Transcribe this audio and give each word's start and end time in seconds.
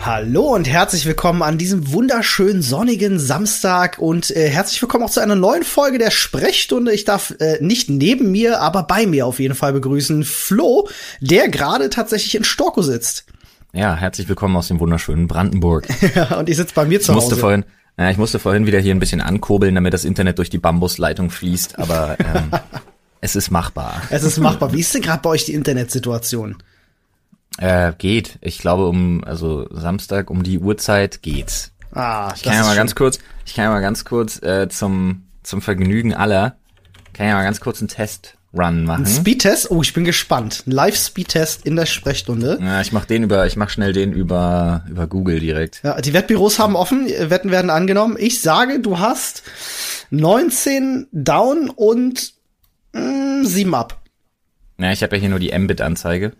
Hallo 0.00 0.54
und 0.54 0.66
herzlich 0.66 1.04
willkommen 1.04 1.42
an 1.42 1.58
diesem 1.58 1.92
wunderschönen 1.92 2.62
sonnigen 2.62 3.18
Samstag 3.18 3.98
und 3.98 4.34
äh, 4.34 4.48
herzlich 4.48 4.80
willkommen 4.80 5.04
auch 5.04 5.10
zu 5.10 5.20
einer 5.20 5.34
neuen 5.34 5.64
Folge 5.64 5.98
der 5.98 6.10
Sprechstunde. 6.10 6.94
Ich 6.94 7.04
darf 7.04 7.34
äh, 7.40 7.58
nicht 7.60 7.90
neben 7.90 8.30
mir, 8.30 8.62
aber 8.62 8.84
bei 8.84 9.06
mir 9.06 9.26
auf 9.26 9.38
jeden 9.38 9.54
Fall 9.54 9.74
begrüßen 9.74 10.24
Flo, 10.24 10.88
der 11.20 11.50
gerade 11.50 11.90
tatsächlich 11.90 12.34
in 12.34 12.44
Storko 12.44 12.80
sitzt. 12.80 13.26
Ja, 13.74 13.96
herzlich 13.96 14.30
willkommen 14.30 14.56
aus 14.56 14.68
dem 14.68 14.80
wunderschönen 14.80 15.28
Brandenburg. 15.28 15.86
ja, 16.14 16.38
und 16.38 16.48
ich 16.48 16.56
sitze 16.56 16.72
bei 16.74 16.86
mir 16.86 17.02
zu 17.02 17.12
ich 17.12 17.16
musste 17.16 17.32
Hause. 17.32 17.40
Vorhin, 17.40 17.64
ja, 17.98 18.08
ich 18.08 18.16
musste 18.16 18.38
vorhin 18.38 18.64
wieder 18.64 18.78
hier 18.80 18.94
ein 18.94 19.00
bisschen 19.00 19.20
ankurbeln, 19.20 19.74
damit 19.74 19.92
das 19.92 20.06
Internet 20.06 20.38
durch 20.38 20.48
die 20.48 20.58
Bambusleitung 20.58 21.28
fließt, 21.28 21.78
aber 21.78 22.16
ähm, 22.18 22.50
es 23.20 23.36
ist 23.36 23.50
machbar. 23.50 24.02
Es 24.10 24.22
ist 24.22 24.38
machbar. 24.38 24.72
Wie 24.72 24.80
ist 24.80 24.94
denn 24.94 25.02
gerade 25.02 25.22
bei 25.22 25.30
euch 25.30 25.44
die 25.44 25.54
Internetsituation? 25.54 26.56
Äh, 27.58 27.92
geht. 27.96 28.38
Ich 28.42 28.58
glaube 28.58 28.86
um, 28.86 29.24
also 29.24 29.66
Samstag 29.70 30.30
um 30.30 30.42
die 30.42 30.58
Uhrzeit 30.58 31.22
geht's. 31.22 31.72
Ah, 31.92 32.32
Ich 32.36 32.42
kann 32.42 32.54
ja 32.54 32.62
mal 32.64 32.76
ganz 32.76 32.94
kurz, 32.94 33.18
ich 33.46 33.54
kann 33.54 33.64
ja 33.64 33.70
mal 33.70 33.80
ganz 33.80 34.04
kurz 34.04 34.42
äh, 34.42 34.68
zum 34.68 35.22
zum 35.42 35.62
Vergnügen 35.62 36.12
aller, 36.12 36.56
kann 37.14 37.28
ja 37.28 37.34
mal 37.34 37.44
ganz 37.44 37.60
kurz 37.60 37.78
einen 37.80 37.86
Test-Run 37.88 38.84
machen. 38.84 39.06
Speedtest? 39.06 39.70
Oh, 39.70 39.80
ich 39.80 39.94
bin 39.94 40.04
gespannt. 40.04 40.64
Ein 40.66 40.72
Live-Speedtest 40.72 41.64
in 41.64 41.76
der 41.76 41.86
Sprechstunde. 41.86 42.58
Ja, 42.60 42.80
ich 42.80 42.90
mach 42.92 43.04
den 43.04 43.22
über, 43.22 43.46
ich 43.46 43.56
mach 43.56 43.70
schnell 43.70 43.92
den 43.92 44.12
über 44.12 44.84
über 44.90 45.06
Google 45.06 45.38
direkt. 45.40 45.80
Ja, 45.84 46.00
die 46.00 46.12
Wettbüros 46.12 46.58
haben 46.58 46.74
offen, 46.76 47.06
Wetten 47.06 47.50
werden 47.52 47.70
angenommen. 47.70 48.16
Ich 48.18 48.40
sage, 48.42 48.80
du 48.80 48.98
hast 48.98 49.44
19 50.10 51.06
down 51.12 51.70
und 51.70 52.34
mh, 52.92 53.44
7 53.44 53.74
up. 53.74 54.00
Ja, 54.78 54.92
ich 54.92 55.02
habe 55.02 55.16
ja 55.16 55.20
hier 55.20 55.30
nur 55.30 55.38
die 55.38 55.56
Mbit-Anzeige. 55.56 56.32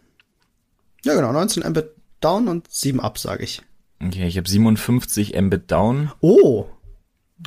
Ja, 1.04 1.14
genau, 1.14 1.32
19 1.32 1.62
Mbit 1.68 1.90
down 2.20 2.48
und 2.48 2.70
7 2.70 3.00
up, 3.00 3.18
sage 3.18 3.44
ich. 3.44 3.62
Okay, 4.02 4.26
ich 4.26 4.36
habe 4.36 4.48
57 4.48 5.40
Mbit 5.40 5.70
down 5.70 6.12
Oh, 6.20 6.66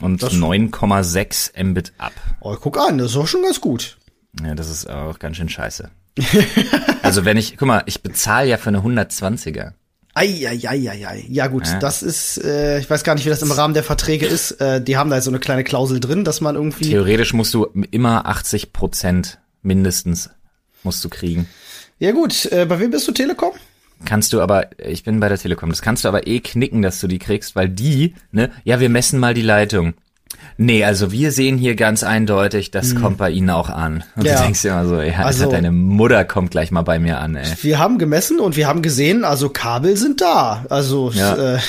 und 0.02 0.22
9,6 0.24 1.64
Mbit 1.64 1.94
up. 1.98 2.14
oh, 2.42 2.56
guck 2.56 2.78
an, 2.80 2.98
das 2.98 3.08
ist 3.08 3.16
doch 3.16 3.28
schon 3.28 3.44
ganz 3.44 3.62
gut. 3.62 3.98
Ja, 4.44 4.56
das 4.56 4.70
ist 4.70 4.90
auch 4.90 5.20
ganz 5.20 5.38
schön 5.38 5.50
scheiße. 5.50 5.90
also 7.04 7.26
wenn 7.26 7.38
ich, 7.38 7.58
guck 7.58 7.68
mal, 7.68 7.84
ich 7.86 8.02
bezahle 8.02 8.48
ja 8.48 8.58
für 8.58 8.70
eine 8.70 8.80
120er. 8.80 9.74
Eieieiei. 10.20 11.26
Ja 11.30 11.48
gut, 11.48 11.68
Ja. 11.68 11.80
das 11.80 12.04
ist, 12.04 12.44
äh, 12.44 12.80
ich 12.80 12.90
weiß 12.90 13.04
gar 13.04 13.16
nicht, 13.16 13.26
wie 13.26 13.30
das 13.30 13.42
im 13.42 13.52
Rahmen 13.52 13.74
der 13.74 13.84
Verträge 13.84 14.26
ist. 14.26 14.52
Äh, 14.62 14.82
die 14.82 14.98
haben 14.98 15.10
da 15.10 15.22
so 15.22 15.32
eine 15.32 15.40
kleine 15.40 15.64
Klausel 15.64 16.00
drin, 16.00 16.24
dass 16.24 16.42
man 16.42 16.56
irgendwie. 16.56 16.90
Theoretisch 16.90 17.34
musst 17.34 17.54
du 17.54 17.66
immer 17.92 18.26
80 18.26 18.74
Prozent 18.74 19.40
mindestens 19.62 20.30
musst 20.84 21.04
du 21.04 21.10
kriegen. 21.10 21.48
Ja 22.00 22.12
gut, 22.12 22.46
äh, 22.52 22.66
bei 22.66 22.80
wem 22.80 22.92
bist 22.92 23.08
du 23.08 23.12
Telekom? 23.12 23.52
Kannst 24.06 24.32
du 24.32 24.40
aber, 24.40 24.70
ich 24.80 25.04
bin 25.04 25.20
bei 25.20 25.28
der 25.28 25.38
Telekom, 25.38 25.70
das 25.70 25.82
kannst 25.82 26.06
du 26.06 26.08
aber 26.08 26.26
eh 26.26 26.40
knicken, 26.40 26.82
dass 26.82 27.02
du 27.02 27.08
die 27.08 27.20
kriegst, 27.20 27.56
weil 27.58 27.68
die, 27.68 28.16
ne, 28.32 28.50
ja, 28.64 28.80
wir 28.80 28.88
messen 28.88 29.20
mal 29.20 29.34
die 29.34 29.42
Leitung. 29.42 29.94
Nee, 30.58 30.84
also 30.84 31.12
wir 31.12 31.32
sehen 31.32 31.58
hier 31.58 31.76
ganz 31.76 32.04
eindeutig, 32.04 32.72
das 32.72 32.96
kommt 32.96 33.18
bei 33.18 33.30
ihnen 33.32 33.50
auch 33.50 33.70
an. 33.70 34.04
Und. 34.16 34.26
Ja. 34.26 34.36
du 34.38 34.44
denkst 34.44 34.62
dir 34.62 34.72
immer 34.72 34.86
so, 34.88 35.00
ja, 35.02 35.20
Also- 35.20 35.50
deine 35.50 35.72
Mutter 35.72 36.26
kommt 36.26 36.52
gleich 36.52 36.72
mal 36.72 36.82
bei 36.82 37.00
mir 37.00 37.20
an, 37.20 37.36
ey. 37.36 37.48
Wir 37.62 37.80
haben 37.80 37.98
gemessen 37.98 38.40
und 38.40 38.56
wir 38.58 38.68
haben 38.68 38.82
gesehen, 38.82 39.24
also 39.24 39.50
Kabel 39.50 39.96
sind 39.98 40.22
da. 40.22 40.66
Also 40.70 41.12
Ja. 41.14 41.56
äh, 41.56 41.60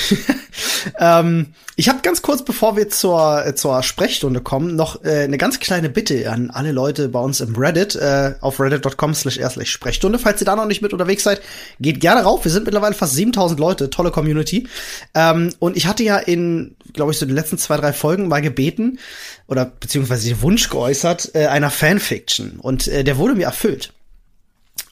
ähm, 0.99 1.47
ich 1.75 1.89
habe 1.89 1.99
ganz 2.01 2.21
kurz, 2.21 2.43
bevor 2.43 2.75
wir 2.77 2.89
zur 2.89 3.45
äh, 3.45 3.55
zur 3.55 3.81
Sprechstunde 3.83 4.41
kommen, 4.41 4.75
noch 4.75 5.03
äh, 5.03 5.23
eine 5.23 5.37
ganz 5.37 5.59
kleine 5.59 5.89
Bitte 5.89 6.29
an 6.29 6.49
alle 6.51 6.71
Leute 6.71 7.09
bei 7.09 7.19
uns 7.19 7.39
im 7.41 7.55
Reddit 7.55 7.95
äh, 7.95 8.35
auf 8.41 8.59
reddit.com 8.59 9.13
slash 9.13 9.39
Sprechstunde. 9.63 10.19
Falls 10.19 10.41
ihr 10.41 10.45
da 10.45 10.55
noch 10.55 10.65
nicht 10.65 10.81
mit 10.81 10.93
unterwegs 10.93 11.23
seid, 11.23 11.41
geht 11.79 11.99
gerne 11.99 12.21
rauf. 12.23 12.43
Wir 12.43 12.51
sind 12.51 12.65
mittlerweile 12.65 12.93
fast 12.93 13.13
7000 13.13 13.59
Leute, 13.59 13.89
tolle 13.89 14.11
Community. 14.11 14.67
Ähm, 15.13 15.53
und 15.59 15.77
ich 15.77 15.87
hatte 15.87 16.03
ja 16.03 16.17
in, 16.17 16.75
glaube 16.93 17.11
ich, 17.11 17.17
so 17.17 17.25
den 17.25 17.35
letzten 17.35 17.57
zwei 17.57 17.77
drei 17.77 17.93
Folgen 17.93 18.27
mal 18.27 18.41
gebeten 18.41 18.99
oder 19.47 19.65
beziehungsweise 19.65 20.27
den 20.27 20.41
Wunsch 20.41 20.69
geäußert 20.69 21.31
äh, 21.35 21.47
einer 21.47 21.71
Fanfiction 21.71 22.59
und 22.59 22.87
äh, 22.87 23.03
der 23.03 23.17
wurde 23.17 23.35
mir 23.35 23.45
erfüllt. 23.45 23.93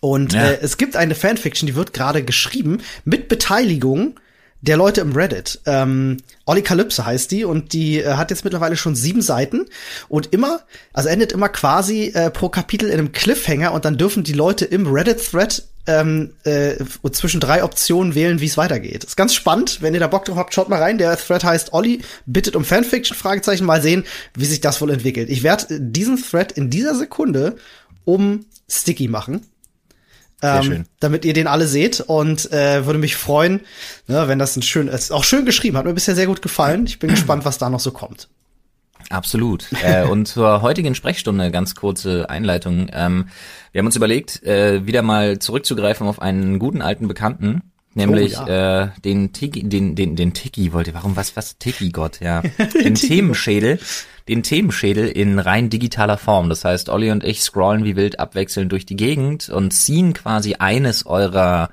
Und 0.02 0.34
Ja. 0.34 0.52
äh, 0.52 0.60
es 0.62 0.78
gibt 0.78 0.96
eine 0.96 1.16
Fanfiction, 1.16 1.68
die 1.68 1.76
wird 1.76 1.94
gerade 1.94 2.24
geschrieben 2.24 2.82
mit 3.06 3.28
Beteiligung 3.28 4.20
der 4.62 4.78
Leute 4.78 5.02
im 5.02 5.14
Reddit. 5.14 5.62
Ähm, 5.66 6.18
Olli 6.46 6.62
Kalypse 6.62 7.06
heißt 7.06 7.32
die 7.32 7.46
und 7.46 7.74
die 7.74 8.00
äh, 8.00 8.14
hat 8.14 8.30
jetzt 8.30 8.44
mittlerweile 8.44 8.76
schon 8.76 8.96
sieben 8.96 9.22
Seiten 9.22 9.66
und 10.10 10.34
immer, 10.34 10.62
also 10.94 11.10
endet 11.10 11.32
immer 11.32 11.50
quasi 11.50 12.12
äh, 12.14 12.30
pro 12.30 12.50
Kapitel 12.50 12.90
in 12.90 13.00
einem 13.00 13.12
Cliffhanger 13.12 13.72
und 13.72 13.86
dann 13.86 13.98
dürfen 13.98 14.24
die 14.24 14.34
Leute 14.34 14.66
im 14.66 14.88
Reddit-Thread 14.88 15.64
ähm, 15.88 16.34
äh, 16.44 16.76
zwischen 17.12 17.40
drei 17.40 17.64
Optionen 17.64 18.16
wählen, 18.16 18.42
wie 18.42 18.46
es 18.46 18.58
weitergeht. 18.58 19.06
Ist 19.06 19.18
ganz 19.18 19.34
spannend, 19.34 19.82
wenn 19.82 19.94
ihr 19.94 20.00
da 20.00 20.08
Bock 20.08 20.26
drauf 20.26 20.38
habt, 20.38 20.54
schaut 20.54 20.70
mal 20.70 20.82
rein. 20.82 20.98
Der 20.98 21.18
Thread 21.18 21.44
heißt 21.44 21.74
Olli 21.74 22.02
bittet 22.26 22.56
um 22.56 22.66
Fanfiction, 22.66 23.18
Fragezeichen, 23.18 23.66
mal 23.66 23.82
sehen, 23.82 24.06
wie 24.36 24.46
sich 24.46 24.62
das 24.62 24.82
wohl 24.82 24.92
entwickelt. 24.92 25.30
Ich 25.30 25.42
werde 25.42 25.80
diesen 25.80 26.22
Thread 26.22 26.52
in 26.52 26.70
dieser 26.70 26.96
Sekunde 26.96 27.56
um 28.06 28.46
Sticky 28.68 29.08
machen 29.08 29.49
ähm, 30.42 30.86
damit 31.00 31.26
ihr 31.26 31.34
den 31.34 31.48
alle 31.48 31.68
seht 31.68 32.02
und 32.02 32.52
äh, 32.52 32.86
würde 32.86 33.00
mich 33.00 33.16
freuen, 33.16 33.62
ne, 34.08 34.28
wenn 34.28 34.40
das 34.40 34.56
ein 34.56 34.62
schön 34.62 34.88
ist. 34.88 35.12
Auch 35.12 35.24
schön 35.24 35.46
geschrieben, 35.46 35.78
hat 35.78 35.86
mir 35.86 35.94
bisher 35.94 36.16
sehr 36.16 36.28
gut 36.28 36.42
gefallen. 36.42 36.86
Ich 36.86 37.00
bin 37.00 37.10
gespannt, 37.10 37.46
was 37.46 37.58
da 37.58 37.70
noch 37.70 37.80
so 37.80 37.92
kommt. 37.92 38.30
Absolut. 39.10 39.66
äh, 39.84 40.04
und 40.10 40.28
zur 40.28 40.62
heutigen 40.62 40.96
Sprechstunde 40.96 41.52
ganz 41.52 41.76
kurze 41.76 42.30
Einleitung. 42.30 42.88
Ähm, 42.92 43.30
wir 43.72 43.80
haben 43.80 43.86
uns 43.86 43.96
überlegt, 43.96 44.44
äh, 44.44 44.86
wieder 44.86 45.02
mal 45.02 45.40
zurückzugreifen 45.40 46.08
auf 46.08 46.22
einen 46.22 46.60
guten 46.60 46.82
alten 46.82 47.08
Bekannten, 47.08 47.62
nämlich 48.00 48.40
Oh, 48.40 48.46
äh, 48.46 48.90
den 49.04 49.34
Tiki, 49.34 49.68
den 49.68 49.96
den 49.96 50.16
den 50.16 50.34
Tiki 50.34 50.74
wollte. 50.74 50.94
Warum 50.94 51.16
was 51.16 51.36
was 51.36 51.58
Tiki 51.58 51.92
Gott? 51.92 52.20
Ja, 52.20 52.42
den 52.84 52.96
Themenschädel, 52.96 53.80
den 54.28 54.44
Themenschädel 54.44 55.08
in 55.08 55.40
rein 55.40 55.70
digitaler 55.70 56.18
Form. 56.18 56.50
Das 56.50 56.66
heißt, 56.66 56.90
Olli 56.90 57.12
und 57.12 57.24
ich 57.24 57.42
scrollen 57.42 57.86
wie 57.86 57.96
wild 57.96 58.20
abwechselnd 58.20 58.72
durch 58.72 58.86
die 58.86 58.96
Gegend 58.96 59.50
und 59.50 59.72
ziehen 59.72 60.14
quasi 60.14 60.56
eines 60.56 61.06
eurer 61.06 61.70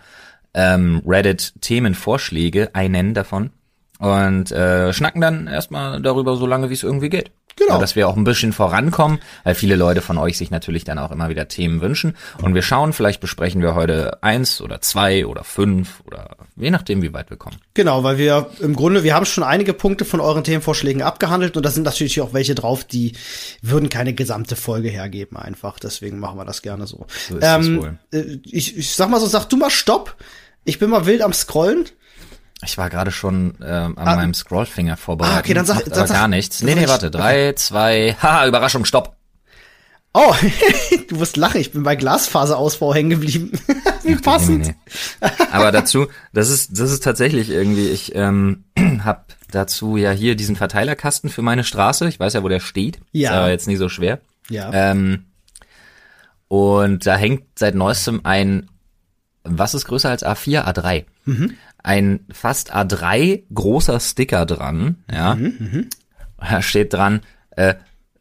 ähm, 0.55 1.03
Reddit-Themenvorschläge, 1.07 2.75
einen 2.75 3.15
davon, 3.15 3.51
und 3.99 4.51
äh, 4.53 4.93
schnacken 4.93 5.21
dann 5.21 5.47
erstmal 5.47 6.01
darüber 6.01 6.37
so 6.37 6.47
lange, 6.47 6.71
wie 6.71 6.75
es 6.75 6.83
irgendwie 6.83 7.11
geht. 7.11 7.31
Genau. 7.57 7.75
Ja, 7.75 7.79
dass 7.81 7.97
wir 7.97 8.07
auch 8.07 8.17
ein 8.17 8.25
bisschen 8.25 8.53
vorankommen, 8.53 9.19
weil 9.45 9.55
viele 9.55 9.77
Leute 9.77 10.03
von 10.03 10.19
euch 10.19 10.37
sich 10.37 10.51
natürlich 10.51 10.85
dann 10.85 10.99
auch 10.99 11.11
immer 11.11 11.31
wieder 11.31 11.49
Themen 11.49 11.81
wünschen. 11.81 12.15
Und 12.43 12.55
wir 12.55 12.61
schauen, 12.61 12.93
vielleicht 12.93 13.21
besprechen 13.21 13.63
wir 13.63 13.75
heute 13.75 14.23
eins 14.23 14.61
oder 14.61 14.83
zwei 14.83 15.25
oder 15.27 15.43
fünf 15.43 16.03
oder 16.07 16.37
je 16.57 16.71
nachdem, 16.71 17.01
wie 17.01 17.15
weit 17.15 17.31
wir 17.31 17.39
kommen. 17.39 17.57
Genau, 17.73 18.03
weil 18.05 18.19
wir 18.19 18.51
im 18.61 18.77
Grunde, 18.77 19.05
wir 19.05 19.15
haben 19.15 19.25
schon 19.25 19.43
einige 19.43 19.73
Punkte 19.73 20.05
von 20.05 20.21
euren 20.21 20.45
Themenvorschlägen 20.45 21.01
abgehandelt 21.01 21.57
und 21.57 21.65
da 21.65 21.71
sind 21.71 21.85
natürlich 21.85 22.21
auch 22.21 22.35
welche 22.35 22.55
drauf, 22.55 22.85
die 22.85 23.13
würden 23.63 23.89
keine 23.89 24.13
gesamte 24.13 24.55
Folge 24.55 24.91
hergeben 24.91 25.39
einfach. 25.39 25.79
Deswegen 25.79 26.19
machen 26.19 26.39
wir 26.39 26.45
das 26.45 26.61
gerne 26.61 26.87
so. 26.87 27.07
So 27.29 27.41
wohl. 27.81 27.99
äh, 28.13 28.39
Ich, 28.45 28.77
ich 28.77 28.93
sag 28.93 29.09
mal 29.09 29.19
so, 29.21 29.27
sag 29.27 29.47
du 29.47 29.57
mal 29.57 29.71
Stopp. 29.71 30.15
Ich 30.65 30.79
bin 30.79 30.91
mal 30.91 31.07
wild 31.07 31.23
am 31.23 31.33
Scrollen. 31.33 31.87
Ich 32.65 32.79
war 32.79 32.89
gerade 32.91 33.11
schon 33.13 33.55
ähm, 33.63 33.99
an 33.99 34.17
meinem 34.17 34.35
Scrollfinger 34.35 34.97
vorbereitet. 34.97 35.37
Ah, 35.37 35.41
okay, 35.41 35.55
dann 35.55 35.67
sag- 35.67 35.85
dann 35.85 35.93
aber 35.93 36.07
sag- 36.07 36.17
gar 36.17 36.29
nichts. 36.29 36.63
Nee, 36.63 36.75
nee, 36.75 36.89
warte. 36.89 37.11
Drei, 37.11 37.53
zwei, 37.53 38.17
haha, 38.23 38.47
Überraschung, 38.47 38.85
stopp. 38.85 39.15
Oh, 40.15 40.35
du 41.09 41.21
wirst 41.21 41.37
lachen, 41.37 41.61
ich 41.61 41.73
bin 41.73 41.83
bei 41.83 41.95
Glasfaserausbau 41.95 42.95
hängen 42.95 43.11
geblieben. 43.11 43.53
Wie 44.03 44.17
passend. 44.17 44.67
Nee, 44.67 44.75
nee. 45.21 45.29
Aber 45.53 45.71
dazu, 45.73 46.07
das 46.33 46.49
ist, 46.49 46.81
das 46.81 46.91
ist 46.91 47.05
tatsächlich 47.05 47.51
irgendwie, 47.51 47.89
ich 47.91 48.15
ähm, 48.15 48.65
habe 49.05 49.25
dazu 49.51 49.99
ja 49.99 50.11
hier 50.13 50.35
diesen 50.35 50.57
Verteilerkasten 50.57 51.29
für 51.29 51.43
meine 51.43 51.65
Straße. 51.65 52.09
Ich 52.09 52.19
weiß 52.19 52.33
ja, 52.33 52.43
wo 52.43 52.49
der 52.49 52.61
steht. 52.61 52.99
Ja. 53.13 53.31
Ist 53.33 53.37
aber 53.37 53.51
jetzt 53.51 53.67
nicht 53.67 53.79
so 53.79 53.91
schwer. 53.91 54.21
Ja. 54.49 54.71
Ähm, 54.73 55.27
und 56.49 57.05
da 57.07 57.17
hängt 57.17 57.43
seit 57.59 57.75
neuestem 57.75 58.21
ein, 58.25 58.71
was 59.45 59.75
ist 59.75 59.85
größer 59.85 60.09
als 60.09 60.25
A4? 60.25 60.65
A3. 60.65 61.05
Ein 61.87 62.27
fast 62.33 62.75
A3 62.75 63.45
großer 63.55 64.01
Sticker 64.01 64.45
dran, 64.45 65.05
ja. 65.09 65.39
Da 66.37 66.61
steht 66.61 66.93
dran, 66.93 67.21
äh, 67.53 67.75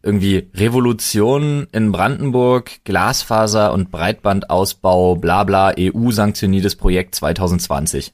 irgendwie 0.03 0.51
Revolution 0.53 1.65
in 1.71 1.91
Brandenburg, 1.91 2.83
Glasfaser 2.83 3.73
und 3.73 3.89
Breitbandausbau, 3.89 5.15
bla 5.15 5.43
bla, 5.45 5.73
EU 5.79 6.11
sanktioniertes 6.11 6.75
Projekt 6.75 7.15
2020. 7.15 8.13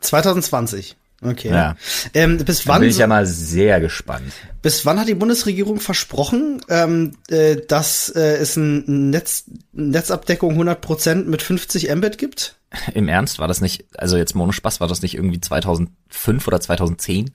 2020. 0.00 0.96
Okay. 1.22 1.48
Ja. 1.48 1.76
Ähm, 2.12 2.36
bis 2.44 2.64
Da 2.64 2.74
wann? 2.74 2.82
bin 2.82 2.90
ich 2.90 2.98
ja 2.98 3.06
mal 3.06 3.24
sehr 3.24 3.80
gespannt. 3.80 4.34
Bis 4.66 4.84
wann 4.84 4.98
hat 4.98 5.06
die 5.06 5.14
Bundesregierung 5.14 5.78
versprochen, 5.78 6.60
ähm, 6.68 7.12
äh, 7.28 7.54
dass 7.54 8.08
äh, 8.08 8.38
es 8.38 8.56
ein 8.56 9.10
Netz, 9.10 9.44
Netzabdeckung 9.72 10.60
100% 10.60 11.26
mit 11.26 11.40
50 11.40 11.94
Mbit 11.94 12.18
gibt? 12.18 12.56
Im 12.92 13.06
Ernst 13.06 13.38
war 13.38 13.46
das 13.46 13.60
nicht, 13.60 13.84
also 13.96 14.16
jetzt 14.16 14.34
ohne 14.34 14.52
Spaß, 14.52 14.80
war 14.80 14.88
das 14.88 15.02
nicht 15.02 15.14
irgendwie 15.14 15.40
2005 15.40 16.48
oder 16.48 16.60
2010? 16.60 17.30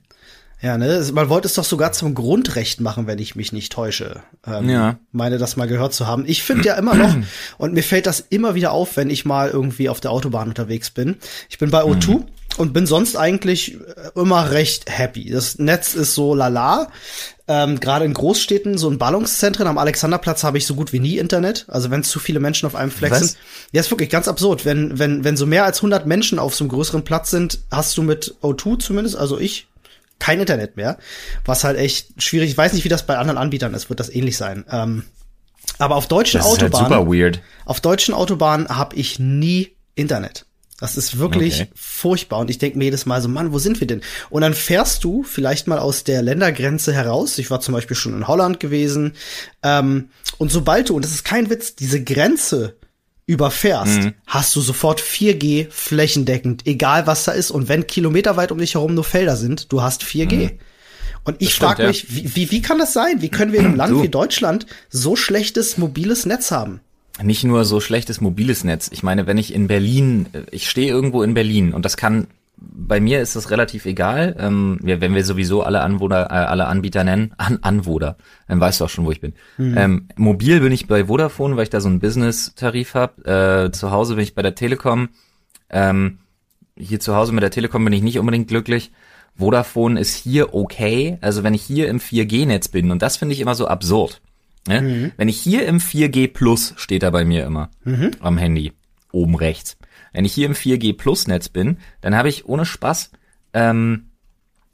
Ja, 0.62 0.78
ne? 0.78 1.04
Man 1.12 1.28
wollte 1.28 1.48
es 1.48 1.54
doch 1.54 1.64
sogar 1.64 1.90
zum 1.90 2.14
Grundrecht 2.14 2.80
machen, 2.80 3.08
wenn 3.08 3.18
ich 3.18 3.34
mich 3.34 3.52
nicht 3.52 3.72
täusche. 3.72 4.22
Ähm, 4.46 4.70
Ja. 4.70 4.98
Meine, 5.10 5.38
das 5.38 5.56
mal 5.56 5.66
gehört 5.66 5.92
zu 5.92 6.06
haben. 6.06 6.24
Ich 6.26 6.44
finde 6.44 6.64
ja 6.64 6.74
immer 6.74 6.94
noch, 6.94 7.14
und 7.58 7.74
mir 7.74 7.82
fällt 7.82 8.06
das 8.06 8.20
immer 8.30 8.54
wieder 8.54 8.70
auf, 8.70 8.96
wenn 8.96 9.10
ich 9.10 9.24
mal 9.24 9.50
irgendwie 9.50 9.88
auf 9.88 10.00
der 10.00 10.12
Autobahn 10.12 10.48
unterwegs 10.48 10.90
bin. 10.90 11.16
Ich 11.50 11.58
bin 11.58 11.70
bei 11.70 11.82
O2 11.82 12.22
und 12.58 12.72
bin 12.72 12.86
sonst 12.86 13.16
eigentlich 13.16 13.74
äh, 13.74 14.10
immer 14.14 14.52
recht 14.52 14.88
happy. 14.88 15.30
Das 15.30 15.58
Netz 15.58 15.94
ist 15.94 16.14
so 16.14 16.34
lala. 16.34 16.88
Ähm, 17.48 17.80
Gerade 17.80 18.04
in 18.04 18.14
Großstädten, 18.14 18.78
so 18.78 18.88
in 18.88 18.98
Ballungszentren 18.98 19.66
am 19.66 19.78
Alexanderplatz 19.78 20.44
habe 20.44 20.58
ich 20.58 20.66
so 20.66 20.76
gut 20.76 20.92
wie 20.92 21.00
nie 21.00 21.18
Internet. 21.18 21.66
Also 21.68 21.90
wenn 21.90 22.04
zu 22.04 22.20
viele 22.20 22.38
Menschen 22.38 22.66
auf 22.66 22.76
einem 22.76 22.92
Fleck 22.92 23.10
Was? 23.10 23.18
sind. 23.18 23.36
Ja, 23.72 23.80
ist 23.80 23.90
wirklich 23.90 24.10
ganz 24.10 24.28
absurd. 24.28 24.64
Wenn, 24.64 24.96
wenn, 25.00 25.24
wenn 25.24 25.36
so 25.36 25.44
mehr 25.44 25.64
als 25.64 25.78
100 25.78 26.06
Menschen 26.06 26.38
auf 26.38 26.54
so 26.54 26.62
einem 26.62 26.70
größeren 26.70 27.02
Platz 27.02 27.30
sind, 27.30 27.58
hast 27.72 27.96
du 27.98 28.02
mit 28.02 28.36
O2 28.42 28.78
zumindest, 28.78 29.16
also 29.16 29.40
ich, 29.40 29.66
kein 30.22 30.40
Internet 30.40 30.76
mehr. 30.76 30.98
Was 31.44 31.64
halt 31.64 31.76
echt 31.78 32.22
schwierig. 32.22 32.50
Ich 32.50 32.56
weiß 32.56 32.72
nicht, 32.74 32.84
wie 32.84 32.88
das 32.88 33.06
bei 33.06 33.18
anderen 33.18 33.38
Anbietern 33.38 33.74
ist. 33.74 33.88
Wird 33.88 33.98
das 34.00 34.08
ähnlich 34.08 34.36
sein. 34.36 34.64
Ähm, 34.70 35.04
aber 35.78 35.96
auf 35.96 36.06
deutschen 36.06 36.38
Das 36.38 36.46
ist 36.46 36.60
halt 36.62 36.74
Autobahnen, 36.74 36.98
super 37.06 37.12
weird. 37.12 37.40
auf 37.64 37.80
deutschen 37.80 38.14
Autobahnen 38.14 38.68
habe 38.68 38.94
ich 38.96 39.18
nie 39.18 39.76
Internet. 39.96 40.46
Das 40.80 40.96
ist 40.96 41.18
wirklich 41.18 41.60
Okay. 41.62 41.70
furchtbar. 41.76 42.40
Und 42.40 42.50
ich 42.50 42.58
denke 42.58 42.76
mir 42.78 42.84
jedes 42.84 43.06
Mal 43.06 43.20
so, 43.22 43.28
Mann, 43.28 43.52
wo 43.52 43.58
sind 43.58 43.78
wir 43.80 43.86
denn? 43.86 44.00
Und 44.30 44.42
dann 44.42 44.52
fährst 44.54 45.04
du 45.04 45.22
vielleicht 45.22 45.68
mal 45.68 45.78
aus 45.78 46.02
der 46.02 46.22
Ländergrenze 46.22 46.92
heraus. 46.92 47.38
Ich 47.38 47.50
war 47.52 47.60
zum 47.60 47.74
Beispiel 47.74 47.96
schon 47.96 48.14
in 48.14 48.26
Holland 48.26 48.58
gewesen. 48.58 49.12
Ähm, 49.62 50.08
und 50.38 50.50
sobald 50.50 50.88
du, 50.88 50.96
und 50.96 51.04
das 51.04 51.12
ist 51.12 51.24
kein 51.24 51.50
Witz, 51.50 51.76
diese 51.76 52.02
Grenze 52.02 52.76
überfährst, 53.32 54.02
Mhm. 54.02 54.12
hast 54.26 54.54
du 54.56 54.60
sofort 54.60 55.00
4G 55.00 55.66
flächendeckend, 55.70 56.66
egal 56.66 57.06
was 57.06 57.24
da 57.24 57.32
ist. 57.32 57.50
Und 57.50 57.68
wenn 57.68 57.86
kilometerweit 57.86 58.52
um 58.52 58.58
dich 58.58 58.74
herum 58.74 58.94
nur 58.94 59.04
Felder 59.04 59.36
sind, 59.36 59.72
du 59.72 59.82
hast 59.82 60.02
4G. 60.04 60.52
Und 61.24 61.36
ich 61.40 61.58
Mhm. 61.58 61.64
frage 61.64 61.82
ja. 61.82 61.88
mich, 61.88 62.14
wie, 62.14 62.34
wie, 62.36 62.50
wie 62.50 62.62
kann 62.62 62.78
das 62.78 62.92
sein? 62.92 63.22
Wie 63.22 63.28
können 63.28 63.52
wir 63.52 63.60
in 63.60 63.66
einem 63.66 63.76
Land 63.76 63.92
Du. 63.92 64.02
wie 64.02 64.08
Deutschland 64.08 64.66
so 64.90 65.14
schlechtes 65.16 65.78
mobiles 65.78 66.26
Netz 66.26 66.50
haben? 66.50 66.80
Nicht 67.22 67.44
nur 67.44 67.64
so 67.64 67.78
schlechtes 67.80 68.20
mobiles 68.20 68.64
Netz. 68.64 68.88
Ich 68.90 69.02
meine, 69.02 69.26
wenn 69.26 69.38
ich 69.38 69.54
in 69.54 69.66
Berlin, 69.68 70.26
äh, 70.32 70.40
ich 70.50 70.68
stehe 70.68 70.88
irgendwo 70.90 71.22
in 71.22 71.34
Berlin 71.34 71.74
und 71.74 71.84
das 71.84 71.96
kann, 71.96 72.26
bei 72.56 73.00
mir 73.00 73.20
ist 73.20 73.34
das 73.34 73.50
relativ 73.50 73.86
egal, 73.86 74.36
ähm, 74.38 74.78
wenn 74.82 75.14
wir 75.14 75.24
sowieso 75.24 75.62
alle 75.62 75.82
Anwohner, 75.82 76.26
äh, 76.30 76.34
alle 76.34 76.66
Anbieter 76.66 77.04
nennen, 77.04 77.34
An 77.38 77.58
Anwohner, 77.62 78.16
dann 78.48 78.60
weißt 78.60 78.80
du 78.80 78.84
auch 78.84 78.88
schon, 78.88 79.04
wo 79.04 79.10
ich 79.10 79.20
bin. 79.20 79.34
Ähm, 79.76 80.08
mobil 80.16 80.60
bin 80.60 80.72
ich 80.72 80.86
bei 80.86 81.06
Vodafone, 81.06 81.56
weil 81.56 81.64
ich 81.64 81.70
da 81.70 81.80
so 81.80 81.88
einen 81.88 82.00
Business-Tarif 82.00 82.94
habe. 82.94 83.66
Äh, 83.66 83.72
zu 83.72 83.90
Hause 83.90 84.14
bin 84.14 84.24
ich 84.24 84.34
bei 84.34 84.42
der 84.42 84.54
Telekom. 84.54 85.08
Ähm, 85.70 86.18
hier 86.76 87.00
zu 87.00 87.14
Hause 87.14 87.32
mit 87.32 87.42
der 87.42 87.50
Telekom 87.50 87.84
bin 87.84 87.92
ich 87.92 88.02
nicht 88.02 88.18
unbedingt 88.18 88.48
glücklich. 88.48 88.92
Vodafone 89.36 89.98
ist 89.98 90.14
hier 90.14 90.54
okay. 90.54 91.18
Also 91.20 91.42
wenn 91.42 91.54
ich 91.54 91.62
hier 91.62 91.88
im 91.88 91.98
4G-Netz 91.98 92.68
bin, 92.68 92.90
und 92.90 93.02
das 93.02 93.16
finde 93.16 93.34
ich 93.34 93.40
immer 93.40 93.54
so 93.54 93.66
absurd. 93.66 94.20
Ne? 94.68 95.12
Wenn 95.16 95.28
ich 95.28 95.40
hier 95.40 95.66
im 95.66 95.78
4G 95.78 96.32
Plus, 96.32 96.74
steht 96.76 97.02
da 97.02 97.10
bei 97.10 97.24
mir 97.24 97.44
immer 97.44 97.70
am 98.20 98.38
Handy, 98.38 98.72
oben 99.10 99.34
rechts. 99.34 99.76
Wenn 100.12 100.24
ich 100.24 100.32
hier 100.34 100.46
im 100.46 100.54
4G 100.54 100.96
Plus 100.96 101.26
Netz 101.26 101.48
bin, 101.48 101.78
dann 102.00 102.14
habe 102.16 102.28
ich 102.28 102.46
ohne 102.46 102.64
Spaß 102.64 103.10
ähm, 103.54 104.10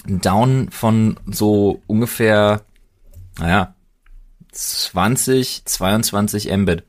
einen 0.06 0.20
Down 0.20 0.68
von 0.70 1.18
so 1.26 1.82
ungefähr, 1.86 2.62
naja, 3.38 3.74
20, 4.52 5.64
22 5.64 6.56
Mbit. 6.56 6.84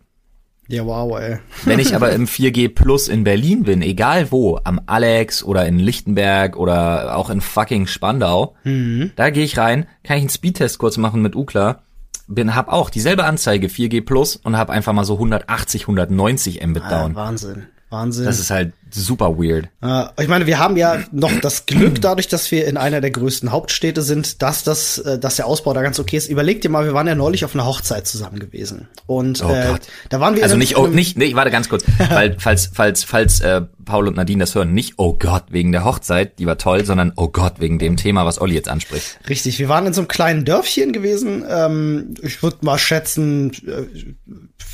Ja, 0.68 0.86
wow, 0.86 1.20
ey. 1.20 1.40
Wenn 1.66 1.80
ich 1.80 1.96
aber 1.96 2.12
im 2.12 2.26
4G 2.28 2.74
Plus 2.74 3.08
in 3.08 3.24
Berlin 3.24 3.64
bin, 3.64 3.82
egal 3.82 4.32
wo, 4.32 4.60
am 4.64 4.80
Alex 4.86 5.44
oder 5.44 5.66
in 5.66 5.80
Lichtenberg 5.80 6.56
oder 6.58 7.16
auch 7.18 7.30
in 7.30 7.42
fucking 7.42 7.88
Spandau, 7.88 8.56
da 8.64 9.30
gehe 9.32 9.44
ich 9.44 9.58
rein, 9.58 9.88
kann 10.04 10.18
ich 10.18 10.24
einen 10.24 10.30
Speedtest 10.30 10.78
kurz 10.78 10.98
machen 10.98 11.22
mit 11.24 11.36
Ukla, 11.36 11.82
bin 12.28 12.54
hab 12.54 12.68
auch 12.72 12.92
dieselbe 12.92 13.24
Anzeige 13.26 13.68
4G 13.68 14.06
Plus 14.06 14.36
und 14.36 14.58
hab 14.58 14.70
einfach 14.70 14.94
mal 14.94 15.04
so 15.06 15.16
180, 15.16 15.84
190 15.84 16.66
Mbit 16.66 16.84
Ah, 16.84 16.90
down. 16.90 17.16
Wahnsinn. 17.16 17.66
Wahnsinn. 17.90 18.26
Das 18.26 18.40
ist 18.40 18.52
halt 18.52 18.74
super 18.92 19.38
weird. 19.38 19.70
Äh, 19.82 20.22
ich 20.22 20.28
meine, 20.28 20.46
wir 20.46 20.60
haben 20.60 20.78
ja 20.78 21.00
noch 21.12 21.32
das 21.42 21.66
Glück 21.66 22.02
dadurch, 22.02 22.28
dass 22.28 22.50
wir 22.52 22.68
in 22.68 22.78
einer 22.78 23.02
der 23.02 23.12
größten 23.12 23.52
Hauptstädte 23.52 24.02
sind, 24.02 24.42
dass 24.42 24.64
das, 24.64 24.98
äh, 25.00 25.20
dass 25.20 25.36
der 25.36 25.48
Ausbau 25.48 25.74
da 25.74 25.82
ganz 25.82 26.00
okay 26.00 26.18
ist. 26.18 26.30
Überleg 26.30 26.62
dir 26.62 26.70
mal, 26.70 26.86
wir 26.86 26.94
waren 26.94 27.08
ja 27.08 27.16
neulich 27.16 27.46
auf 27.46 27.54
einer 27.54 27.66
Hochzeit 27.66 28.08
zusammen 28.08 28.40
gewesen. 28.40 28.88
Und 29.06 29.44
Oh 29.44 29.50
äh, 29.50 29.76
da 30.10 30.20
waren 30.20 30.36
wir 30.36 30.44
Also 30.44 30.58
nicht, 30.58 30.78
oh, 30.78 30.88
nicht, 30.88 31.18
nee, 31.18 31.36
warte 31.36 31.52
ganz 31.52 31.70
kurz, 31.70 31.84
weil, 32.10 32.36
falls, 32.40 32.70
falls, 32.74 33.04
falls 33.04 33.40
äh, 33.42 33.62
Paul 33.86 34.08
und 34.08 34.16
Nadine 34.18 34.42
das 34.42 34.56
hören, 34.56 34.74
nicht 34.74 34.94
oh 34.98 35.14
Gott 35.18 35.46
wegen 35.50 35.72
der 35.72 35.84
Hochzeit, 35.84 36.40
die 36.40 36.46
war 36.46 36.58
toll, 36.58 36.86
sondern 36.86 37.14
oh 37.16 37.30
Gott 37.30 37.60
wegen 37.60 37.80
dem 37.80 37.98
Thema, 37.98 38.26
was 38.26 38.40
Olli 38.40 38.56
jetzt 38.56 38.70
anspricht. 38.70 39.20
Richtig, 39.28 39.60
wir 39.60 39.70
waren 39.70 39.86
in 39.88 39.94
so 39.94 40.02
einem 40.02 40.08
kleinen 40.08 40.46
Dörfchen 40.46 40.94
gewesen. 40.94 41.44
Ähm, 41.50 42.14
ich 42.22 42.44
würde 42.44 42.58
mal 42.62 42.78
schätzen 42.78 43.52
äh, 43.68 43.88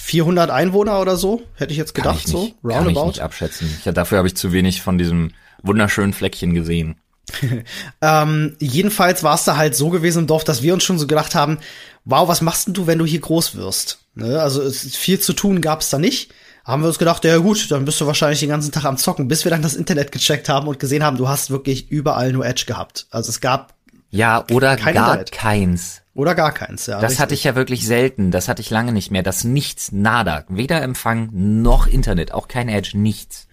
400 0.06 0.52
Einwohner 0.52 1.02
oder 1.02 1.18
so, 1.18 1.42
hätte 1.56 1.72
ich 1.72 1.80
jetzt 1.80 1.96
gedacht 1.96 2.20
ich 2.20 2.28
nicht, 2.28 2.32
so, 2.32 2.40
kann 2.40 2.72
ich 2.72 2.78
roundabout. 2.78 3.08
nicht 3.08 3.22
abschätzen. 3.22 3.68
Ich, 3.80 3.88
dafür 4.06 4.20
habe 4.20 4.28
ich 4.28 4.36
zu 4.36 4.54
wenig 4.54 4.82
von 4.82 4.98
diesem 4.98 5.32
wunderschönen 5.64 6.14
Fleckchen 6.14 6.54
gesehen. 6.54 6.96
Ähm, 8.02 8.56
jedenfalls 8.60 9.24
war 9.24 9.34
es 9.34 9.46
da 9.46 9.58
halt 9.58 9.76
so 9.76 9.90
gewesen 9.90 10.20
im 10.20 10.28
Dorf, 10.28 10.44
dass 10.44 10.62
wir 10.62 10.74
uns 10.76 10.84
schon 10.84 11.00
so 11.00 11.08
gedacht 11.08 11.34
haben, 11.34 11.58
wow, 12.04 12.28
was 12.28 12.42
machst 12.42 12.68
denn 12.68 12.76
du, 12.76 12.86
wenn 12.86 13.00
du 13.00 13.06
hier 13.06 13.20
groß 13.20 13.56
wirst? 13.56 13.98
Ne? 14.14 14.40
Also 14.40 14.62
es, 14.62 14.96
viel 14.96 15.20
zu 15.20 15.34
tun 15.34 15.60
gab 15.60 15.82
es 15.82 15.90
da 15.90 15.98
nicht. 15.98 16.32
Haben 16.64 16.84
wir 16.84 16.88
uns 16.88 17.00
gedacht, 17.00 17.24
ja 17.26 17.38
gut, 17.38 17.72
dann 17.72 17.86
bist 17.86 18.00
du 18.00 18.06
wahrscheinlich 18.06 18.42
den 18.42 18.50
ganzen 18.50 18.72
Tag 18.72 18.86
am 18.86 18.98
Zocken, 18.98 19.28
bis 19.28 19.44
wir 19.44 19.50
dann 19.50 19.64
das 19.64 19.74
Internet 19.74 20.12
gecheckt 20.12 20.50
haben 20.50 20.68
und 20.68 20.80
gesehen 20.80 21.04
haben, 21.04 21.18
du 21.18 21.28
hast 21.28 21.50
wirklich 21.50 21.90
überall 21.90 22.32
nur 22.32 22.46
Edge 22.46 22.66
gehabt. 22.68 23.08
Also 23.10 23.30
es 23.30 23.42
gab 23.42 23.74
Ja, 24.12 24.46
oder 24.52 24.76
gar 24.78 24.90
Internet. 24.90 25.32
keins. 25.32 26.02
Oder 26.16 26.34
gar 26.34 26.54
keins. 26.54 26.86
Ja, 26.88 26.96
Das 27.02 27.12
richtig. 27.12 27.20
hatte 27.20 27.34
ich 27.34 27.44
ja 27.44 27.56
wirklich 27.56 27.86
selten. 27.86 28.32
Das 28.32 28.48
hatte 28.48 28.62
ich 28.62 28.70
lange 28.70 28.94
nicht 28.94 29.12
mehr. 29.12 29.22
Das 29.22 29.44
nichts, 29.44 29.92
nada. 29.92 30.46
Weder 30.48 30.82
Empfang 30.82 31.30
noch 31.34 31.88
Internet. 31.88 32.32
Auch 32.32 32.48
kein 32.48 32.70
Edge, 32.70 32.98
nichts. 32.98 33.48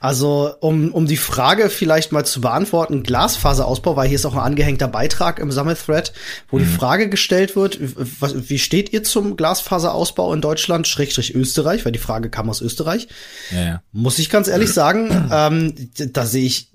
Also, 0.00 0.52
um, 0.60 0.92
um 0.92 1.06
die 1.06 1.16
Frage 1.16 1.70
vielleicht 1.70 2.10
mal 2.10 2.26
zu 2.26 2.40
beantworten, 2.40 3.04
Glasfaserausbau, 3.04 3.94
weil 3.94 4.08
hier 4.08 4.16
ist 4.16 4.26
auch 4.26 4.34
ein 4.34 4.40
angehängter 4.40 4.88
Beitrag 4.88 5.38
im 5.38 5.52
Sammelthread, 5.52 6.12
wo 6.48 6.58
die 6.58 6.64
Frage 6.64 7.08
gestellt 7.08 7.54
wird, 7.54 7.78
was, 8.20 8.50
wie 8.50 8.58
steht 8.58 8.92
ihr 8.92 9.04
zum 9.04 9.36
Glasfaserausbau 9.36 10.34
in 10.34 10.40
Deutschland, 10.40 10.88
Schrägstrich 10.88 11.32
Österreich, 11.34 11.84
weil 11.84 11.92
die 11.92 12.00
Frage 12.00 12.28
kam 12.28 12.50
aus 12.50 12.60
Österreich. 12.60 13.06
Ja, 13.52 13.62
ja. 13.64 13.82
Muss 13.92 14.18
ich 14.18 14.30
ganz 14.30 14.48
ehrlich 14.48 14.72
sagen, 14.72 15.28
ähm, 15.32 15.74
da 16.12 16.26
sehe 16.26 16.44
ich 16.44 16.72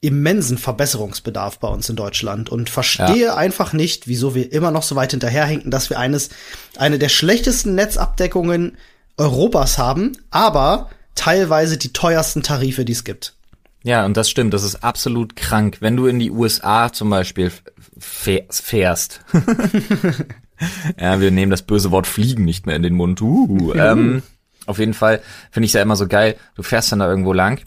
immensen 0.00 0.58
Verbesserungsbedarf 0.58 1.58
bei 1.58 1.68
uns 1.68 1.88
in 1.88 1.96
Deutschland 1.96 2.50
und 2.50 2.70
verstehe 2.70 3.34
einfach 3.34 3.72
nicht, 3.72 4.06
wieso 4.06 4.34
wir 4.34 4.52
immer 4.52 4.70
noch 4.70 4.84
so 4.84 4.94
weit 4.94 5.10
hinterherhinken, 5.10 5.70
dass 5.70 5.90
wir 5.90 5.98
eines, 5.98 6.30
eine 6.76 6.98
der 6.98 7.08
schlechtesten 7.08 7.74
Netzabdeckungen 7.74 8.76
Europas 9.16 9.78
haben, 9.78 10.16
aber 10.30 10.90
teilweise 11.16 11.78
die 11.78 11.92
teuersten 11.92 12.44
Tarife, 12.44 12.84
die 12.84 12.92
es 12.92 13.02
gibt. 13.02 13.34
Ja, 13.82 14.04
und 14.04 14.16
das 14.16 14.30
stimmt. 14.30 14.54
Das 14.54 14.62
ist 14.62 14.84
absolut 14.84 15.36
krank. 15.36 15.78
Wenn 15.80 15.96
du 15.96 16.06
in 16.06 16.18
die 16.18 16.30
USA 16.30 16.92
zum 16.92 17.10
Beispiel 17.10 17.50
fäh- 17.98 18.44
fährst. 18.50 19.20
ja, 21.00 21.20
wir 21.20 21.30
nehmen 21.30 21.50
das 21.50 21.62
böse 21.62 21.90
Wort 21.90 22.06
fliegen 22.06 22.44
nicht 22.44 22.66
mehr 22.66 22.76
in 22.76 22.82
den 22.82 22.94
Mund. 22.94 23.20
Uh, 23.22 23.72
ähm, 23.76 24.22
auf 24.66 24.78
jeden 24.78 24.94
Fall 24.94 25.22
finde 25.50 25.66
ich 25.66 25.72
ja 25.72 25.82
immer 25.82 25.96
so 25.96 26.06
geil. 26.06 26.36
Du 26.54 26.62
fährst 26.62 26.92
dann 26.92 26.98
da 26.98 27.08
irgendwo 27.08 27.32
lang, 27.32 27.60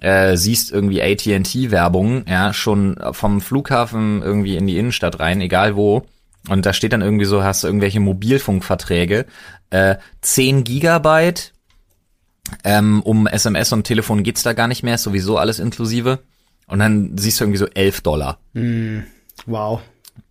äh, 0.00 0.36
siehst 0.36 0.72
irgendwie 0.72 1.02
AT&T-Werbung, 1.02 2.24
ja, 2.28 2.52
schon 2.52 2.96
vom 3.12 3.40
Flughafen 3.40 4.22
irgendwie 4.22 4.56
in 4.56 4.66
die 4.66 4.78
Innenstadt 4.78 5.20
rein, 5.20 5.40
egal 5.40 5.76
wo. 5.76 6.06
Und 6.48 6.66
da 6.66 6.72
steht 6.72 6.92
dann 6.92 7.00
irgendwie 7.00 7.24
so, 7.24 7.42
hast 7.42 7.62
du 7.62 7.68
irgendwelche 7.68 8.00
Mobilfunkverträge, 8.00 9.26
äh, 9.70 9.96
10 10.20 10.64
Gigabyte, 10.64 11.52
ähm, 12.62 13.02
um 13.02 13.26
SMS 13.26 13.72
und 13.72 13.84
Telefon 13.84 14.22
geht's 14.22 14.42
da 14.42 14.52
gar 14.52 14.68
nicht 14.68 14.82
mehr, 14.82 14.96
ist 14.96 15.04
sowieso 15.04 15.38
alles 15.38 15.58
inklusive. 15.58 16.18
Und 16.66 16.78
dann 16.78 17.16
siehst 17.16 17.40
du 17.40 17.44
irgendwie 17.44 17.58
so 17.58 17.66
11 17.66 18.02
Dollar. 18.02 18.38
Wow. 19.46 19.80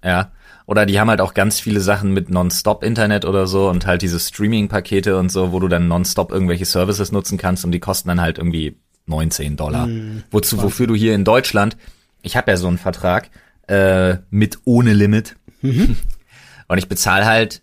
Ja. 0.04 0.32
Oder 0.66 0.86
die 0.86 1.00
haben 1.00 1.10
halt 1.10 1.22
auch 1.22 1.34
ganz 1.34 1.60
viele 1.60 1.82
Sachen 1.82 2.12
mit 2.12 2.30
Nonstop-Internet 2.30 3.26
oder 3.26 3.48
so 3.48 3.70
und 3.70 3.86
halt 3.86 4.02
diese 4.02 4.20
Streaming-Pakete 4.20 5.18
und 5.18 5.30
so, 5.30 5.52
wo 5.52 5.60
du 5.60 5.68
dann 5.68 5.88
nonstop 5.88 6.32
irgendwelche 6.32 6.66
Services 6.66 7.12
nutzen 7.12 7.38
kannst 7.38 7.66
und 7.66 7.72
die 7.72 7.82
kosten 7.82 8.08
dann 8.08 8.22
halt 8.22 8.38
irgendwie 8.38 8.78
19 9.06 9.58
Dollar. 9.58 9.88
Wozu, 10.32 10.62
wofür 10.62 10.88
du 10.88 10.96
hier 10.96 11.16
in 11.16 11.26
Deutschland, 11.26 11.78
ich 12.22 12.38
habe 12.38 12.52
ja 12.52 12.58
so 12.58 12.68
einen 12.68 12.78
Vertrag 12.78 13.30
äh, 13.68 14.18
mit 14.30 14.60
ohne 14.66 14.94
Limit 14.94 15.36
und 15.62 16.78
ich 16.78 16.88
bezahle 16.88 17.26
halt 17.26 17.62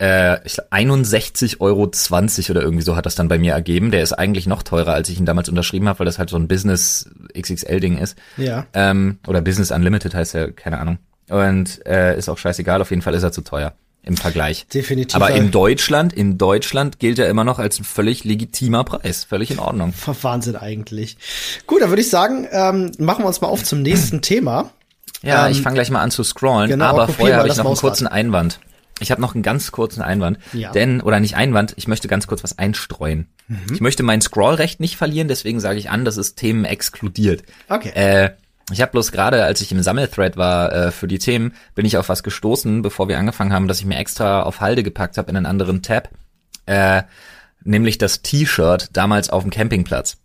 äh, 0.00 0.46
ich 0.46 0.54
glaub, 0.54 0.72
61,20 0.72 1.60
Euro 1.60 1.82
oder 1.84 2.62
irgendwie 2.62 2.84
so 2.84 2.94
hat 2.94 3.06
das 3.06 3.16
dann 3.16 3.28
bei 3.28 3.38
mir 3.38 3.52
ergeben. 3.52 3.90
Der 3.90 4.02
ist 4.02 4.12
eigentlich 4.12 4.46
noch 4.46 4.62
teurer, 4.62 4.94
als 4.94 5.08
ich 5.08 5.18
ihn 5.18 5.26
damals 5.26 5.48
unterschrieben 5.48 5.88
habe, 5.88 6.00
weil 6.00 6.06
das 6.06 6.18
halt 6.18 6.30
so 6.30 6.36
ein 6.36 6.46
Business 6.46 7.10
XXL-Ding 7.36 7.98
ist. 7.98 8.16
Ja. 8.36 8.66
Ähm, 8.74 9.18
oder 9.26 9.40
Business 9.40 9.72
Unlimited 9.72 10.14
heißt 10.14 10.34
ja, 10.34 10.50
keine 10.52 10.78
Ahnung. 10.78 10.98
Und 11.28 11.84
äh, 11.84 12.16
ist 12.16 12.28
auch 12.28 12.38
scheißegal, 12.38 12.80
auf 12.80 12.90
jeden 12.90 13.02
Fall 13.02 13.14
ist 13.14 13.24
er 13.24 13.32
zu 13.32 13.42
teuer 13.42 13.74
im 14.08 14.16
Vergleich. 14.16 14.66
Definitiv. 14.66 15.14
Aber 15.14 15.30
in 15.30 15.50
Deutschland, 15.52 16.12
in 16.12 16.38
Deutschland 16.38 16.98
gilt 16.98 17.18
er 17.18 17.28
immer 17.28 17.44
noch 17.44 17.58
als 17.58 17.78
ein 17.78 17.84
völlig 17.84 18.24
legitimer 18.24 18.82
Preis, 18.82 19.24
völlig 19.24 19.50
in 19.52 19.58
Ordnung. 19.60 19.92
Wahnsinn 20.22 20.56
eigentlich. 20.56 21.16
Gut, 21.66 21.82
dann 21.82 21.90
würde 21.90 22.02
ich 22.02 22.10
sagen, 22.10 22.48
ähm, 22.50 22.90
machen 22.98 23.22
wir 23.22 23.28
uns 23.28 23.40
mal 23.40 23.48
auf 23.48 23.62
zum 23.62 23.82
nächsten 23.82 24.22
Thema. 24.22 24.70
Ja, 25.22 25.46
Ähm, 25.46 25.52
ich 25.52 25.62
fange 25.62 25.74
gleich 25.74 25.90
mal 25.90 26.00
an 26.00 26.10
zu 26.10 26.24
scrollen, 26.24 26.68
genau, 26.70 26.86
aber 26.86 27.08
vorher 27.08 27.36
habe 27.36 27.48
ich 27.48 27.54
das 27.54 27.62
noch 27.62 27.66
einen 27.70 27.76
kurzen 27.76 28.06
Einwand. 28.06 28.60
Ich 29.00 29.10
habe 29.12 29.20
noch 29.20 29.34
einen 29.34 29.42
ganz 29.44 29.70
kurzen 29.70 30.02
Einwand, 30.02 30.38
Ja. 30.52 30.72
denn 30.72 31.00
oder 31.00 31.20
nicht 31.20 31.36
Einwand, 31.36 31.74
ich 31.76 31.86
möchte 31.86 32.08
ganz 32.08 32.26
kurz 32.26 32.42
was 32.42 32.58
einstreuen. 32.58 33.28
Mhm. 33.46 33.58
Ich 33.72 33.80
möchte 33.80 34.02
mein 34.02 34.20
Scrollrecht 34.20 34.80
nicht 34.80 34.96
verlieren, 34.96 35.28
deswegen 35.28 35.60
sage 35.60 35.78
ich 35.78 35.90
an, 35.90 36.04
dass 36.04 36.16
es 36.16 36.34
Themen 36.34 36.64
exkludiert. 36.64 37.42
Okay. 37.68 37.90
Äh, 37.94 38.30
ich 38.70 38.80
habe 38.80 38.92
bloß 38.92 39.12
gerade, 39.12 39.44
als 39.44 39.60
ich 39.60 39.72
im 39.72 39.82
Sammelthread 39.82 40.36
war 40.36 40.72
äh, 40.72 40.90
für 40.90 41.08
die 41.08 41.18
Themen, 41.18 41.54
bin 41.74 41.86
ich 41.86 41.96
auf 41.96 42.08
was 42.08 42.22
gestoßen, 42.22 42.82
bevor 42.82 43.08
wir 43.08 43.18
angefangen 43.18 43.52
haben, 43.52 43.68
dass 43.68 43.80
ich 43.80 43.86
mir 43.86 43.96
extra 43.98 44.42
auf 44.42 44.60
Halde 44.60 44.82
gepackt 44.82 45.16
habe 45.18 45.30
in 45.30 45.36
einen 45.36 45.46
anderen 45.46 45.82
Tab, 45.82 46.10
äh, 46.66 47.02
nämlich 47.64 47.98
das 47.98 48.22
T-Shirt 48.22 48.90
damals 48.92 49.30
auf 49.30 49.42
dem 49.42 49.50
Campingplatz. 49.50 50.16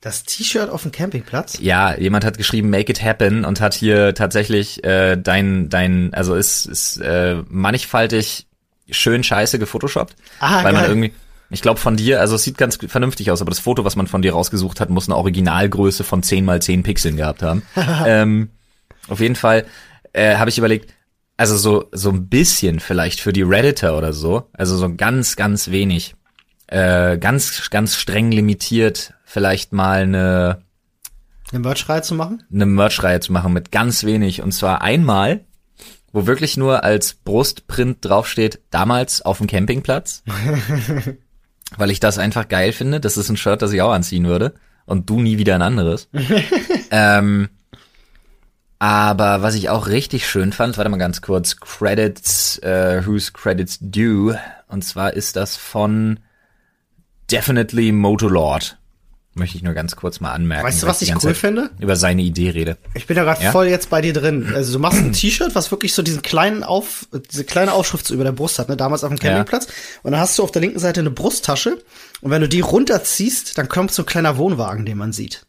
Das 0.00 0.24
T-Shirt 0.24 0.70
auf 0.70 0.82
dem 0.82 0.92
Campingplatz? 0.92 1.58
Ja, 1.60 1.96
jemand 1.96 2.24
hat 2.24 2.38
geschrieben 2.38 2.70
Make 2.70 2.92
it 2.92 3.02
happen 3.02 3.44
und 3.44 3.60
hat 3.60 3.74
hier 3.74 4.14
tatsächlich 4.14 4.84
äh, 4.84 5.16
dein 5.16 5.68
dein 5.68 6.12
also 6.14 6.34
ist 6.34 6.66
ist 6.66 6.98
äh, 6.98 7.36
mannigfaltig 7.48 8.46
schön 8.90 9.24
scheiße 9.24 9.58
gefotoshoppt, 9.58 10.14
Ah, 10.38 10.62
weil 10.62 10.72
man 10.74 10.82
geil. 10.82 10.88
irgendwie 10.90 11.12
ich 11.50 11.62
glaube 11.62 11.78
von 11.78 11.96
dir, 11.96 12.20
also 12.20 12.34
es 12.36 12.42
sieht 12.42 12.58
ganz 12.58 12.76
vernünftig 12.88 13.30
aus, 13.30 13.40
aber 13.40 13.50
das 13.50 13.60
Foto, 13.60 13.84
was 13.84 13.96
man 13.96 14.06
von 14.06 14.22
dir 14.22 14.32
rausgesucht 14.32 14.80
hat, 14.80 14.90
muss 14.90 15.08
eine 15.08 15.16
Originalgröße 15.16 16.04
von 16.04 16.22
10 16.22 16.44
mal 16.44 16.60
10 16.60 16.82
Pixeln 16.82 17.16
gehabt 17.16 17.42
haben. 17.42 17.62
ähm, 18.06 18.50
auf 19.08 19.20
jeden 19.20 19.36
Fall 19.36 19.66
äh, 20.12 20.36
habe 20.36 20.50
ich 20.50 20.58
überlegt, 20.58 20.92
also 21.36 21.56
so 21.56 21.88
so 21.92 22.10
ein 22.10 22.28
bisschen 22.28 22.80
vielleicht 22.80 23.20
für 23.20 23.32
die 23.32 23.42
Redditor 23.42 23.96
oder 23.96 24.12
so, 24.12 24.48
also 24.54 24.76
so 24.76 24.94
ganz 24.94 25.36
ganz 25.36 25.70
wenig, 25.70 26.14
äh, 26.66 27.18
ganz 27.18 27.70
ganz 27.70 27.94
streng 27.94 28.32
limitiert, 28.32 29.12
vielleicht 29.24 29.72
mal 29.72 30.02
eine 30.02 30.62
Eine 31.52 31.60
Merch-Reihe 31.60 32.02
zu 32.02 32.14
machen? 32.14 32.42
eine 32.52 32.66
Merch-Reihe 32.66 33.20
zu 33.20 33.32
machen 33.32 33.52
mit 33.52 33.70
ganz 33.70 34.02
wenig. 34.04 34.42
Und 34.42 34.52
zwar 34.52 34.82
einmal, 34.82 35.44
wo 36.12 36.26
wirklich 36.26 36.56
nur 36.56 36.82
als 36.82 37.14
Brustprint 37.14 38.04
draufsteht, 38.04 38.60
damals 38.70 39.22
auf 39.22 39.38
dem 39.38 39.46
Campingplatz. 39.46 40.24
weil 41.76 41.90
ich 41.90 42.00
das 42.00 42.18
einfach 42.18 42.48
geil 42.48 42.72
finde. 42.72 43.00
Das 43.00 43.16
ist 43.16 43.28
ein 43.28 43.36
Shirt, 43.36 43.62
das 43.62 43.72
ich 43.72 43.82
auch 43.82 43.92
anziehen 43.92 44.26
würde. 44.26 44.54
Und 44.84 45.10
du 45.10 45.20
nie 45.20 45.38
wieder 45.38 45.54
ein 45.54 45.62
anderes. 45.62 46.08
ähm, 46.90 47.48
aber 48.78 49.42
was 49.42 49.54
ich 49.54 49.68
auch 49.68 49.88
richtig 49.88 50.28
schön 50.28 50.52
fand, 50.52 50.76
warte 50.76 50.90
mal 50.90 50.96
ganz 50.98 51.22
kurz, 51.22 51.56
Credits, 51.56 52.58
äh, 52.58 53.02
whose 53.04 53.32
credits 53.32 53.78
due. 53.80 54.38
Und 54.68 54.84
zwar 54.84 55.14
ist 55.14 55.36
das 55.36 55.56
von 55.56 56.20
Definitely 57.30 57.92
Motolord. 57.92 58.78
Möchte 59.38 59.58
ich 59.58 59.62
nur 59.62 59.74
ganz 59.74 59.96
kurz 59.96 60.18
mal 60.20 60.32
anmerken. 60.32 60.66
Weißt 60.66 60.82
du, 60.82 60.86
was 60.86 61.02
ich 61.02 61.14
cool 61.14 61.20
Zeit 61.20 61.36
finde? 61.36 61.68
Über 61.78 61.94
seine 61.94 62.22
Idee 62.22 62.48
rede. 62.50 62.78
Ich 62.94 63.06
bin 63.06 63.16
da 63.16 63.22
gerade 63.24 63.44
Ja? 63.44 63.52
voll 63.52 63.66
jetzt 63.66 63.90
bei 63.90 64.00
dir 64.00 64.14
drin. 64.14 64.50
Also 64.54 64.72
du 64.72 64.78
machst 64.78 64.98
ein 64.98 65.12
T-Shirt, 65.12 65.54
was 65.54 65.70
wirklich 65.70 65.92
so 65.92 66.00
diesen 66.00 66.22
kleinen 66.22 66.64
Auf, 66.64 67.06
diese 67.30 67.44
kleine 67.44 67.74
Aufschrift 67.74 68.06
so 68.06 68.14
über 68.14 68.24
der 68.24 68.32
Brust 68.32 68.58
hat, 68.58 68.70
ne? 68.70 68.78
Damals 68.78 69.04
auf 69.04 69.10
dem 69.10 69.18
Ja. 69.18 69.28
Campingplatz. 69.34 69.66
Und 70.02 70.12
dann 70.12 70.20
hast 70.22 70.38
du 70.38 70.42
auf 70.42 70.52
der 70.52 70.62
linken 70.62 70.78
Seite 70.78 71.00
eine 71.00 71.10
Brusttasche. 71.10 71.76
Und 72.22 72.30
wenn 72.30 72.40
du 72.40 72.48
die 72.48 72.60
runterziehst, 72.60 73.58
dann 73.58 73.68
kommt 73.68 73.92
so 73.92 74.02
ein 74.02 74.06
kleiner 74.06 74.38
Wohnwagen, 74.38 74.86
den 74.86 74.96
man 74.96 75.12
sieht. 75.12 75.44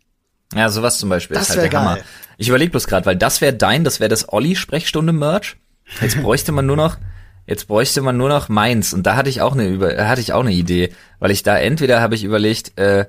Ja, 0.54 0.68
sowas 0.70 0.98
zum 1.00 1.08
Beispiel 1.08 1.36
Das 1.36 1.50
ist 1.50 1.58
halt 1.58 1.72
der 1.72 1.80
Hammer. 1.80 1.96
geil. 1.96 2.04
Ich 2.38 2.50
überlege 2.50 2.72
bloß 2.72 2.88
gerade, 2.88 3.06
weil 3.06 3.16
das 3.16 3.40
wäre 3.40 3.54
dein, 3.54 3.86
das 3.86 4.02
wäre 4.02 4.10
das 4.10 4.28
Olli-Sprechstunde-Merch. 4.32 5.56
Jetzt 6.02 6.22
bräuchte 6.22 6.52
man 6.52 6.66
nur 6.66 6.76
noch, 6.76 6.98
jetzt 7.46 7.68
bräuchte 7.68 8.02
man 8.02 8.18
nur 8.18 8.28
noch 8.30 8.50
meins. 8.50 8.94
Und 8.94 9.04
da 9.08 9.16
hatte 9.16 9.30
ich 9.30 9.42
auch 9.42 9.54
eine, 9.54 9.66
über, 9.68 10.08
hatte 10.08 10.20
ich 10.22 10.34
auch 10.34 10.42
eine 10.42 10.52
Idee, 10.52 10.92
weil 11.20 11.32
ich 11.32 11.44
da 11.44 11.58
entweder 11.58 12.02
habe 12.02 12.16
ich 12.16 12.24
überlegt, 12.26 12.78
äh, 12.78 13.06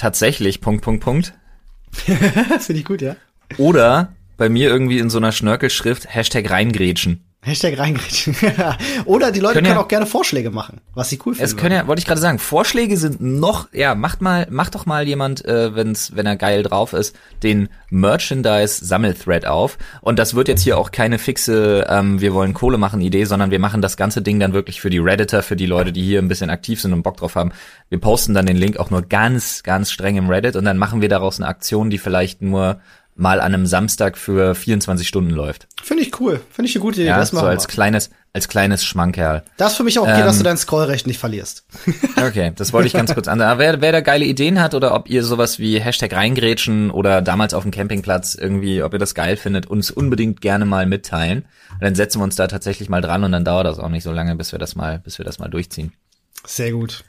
tatsächlich 0.00 0.60
Punkt 0.60 0.82
Punkt 0.82 1.04
Punkt 1.04 1.34
Finde 1.92 2.80
ich 2.80 2.84
gut, 2.84 3.02
ja. 3.02 3.16
oder 3.58 4.14
bei 4.36 4.48
mir 4.48 4.70
irgendwie 4.70 4.98
in 4.98 5.10
so 5.10 5.18
einer 5.18 5.32
Schnörkelschrift 5.32 6.14
Hashtag 6.14 6.50
reingrätschen. 6.50 7.24
Hashtag 7.42 7.78
reingrätschen. 7.78 8.36
Oder 9.06 9.32
die 9.32 9.40
Leute 9.40 9.54
Können 9.54 9.66
können, 9.66 9.78
ja- 9.78 9.82
auch 9.82 9.88
gerne 9.88 10.04
Vorschläge 10.04 10.50
machen, 10.50 10.82
was 10.92 11.08
sie 11.08 11.18
cool 11.24 11.34
finden. 11.34 11.44
Es 11.44 11.56
können 11.56 11.74
ja, 11.74 11.86
wollte 11.86 12.00
ich 12.00 12.06
gerade 12.06 12.20
sagen, 12.20 12.38
Vorschläge 12.38 12.98
sind 12.98 13.22
noch, 13.22 13.68
ja, 13.72 13.94
macht 13.94 14.20
mal, 14.20 14.46
macht 14.50 14.74
doch 14.74 14.84
mal 14.84 15.08
jemand, 15.08 15.42
äh, 15.46 15.74
wenn's, 15.74 16.14
wenn 16.14 16.26
er 16.26 16.36
geil 16.36 16.62
drauf 16.62 16.92
ist, 16.92 17.16
den 17.42 17.70
Merchandise-Sammelthread 17.88 19.46
auf. 19.46 19.78
Und 20.02 20.18
das 20.18 20.34
wird 20.34 20.48
jetzt 20.48 20.62
hier 20.62 20.76
auch 20.76 20.90
keine 20.92 21.18
fixe, 21.18 21.86
ähm, 21.88 22.20
wir 22.20 22.34
wollen 22.34 22.52
Kohle 22.52 22.76
machen 22.78 23.00
Idee, 23.00 23.24
sondern 23.24 23.50
wir 23.50 23.58
machen 23.58 23.80
das 23.80 23.96
ganze 23.96 24.22
Ding 24.22 24.38
dann 24.38 24.52
wirklich 24.52 24.80
für 24.80 24.90
die 24.90 24.98
Redditor, 24.98 25.42
für 25.42 25.56
die 25.56 25.66
Leute, 25.66 25.92
die 25.92 26.02
hier 26.02 26.20
ein 26.20 26.28
bisschen 26.28 26.50
aktiv 26.50 26.80
sind 26.80 26.92
und 26.92 27.02
Bock 27.02 27.16
drauf 27.16 27.36
haben. 27.36 27.52
Wir 27.88 27.98
posten 28.00 28.34
dann 28.34 28.46
den 28.46 28.56
Link 28.56 28.76
auch 28.76 28.90
nur 28.90 29.02
ganz, 29.02 29.62
ganz 29.62 29.90
streng 29.90 30.16
im 30.16 30.28
Reddit 30.28 30.56
und 30.56 30.64
dann 30.64 30.76
machen 30.78 31.00
wir 31.00 31.08
daraus 31.08 31.38
eine 31.40 31.48
Aktion, 31.48 31.88
die 31.90 31.98
vielleicht 31.98 32.42
nur 32.42 32.80
mal 33.20 33.40
an 33.40 33.54
einem 33.54 33.66
Samstag 33.66 34.16
für 34.18 34.54
24 34.54 35.06
Stunden 35.06 35.30
läuft. 35.30 35.68
Finde 35.82 36.02
ich 36.02 36.18
cool. 36.20 36.40
Finde 36.50 36.68
ich 36.68 36.74
eine 36.76 36.82
gute 36.82 37.00
Idee. 37.00 37.10
Ja, 37.10 37.18
das 37.18 37.30
so 37.30 37.38
als 37.40 37.64
wir. 37.64 37.68
kleines, 37.68 38.10
als 38.32 38.48
kleines 38.48 38.84
Schmankerl. 38.84 39.42
Das 39.56 39.72
ist 39.72 39.76
für 39.76 39.84
mich 39.84 39.98
auch 39.98 40.04
okay, 40.08 40.22
dass 40.22 40.36
Ähm, 40.36 40.38
du 40.38 40.44
dein 40.44 40.56
Scrollrecht 40.56 41.06
nicht 41.06 41.18
verlierst. 41.18 41.64
Okay, 42.20 42.52
das 42.54 42.72
wollte 42.74 42.86
ich 42.86 42.92
ganz 42.92 43.14
kurz 43.14 43.28
an. 43.28 43.40
Aber 43.40 43.58
wer, 43.58 43.80
wer 43.80 43.92
da 43.92 44.00
geile 44.02 44.24
Ideen 44.26 44.60
hat 44.60 44.74
oder 44.74 44.94
ob 44.94 45.08
ihr 45.08 45.24
sowas 45.24 45.58
wie 45.58 45.80
Hashtag 45.80 46.12
reingrätschen 46.12 46.90
oder 46.90 47.22
damals 47.22 47.54
auf 47.54 47.62
dem 47.62 47.70
Campingplatz 47.72 48.34
irgendwie, 48.34 48.82
ob 48.82 48.92
ihr 48.92 48.98
das 48.98 49.14
geil 49.14 49.36
findet, 49.36 49.66
uns 49.66 49.90
unbedingt 49.90 50.40
gerne 50.42 50.66
mal 50.66 50.84
mitteilen. 50.86 51.46
Und 51.72 51.82
dann 51.82 51.94
setzen 51.94 52.20
wir 52.20 52.24
uns 52.24 52.36
da 52.36 52.46
tatsächlich 52.46 52.88
mal 52.90 53.00
dran 53.00 53.24
und 53.24 53.32
dann 53.32 53.44
dauert 53.44 53.66
das 53.66 53.78
auch 53.78 53.88
nicht 53.88 54.02
so 54.02 54.12
lange, 54.12 54.36
bis 54.36 54.52
wir 54.52 54.58
das 54.58 54.76
mal, 54.76 54.98
bis 54.98 55.18
wir 55.18 55.24
das 55.24 55.38
mal 55.38 55.48
durchziehen. 55.48 55.92
Sehr 56.46 56.72
gut. 56.72 57.04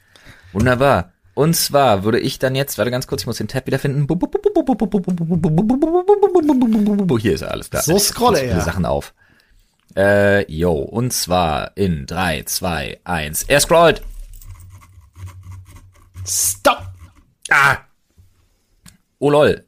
Wunderbar. 0.54 1.12
Und 1.34 1.56
zwar 1.56 2.04
würde 2.04 2.20
ich 2.20 2.40
dann 2.40 2.56
jetzt, 2.56 2.78
warte 2.78 2.92
ganz 2.92 3.08
kurz, 3.08 3.22
ich 3.22 3.28
muss 3.28 3.38
den 3.38 3.48
Tab 3.48 3.66
wiederfinden. 3.66 4.08
Hier 7.20 7.34
ist 7.34 7.42
er, 7.42 7.52
alles 7.52 7.70
klar. 7.70 7.84
So 7.84 7.98
scrolle 7.98 8.42
er. 8.42 8.62
Sachen 8.62 8.86
auf. 8.86 9.14
Äh, 9.96 10.52
yo, 10.52 10.74
und 10.74 11.12
zwar 11.12 11.76
in 11.76 12.06
drei, 12.06 12.44
zwei, 12.44 13.00
eins. 13.04 13.44
Er 13.44 13.60
scrollt. 13.60 14.02
Stop! 16.26 16.84
Ah! 17.50 17.78
Oh 19.20 19.30
lol. 19.30 19.66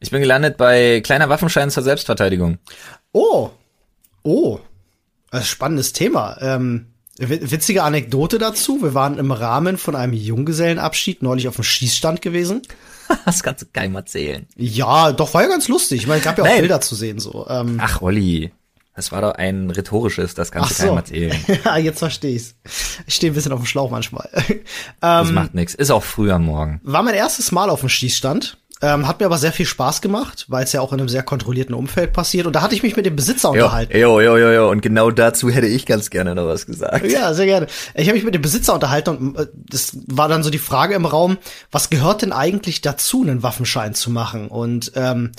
Ich 0.00 0.10
bin 0.10 0.20
gelandet 0.20 0.56
bei 0.56 1.00
kleiner 1.00 1.28
Waffenschein 1.28 1.70
zur 1.70 1.82
Selbstverteidigung. 1.82 2.58
Oh. 3.12 3.50
Oh. 4.22 4.60
Das 5.30 5.40
ist 5.40 5.46
ein 5.46 5.50
spannendes 5.50 5.92
Thema. 5.92 6.36
Ähm, 6.40 6.92
witzige 7.18 7.82
Anekdote 7.82 8.38
dazu. 8.38 8.82
Wir 8.82 8.94
waren 8.94 9.18
im 9.18 9.32
Rahmen 9.32 9.76
von 9.78 9.94
einem 9.96 10.12
Junggesellenabschied 10.12 11.22
neulich 11.22 11.48
auf 11.48 11.56
dem 11.56 11.64
Schießstand 11.64 12.22
gewesen. 12.22 12.62
Das 13.24 13.42
kannst 13.42 13.62
du 13.62 13.66
keinem 13.72 13.94
erzählen. 13.94 14.46
Ja, 14.54 15.12
doch, 15.12 15.32
war 15.32 15.40
ja 15.42 15.48
ganz 15.48 15.66
lustig. 15.68 16.02
Ich 16.02 16.06
meine, 16.06 16.18
es 16.18 16.24
gab 16.24 16.36
ja 16.36 16.44
auch 16.44 16.48
Nein. 16.48 16.60
Bilder 16.60 16.82
zu 16.82 16.94
sehen, 16.94 17.18
so. 17.18 17.46
Ähm, 17.48 17.78
Ach, 17.80 18.02
Olli. 18.02 18.52
Das 18.94 19.12
war 19.12 19.22
doch 19.22 19.32
ein 19.32 19.70
rhetorisches, 19.70 20.34
das 20.34 20.50
kannst 20.52 20.72
du 20.72 20.74
keinem 20.82 20.90
so. 20.90 20.96
erzählen. 20.96 21.36
Ja, 21.64 21.78
Jetzt 21.78 22.00
verstehe 22.00 22.34
ich's. 22.36 22.56
Ich 23.06 23.14
stehe 23.14 23.32
ein 23.32 23.34
bisschen 23.34 23.52
auf 23.52 23.60
dem 23.60 23.66
Schlauch 23.66 23.90
manchmal. 23.90 24.28
Das 25.00 25.28
ähm, 25.28 25.34
macht 25.36 25.54
nix. 25.54 25.74
Ist 25.74 25.90
auch 25.90 26.04
früh 26.04 26.30
am 26.30 26.44
Morgen. 26.44 26.82
war 26.84 27.02
mein 27.02 27.14
erstes 27.14 27.50
Mal 27.50 27.70
auf 27.70 27.80
dem 27.80 27.88
Schießstand. 27.88 28.58
Ähm, 28.80 29.08
hat 29.08 29.18
mir 29.18 29.26
aber 29.26 29.38
sehr 29.38 29.52
viel 29.52 29.66
Spaß 29.66 30.00
gemacht, 30.00 30.46
weil 30.48 30.62
es 30.62 30.72
ja 30.72 30.80
auch 30.80 30.92
in 30.92 31.00
einem 31.00 31.08
sehr 31.08 31.24
kontrollierten 31.24 31.74
Umfeld 31.74 32.12
passiert. 32.12 32.46
Und 32.46 32.54
da 32.54 32.62
hatte 32.62 32.76
ich 32.76 32.82
mich 32.84 32.96
mit 32.96 33.06
dem 33.06 33.16
Besitzer 33.16 33.50
unterhalten. 33.50 33.96
jo, 33.96 34.20
jo, 34.20 34.36
jo, 34.36 34.50
jo. 34.52 34.70
Und 34.70 34.82
genau 34.82 35.10
dazu 35.10 35.50
hätte 35.50 35.66
ich 35.66 35.84
ganz 35.84 36.10
gerne 36.10 36.34
noch 36.34 36.46
was 36.46 36.66
gesagt. 36.66 37.10
Ja, 37.10 37.34
sehr 37.34 37.46
gerne. 37.46 37.66
Ich 37.94 38.06
habe 38.06 38.14
mich 38.16 38.24
mit 38.24 38.34
dem 38.34 38.42
Besitzer 38.42 38.74
unterhalten 38.74 39.10
und 39.10 39.36
äh, 39.36 39.46
das 39.54 39.96
war 40.06 40.28
dann 40.28 40.42
so 40.42 40.50
die 40.50 40.58
Frage 40.58 40.94
im 40.94 41.06
Raum, 41.06 41.38
was 41.72 41.90
gehört 41.90 42.22
denn 42.22 42.32
eigentlich 42.32 42.80
dazu, 42.80 43.22
einen 43.22 43.42
Waffenschein 43.42 43.94
zu 43.94 44.10
machen? 44.10 44.48
Und 44.48 44.92
ähm, 44.94 45.32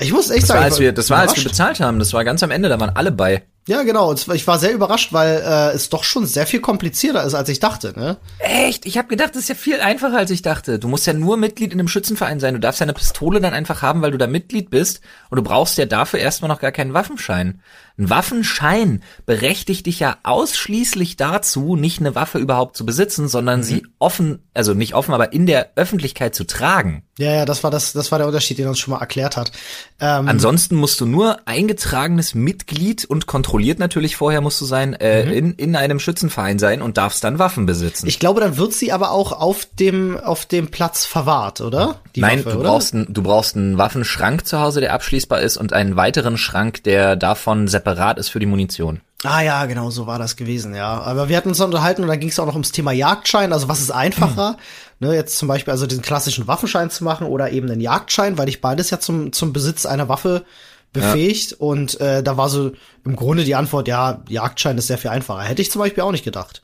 ich 0.00 0.12
muss 0.12 0.30
echt 0.30 0.42
Das 0.42 0.48
war, 0.48 0.56
sagen, 0.56 0.64
als 0.64 0.74
ich 0.74 0.80
wir, 0.80 0.92
das 0.92 1.10
war, 1.10 1.18
als 1.18 1.36
wir 1.36 1.44
bezahlt 1.44 1.80
haben. 1.80 1.98
Das 1.98 2.12
war 2.12 2.24
ganz 2.24 2.42
am 2.42 2.50
Ende, 2.50 2.68
da 2.68 2.80
waren 2.80 2.90
alle 2.90 3.12
bei. 3.12 3.42
Ja, 3.68 3.84
genau. 3.84 4.12
Ich 4.12 4.46
war 4.48 4.58
sehr 4.58 4.72
überrascht, 4.72 5.12
weil 5.12 5.36
äh, 5.36 5.74
es 5.74 5.88
doch 5.88 6.02
schon 6.02 6.26
sehr 6.26 6.48
viel 6.48 6.60
komplizierter 6.60 7.22
ist, 7.22 7.34
als 7.34 7.48
ich 7.48 7.60
dachte. 7.60 7.92
Ne? 7.96 8.16
Echt? 8.40 8.86
Ich 8.86 8.98
habe 8.98 9.06
gedacht, 9.06 9.30
das 9.30 9.42
ist 9.42 9.48
ja 9.48 9.54
viel 9.54 9.80
einfacher, 9.80 10.18
als 10.18 10.32
ich 10.32 10.42
dachte. 10.42 10.80
Du 10.80 10.88
musst 10.88 11.06
ja 11.06 11.12
nur 11.12 11.36
Mitglied 11.36 11.72
in 11.72 11.78
einem 11.78 11.86
Schützenverein 11.86 12.40
sein. 12.40 12.54
Du 12.54 12.60
darfst 12.60 12.80
ja 12.80 12.84
eine 12.84 12.92
Pistole 12.92 13.40
dann 13.40 13.54
einfach 13.54 13.80
haben, 13.80 14.02
weil 14.02 14.10
du 14.10 14.18
da 14.18 14.26
Mitglied 14.26 14.68
bist. 14.70 15.00
Und 15.30 15.36
du 15.36 15.42
brauchst 15.42 15.78
ja 15.78 15.86
dafür 15.86 16.18
erstmal 16.18 16.48
noch 16.48 16.60
gar 16.60 16.72
keinen 16.72 16.92
Waffenschein. 16.92 17.60
Ein 18.02 18.10
Waffenschein 18.10 19.02
berechtigt 19.26 19.86
dich 19.86 20.00
ja 20.00 20.16
ausschließlich 20.24 21.16
dazu, 21.16 21.76
nicht 21.76 22.00
eine 22.00 22.14
Waffe 22.14 22.38
überhaupt 22.38 22.76
zu 22.76 22.84
besitzen, 22.84 23.28
sondern 23.28 23.60
Mhm. 23.60 23.64
sie 23.64 23.86
offen, 23.98 24.40
also 24.54 24.74
nicht 24.74 24.94
offen, 24.94 25.14
aber 25.14 25.32
in 25.32 25.46
der 25.46 25.70
Öffentlichkeit 25.76 26.34
zu 26.34 26.44
tragen. 26.44 27.04
Ja, 27.18 27.30
ja, 27.32 27.44
das 27.44 27.62
war 27.62 27.70
das, 27.70 27.92
das 27.92 28.10
war 28.10 28.18
der 28.18 28.26
Unterschied, 28.26 28.58
den 28.58 28.66
er 28.66 28.70
uns 28.70 28.78
schon 28.80 28.92
mal 28.92 29.00
erklärt 29.00 29.36
hat. 29.36 29.52
Ähm, 30.00 30.26
Ansonsten 30.28 30.76
musst 30.76 31.00
du 31.00 31.06
nur 31.06 31.36
eingetragenes 31.46 32.34
Mitglied 32.34 33.04
und 33.04 33.26
kontrolliert 33.26 33.78
natürlich 33.78 34.16
vorher 34.16 34.40
musst 34.40 34.60
du 34.60 34.64
sein, 34.64 34.94
äh, 34.94 35.30
in, 35.30 35.52
in 35.54 35.76
einem 35.76 36.00
Schützenverein 36.00 36.58
sein 36.58 36.82
und 36.82 36.96
darfst 36.96 37.22
dann 37.22 37.38
Waffen 37.38 37.66
besitzen. 37.66 38.06
Mhm. 38.06 38.08
ich 38.08 38.18
glaube, 38.18 38.40
dann 38.40 38.56
wird 38.56 38.72
sie 38.72 38.90
aber 38.92 39.10
auch 39.12 39.32
auf 39.32 39.66
dem 39.78 40.18
auf 40.18 40.46
dem 40.46 40.68
Platz 40.70 41.04
verwahrt, 41.04 41.60
oder? 41.60 42.00
Die 42.16 42.20
Nein, 42.20 42.40
Waffe, 42.44 42.50
du 42.56 42.60
oder? 42.60 42.70
brauchst 42.70 42.94
einen, 42.94 43.06
du 43.12 43.22
brauchst 43.22 43.56
einen 43.56 43.78
Waffenschrank 43.78 44.46
zu 44.46 44.60
Hause, 44.60 44.80
der 44.80 44.92
abschließbar 44.94 45.40
ist 45.40 45.56
und 45.58 45.72
einen 45.72 45.96
weiteren 45.96 46.36
Schrank, 46.38 46.82
der 46.84 47.14
davon 47.16 47.68
separat 47.92 48.18
ist 48.18 48.28
für 48.28 48.40
die 48.40 48.46
Munition. 48.46 49.00
Ah 49.24 49.40
ja, 49.40 49.66
genau, 49.66 49.90
so 49.90 50.06
war 50.06 50.18
das 50.18 50.36
gewesen, 50.36 50.74
ja. 50.74 51.00
Aber 51.00 51.28
wir 51.28 51.36
hatten 51.36 51.50
uns 51.50 51.60
unterhalten 51.60 52.02
und 52.02 52.08
dann 52.08 52.18
ging 52.18 52.30
es 52.30 52.40
auch 52.40 52.46
noch 52.46 52.54
ums 52.54 52.72
Thema 52.72 52.92
Jagdschein. 52.92 53.52
Also 53.52 53.68
was 53.68 53.80
ist 53.80 53.90
einfacher? 53.90 54.56
ne, 55.00 55.14
jetzt 55.14 55.38
zum 55.38 55.48
Beispiel 55.48 55.70
also 55.70 55.86
diesen 55.86 56.02
klassischen 56.02 56.46
Waffenschein 56.48 56.90
zu 56.90 57.04
machen 57.04 57.26
oder 57.26 57.50
eben 57.50 57.70
einen 57.70 57.80
Jagdschein, 57.80 58.36
weil 58.38 58.46
dich 58.46 58.60
beides 58.60 58.90
ja 58.90 58.98
zum, 58.98 59.32
zum 59.32 59.52
Besitz 59.52 59.86
einer 59.86 60.08
Waffe 60.08 60.44
befähigt. 60.92 61.52
Ja. 61.52 61.56
Und 61.58 62.00
äh, 62.00 62.22
da 62.22 62.36
war 62.36 62.48
so 62.48 62.72
im 63.04 63.16
Grunde 63.16 63.44
die 63.44 63.54
Antwort, 63.54 63.88
ja, 63.88 64.22
Jagdschein 64.28 64.78
ist 64.78 64.88
sehr 64.88 64.98
viel 64.98 65.10
einfacher. 65.10 65.42
Hätte 65.42 65.62
ich 65.62 65.70
zum 65.70 65.80
Beispiel 65.80 66.02
auch 66.02 66.12
nicht 66.12 66.24
gedacht. 66.24 66.62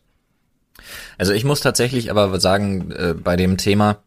Also 1.16 1.32
ich 1.32 1.44
muss 1.44 1.60
tatsächlich 1.60 2.10
aber 2.10 2.40
sagen, 2.40 2.90
äh, 2.92 3.14
bei 3.14 3.36
dem 3.36 3.56
Thema, 3.56 3.98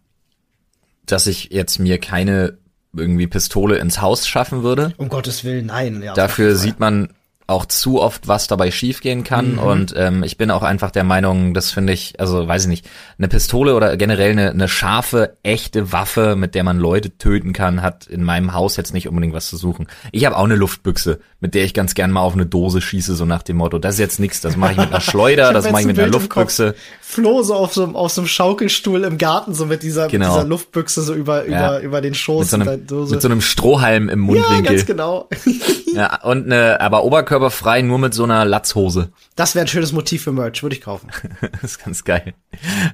dass 1.05 1.27
ich 1.27 1.49
jetzt 1.51 1.79
mir 1.79 1.99
keine 1.99 2.57
irgendwie 2.95 3.27
Pistole 3.27 3.77
ins 3.77 4.01
Haus 4.01 4.27
schaffen 4.27 4.63
würde. 4.63 4.93
Um 4.97 5.09
Gottes 5.09 5.43
Willen, 5.43 5.67
nein. 5.67 6.01
Ja, 6.03 6.13
Dafür 6.13 6.55
sieht 6.55 6.79
man 6.79 7.09
auch 7.51 7.65
zu 7.65 8.01
oft, 8.01 8.27
was 8.27 8.47
dabei 8.47 8.71
schiefgehen 8.71 9.23
kann. 9.23 9.53
Mhm. 9.53 9.59
Und 9.59 9.93
ähm, 9.97 10.23
ich 10.23 10.37
bin 10.37 10.49
auch 10.49 10.63
einfach 10.63 10.89
der 10.89 11.03
Meinung, 11.03 11.53
das 11.53 11.69
finde 11.69 11.93
ich, 11.93 12.19
also 12.19 12.47
weiß 12.47 12.63
ich 12.63 12.69
nicht, 12.69 12.89
eine 13.17 13.27
Pistole 13.27 13.75
oder 13.75 13.97
generell 13.97 14.31
eine, 14.31 14.51
eine 14.51 14.67
scharfe, 14.67 15.37
echte 15.43 15.91
Waffe, 15.91 16.35
mit 16.35 16.55
der 16.55 16.63
man 16.63 16.79
Leute 16.79 17.17
töten 17.17 17.51
kann, 17.53 17.81
hat 17.81 18.07
in 18.07 18.23
meinem 18.23 18.53
Haus 18.53 18.77
jetzt 18.77 18.93
nicht 18.93 19.07
unbedingt 19.07 19.33
was 19.33 19.49
zu 19.49 19.57
suchen. 19.57 19.87
Ich 20.11 20.25
habe 20.25 20.37
auch 20.37 20.45
eine 20.45 20.55
Luftbüchse, 20.55 21.19
mit 21.41 21.53
der 21.53 21.65
ich 21.65 21.73
ganz 21.73 21.93
gern 21.93 22.11
mal 22.11 22.21
auf 22.21 22.33
eine 22.33 22.45
Dose 22.45 22.81
schieße, 22.81 23.15
so 23.15 23.25
nach 23.25 23.43
dem 23.43 23.57
Motto, 23.57 23.77
das 23.77 23.95
ist 23.95 23.99
jetzt 23.99 24.19
nichts, 24.19 24.39
das 24.39 24.55
mache 24.55 24.71
ich 24.71 24.77
mit 24.77 24.89
einer 24.89 25.01
Schleuder, 25.01 25.51
das 25.51 25.69
mache 25.69 25.81
ich 25.81 25.87
mit 25.87 25.99
einer 25.99 26.11
Luftbüchse. 26.11 26.75
Flo 27.11 27.43
so 27.43 27.55
auf 27.55 27.73
so, 27.73 27.83
auf 27.87 28.09
so 28.13 28.21
einem 28.21 28.27
Schaukelstuhl 28.29 29.03
im 29.03 29.17
Garten, 29.17 29.53
so 29.53 29.65
mit 29.65 29.83
dieser, 29.83 30.07
genau. 30.07 30.29
dieser 30.29 30.45
Luftbüchse 30.45 31.01
so 31.01 31.13
über, 31.13 31.45
ja. 31.45 31.79
über, 31.79 31.81
über 31.81 32.01
den 32.01 32.13
Schoß. 32.13 32.53
Mit 32.53 32.63
so, 32.63 32.71
einem, 32.71 33.09
mit 33.09 33.21
so 33.21 33.27
einem 33.27 33.41
Strohhalm 33.41 34.07
im 34.07 34.21
Mundwinkel. 34.21 34.63
Ja, 34.63 34.71
ganz 34.71 34.85
genau. 34.85 35.27
ja, 35.93 36.23
und 36.23 36.45
eine, 36.45 36.79
aber 36.79 37.03
oberkörperfrei 37.03 37.81
nur 37.81 37.99
mit 37.99 38.13
so 38.13 38.23
einer 38.23 38.45
Latzhose. 38.45 39.11
Das 39.35 39.55
wäre 39.55 39.65
ein 39.65 39.67
schönes 39.67 39.91
Motiv 39.91 40.23
für 40.23 40.31
Merch, 40.31 40.63
würde 40.63 40.73
ich 40.73 40.81
kaufen. 40.81 41.09
das 41.61 41.71
ist 41.71 41.83
ganz 41.83 42.05
geil. 42.05 42.33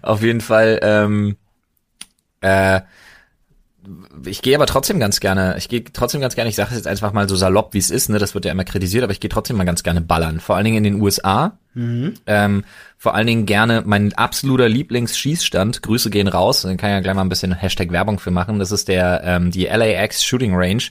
Auf 0.02 0.24
jeden 0.24 0.42
Fall, 0.42 0.80
ähm, 0.82 1.36
äh, 2.42 2.82
ich 4.26 4.42
gehe 4.42 4.56
aber 4.56 4.66
trotzdem 4.66 5.00
ganz 5.00 5.20
gerne, 5.20 5.56
ich 5.58 5.70
gehe 5.70 5.84
trotzdem 5.84 6.22
ganz 6.22 6.36
gerne, 6.36 6.50
ich 6.50 6.56
sage 6.56 6.70
es 6.72 6.78
jetzt 6.78 6.88
einfach 6.88 7.14
mal 7.14 7.30
so 7.30 7.36
salopp, 7.36 7.74
wie 7.74 7.78
es 7.78 7.90
ist, 7.90 8.10
ne, 8.10 8.20
das 8.20 8.34
wird 8.34 8.46
ja 8.46 8.52
immer 8.52 8.64
kritisiert, 8.64 9.04
aber 9.04 9.14
ich 9.14 9.20
gehe 9.20 9.30
trotzdem 9.30 9.58
mal 9.58 9.66
ganz 9.66 9.84
gerne 9.84 10.02
ballern. 10.02 10.40
Vor 10.40 10.56
allen 10.56 10.66
Dingen 10.66 10.78
in 10.78 10.84
den 10.84 11.02
USA. 11.02 11.58
Mhm. 11.74 12.16
Ähm, 12.26 12.64
vor 12.98 13.16
allen 13.16 13.28
Dingen 13.28 13.46
gerne 13.46 13.84
mein 13.86 14.14
absoluter 14.14 14.68
Lieblingsschießstand, 14.68 15.84
Grüße 15.84 16.10
gehen 16.10 16.28
raus, 16.28 16.64
dann 16.64 16.78
kann 16.78 16.90
ich 16.90 16.96
ja 16.96 17.00
gleich 17.00 17.16
mal 17.16 17.22
ein 17.22 17.30
bisschen 17.30 17.54
Hashtag 17.54 17.92
Werbung 17.92 18.20
für 18.20 18.32
machen. 18.32 18.60
Das 18.60 18.72
ist 18.72 18.88
der, 18.88 19.22
ähm, 19.24 19.52
die 19.52 19.66
LAX 19.66 20.24
Shooting 20.24 20.56
Range, 20.56 20.84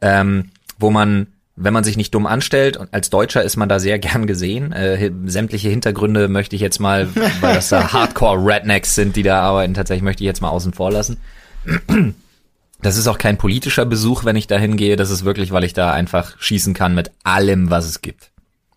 ähm, 0.00 0.50
wo 0.78 0.90
man 0.90 1.28
wenn 1.60 1.72
man 1.72 1.82
sich 1.82 1.96
nicht 1.96 2.14
dumm 2.14 2.26
anstellt, 2.26 2.76
und 2.76 2.94
als 2.94 3.10
Deutscher 3.10 3.42
ist 3.42 3.56
man 3.56 3.68
da 3.68 3.80
sehr 3.80 3.98
gern 3.98 4.26
gesehen. 4.26 4.72
Äh, 4.72 5.10
sämtliche 5.26 5.68
Hintergründe 5.68 6.28
möchte 6.28 6.54
ich 6.54 6.62
jetzt 6.62 6.78
mal, 6.78 7.08
weil 7.40 7.54
das 7.54 7.68
da 7.68 7.92
Hardcore-Rednecks 7.92 8.94
sind, 8.94 9.16
die 9.16 9.24
da 9.24 9.40
arbeiten, 9.40 9.74
tatsächlich 9.74 10.04
möchte 10.04 10.22
ich 10.22 10.26
jetzt 10.26 10.40
mal 10.40 10.50
außen 10.50 10.72
vor 10.72 10.92
lassen. 10.92 11.18
Das 12.80 12.96
ist 12.96 13.08
auch 13.08 13.18
kein 13.18 13.38
politischer 13.38 13.84
Besuch, 13.84 14.24
wenn 14.24 14.36
ich 14.36 14.46
da 14.46 14.56
hingehe. 14.56 14.96
Das 14.96 15.10
ist 15.10 15.24
wirklich, 15.24 15.50
weil 15.50 15.64
ich 15.64 15.72
da 15.72 15.92
einfach 15.92 16.40
schießen 16.40 16.74
kann 16.74 16.94
mit 16.94 17.10
allem, 17.24 17.70
was 17.70 17.86
es 17.86 18.02
gibt. 18.02 18.30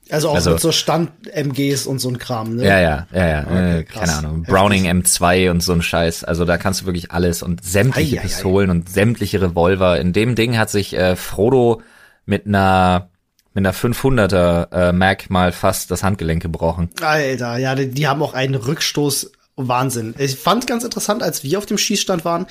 Also 0.09 0.29
auch 0.29 0.35
also, 0.35 0.51
mit 0.51 0.59
so 0.59 0.71
Stand-MGs 0.71 1.85
und 1.85 1.99
so 1.99 2.09
ein 2.09 2.17
Kram, 2.17 2.55
ne? 2.55 2.65
Ja, 2.65 2.79
ja, 2.79 3.07
ja, 3.13 3.27
ja. 3.27 3.43
Okay, 3.43 3.79
äh, 3.79 3.83
keine 3.83 4.13
Ahnung. 4.13 4.43
Browning 4.43 4.85
M2 4.85 5.51
und 5.51 5.63
so 5.63 5.71
ein 5.71 5.81
Scheiß. 5.81 6.25
Also 6.25 6.43
da 6.43 6.57
kannst 6.57 6.81
du 6.81 6.85
wirklich 6.85 7.11
alles 7.11 7.43
und 7.43 7.63
sämtliche 7.63 8.17
ei, 8.17 8.21
Pistolen 8.21 8.69
ei, 8.69 8.73
ei. 8.73 8.75
und 8.75 8.89
sämtliche 8.89 9.41
Revolver. 9.41 9.99
In 9.99 10.11
dem 10.11 10.35
Ding 10.35 10.57
hat 10.57 10.69
sich 10.69 10.97
äh, 10.97 11.15
Frodo 11.15 11.81
mit 12.25 12.45
einer 12.45 13.09
mit 13.53 13.65
einer 13.65 13.73
500er 13.73 14.71
äh, 14.71 14.91
Mac 14.93 15.29
mal 15.29 15.51
fast 15.51 15.91
das 15.91 16.03
Handgelenk 16.03 16.41
gebrochen. 16.41 16.89
Alter, 17.01 17.57
ja, 17.57 17.75
die, 17.75 17.89
die 17.89 18.07
haben 18.07 18.21
auch 18.21 18.33
einen 18.33 18.55
Rückstoß 18.55 19.31
Wahnsinn. 19.55 20.15
Ich 20.17 20.35
fand 20.35 20.67
ganz 20.67 20.83
interessant, 20.83 21.23
als 21.23 21.43
wir 21.43 21.57
auf 21.57 21.65
dem 21.65 21.77
Schießstand 21.77 22.25
waren, 22.25 22.47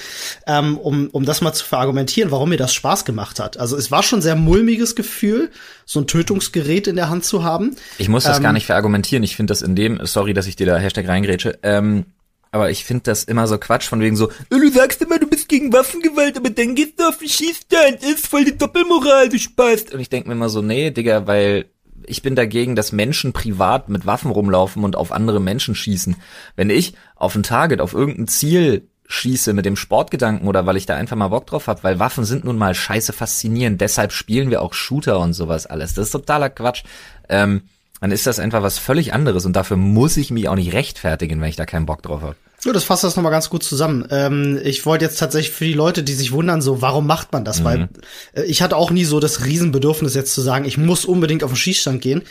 ähm, 0.47 0.79
um, 0.79 1.09
um 1.11 1.25
das 1.25 1.41
mal 1.41 1.53
zu 1.53 1.65
verargumentieren, 1.65 2.31
warum 2.31 2.51
mir 2.51 2.57
das 2.57 2.75
Spaß 2.75 3.05
gemacht 3.05 3.41
hat. 3.41 3.59
Also 3.59 3.77
es 3.77 3.91
war 3.91 4.03
schon 4.03 4.23
sehr 4.23 4.37
mulmiges 4.37 4.95
Gefühl, 4.95 5.51
so 5.87 6.01
ein 6.01 6.07
Tötungsgerät 6.07 6.87
in 6.87 6.97
der 6.97 7.09
Hand 7.09 7.25
zu 7.25 7.43
haben. 7.43 7.77
Ich 7.99 8.09
muss 8.09 8.25
das 8.25 8.37
ähm, 8.37 8.43
gar 8.43 8.53
nicht 8.53 8.67
verargumentieren. 8.67 9.23
Ich 9.23 9.37
finde 9.37 9.53
das 9.53 9.63
in 9.63 9.75
dem, 9.75 10.05
sorry, 10.05 10.35
dass 10.35 10.47
ich 10.47 10.57
dir 10.57 10.67
da 10.67 10.77
Hashtag 10.77 11.09
reingrätsche, 11.09 11.59
ähm, 11.63 12.07
aber 12.53 12.71
ich 12.71 12.85
finde 12.85 13.05
das 13.05 13.25
immer 13.25 13.47
so 13.47 13.59
Quatsch, 13.59 13.87
von 13.87 14.01
wegen 14.01 14.17
so, 14.17 14.31
du 14.49 14.71
sagst 14.73 15.01
immer, 15.03 15.19
du 15.19 15.27
bist 15.29 15.49
gegen 15.49 15.73
Waffengewalt, 15.73 16.37
aber 16.37 16.51
dann 16.51 16.75
gehst 16.75 16.99
du 16.99 17.09
auf 17.09 17.19
den 17.19 17.29
Schießstand, 17.29 18.03
ist 18.03 18.27
voll 18.27 18.45
die 18.45 18.59
Doppelmoral, 18.59 19.29
du 19.29 19.39
Spaß. 19.39 19.93
Und 19.93 20.01
ich 20.01 20.09
denke 20.09 20.29
mir 20.29 20.35
immer 20.35 20.49
so, 20.49 20.61
nee, 20.61 20.91
Digga, 20.91 21.27
weil 21.29 21.67
ich 22.07 22.23
bin 22.23 22.35
dagegen, 22.35 22.77
dass 22.77 22.93
Menschen 22.93 23.33
privat 23.33 23.89
mit 23.89 24.07
Waffen 24.07 24.31
rumlaufen 24.31 24.85
und 24.85 24.97
auf 24.97 25.13
andere 25.13 25.41
Menschen 25.41 25.75
schießen. 25.75 26.17
Wenn 26.57 26.71
ich 26.71 26.95
auf 27.17 27.35
ein 27.35 27.43
Target, 27.43 27.81
auf 27.81 27.93
irgendein 27.93 28.29
Ziel 28.29 28.89
schieße 29.07 29.53
mit 29.53 29.67
dem 29.67 29.77
Sportgedanken 29.77 30.47
oder 30.47 30.67
weil 30.67 30.77
ich 30.77 30.87
da 30.87 30.95
einfach 30.95 31.17
mal 31.17 31.29
Bock 31.29 31.47
drauf 31.47 31.67
habe, 31.67 31.83
weil 31.83 31.99
Waffen 31.99 32.25
sind 32.25 32.45
nun 32.45 32.57
mal 32.57 32.75
scheiße 32.75 33.13
faszinierend, 33.13 33.81
deshalb 33.81 34.13
spielen 34.13 34.51
wir 34.51 34.63
auch 34.63 34.73
Shooter 34.73 35.19
und 35.19 35.33
sowas 35.33 35.67
alles. 35.67 35.95
Das 35.95 36.07
ist 36.07 36.13
totaler 36.13 36.49
Quatsch. 36.49 36.85
Ähm, 37.29 37.63
dann 38.01 38.13
ist 38.13 38.27
das 38.27 38.39
einfach 38.39 38.63
was 38.63 38.79
völlig 38.79 39.13
anderes 39.13 39.45
und 39.45 39.55
dafür 39.55 39.77
muss 39.77 40.17
ich 40.17 40.31
mich 40.31 40.49
auch 40.49 40.55
nicht 40.55 40.73
rechtfertigen, 40.73 41.41
wenn 41.41 41.49
ich 41.49 41.57
da 41.57 41.67
keinen 41.67 41.87
Bock 41.87 42.03
drauf 42.03 42.23
habe. 42.23 42.37
Ja, 42.65 42.73
das 42.73 42.85
fasst 42.85 43.05
das 43.05 43.17
nochmal 43.17 43.33
ganz 43.33 43.49
gut 43.49 43.63
zusammen. 43.63 44.07
Ähm, 44.11 44.61
ich 44.63 44.85
wollte 44.85 45.05
jetzt 45.05 45.19
tatsächlich 45.19 45.55
für 45.55 45.65
die 45.65 45.73
Leute, 45.73 46.03
die 46.03 46.13
sich 46.13 46.33
wundern, 46.33 46.61
so, 46.61 46.83
warum 46.83 47.07
macht 47.07 47.33
man 47.33 47.45
das? 47.45 47.61
Mhm. 47.61 47.65
Weil 47.65 47.89
äh, 48.35 48.43
ich 48.43 48.61
hatte 48.61 48.77
auch 48.77 48.91
nie 48.91 49.05
so 49.05 49.19
das 49.19 49.45
Riesenbedürfnis 49.45 50.15
jetzt 50.15 50.35
zu 50.35 50.43
sagen, 50.43 50.67
ich 50.67 50.77
muss 50.77 51.05
unbedingt 51.07 51.43
auf 51.43 51.53
den 51.53 51.57
Schießstand 51.57 52.03
gehen. 52.03 52.23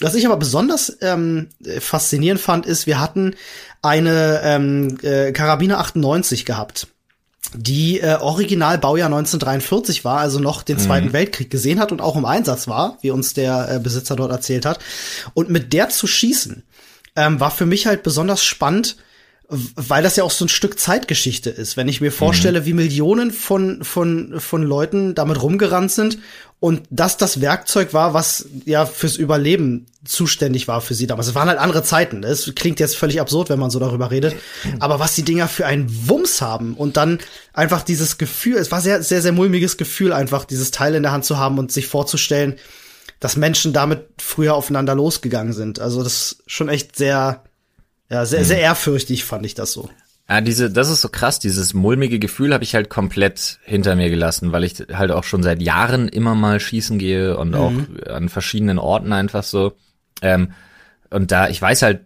Was 0.00 0.14
ich 0.14 0.26
aber 0.26 0.36
besonders 0.36 0.98
ähm, 1.00 1.48
faszinierend 1.80 2.40
fand, 2.40 2.66
ist, 2.66 2.86
wir 2.86 3.00
hatten 3.00 3.34
eine 3.80 4.40
ähm, 4.44 4.98
äh, 5.02 5.32
Karabiner 5.32 5.78
98 5.78 6.44
gehabt 6.44 6.88
die 7.54 8.00
äh, 8.00 8.16
original 8.20 8.78
Baujahr 8.78 9.06
1943 9.06 10.04
war, 10.04 10.18
also 10.18 10.38
noch 10.38 10.62
den 10.62 10.78
Zweiten 10.78 11.08
mhm. 11.08 11.12
Weltkrieg 11.12 11.50
gesehen 11.50 11.80
hat 11.80 11.92
und 11.92 12.00
auch 12.00 12.16
im 12.16 12.24
Einsatz 12.24 12.68
war, 12.68 12.98
wie 13.00 13.10
uns 13.10 13.32
der 13.32 13.76
äh, 13.76 13.78
Besitzer 13.78 14.16
dort 14.16 14.30
erzählt 14.30 14.66
hat. 14.66 14.80
Und 15.34 15.48
mit 15.48 15.72
der 15.72 15.88
zu 15.88 16.06
schießen, 16.06 16.64
ähm, 17.16 17.40
war 17.40 17.50
für 17.50 17.64
mich 17.64 17.86
halt 17.86 18.02
besonders 18.02 18.44
spannend, 18.44 18.96
weil 19.48 20.02
das 20.02 20.16
ja 20.16 20.24
auch 20.24 20.30
so 20.30 20.44
ein 20.44 20.50
Stück 20.50 20.78
Zeitgeschichte 20.78 21.48
ist. 21.48 21.78
Wenn 21.78 21.88
ich 21.88 22.02
mir 22.02 22.12
vorstelle, 22.12 22.60
mhm. 22.60 22.64
wie 22.66 22.72
Millionen 22.74 23.30
von, 23.30 23.82
von, 23.82 24.40
von 24.40 24.62
Leuten 24.62 25.14
damit 25.14 25.42
rumgerannt 25.42 25.90
sind 25.90 26.18
und 26.60 26.82
das 26.90 27.16
das 27.16 27.40
Werkzeug 27.40 27.94
war, 27.94 28.12
was 28.12 28.46
ja 28.66 28.84
fürs 28.84 29.16
Überleben 29.16 29.86
zuständig 30.04 30.68
war 30.68 30.82
für 30.82 30.92
sie 30.92 31.06
damals. 31.06 31.28
Es 31.28 31.34
waren 31.34 31.48
halt 31.48 31.58
andere 31.58 31.82
Zeiten. 31.82 32.24
Es 32.24 32.52
klingt 32.56 32.78
jetzt 32.78 32.96
völlig 32.96 33.22
absurd, 33.22 33.48
wenn 33.48 33.58
man 33.58 33.70
so 33.70 33.78
darüber 33.78 34.10
redet. 34.10 34.36
Aber 34.80 34.98
was 34.98 35.14
die 35.14 35.22
Dinger 35.22 35.48
für 35.48 35.64
einen 35.64 36.08
Wumms 36.08 36.42
haben 36.42 36.74
und 36.74 36.98
dann 36.98 37.18
einfach 37.54 37.82
dieses 37.82 38.18
Gefühl, 38.18 38.56
es 38.56 38.70
war 38.70 38.82
sehr, 38.82 39.02
sehr, 39.02 39.22
sehr 39.22 39.32
mulmiges 39.32 39.78
Gefühl, 39.78 40.12
einfach 40.12 40.44
dieses 40.44 40.72
Teil 40.72 40.94
in 40.94 41.02
der 41.02 41.12
Hand 41.12 41.24
zu 41.24 41.38
haben 41.38 41.58
und 41.58 41.72
sich 41.72 41.86
vorzustellen, 41.86 42.56
dass 43.18 43.36
Menschen 43.36 43.72
damit 43.72 44.06
früher 44.18 44.54
aufeinander 44.54 44.94
losgegangen 44.94 45.54
sind. 45.54 45.78
Also 45.78 46.02
das 46.02 46.32
ist 46.32 46.42
schon 46.46 46.68
echt 46.68 46.96
sehr, 46.96 47.44
ja, 48.10 48.24
sehr, 48.24 48.44
sehr 48.44 48.58
mhm. 48.58 48.62
ehrfürchtig 48.64 49.24
fand 49.24 49.44
ich 49.46 49.54
das 49.54 49.72
so. 49.72 49.90
Ja, 50.28 50.42
diese, 50.42 50.70
das 50.70 50.90
ist 50.90 51.00
so 51.00 51.08
krass, 51.08 51.38
dieses 51.38 51.72
mulmige 51.72 52.18
Gefühl 52.18 52.52
habe 52.52 52.62
ich 52.62 52.74
halt 52.74 52.90
komplett 52.90 53.60
hinter 53.64 53.96
mir 53.96 54.10
gelassen, 54.10 54.52
weil 54.52 54.64
ich 54.64 54.84
halt 54.92 55.10
auch 55.10 55.24
schon 55.24 55.42
seit 55.42 55.62
Jahren 55.62 56.06
immer 56.08 56.34
mal 56.34 56.60
schießen 56.60 56.98
gehe 56.98 57.36
und 57.38 57.50
mhm. 57.50 57.54
auch 57.54 57.72
an 58.10 58.28
verschiedenen 58.28 58.78
Orten 58.78 59.12
einfach 59.12 59.42
so. 59.42 59.72
Ähm, 60.20 60.52
und 61.10 61.32
da, 61.32 61.48
ich 61.48 61.60
weiß 61.60 61.80
halt, 61.82 62.02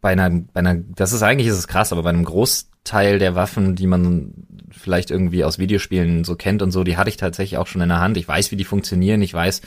bei 0.00 0.12
einer, 0.12 0.30
bei 0.30 0.60
einer, 0.60 0.76
das 0.76 1.12
ist 1.12 1.22
eigentlich 1.22 1.48
ist 1.48 1.58
es 1.58 1.66
krass, 1.66 1.90
aber 1.90 2.04
bei 2.04 2.10
einem 2.10 2.24
Großteil 2.24 3.18
der 3.18 3.34
Waffen, 3.34 3.74
die 3.74 3.88
man 3.88 4.32
vielleicht 4.70 5.10
irgendwie 5.10 5.42
aus 5.42 5.58
Videospielen 5.58 6.22
so 6.22 6.36
kennt 6.36 6.62
und 6.62 6.70
so, 6.70 6.84
die 6.84 6.96
hatte 6.96 7.10
ich 7.10 7.16
tatsächlich 7.16 7.58
auch 7.58 7.66
schon 7.66 7.82
in 7.82 7.88
der 7.88 7.98
Hand. 7.98 8.16
Ich 8.16 8.28
weiß, 8.28 8.52
wie 8.52 8.56
die 8.56 8.64
funktionieren. 8.64 9.20
Ich 9.22 9.34
weiß, 9.34 9.62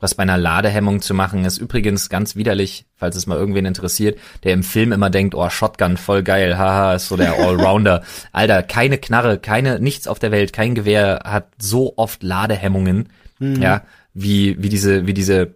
was 0.00 0.14
bei 0.14 0.22
einer 0.22 0.36
Ladehemmung 0.36 1.00
zu 1.00 1.14
machen 1.14 1.44
ist. 1.44 1.58
Übrigens 1.58 2.08
ganz 2.08 2.36
widerlich, 2.36 2.86
falls 2.96 3.16
es 3.16 3.26
mal 3.26 3.38
irgendwen 3.38 3.64
interessiert, 3.64 4.18
der 4.42 4.52
im 4.52 4.62
Film 4.62 4.92
immer 4.92 5.10
denkt, 5.10 5.34
oh, 5.34 5.48
Shotgun, 5.48 5.96
voll 5.96 6.22
geil, 6.22 6.58
haha, 6.58 6.94
ist 6.94 7.08
so 7.08 7.16
der 7.16 7.34
Allrounder. 7.38 8.02
Alter, 8.32 8.62
keine 8.62 8.98
Knarre, 8.98 9.38
keine, 9.38 9.80
nichts 9.80 10.06
auf 10.06 10.18
der 10.18 10.30
Welt, 10.30 10.52
kein 10.52 10.74
Gewehr 10.74 11.22
hat 11.24 11.48
so 11.58 11.94
oft 11.96 12.22
Ladehemmungen, 12.22 13.08
mhm. 13.38 13.62
ja, 13.62 13.82
wie, 14.12 14.62
wie 14.62 14.68
diese, 14.68 15.06
wie 15.06 15.14
diese 15.14 15.54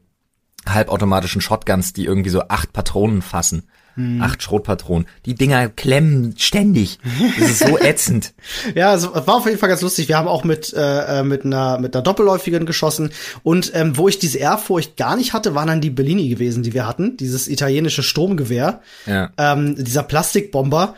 halbautomatischen 0.66 1.40
Shotguns, 1.40 1.92
die 1.92 2.04
irgendwie 2.04 2.30
so 2.30 2.42
acht 2.48 2.72
Patronen 2.72 3.22
fassen. 3.22 3.68
Hm. 3.98 4.22
Acht 4.22 4.44
Schrotpatronen. 4.44 5.08
Die 5.26 5.34
Dinger 5.34 5.68
klemmen 5.68 6.36
ständig. 6.38 7.00
Das 7.36 7.50
ist 7.50 7.58
so 7.66 7.76
ätzend. 7.80 8.32
ja, 8.76 8.90
also 8.90 9.12
war 9.12 9.34
auf 9.34 9.46
jeden 9.46 9.58
Fall 9.58 9.68
ganz 9.68 9.82
lustig. 9.82 10.06
Wir 10.06 10.16
haben 10.16 10.28
auch 10.28 10.44
mit 10.44 10.72
äh, 10.72 11.18
äh, 11.18 11.22
mit 11.24 11.44
einer 11.44 11.80
mit 11.80 11.96
einer 11.96 12.04
doppelläufigen 12.04 12.64
geschossen 12.64 13.10
und 13.42 13.72
ähm, 13.74 13.96
wo 13.96 14.06
ich 14.06 14.20
diese 14.20 14.38
Ehrfurcht 14.38 14.96
gar 14.96 15.16
nicht 15.16 15.32
hatte, 15.32 15.56
waren 15.56 15.66
dann 15.66 15.80
die 15.80 15.90
Bellini 15.90 16.28
gewesen, 16.28 16.62
die 16.62 16.74
wir 16.74 16.86
hatten, 16.86 17.16
dieses 17.16 17.48
italienische 17.48 18.04
Sturmgewehr, 18.04 18.82
ja. 19.04 19.30
ähm, 19.36 19.74
dieser 19.76 20.04
Plastikbomber 20.04 20.94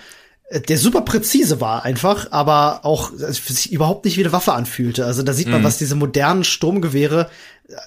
der 0.51 0.79
super 0.79 1.03
präzise 1.03 1.61
war 1.61 1.85
einfach, 1.85 2.33
aber 2.33 2.81
auch 2.85 3.13
sich 3.15 3.73
überhaupt 3.73 4.05
nicht 4.05 4.17
wie 4.17 4.25
eine 4.25 4.33
Waffe 4.33 4.53
anfühlte. 4.53 5.07
Also 5.07 5.23
da 5.23 5.33
sieht 5.33 5.49
man, 5.49 5.61
mhm. 5.61 5.65
was 5.65 5.79
diese 5.79 5.95
modernen 5.95 6.45
Sturmgewehre 6.45 7.31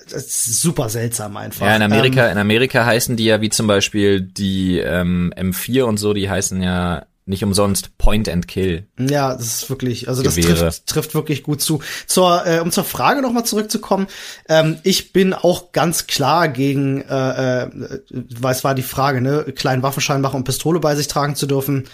das 0.10 0.24
ist 0.24 0.62
super 0.62 0.90
seltsam 0.90 1.38
einfach. 1.38 1.66
Ja, 1.66 1.76
in 1.76 1.82
Amerika, 1.82 2.26
ähm, 2.26 2.34
in 2.34 2.38
Amerika 2.38 2.86
heißen 2.86 3.16
die 3.18 3.26
ja 3.26 3.42
wie 3.42 3.50
zum 3.50 3.68
Beispiel 3.68 4.22
die 4.22 4.80
ähm, 4.80 5.34
M4 5.36 5.84
und 5.84 5.98
so, 5.98 6.14
die 6.14 6.30
heißen 6.30 6.62
ja 6.62 7.06
nicht 7.26 7.44
umsonst 7.44 7.98
Point 7.98 8.28
and 8.28 8.48
Kill. 8.48 8.86
Ja, 9.00 9.34
das 9.34 9.46
ist 9.46 9.70
wirklich, 9.70 10.10
also 10.10 10.24
das 10.24 10.36
Gewehre. 10.36 10.56
trifft, 10.56 10.88
trifft 10.88 11.16
wirklich 11.16 11.44
gut 11.44 11.62
zu. 11.62 11.82
Zur, 12.06 12.46
äh, 12.46 12.60
um 12.60 12.72
zur 12.72 12.84
Frage 12.84 13.22
nochmal 13.22 13.46
zurückzukommen, 13.46 14.08
ähm, 14.50 14.78
ich 14.84 15.14
bin 15.14 15.34
auch 15.34 15.72
ganz 15.72 16.08
klar 16.08 16.50
gegen, 16.50 17.02
äh, 17.02 17.64
äh, 17.64 17.70
weil 18.12 18.52
es 18.52 18.64
war 18.66 18.76
die 18.76 18.84
Frage, 18.84 19.22
ne, 19.22 19.46
kleinen 19.56 19.84
Waffenschein 19.84 20.22
machen 20.22 20.38
und 20.38 20.44
Pistole 20.44 20.82
bei 20.82 20.96
sich 20.96 21.08
tragen 21.08 21.36
zu 21.36 21.46
dürfen, 21.46 21.86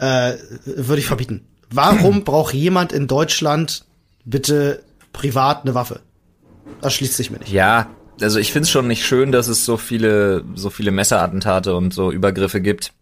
äh, 0.00 0.34
würde 0.64 1.00
ich 1.00 1.06
verbieten. 1.06 1.46
Warum 1.70 2.24
braucht 2.24 2.54
jemand 2.54 2.92
in 2.92 3.06
Deutschland 3.06 3.84
bitte 4.24 4.82
privat 5.12 5.62
eine 5.62 5.74
Waffe? 5.74 6.00
Das 6.80 6.94
schließt 6.94 7.14
sich 7.16 7.30
mir 7.30 7.38
nicht. 7.38 7.52
Ja, 7.52 7.88
also 8.20 8.38
ich 8.38 8.52
find's 8.52 8.70
schon 8.70 8.86
nicht 8.88 9.04
schön, 9.04 9.32
dass 9.32 9.48
es 9.48 9.64
so 9.64 9.76
viele, 9.76 10.44
so 10.54 10.70
viele 10.70 10.90
Messerattentate 10.90 11.74
und 11.74 11.92
so 11.92 12.10
Übergriffe 12.10 12.60
gibt. 12.60 12.92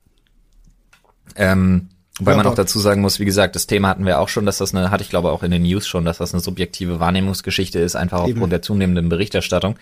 Ähm, 1.36 1.88
wobei 2.18 2.32
Ja, 2.32 2.36
man 2.38 2.46
auch 2.46 2.54
dazu 2.54 2.78
sagen 2.80 3.00
muss, 3.00 3.20
wie 3.20 3.24
gesagt, 3.24 3.54
das 3.54 3.66
Thema 3.66 3.88
hatten 3.88 4.06
wir 4.06 4.18
auch 4.18 4.28
schon, 4.28 4.46
dass 4.46 4.58
das 4.58 4.74
eine, 4.74 4.90
hatte 4.90 5.02
ich 5.02 5.10
glaube 5.10 5.30
auch 5.30 5.42
in 5.42 5.50
den 5.50 5.62
News 5.62 5.86
schon, 5.86 6.04
dass 6.04 6.18
das 6.18 6.34
eine 6.34 6.40
subjektive 6.40 6.98
Wahrnehmungsgeschichte 6.98 7.78
ist, 7.78 7.94
einfach 7.94 8.22
Eben. 8.24 8.32
aufgrund 8.32 8.52
der 8.52 8.62
zunehmenden 8.62 9.08
Berichterstattung. 9.08 9.76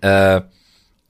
Äh, 0.00 0.40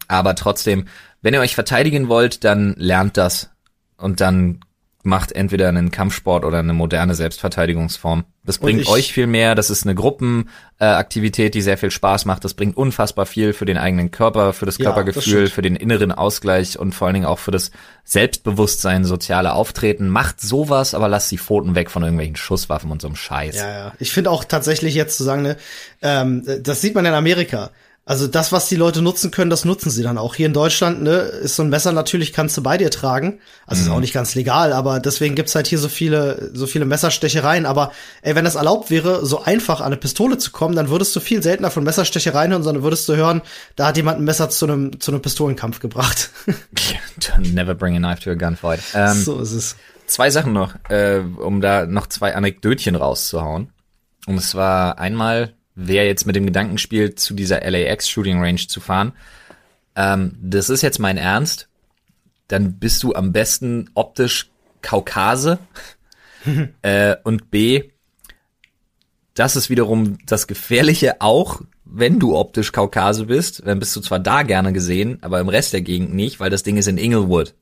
aber 0.08 0.34
trotzdem, 0.34 0.86
wenn 1.22 1.34
ihr 1.34 1.40
euch 1.40 1.54
verteidigen 1.54 2.08
wollt, 2.08 2.44
dann 2.44 2.74
lernt 2.76 3.16
das 3.16 3.50
und 3.96 4.20
dann 4.20 4.60
macht 5.06 5.32
entweder 5.32 5.68
einen 5.68 5.90
Kampfsport 5.90 6.44
oder 6.44 6.58
eine 6.58 6.72
moderne 6.72 7.14
Selbstverteidigungsform. 7.14 8.24
Das 8.42 8.58
bringt 8.58 8.80
ich- 8.82 8.88
euch 8.88 9.12
viel 9.12 9.26
mehr. 9.26 9.54
Das 9.54 9.68
ist 9.70 9.84
eine 9.84 9.94
Gruppenaktivität, 9.94 11.46
äh, 11.46 11.50
die 11.50 11.62
sehr 11.62 11.78
viel 11.78 11.90
Spaß 11.90 12.24
macht. 12.24 12.44
Das 12.44 12.54
bringt 12.54 12.76
unfassbar 12.76 13.26
viel 13.26 13.52
für 13.52 13.66
den 13.66 13.76
eigenen 13.76 14.10
Körper, 14.10 14.52
für 14.52 14.66
das 14.66 14.78
Ja, 14.78 14.84
das 14.86 14.94
Körpergefühl, 14.94 15.48
für 15.48 15.62
den 15.62 15.76
inneren 15.76 16.10
Ausgleich 16.10 16.78
und 16.78 16.94
vor 16.94 17.06
allen 17.06 17.14
Dingen 17.14 17.26
auch 17.26 17.38
für 17.38 17.50
das 17.50 17.70
Selbstbewusstsein, 18.04 19.04
soziale 19.04 19.52
Auftreten. 19.52 20.08
Macht 20.08 20.40
sowas, 20.40 20.94
aber 20.94 21.08
lasst 21.08 21.30
die 21.30 21.38
Pfoten 21.38 21.74
weg 21.74 21.90
von 21.90 22.02
irgendwelchen 22.02 22.36
Schusswaffen 22.36 22.90
und 22.90 23.02
so 23.02 23.08
einem 23.08 23.16
Scheiß. 23.16 23.56
Ja, 23.56 23.70
ja. 23.70 23.92
Ich 23.98 24.12
finde 24.12 24.30
auch 24.30 24.44
tatsächlich 24.44 24.94
jetzt 24.94 25.16
zu 25.18 25.24
sagen, 25.24 25.42
ne, 25.42 25.56
ähm, 26.02 26.44
das 26.62 26.80
sieht 26.80 26.94
man 26.94 27.04
in 27.04 27.14
Amerika. 27.14 27.70
Also 28.06 28.26
das, 28.26 28.52
was 28.52 28.68
die 28.68 28.76
Leute 28.76 29.00
nutzen 29.00 29.30
können, 29.30 29.48
das 29.48 29.64
nutzen 29.64 29.88
sie 29.88 30.02
dann 30.02 30.18
auch. 30.18 30.34
Hier 30.34 30.44
in 30.44 30.52
Deutschland, 30.52 31.02
ne, 31.02 31.12
ist 31.12 31.56
so 31.56 31.62
ein 31.62 31.70
Messer 31.70 31.90
natürlich, 31.92 32.34
kannst 32.34 32.54
du 32.54 32.62
bei 32.62 32.76
dir 32.76 32.90
tragen. 32.90 33.40
Also 33.66 33.82
ist 33.82 33.88
auch 33.88 34.00
nicht 34.00 34.12
ganz 34.12 34.34
legal, 34.34 34.74
aber 34.74 35.00
deswegen 35.00 35.34
gibt's 35.34 35.54
halt 35.54 35.66
hier 35.66 35.78
so 35.78 35.88
viele, 35.88 36.50
so 36.52 36.66
viele 36.66 36.84
Messerstechereien. 36.84 37.64
Aber 37.64 37.92
ey, 38.20 38.34
wenn 38.34 38.44
das 38.44 38.56
erlaubt 38.56 38.90
wäre, 38.90 39.24
so 39.24 39.42
einfach 39.42 39.80
an 39.80 39.86
eine 39.86 39.96
Pistole 39.96 40.36
zu 40.36 40.50
kommen, 40.50 40.76
dann 40.76 40.90
würdest 40.90 41.16
du 41.16 41.20
viel 41.20 41.42
seltener 41.42 41.70
von 41.70 41.82
Messerstechereien 41.82 42.52
hören, 42.52 42.62
sondern 42.62 42.82
würdest 42.82 43.08
du 43.08 43.16
hören, 43.16 43.40
da 43.74 43.86
hat 43.86 43.96
jemand 43.96 44.18
ein 44.18 44.24
Messer 44.24 44.50
zu 44.50 44.66
einem, 44.66 45.00
zu 45.00 45.10
einem 45.10 45.22
Pistolenkampf 45.22 45.80
gebracht. 45.80 46.28
Never 47.38 47.74
bring 47.74 47.96
a 47.96 47.98
knife 47.98 48.22
to 48.22 48.30
a 48.32 48.34
gunfight. 48.34 48.80
Ähm, 48.92 49.22
so 49.22 49.40
ist 49.40 49.52
es. 49.52 49.76
Zwei 50.06 50.28
Sachen 50.28 50.52
noch, 50.52 50.74
äh, 50.90 51.20
um 51.20 51.62
da 51.62 51.86
noch 51.86 52.06
zwei 52.08 52.34
Anekdötchen 52.34 52.96
rauszuhauen. 52.96 53.72
Und 54.26 54.36
es 54.36 54.54
war 54.54 54.98
einmal, 54.98 55.54
wer 55.74 56.06
jetzt 56.06 56.26
mit 56.26 56.36
dem 56.36 56.46
Gedanken 56.46 56.78
spielt, 56.78 57.18
zu 57.18 57.34
dieser 57.34 57.60
LAX 57.68 58.08
Shooting 58.08 58.40
Range 58.40 58.66
zu 58.66 58.80
fahren. 58.80 59.12
Ähm, 59.96 60.36
das 60.40 60.70
ist 60.70 60.82
jetzt 60.82 60.98
mein 60.98 61.16
Ernst. 61.16 61.68
Dann 62.48 62.74
bist 62.74 63.02
du 63.02 63.14
am 63.14 63.32
besten 63.32 63.90
optisch 63.94 64.50
Kaukase. 64.82 65.58
äh, 66.82 67.16
und 67.24 67.50
B, 67.50 67.90
das 69.34 69.56
ist 69.56 69.70
wiederum 69.70 70.18
das 70.26 70.46
Gefährliche 70.46 71.20
auch, 71.20 71.62
wenn 71.84 72.18
du 72.18 72.36
optisch 72.36 72.72
Kaukase 72.72 73.26
bist, 73.26 73.62
dann 73.66 73.78
bist 73.78 73.94
du 73.94 74.00
zwar 74.00 74.18
da 74.18 74.42
gerne 74.42 74.72
gesehen, 74.72 75.18
aber 75.20 75.40
im 75.40 75.48
Rest 75.48 75.72
der 75.72 75.82
Gegend 75.82 76.14
nicht, 76.14 76.40
weil 76.40 76.50
das 76.50 76.62
Ding 76.62 76.76
ist 76.76 76.88
in 76.88 76.98
Inglewood. 76.98 77.54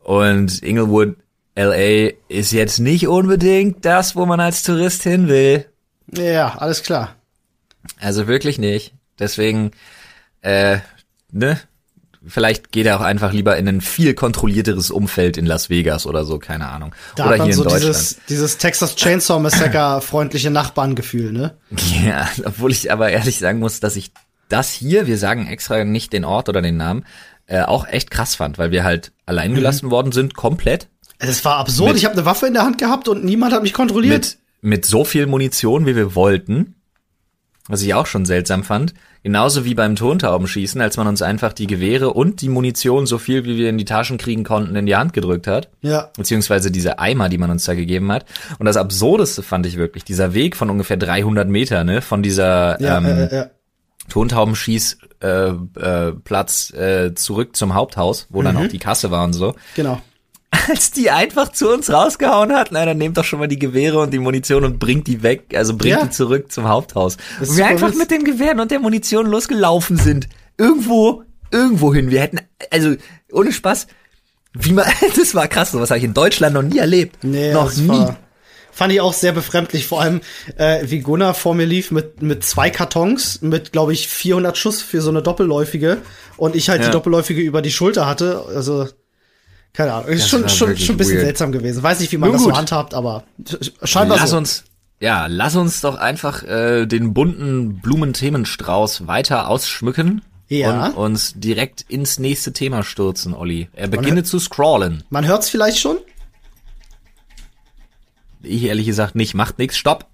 Und 0.00 0.62
Inglewood, 0.62 1.16
LA, 1.54 2.12
ist 2.28 2.52
jetzt 2.52 2.78
nicht 2.78 3.06
unbedingt 3.06 3.84
das, 3.84 4.16
wo 4.16 4.26
man 4.26 4.40
als 4.40 4.62
Tourist 4.62 5.02
hin 5.02 5.28
will. 5.28 5.66
Ja, 6.10 6.56
alles 6.58 6.82
klar. 6.82 7.14
Also 8.00 8.26
wirklich 8.26 8.58
nicht. 8.58 8.94
Deswegen, 9.18 9.72
äh, 10.40 10.78
ne? 11.30 11.60
Vielleicht 12.24 12.70
geht 12.70 12.86
er 12.86 12.98
auch 12.98 13.04
einfach 13.04 13.32
lieber 13.32 13.56
in 13.56 13.66
ein 13.66 13.80
viel 13.80 14.14
kontrollierteres 14.14 14.92
Umfeld 14.92 15.36
in 15.36 15.44
Las 15.44 15.70
Vegas 15.70 16.06
oder 16.06 16.24
so, 16.24 16.38
keine 16.38 16.68
Ahnung. 16.68 16.94
Da 17.16 17.24
oder 17.24 17.32
hat 17.32 17.38
man 17.38 17.46
hier 17.48 17.56
so 17.56 17.64
in 17.64 17.68
Deutschland. 17.68 17.94
dieses, 17.94 18.20
dieses 18.28 18.58
Texas 18.58 18.94
Chainsaw 18.94 19.40
Massacre 19.40 20.00
freundliche 20.02 20.50
Nachbarngefühl, 20.50 21.32
ne? 21.32 21.56
Ja, 22.04 22.28
obwohl 22.44 22.70
ich 22.70 22.92
aber 22.92 23.10
ehrlich 23.10 23.40
sagen 23.40 23.58
muss, 23.58 23.80
dass 23.80 23.96
ich 23.96 24.12
das 24.48 24.70
hier, 24.70 25.08
wir 25.08 25.18
sagen 25.18 25.48
extra 25.48 25.82
nicht 25.84 26.12
den 26.12 26.24
Ort 26.24 26.48
oder 26.48 26.62
den 26.62 26.76
Namen, 26.76 27.04
äh, 27.46 27.62
auch 27.62 27.88
echt 27.88 28.12
krass 28.12 28.36
fand, 28.36 28.56
weil 28.56 28.70
wir 28.70 28.84
halt 28.84 29.10
allein 29.26 29.54
gelassen 29.56 29.90
worden 29.90 30.12
sind, 30.12 30.34
komplett. 30.36 30.86
Es 31.18 31.44
war 31.44 31.56
absurd. 31.56 31.88
Mit- 31.90 31.98
ich 31.98 32.04
habe 32.04 32.14
eine 32.14 32.24
Waffe 32.24 32.46
in 32.46 32.54
der 32.54 32.62
Hand 32.62 32.78
gehabt 32.78 33.08
und 33.08 33.24
niemand 33.24 33.52
hat 33.52 33.62
mich 33.64 33.72
kontrolliert. 33.72 34.36
Mit, 34.62 34.86
so 34.86 35.04
viel 35.04 35.26
Munition, 35.26 35.84
wie 35.86 35.94
wir 35.96 36.14
wollten. 36.14 36.76
Was 37.68 37.82
ich 37.82 37.94
auch 37.94 38.06
schon 38.06 38.24
seltsam 38.24 38.64
fand. 38.64 38.92
Genauso 39.22 39.64
wie 39.64 39.74
beim 39.74 39.94
Tontaubenschießen, 39.94 40.80
als 40.80 40.96
man 40.96 41.06
uns 41.06 41.22
einfach 41.22 41.52
die 41.52 41.68
Gewehre 41.68 42.10
und 42.12 42.40
die 42.40 42.48
Munition 42.48 43.06
so 43.06 43.18
viel, 43.18 43.44
wie 43.44 43.56
wir 43.56 43.68
in 43.68 43.78
die 43.78 43.84
Taschen 43.84 44.18
kriegen 44.18 44.42
konnten, 44.42 44.74
in 44.74 44.84
die 44.84 44.96
Hand 44.96 45.12
gedrückt 45.12 45.46
hat. 45.46 45.70
Ja. 45.80 46.10
Beziehungsweise 46.16 46.72
diese 46.72 46.98
Eimer, 46.98 47.28
die 47.28 47.38
man 47.38 47.50
uns 47.52 47.64
da 47.64 47.74
gegeben 47.74 48.10
hat. 48.10 48.24
Und 48.58 48.66
das 48.66 48.76
Absurdeste 48.76 49.44
fand 49.44 49.64
ich 49.66 49.76
wirklich, 49.76 50.02
dieser 50.02 50.34
Weg 50.34 50.56
von 50.56 50.70
ungefähr 50.70 50.96
300 50.96 51.48
Meter, 51.48 51.84
ne, 51.84 52.02
von 52.02 52.24
dieser 52.24 52.80
Ja, 52.82 52.98
ähm, 52.98 53.06
äh, 53.06 53.24
äh, 53.26 53.46
Tontaubenschießplatz 54.08 55.12
äh, 55.22 56.08
äh, 56.08 56.12
Platz, 56.24 56.72
äh, 56.72 57.14
zurück 57.14 57.54
zum 57.54 57.74
Haupthaus, 57.74 58.26
wo 58.30 58.40
Mhm. 58.40 58.44
dann 58.44 58.56
auch 58.56 58.66
die 58.66 58.78
Kasse 58.80 59.10
war 59.12 59.24
und 59.24 59.32
so. 59.34 59.54
genau. 59.76 60.00
Als 60.68 60.90
die 60.90 61.10
einfach 61.10 61.50
zu 61.52 61.70
uns 61.72 61.90
rausgehauen 61.90 62.52
hat, 62.52 62.68
na, 62.72 62.84
dann 62.84 62.98
nehmt 62.98 63.16
doch 63.16 63.24
schon 63.24 63.38
mal 63.38 63.48
die 63.48 63.58
Gewehre 63.58 63.98
und 64.00 64.12
die 64.12 64.18
Munition 64.18 64.64
und 64.64 64.78
bringt 64.78 65.06
die 65.06 65.22
weg, 65.22 65.54
also 65.56 65.74
bringt 65.76 65.96
Ja. 65.98 66.04
die 66.04 66.10
zurück 66.10 66.52
zum 66.52 66.68
Haupthaus. 66.68 67.16
Das 67.40 67.50
Und 67.50 67.56
wir 67.56 67.66
einfach 67.66 67.94
mit 67.94 68.10
den 68.10 68.22
Gewehren 68.24 68.60
und 68.60 68.70
der 68.70 68.78
Munition 68.78 69.26
losgelaufen 69.26 69.96
sind. 69.96 70.28
Irgendwo, 70.58 71.22
irgendwo 71.50 71.94
hin. 71.94 72.10
Wir 72.10 72.20
hätten, 72.20 72.40
also, 72.70 72.94
ohne 73.32 73.50
Spaß, 73.52 73.86
wie 74.52 74.72
man, 74.72 74.84
das 75.16 75.34
war 75.34 75.48
krass, 75.48 75.72
sowas 75.72 75.90
habe 75.90 75.98
ich 75.98 76.04
in 76.04 76.12
Deutschland 76.14 76.54
noch 76.54 76.62
nie 76.62 76.78
erlebt. 76.78 77.24
Nee, 77.24 77.52
noch 77.54 77.74
nie. 77.74 77.88
War, 77.88 78.18
fand 78.70 78.92
ich 78.92 79.00
auch 79.00 79.14
sehr 79.14 79.32
befremdlich, 79.32 79.86
vor 79.86 80.02
allem 80.02 80.20
äh, 80.58 80.80
wie 80.84 81.00
Gunnar 81.00 81.32
vor 81.34 81.54
mir 81.54 81.66
lief 81.66 81.90
mit 81.90 82.20
mit 82.22 82.44
zwei 82.44 82.68
Kartons 82.70 83.40
mit 83.42 83.72
glaube 83.72 83.92
ich 83.92 84.08
400 84.08 84.56
Schuss 84.56 84.80
für 84.82 85.00
so 85.02 85.10
eine 85.10 85.20
doppelläufige 85.22 85.98
und 86.38 86.56
ich 86.56 86.68
halt 86.70 86.80
Ja. 86.80 86.86
die 86.88 86.92
doppelläufige 86.92 87.40
über 87.42 87.60
die 87.62 87.70
Schulter 87.72 88.06
hatte, 88.06 88.44
also 88.54 88.88
keine 89.72 89.94
Ahnung, 89.94 90.08
ist 90.10 90.28
schon 90.28 90.48
schon 90.48 90.76
schon 90.76 90.94
ein 90.94 90.98
bisschen 90.98 91.14
weird. 91.16 91.26
seltsam 91.26 91.52
gewesen. 91.52 91.82
Weiß 91.82 92.00
nicht, 92.00 92.12
wie 92.12 92.18
man 92.18 92.28
Nun 92.28 92.34
das 92.36 92.42
so 92.42 92.48
gut. 92.50 92.58
handhabt, 92.58 92.94
aber 92.94 93.24
scheinbar 93.82 94.18
Lass 94.18 94.30
so. 94.30 94.36
uns, 94.36 94.64
ja, 95.00 95.26
lass 95.26 95.56
uns 95.56 95.80
doch 95.80 95.96
einfach 95.96 96.42
äh, 96.42 96.86
den 96.86 97.14
bunten 97.14 97.80
Blumenthemenstrauß 97.80 99.06
weiter 99.06 99.48
ausschmücken. 99.48 100.22
Ja. 100.48 100.88
Und 100.88 100.94
uns 100.96 101.32
direkt 101.36 101.86
ins 101.88 102.18
nächste 102.18 102.52
Thema 102.52 102.82
stürzen, 102.84 103.32
Olli. 103.32 103.68
Er 103.72 103.88
beginne 103.88 104.22
zu 104.22 104.38
scrollen. 104.38 105.02
Man 105.08 105.26
hört's 105.26 105.48
vielleicht 105.48 105.78
schon. 105.78 105.96
Ich 108.42 108.64
ehrlich 108.64 108.84
gesagt 108.86 109.14
nicht. 109.14 109.32
Macht 109.34 109.58
nix. 109.58 109.78
Stopp. 109.78 110.06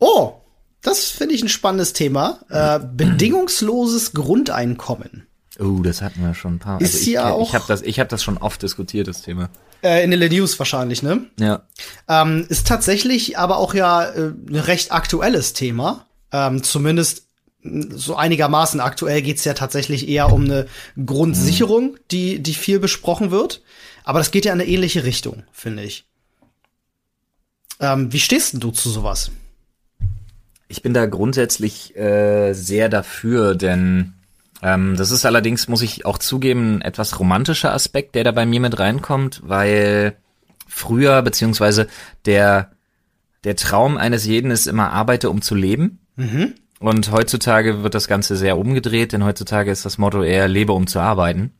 Oh, 0.00 0.34
das 0.82 1.04
finde 1.10 1.34
ich 1.36 1.42
ein 1.42 1.48
spannendes 1.48 1.92
Thema. 1.92 2.40
Äh, 2.48 2.80
bedingungsloses 2.80 4.14
Grundeinkommen. 4.14 5.26
Oh, 5.60 5.82
das 5.82 6.02
hatten 6.02 6.20
wir 6.22 6.34
schon 6.34 6.54
ein 6.54 6.58
paar. 6.58 6.80
Ist 6.80 7.02
ich, 7.02 7.06
ja 7.08 7.30
auch- 7.30 7.48
ich 7.48 7.54
habe 7.54 7.64
das, 7.68 7.82
ich 7.82 8.00
habe 8.00 8.08
das 8.08 8.22
schon 8.22 8.38
oft 8.38 8.62
diskutiert, 8.62 9.06
das 9.08 9.22
Thema. 9.22 9.48
Äh, 9.82 10.02
in 10.02 10.10
den 10.10 10.32
News 10.32 10.58
wahrscheinlich, 10.58 11.02
ne? 11.02 11.26
Ja. 11.38 11.62
Ähm, 12.08 12.46
ist 12.48 12.66
tatsächlich 12.66 13.38
aber 13.38 13.58
auch 13.58 13.74
ja 13.74 14.04
äh, 14.04 14.32
ein 14.48 14.56
recht 14.56 14.92
aktuelles 14.92 15.52
Thema. 15.52 16.06
Ähm, 16.32 16.62
zumindest 16.62 17.26
so 17.62 18.16
einigermaßen 18.16 18.80
aktuell 18.80 19.22
geht's 19.22 19.44
ja 19.44 19.54
tatsächlich 19.54 20.08
eher 20.08 20.32
um 20.32 20.44
eine 20.44 20.66
Grundsicherung, 21.04 21.96
die, 22.10 22.42
die 22.42 22.54
viel 22.54 22.78
besprochen 22.78 23.30
wird. 23.30 23.62
Aber 24.04 24.18
das 24.18 24.30
geht 24.30 24.44
ja 24.44 24.52
in 24.52 24.60
eine 24.60 24.68
ähnliche 24.68 25.04
Richtung, 25.04 25.44
finde 25.52 25.82
ich. 25.82 26.04
Ähm, 27.80 28.12
wie 28.12 28.20
stehst 28.20 28.52
denn 28.52 28.60
du 28.60 28.70
zu 28.70 28.90
sowas? 28.90 29.30
Ich 30.68 30.82
bin 30.82 30.92
da 30.94 31.06
grundsätzlich 31.06 31.96
äh, 31.96 32.52
sehr 32.52 32.88
dafür, 32.88 33.54
denn 33.54 34.14
ähm, 34.64 34.96
das 34.96 35.10
ist 35.10 35.26
allerdings, 35.26 35.68
muss 35.68 35.82
ich 35.82 36.06
auch 36.06 36.16
zugeben, 36.16 36.76
ein 36.76 36.80
etwas 36.80 37.20
romantischer 37.20 37.74
Aspekt, 37.74 38.14
der 38.14 38.24
da 38.24 38.32
bei 38.32 38.46
mir 38.46 38.60
mit 38.60 38.78
reinkommt, 38.78 39.42
weil 39.44 40.16
früher, 40.66 41.20
beziehungsweise 41.20 41.86
der, 42.24 42.70
der 43.44 43.56
Traum 43.56 43.98
eines 43.98 44.24
jeden 44.24 44.50
ist 44.50 44.66
immer, 44.66 44.90
arbeite, 44.90 45.28
um 45.28 45.42
zu 45.42 45.54
leben. 45.54 45.98
Und 46.80 47.12
heutzutage 47.12 47.82
wird 47.82 47.94
das 47.94 48.08
Ganze 48.08 48.36
sehr 48.36 48.56
umgedreht, 48.56 49.12
denn 49.12 49.22
heutzutage 49.24 49.70
ist 49.70 49.84
das 49.84 49.98
Motto 49.98 50.22
eher, 50.22 50.48
lebe, 50.48 50.72
um 50.72 50.86
zu 50.86 50.98
arbeiten. 50.98 51.52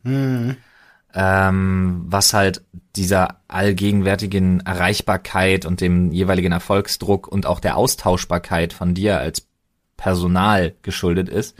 Ähm, 1.13 2.05
was 2.07 2.33
halt 2.33 2.63
dieser 2.95 3.39
allgegenwärtigen 3.47 4.61
Erreichbarkeit 4.61 5.65
und 5.65 5.79
dem 5.79 6.11
jeweiligen 6.11 6.51
Erfolgsdruck 6.51 7.27
und 7.27 7.45
auch 7.45 7.59
der 7.59 7.77
Austauschbarkeit 7.77 8.73
von 8.73 8.95
dir 8.95 9.19
als 9.19 9.47
Personal 9.95 10.73
geschuldet 10.81 11.29
ist. 11.29 11.55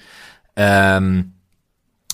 Ähm, 0.56 1.35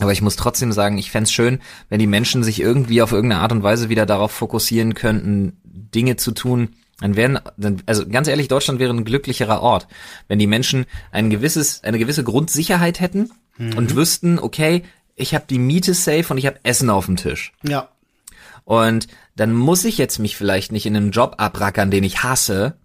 Aber 0.01 0.11
ich 0.11 0.23
muss 0.23 0.35
trotzdem 0.35 0.71
sagen, 0.71 0.97
ich 0.97 1.11
fänd's 1.11 1.31
schön, 1.31 1.59
wenn 1.89 1.99
die 1.99 2.07
Menschen 2.07 2.43
sich 2.43 2.59
irgendwie 2.59 3.03
auf 3.03 3.11
irgendeine 3.11 3.41
Art 3.41 3.51
und 3.51 3.61
Weise 3.61 3.87
wieder 3.87 4.07
darauf 4.07 4.31
fokussieren 4.31 4.95
könnten, 4.95 5.53
Dinge 5.63 6.15
zu 6.15 6.31
tun, 6.31 6.69
dann 6.99 7.15
wären, 7.15 7.39
also 7.85 8.07
ganz 8.07 8.27
ehrlich, 8.27 8.47
Deutschland 8.47 8.79
wäre 8.79 8.91
ein 8.91 9.05
glücklicherer 9.05 9.61
Ort, 9.61 9.87
wenn 10.27 10.39
die 10.39 10.47
Menschen 10.47 10.87
ein 11.11 11.29
gewisses, 11.29 11.83
eine 11.83 11.99
gewisse 11.99 12.23
Grundsicherheit 12.23 12.99
hätten 12.99 13.29
mhm. 13.57 13.77
und 13.77 13.95
wüssten, 13.95 14.39
okay, 14.39 14.83
ich 15.15 15.35
habe 15.35 15.45
die 15.47 15.59
Miete 15.59 15.93
safe 15.93 16.25
und 16.29 16.39
ich 16.39 16.47
habe 16.47 16.59
Essen 16.63 16.89
auf 16.89 17.05
dem 17.05 17.15
Tisch. 17.15 17.53
Ja. 17.61 17.89
Und 18.65 19.07
dann 19.35 19.53
muss 19.53 19.85
ich 19.85 19.99
jetzt 19.99 20.17
mich 20.17 20.35
vielleicht 20.35 20.71
nicht 20.71 20.87
in 20.87 20.95
einem 20.95 21.11
Job 21.11 21.35
abrackern, 21.37 21.91
den 21.91 22.03
ich 22.03 22.23
hasse, 22.23 22.75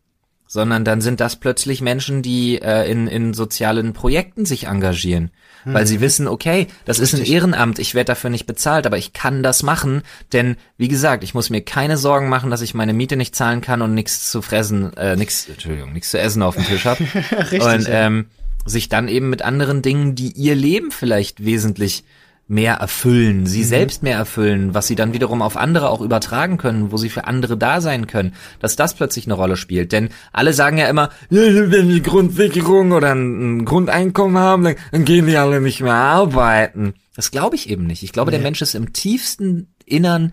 sondern 0.47 0.85
dann 0.85 1.01
sind 1.01 1.21
das 1.21 1.37
plötzlich 1.37 1.81
Menschen, 1.81 2.21
die 2.21 2.61
äh, 2.61 2.91
in, 2.91 3.07
in 3.07 3.33
sozialen 3.33 3.95
Projekten 3.95 4.45
sich 4.45 4.67
engagieren, 4.67 5.31
hm. 5.67 5.75
weil 5.75 5.87
sie 5.87 6.01
wissen, 6.01 6.29
okay, 6.29 6.69
das 6.85 7.01
Richtig. 7.01 7.21
ist 7.21 7.27
ein 7.27 7.33
Ehrenamt, 7.33 7.79
ich 7.79 7.95
werde 7.95 8.07
dafür 8.07 8.31
nicht 8.31 8.47
bezahlt, 8.47 8.87
aber 8.87 8.97
ich 8.97 9.13
kann 9.13 9.43
das 9.43 9.63
machen, 9.63 10.03
denn 10.33 10.57
wie 10.79 10.89
gesagt, 10.89 11.25
ich 11.25 11.35
muss 11.35 11.51
mir 11.51 11.61
keine 11.61 11.99
Sorgen 11.99 12.29
machen, 12.29 12.51
dass 12.51 12.63
ich 12.63 12.73
meine 12.73 12.93
Miete 12.93 13.17
nicht 13.17 13.35
zahlen 13.35 13.61
kann 13.61 13.83
und 13.83 13.93
nichts 13.93 14.31
zu 14.31 14.43
fressen, 14.43 14.97
äh, 14.97 15.17
nichts, 15.17 15.49
Entschuldigung, 15.49 15.93
nichts 15.93 16.11
zu 16.11 16.19
essen 16.19 16.43
auf 16.43 16.55
dem 16.55 16.65
Tisch 16.65 16.85
habe. 16.85 17.03
und 17.51 17.87
ähm, 17.91 18.27
sich 18.65 18.89
dann 18.89 19.09
eben 19.09 19.29
mit 19.29 19.43
anderen 19.43 19.83
Dingen, 19.83 20.15
die 20.15 20.33
ihr 20.33 20.55
Leben 20.55 20.91
vielleicht 20.91 21.45
wesentlich 21.45 22.05
mehr 22.49 22.75
erfüllen, 22.75 23.47
sie 23.47 23.61
mhm. 23.61 23.65
selbst 23.65 24.03
mehr 24.03 24.17
erfüllen, 24.17 24.73
was 24.73 24.87
sie 24.87 24.95
dann 24.95 25.13
wiederum 25.13 25.43
auf 25.43 25.57
andere 25.57 25.91
auch 25.91 26.01
übertragen 26.01 26.59
können, 26.59 26.93
wo 26.93 26.97
sie 26.97 27.11
für 27.11 27.25
andere 27.25 27.57
da 27.57 27.81
sein 27.81 28.07
können, 28.07 28.35
dass 28.61 28.77
das 28.77 28.95
plötzlich 28.95 29.27
eine 29.27 29.35
Rolle 29.35 29.57
spielt. 29.57 29.91
Denn 29.91 30.11
alle 30.33 30.53
sagen 30.53 30.79
ja 30.79 30.89
immer, 30.89 31.11
wenn 31.31 31.89
die 31.89 32.03
Grundsicherung 32.03 32.93
oder 32.93 33.13
ein 33.13 33.65
Grundeinkommen 33.65 34.39
haben, 34.39 34.77
dann, 34.93 35.05
gehen 35.05 35.27
die 35.27 35.37
alle 35.37 35.61
nicht 35.61 35.81
mehr 35.81 35.95
arbeiten. 35.95 36.95
Das 37.17 37.33
glaube 37.33 37.57
ich 37.57 37.69
eben 37.69 37.87
nicht. 37.87 38.05
Ich 38.05 38.13
glaube, 38.13 38.31
nee. 38.31 38.37
der 38.37 38.45
Mensch 38.45 38.63
ist 38.63 38.75
im 38.75 38.93
tiefsten 38.93 39.75
Innern 39.85 40.33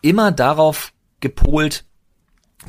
immer 0.00 0.30
darauf 0.30 0.92
gepolt, 1.20 1.84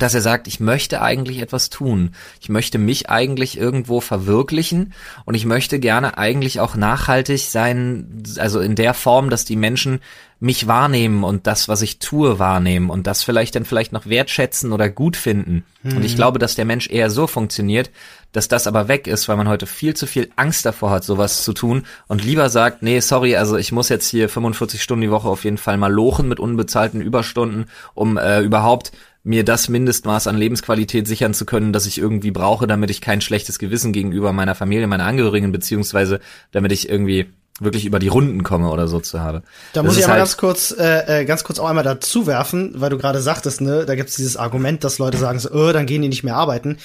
dass 0.01 0.13
er 0.13 0.21
sagt, 0.21 0.47
ich 0.47 0.59
möchte 0.59 1.01
eigentlich 1.01 1.41
etwas 1.41 1.69
tun. 1.69 2.15
Ich 2.41 2.49
möchte 2.49 2.77
mich 2.77 3.09
eigentlich 3.09 3.57
irgendwo 3.57 4.01
verwirklichen 4.01 4.93
und 5.25 5.35
ich 5.35 5.45
möchte 5.45 5.79
gerne 5.79 6.17
eigentlich 6.17 6.59
auch 6.59 6.75
nachhaltig 6.75 7.49
sein, 7.49 8.23
also 8.37 8.59
in 8.59 8.75
der 8.75 8.93
Form, 8.93 9.29
dass 9.29 9.45
die 9.45 9.55
Menschen 9.55 9.99
mich 10.41 10.67
wahrnehmen 10.67 11.25
und 11.25 11.47
das, 11.47 11.67
was 11.67 11.81
ich 11.81 11.99
tue, 11.99 12.39
wahrnehmen 12.39 12.89
und 12.89 13.07
das 13.07 13.23
vielleicht 13.23 13.55
dann 13.55 13.65
vielleicht 13.65 13.91
noch 13.91 14.05
wertschätzen 14.05 14.71
oder 14.71 14.89
gut 14.89 15.17
finden. 15.17 15.65
Mhm. 15.83 15.97
Und 15.97 16.05
ich 16.05 16.13
mhm. 16.13 16.17
glaube, 16.17 16.39
dass 16.39 16.55
der 16.55 16.63
Mensch 16.63 16.89
eher 16.89 17.09
so 17.09 17.27
funktioniert, 17.27 17.91
dass 18.31 18.47
das 18.47 18.65
aber 18.65 18.87
weg 18.87 19.07
ist, 19.07 19.27
weil 19.27 19.35
man 19.35 19.49
heute 19.49 19.65
viel 19.65 19.95
zu 19.95 20.07
viel 20.07 20.29
Angst 20.37 20.65
davor 20.65 20.91
hat, 20.91 21.03
sowas 21.03 21.43
zu 21.43 21.51
tun 21.51 21.85
und 22.07 22.23
lieber 22.23 22.49
sagt, 22.49 22.83
nee, 22.83 22.99
sorry, 23.01 23.35
also 23.35 23.57
ich 23.57 23.71
muss 23.73 23.89
jetzt 23.89 24.07
hier 24.07 24.29
45 24.29 24.81
Stunden 24.81 25.01
die 25.01 25.11
Woche 25.11 25.27
auf 25.27 25.43
jeden 25.43 25.57
Fall 25.57 25.77
mal 25.77 25.91
lochen 25.91 26.29
mit 26.29 26.39
unbezahlten 26.39 27.01
Überstunden, 27.01 27.65
um 27.93 28.17
äh, 28.17 28.39
überhaupt 28.41 28.91
mir 29.23 29.43
das 29.43 29.69
Mindestmaß 29.69 30.27
an 30.27 30.37
Lebensqualität 30.37 31.07
sichern 31.07 31.33
zu 31.33 31.45
können, 31.45 31.73
das 31.73 31.85
ich 31.85 31.97
irgendwie 31.97 32.31
brauche, 32.31 32.67
damit 32.67 32.89
ich 32.89 33.01
kein 33.01 33.21
schlechtes 33.21 33.59
Gewissen 33.59 33.91
gegenüber 33.91 34.33
meiner 34.33 34.55
Familie, 34.55 34.87
meiner 34.87 35.05
Angehörigen, 35.05 35.51
beziehungsweise 35.51 36.19
damit 36.51 36.71
ich 36.71 36.89
irgendwie 36.89 37.27
wirklich 37.59 37.85
über 37.85 37.99
die 37.99 38.07
Runden 38.07 38.43
komme 38.43 38.69
oder 38.69 38.87
so 38.87 38.99
zu 38.99 39.19
habe. 39.19 39.43
Da 39.73 39.81
das 39.81 39.83
muss 39.83 39.97
ich 39.97 40.05
aber 40.05 40.13
halt 40.13 40.21
ganz 40.21 40.37
kurz, 40.37 40.71
äh, 40.71 41.21
äh, 41.21 41.25
ganz 41.25 41.43
kurz 41.43 41.59
auch 41.59 41.67
einmal 41.67 41.83
dazu 41.83 42.25
werfen, 42.25 42.73
weil 42.75 42.89
du 42.89 42.97
gerade 42.97 43.21
sagtest, 43.21 43.61
ne, 43.61 43.85
da 43.85 43.95
gibt's 43.95 44.15
dieses 44.15 44.37
Argument, 44.37 44.83
dass 44.83 44.97
Leute 44.97 45.17
sagen 45.17 45.39
so, 45.39 45.51
oh, 45.51 45.71
dann 45.73 45.85
gehen 45.85 46.01
die 46.01 46.07
nicht 46.07 46.23
mehr 46.23 46.35
arbeiten. 46.35 46.77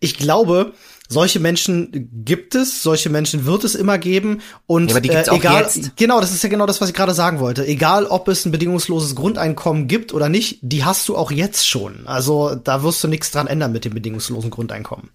Ich 0.00 0.16
glaube, 0.16 0.72
solche 1.12 1.38
Menschen 1.38 2.10
gibt 2.24 2.54
es, 2.54 2.82
solche 2.82 3.10
Menschen 3.10 3.44
wird 3.44 3.64
es 3.64 3.74
immer 3.74 3.98
geben 3.98 4.40
und 4.66 4.88
ja, 4.88 4.94
aber 4.94 5.00
die 5.00 5.08
gibt's 5.10 5.28
äh, 5.28 5.36
egal, 5.36 5.54
auch 5.54 5.60
jetzt. 5.60 5.96
genau, 5.96 6.20
das 6.20 6.32
ist 6.32 6.42
ja 6.42 6.48
genau 6.48 6.66
das, 6.66 6.80
was 6.80 6.88
ich 6.88 6.94
gerade 6.94 7.14
sagen 7.14 7.38
wollte. 7.38 7.66
Egal, 7.66 8.06
ob 8.06 8.28
es 8.28 8.44
ein 8.44 8.52
bedingungsloses 8.52 9.14
Grundeinkommen 9.14 9.86
gibt 9.86 10.12
oder 10.12 10.28
nicht, 10.28 10.58
die 10.62 10.84
hast 10.84 11.08
du 11.08 11.16
auch 11.16 11.30
jetzt 11.30 11.68
schon. 11.68 12.06
Also 12.06 12.54
da 12.54 12.82
wirst 12.82 13.04
du 13.04 13.08
nichts 13.08 13.30
dran 13.30 13.46
ändern 13.46 13.72
mit 13.72 13.84
dem 13.84 13.94
bedingungslosen 13.94 14.50
Grundeinkommen. 14.50 15.10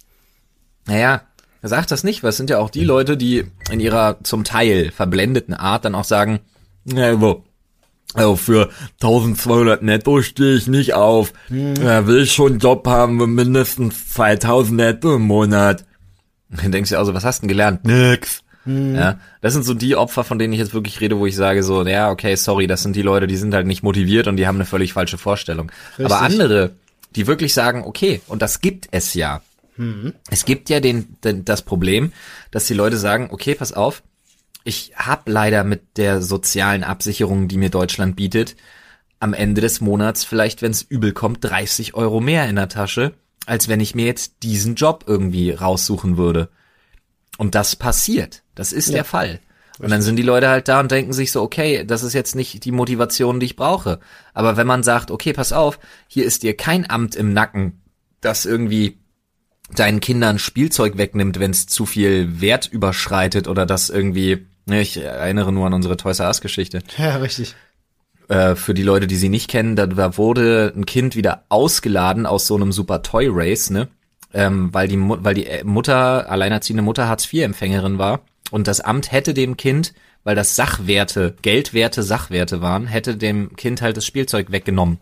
Naja, 0.86 1.22
sagt 1.62 1.92
das 1.92 2.04
nicht, 2.04 2.24
weil 2.24 2.30
es 2.30 2.38
sind 2.38 2.50
ja 2.50 2.60
auch 2.60 2.70
die 2.70 2.86
Leute, 2.86 3.18
die 3.18 3.46
in 3.72 3.80
ihrer 3.80 4.18
zum 4.24 4.44
Teil 4.44 4.92
verblendeten 4.92 5.54
Art 5.54 5.84
dann 5.84 5.96
auch 5.96 6.06
sagen, 6.06 6.40
ja, 6.86 7.20
wo, 7.20 7.44
also 8.14 8.36
für 8.36 8.70
1200 9.02 9.84
netto 9.84 10.22
stehe 10.22 10.56
ich 10.56 10.68
nicht 10.68 10.94
auf. 10.94 11.34
Hm. 11.50 11.76
Ja, 11.76 12.08
will 12.08 12.24
ich 12.24 12.34
schon 12.34 12.54
einen 12.54 12.60
Job 12.60 12.88
haben 12.88 13.18
mit 13.18 13.28
mindestens 13.28 14.10
2000 14.10 14.76
netto 14.76 15.16
im 15.16 15.24
Monat. 15.24 15.86
Dann 16.50 16.72
denkst 16.72 16.92
du 16.92 16.98
also, 16.98 17.14
was 17.14 17.26
hast 17.26 17.40
du 17.40 17.42
denn 17.44 17.50
gelernt? 17.50 17.86
Nix. 17.86 18.44
Hm. 18.64 18.96
Ja, 18.96 19.20
das 19.42 19.54
sind 19.54 19.64
so 19.64 19.74
die 19.74 19.96
Opfer, 19.96 20.24
von 20.24 20.40
denen 20.40 20.54
ich 20.54 20.60
jetzt 20.60 20.74
wirklich 20.74 21.00
rede, 21.00 21.18
wo 21.18 21.26
ich 21.26 21.36
sage 21.36 21.64
so, 21.64 21.86
ja, 21.86 22.10
okay, 22.12 22.36
sorry, 22.36 22.68
das 22.68 22.84
sind 22.84 22.96
die 22.96 23.02
Leute, 23.02 23.28
die 23.28 23.38
sind 23.38 23.54
halt 23.54 23.66
nicht 23.66 23.84
motiviert 23.84 24.28
und 24.28 24.38
die 24.38 24.48
haben 24.48 24.56
eine 24.56 24.66
völlig 24.66 24.94
falsche 24.94 25.18
Vorstellung. 25.18 25.72
Richtig. 25.92 26.06
Aber 26.06 26.22
andere, 26.22 26.72
die 27.16 27.28
wirklich 27.28 27.54
sagen, 27.54 27.84
okay, 27.86 28.22
und 28.28 28.42
das 28.42 28.60
gibt 28.60 28.90
es 28.92 29.14
ja. 29.14 29.42
Hm. 29.76 30.14
Es 30.30 30.44
gibt 30.44 30.70
ja 30.70 30.80
den, 30.80 31.16
den, 31.24 31.46
das 31.46 31.62
Problem, 31.62 32.12
dass 32.52 32.66
die 32.66 32.74
Leute 32.74 32.98
sagen, 32.98 33.30
okay, 33.32 33.56
pass 33.56 33.74
auf, 33.74 34.04
ich 34.68 34.92
habe 34.98 35.32
leider 35.32 35.64
mit 35.64 35.96
der 35.96 36.22
sozialen 36.22 36.84
Absicherung, 36.84 37.48
die 37.48 37.58
mir 37.58 37.70
Deutschland 37.70 38.18
bietet, 38.18 38.58
am 39.18 39.34
Ende 39.34 39.62
des 39.62 39.80
Monats 39.80 40.26
vielleicht, 40.26 40.62
wenn 40.62 40.72
es 40.72 40.82
übel 40.82 41.14
kommt, 41.14 41.42
30 41.42 41.94
Euro 41.94 42.20
mehr 42.20 42.50
in 42.50 42.58
der 42.58 42.68
Tasche, 42.68 43.14
als 43.46 43.70
wenn 43.70 43.80
ich 43.80 43.96
mir 43.96 44.06
jetzt 44.06 44.44
diesen 44.44 44.76
Job 44.76 45.06
irgendwie 45.08 45.52
raussuchen 45.52 46.18
würde. 46.18 46.50
Und 47.38 47.56
das 47.56 47.78
passiert. 47.78 48.44
Das 48.56 48.74
ist 48.74 48.90
ja. 48.90 48.96
der 48.96 49.06
Fall. 49.06 49.40
Und 49.80 49.90
dann 49.90 50.02
sind 50.02 50.18
die 50.18 50.24
Leute 50.24 50.50
halt 50.50 50.68
da 50.68 50.82
und 50.82 50.92
denken 50.92 51.14
sich 51.14 51.32
so, 51.32 51.44
okay, 51.44 51.86
das 51.86 52.04
ist 52.04 52.14
jetzt 52.14 52.36
nicht 52.36 52.66
die 52.66 52.74
Motivation, 52.74 53.40
die 53.40 53.46
ich 53.46 53.56
brauche. 53.56 54.02
Aber 54.34 54.58
wenn 54.58 54.68
man 54.68 54.84
sagt, 54.84 55.12
okay, 55.12 55.32
pass 55.32 55.54
auf, 55.54 55.80
hier 56.10 56.26
ist 56.26 56.44
dir 56.44 56.58
kein 56.58 56.90
Amt 56.90 57.16
im 57.16 57.32
Nacken, 57.32 57.82
das 58.20 58.46
irgendwie 58.46 58.98
deinen 59.74 60.02
Kindern 60.02 60.40
Spielzeug 60.40 60.98
wegnimmt, 60.98 61.40
wenn 61.40 61.52
es 61.52 61.68
zu 61.68 61.86
viel 61.86 62.42
Wert 62.42 62.68
überschreitet 62.68 63.48
oder 63.48 63.66
das 63.66 63.90
irgendwie 63.90 64.46
ich 64.68 64.98
erinnere 64.98 65.52
nur 65.52 65.66
an 65.66 65.74
unsere 65.74 65.98
Toys 65.98 66.20
R 66.20 66.28
Us 66.28 66.42
Geschichte. 66.42 66.82
Ja, 66.98 67.18
richtig. 67.18 67.56
Äh, 68.28 68.56
für 68.56 68.74
die 68.74 68.84
Leute, 68.84 69.08
die 69.08 69.16
sie 69.16 69.30
nicht 69.30 69.50
kennen, 69.50 69.76
da 69.76 70.18
wurde 70.18 70.74
ein 70.76 70.86
Kind 70.86 71.16
wieder 71.16 71.46
ausgeladen 71.50 72.26
aus 72.26 72.48
so 72.48 72.56
einem 72.56 72.74
Super 72.74 73.02
Toy 73.02 73.28
Race, 73.30 73.70
ne? 73.70 73.88
Ähm, 74.34 74.74
weil 74.74 74.90
die 74.90 75.00
weil 75.00 75.36
die 75.36 75.48
Mutter 75.64 76.30
alleinerziehende 76.30 76.84
Mutter 76.84 77.08
Hartz 77.08 77.32
IV 77.32 77.44
Empfängerin 77.44 77.98
war 77.98 78.20
und 78.52 78.68
das 78.68 78.82
Amt 78.82 79.14
hätte 79.14 79.34
dem 79.34 79.56
Kind, 79.56 79.94
weil 80.26 80.36
das 80.36 80.58
Sachwerte, 80.58 81.36
Geldwerte 81.42 82.04
Sachwerte 82.04 82.62
waren, 82.62 82.88
hätte 82.88 83.16
dem 83.16 83.56
Kind 83.56 83.82
halt 83.82 83.96
das 83.96 84.06
Spielzeug 84.06 84.52
weggenommen. 84.52 85.00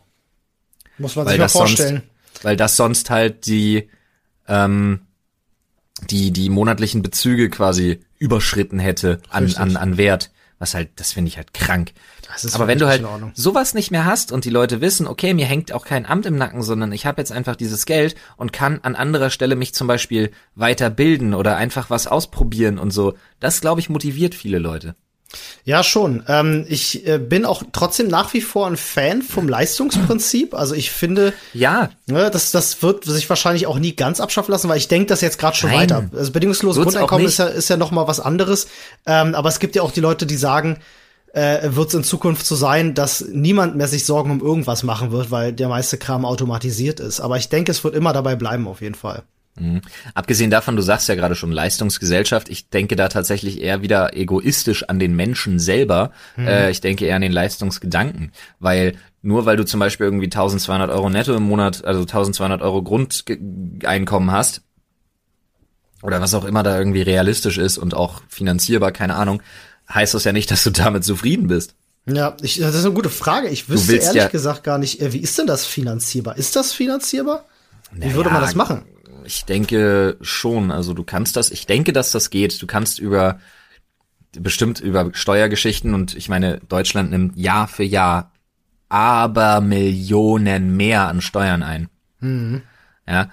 Muss 1.00 1.16
man 1.16 1.28
sich 1.28 1.40
mal 1.40 1.50
vorstellen. 1.50 2.04
Sonst, 2.34 2.46
weil 2.46 2.56
das 2.56 2.78
sonst 2.78 3.10
halt 3.10 3.48
die 3.48 3.90
ähm, 4.48 5.02
die 6.02 6.32
die 6.32 6.50
monatlichen 6.50 7.02
Bezüge 7.02 7.50
quasi 7.50 8.02
überschritten 8.18 8.80
hätte 8.80 9.22
an, 9.30 9.54
an, 9.56 9.78
an 9.78 9.98
Wert. 9.98 10.32
Was 10.58 10.74
halt, 10.74 10.90
das 10.96 11.12
finde 11.12 11.28
ich 11.28 11.36
halt 11.36 11.54
krank. 11.54 11.92
Aber 12.54 12.68
wenn 12.68 12.80
du 12.80 12.88
halt 12.88 13.04
sowas 13.34 13.74
nicht 13.74 13.92
mehr 13.92 14.06
hast 14.06 14.32
und 14.32 14.46
die 14.46 14.50
Leute 14.50 14.80
wissen, 14.80 15.06
okay, 15.06 15.34
mir 15.34 15.46
hängt 15.46 15.74
auch 15.74 15.86
kein 15.86 16.06
Amt 16.06 16.26
im 16.26 16.38
Nacken, 16.38 16.64
sondern 16.64 16.94
ich 16.94 17.06
habe 17.06 17.22
jetzt 17.22 17.34
einfach 17.34 17.58
dieses 17.58 17.86
Geld 17.86 18.16
und 18.38 18.54
kann 18.54 18.80
an 18.82 18.96
anderer 18.96 19.30
Stelle 19.30 19.58
mich 19.58 19.74
zum 19.74 19.88
Beispiel 19.88 20.32
weiterbilden 20.56 21.34
oder 21.34 21.58
einfach 21.58 21.90
was 21.90 22.08
ausprobieren 22.08 22.80
und 22.80 22.92
so, 22.92 23.16
das 23.42 23.60
glaube 23.60 23.82
ich 23.82 23.90
motiviert 23.90 24.34
viele 24.34 24.60
Leute. 24.60 24.96
Ja, 25.64 25.84
schon. 25.84 26.24
Ähm, 26.28 26.66
ich 26.70 27.08
äh, 27.08 27.18
bin 27.18 27.46
auch 27.46 27.64
trotzdem 27.72 28.08
nach 28.08 28.34
wie 28.34 28.42
vor 28.42 28.68
ein 28.68 28.78
Fan 28.78 29.22
vom 29.22 29.50
Leistungsprinzip. 29.50 30.54
Also 30.54 30.76
ich 30.76 30.92
finde, 30.92 31.34
ja, 31.54 31.90
ne, 32.08 32.30
das, 32.32 32.52
das 32.52 32.82
wird 32.84 33.06
sich 33.06 33.30
wahrscheinlich 33.30 33.68
auch 33.68 33.80
nie 33.80 33.96
ganz 33.96 34.20
abschaffen 34.20 34.52
lassen, 34.52 34.70
weil 34.70 34.78
ich 34.78 34.88
denke 34.88 35.08
das 35.08 35.22
jetzt 35.22 35.40
gerade 35.40 35.58
schon 35.58 35.72
Nein. 35.72 35.82
weiter. 35.82 36.10
Also 36.16 36.32
bedingungsloses 36.32 36.84
Grundeinkommen 36.84 37.26
ist 37.26 37.40
ja, 37.40 37.48
ist 37.48 37.70
ja 37.70 37.78
noch 37.78 37.92
mal 37.92 38.08
was 38.08 38.20
anderes. 38.20 38.68
Ähm, 39.06 39.36
aber 39.36 39.50
es 39.50 39.60
gibt 39.60 39.76
ja 39.76 39.82
auch 39.82 39.92
die 39.92 40.02
Leute, 40.02 40.26
die 40.26 40.38
sagen, 40.38 40.80
äh, 41.34 41.76
wird 41.76 41.90
es 41.90 41.94
in 41.94 42.04
Zukunft 42.04 42.46
so 42.46 42.56
sein, 42.56 42.94
dass 42.94 43.26
niemand 43.30 43.76
mehr 43.76 43.88
sich 43.88 44.06
Sorgen 44.06 44.32
um 44.32 44.40
irgendwas 44.42 44.84
machen 44.84 45.12
wird, 45.12 45.32
weil 45.32 45.52
der 45.52 45.68
meiste 45.68 45.98
Kram 45.98 46.26
automatisiert 46.26 47.00
ist. 47.00 47.20
Aber 47.20 47.38
ich 47.38 47.50
denke, 47.50 47.72
es 47.72 47.84
wird 47.84 47.96
immer 47.96 48.14
dabei 48.14 48.36
bleiben, 48.36 48.68
auf 48.68 48.82
jeden 48.82 48.96
Fall. 48.96 49.24
Mhm. 49.58 49.82
Abgesehen 50.14 50.52
davon, 50.52 50.76
du 50.76 50.82
sagst 50.82 51.08
ja 51.08 51.16
gerade 51.16 51.36
schon 51.36 51.52
Leistungsgesellschaft, 51.52 52.50
ich 52.50 52.70
denke 52.70 52.96
da 52.96 53.08
tatsächlich 53.08 53.62
eher 53.62 53.82
wieder 53.82 54.16
egoistisch 54.16 54.84
an 54.84 55.00
den 55.00 55.16
Menschen 55.16 55.60
selber. 55.60 56.12
Mhm. 56.36 56.48
Äh, 56.48 56.72
ich 56.72 56.82
denke 56.82 57.06
eher 57.06 57.16
an 57.16 57.22
den 57.22 57.32
Leistungsgedanken, 57.32 58.32
weil 58.60 58.98
nur 59.22 59.46
weil 59.46 59.58
du 59.58 59.66
zum 59.66 59.80
Beispiel 59.80 60.06
irgendwie 60.06 60.28
1200 60.28 60.92
Euro 60.92 61.10
netto 61.10 61.34
im 61.34 61.44
Monat, 61.44 61.84
also 61.86 62.02
1200 62.02 62.62
Euro 62.62 62.84
Grundeinkommen 62.84 64.32
hast, 64.32 64.62
oder 66.04 66.22
was 66.22 66.34
auch 66.36 66.46
immer 66.46 66.62
da 66.62 66.78
irgendwie 66.78 67.02
realistisch 67.02 67.58
ist 67.58 67.78
und 67.78 67.96
auch 67.96 68.22
finanzierbar, 68.28 68.92
keine 68.92 69.16
Ahnung, 69.16 69.42
heißt 69.92 70.14
das 70.14 70.24
ja 70.24 70.34
nicht, 70.34 70.52
dass 70.52 70.64
du 70.64 70.70
damit 70.70 71.04
zufrieden 71.04 71.48
bist. 71.48 71.76
Ja, 72.06 72.38
ich, 72.42 72.60
das 72.60 72.76
ist 72.76 72.86
eine 72.86 72.94
gute 72.94 73.10
Frage. 73.10 73.50
Ich 73.50 73.68
wüsste 73.68 73.96
ehrlich 73.96 74.14
ja 74.14 74.28
gesagt 74.28 74.64
gar 74.64 74.78
nicht, 74.78 75.02
äh, 75.02 75.12
wie 75.14 75.20
ist 75.20 75.40
denn 75.40 75.48
das 75.48 75.66
finanzierbar? 75.66 76.38
Ist 76.38 76.56
das 76.56 76.72
finanzierbar? 76.72 77.46
Wie 77.92 78.02
naja, 78.02 78.14
würde 78.14 78.30
man 78.30 78.42
das 78.42 78.54
machen? 78.54 78.86
Ich 79.26 79.46
denke 79.46 80.18
schon. 80.22 80.72
Also 80.72 80.94
du 80.94 81.04
kannst 81.04 81.36
das, 81.36 81.52
ich 81.52 81.66
denke, 81.66 81.94
dass 81.94 82.12
das 82.12 82.30
geht. 82.30 82.62
Du 82.62 82.68
kannst 82.68 83.00
über 83.00 83.40
bestimmt 84.38 84.82
über 84.82 85.12
Steuergeschichten 85.14 85.94
und 85.94 86.16
ich 86.16 86.28
meine, 86.28 86.60
Deutschland 86.68 87.12
nimmt 87.12 87.38
Jahr 87.38 87.68
für 87.68 87.84
Jahr 87.84 88.32
aber 88.90 89.62
Millionen 89.62 90.78
mehr 90.78 91.08
an 91.08 91.22
Steuern 91.22 91.64
ein. 91.64 91.90
Mhm. 92.20 92.62
Ja, 93.08 93.30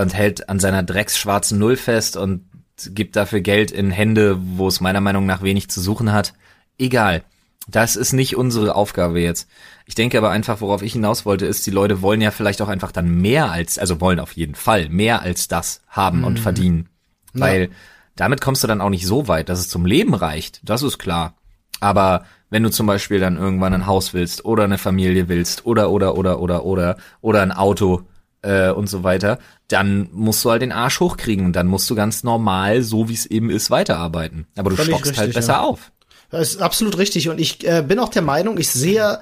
und 0.00 0.14
hält 0.14 0.48
an 0.48 0.60
seiner 0.60 0.82
drecksschwarzen 0.82 1.58
Null 1.58 1.76
fest 1.76 2.16
und 2.16 2.44
gibt 2.90 3.16
dafür 3.16 3.40
Geld 3.40 3.70
in 3.70 3.90
Hände, 3.90 4.38
wo 4.40 4.68
es 4.68 4.80
meiner 4.80 5.00
Meinung 5.00 5.26
nach 5.26 5.42
wenig 5.42 5.68
zu 5.70 5.80
suchen 5.80 6.12
hat. 6.12 6.34
Egal. 6.78 7.24
Das 7.68 7.96
ist 7.96 8.12
nicht 8.12 8.36
unsere 8.36 8.74
Aufgabe 8.74 9.20
jetzt. 9.20 9.48
Ich 9.86 9.94
denke 9.94 10.18
aber 10.18 10.30
einfach, 10.30 10.60
worauf 10.60 10.82
ich 10.82 10.92
hinaus 10.94 11.24
wollte, 11.24 11.46
ist, 11.46 11.66
die 11.66 11.70
Leute 11.70 12.02
wollen 12.02 12.20
ja 12.20 12.30
vielleicht 12.30 12.60
auch 12.62 12.68
einfach 12.68 12.92
dann 12.92 13.20
mehr 13.20 13.50
als, 13.50 13.78
also 13.78 14.00
wollen 14.00 14.20
auf 14.20 14.32
jeden 14.32 14.54
Fall 14.54 14.88
mehr 14.88 15.22
als 15.22 15.48
das 15.48 15.82
haben 15.88 16.18
mhm. 16.18 16.24
und 16.24 16.40
verdienen. 16.40 16.88
Weil 17.32 17.62
ja. 17.62 17.68
damit 18.16 18.40
kommst 18.40 18.62
du 18.62 18.66
dann 18.66 18.80
auch 18.80 18.90
nicht 18.90 19.06
so 19.06 19.28
weit, 19.28 19.48
dass 19.48 19.60
es 19.60 19.68
zum 19.68 19.86
Leben 19.86 20.14
reicht. 20.14 20.60
Das 20.64 20.82
ist 20.82 20.98
klar. 20.98 21.34
Aber 21.80 22.24
wenn 22.50 22.62
du 22.62 22.70
zum 22.70 22.86
Beispiel 22.86 23.18
dann 23.18 23.36
irgendwann 23.36 23.74
ein 23.74 23.86
Haus 23.86 24.12
willst 24.12 24.44
oder 24.44 24.64
eine 24.64 24.78
Familie 24.78 25.28
willst 25.28 25.64
oder 25.64 25.90
oder 25.90 26.16
oder 26.16 26.38
oder 26.40 26.64
oder 26.64 26.96
oder 27.20 27.42
ein 27.42 27.52
Auto 27.52 28.02
äh, 28.42 28.70
und 28.70 28.88
so 28.88 29.02
weiter, 29.02 29.38
dann 29.68 30.08
musst 30.12 30.44
du 30.44 30.50
halt 30.50 30.62
den 30.62 30.72
Arsch 30.72 31.00
hochkriegen 31.00 31.46
und 31.46 31.56
dann 31.56 31.66
musst 31.66 31.88
du 31.88 31.94
ganz 31.94 32.22
normal, 32.22 32.82
so 32.82 33.08
wie 33.08 33.14
es 33.14 33.26
eben 33.26 33.50
ist, 33.50 33.70
weiterarbeiten. 33.70 34.46
Aber 34.56 34.70
du 34.70 34.76
Völlig 34.76 34.94
stockst 34.94 35.06
halt 35.06 35.28
richtig, 35.28 35.36
halt 35.36 35.46
besser 35.46 35.52
ja. 35.54 35.60
auf. 35.62 35.92
Das 36.32 36.54
ist 36.54 36.62
absolut 36.62 36.98
richtig. 36.98 37.28
Und 37.28 37.38
ich 37.38 37.64
äh, 37.66 37.84
bin 37.86 37.98
auch 37.98 38.08
der 38.08 38.22
Meinung, 38.22 38.58
ich 38.58 38.70
sehe 38.70 39.20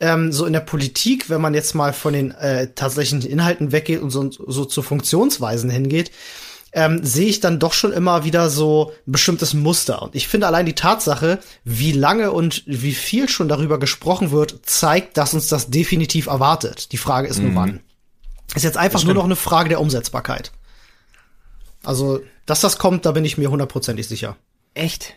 ähm, 0.00 0.32
so 0.32 0.44
in 0.44 0.52
der 0.52 0.60
Politik, 0.60 1.30
wenn 1.30 1.40
man 1.40 1.54
jetzt 1.54 1.74
mal 1.74 1.92
von 1.92 2.12
den 2.12 2.32
äh, 2.32 2.68
tatsächlichen 2.74 3.22
Inhalten 3.22 3.72
weggeht 3.72 4.02
und 4.02 4.10
so, 4.10 4.28
so 4.30 4.64
zu 4.64 4.82
Funktionsweisen 4.82 5.70
hingeht, 5.70 6.10
ähm, 6.72 7.02
sehe 7.04 7.28
ich 7.28 7.40
dann 7.40 7.60
doch 7.60 7.72
schon 7.72 7.92
immer 7.92 8.24
wieder 8.24 8.50
so 8.50 8.92
ein 9.06 9.12
bestimmtes 9.12 9.54
Muster. 9.54 10.02
Und 10.02 10.16
ich 10.16 10.28
finde 10.28 10.48
allein 10.48 10.66
die 10.66 10.74
Tatsache, 10.74 11.38
wie 11.64 11.92
lange 11.92 12.32
und 12.32 12.64
wie 12.66 12.92
viel 12.92 13.28
schon 13.28 13.48
darüber 13.48 13.78
gesprochen 13.78 14.32
wird, 14.32 14.58
zeigt, 14.64 15.16
dass 15.16 15.34
uns 15.34 15.46
das 15.46 15.70
definitiv 15.70 16.26
erwartet. 16.26 16.92
Die 16.92 16.98
Frage 16.98 17.28
ist 17.28 17.38
nur 17.38 17.52
mhm. 17.52 17.56
wann. 17.56 17.80
Ist 18.54 18.64
jetzt 18.64 18.76
einfach 18.76 19.04
nur 19.04 19.14
noch 19.14 19.24
eine 19.24 19.36
Frage 19.36 19.68
der 19.68 19.80
Umsetzbarkeit. 19.80 20.52
Also, 21.84 22.20
dass 22.46 22.60
das 22.60 22.78
kommt, 22.78 23.06
da 23.06 23.12
bin 23.12 23.24
ich 23.24 23.38
mir 23.38 23.50
hundertprozentig 23.50 24.08
sicher. 24.08 24.36
Echt? 24.74 25.14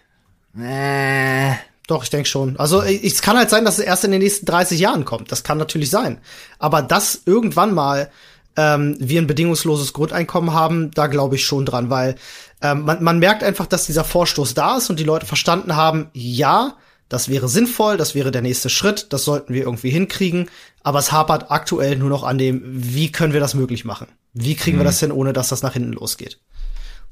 Äh. 0.58 1.54
Doch, 1.88 2.04
ich 2.04 2.10
denke 2.10 2.30
schon. 2.30 2.58
Also 2.58 2.82
es 2.84 3.22
kann 3.22 3.38
halt 3.38 3.50
sein, 3.50 3.66
dass 3.66 3.78
es 3.78 3.84
erst 3.84 4.06
in 4.06 4.12
den 4.12 4.22
nächsten 4.22 4.46
30 4.46 4.80
Jahren 4.80 5.04
kommt. 5.04 5.32
Das 5.32 5.44
kann 5.44 5.58
natürlich 5.58 5.90
sein. 5.90 6.20
Aber 6.58 6.82
dass 6.82 7.24
irgendwann 7.26 7.74
mal 7.74 8.10
ähm, 8.56 8.96
wir 9.00 9.22
ein 9.22 9.28
bedingungsloses 9.28 9.92
Grundeinkommen 9.92 10.54
haben, 10.54 10.92
da 10.92 11.08
glaube 11.08 11.36
ich 11.36 11.46
schon 11.46 11.66
dran, 11.66 11.90
weil 11.90 12.16
ähm, 12.62 12.86
man, 12.86 13.04
man 13.04 13.20
merkt 13.20 13.44
einfach, 13.44 13.66
dass 13.66 13.88
dieser 13.88 14.04
Vorstoß 14.04 14.54
da 14.54 14.78
ist 14.78 14.90
und 14.90 15.00
die 15.00 15.04
Leute 15.04 15.26
verstanden 15.26 15.76
haben, 15.76 16.10
ja, 16.14 16.78
das 17.10 17.28
wäre 17.28 17.50
sinnvoll, 17.50 17.98
das 17.98 18.16
wäre 18.16 18.32
der 18.32 18.42
nächste 18.42 18.70
Schritt, 18.70 19.08
das 19.12 19.26
sollten 19.26 19.54
wir 19.54 19.64
irgendwie 19.64 19.90
hinkriegen. 19.90 20.50
Aber 20.84 21.00
es 21.00 21.12
hapert 21.12 21.52
aktuell 21.52 21.98
nur 21.98 22.10
noch 22.10 22.24
an 22.24 22.38
dem, 22.38 22.62
wie 22.66 23.12
können 23.12 23.34
wir 23.34 23.42
das 23.42 23.54
möglich 23.54 23.84
machen? 23.84 24.08
Wie 24.34 24.56
kriegen 24.56 24.78
mhm. 24.78 24.82
wir 24.82 24.86
das 24.86 25.02
hin, 25.02 25.12
ohne 25.12 25.34
dass 25.34 25.50
das 25.50 25.62
nach 25.62 25.74
hinten 25.74 25.92
losgeht? 25.92 26.40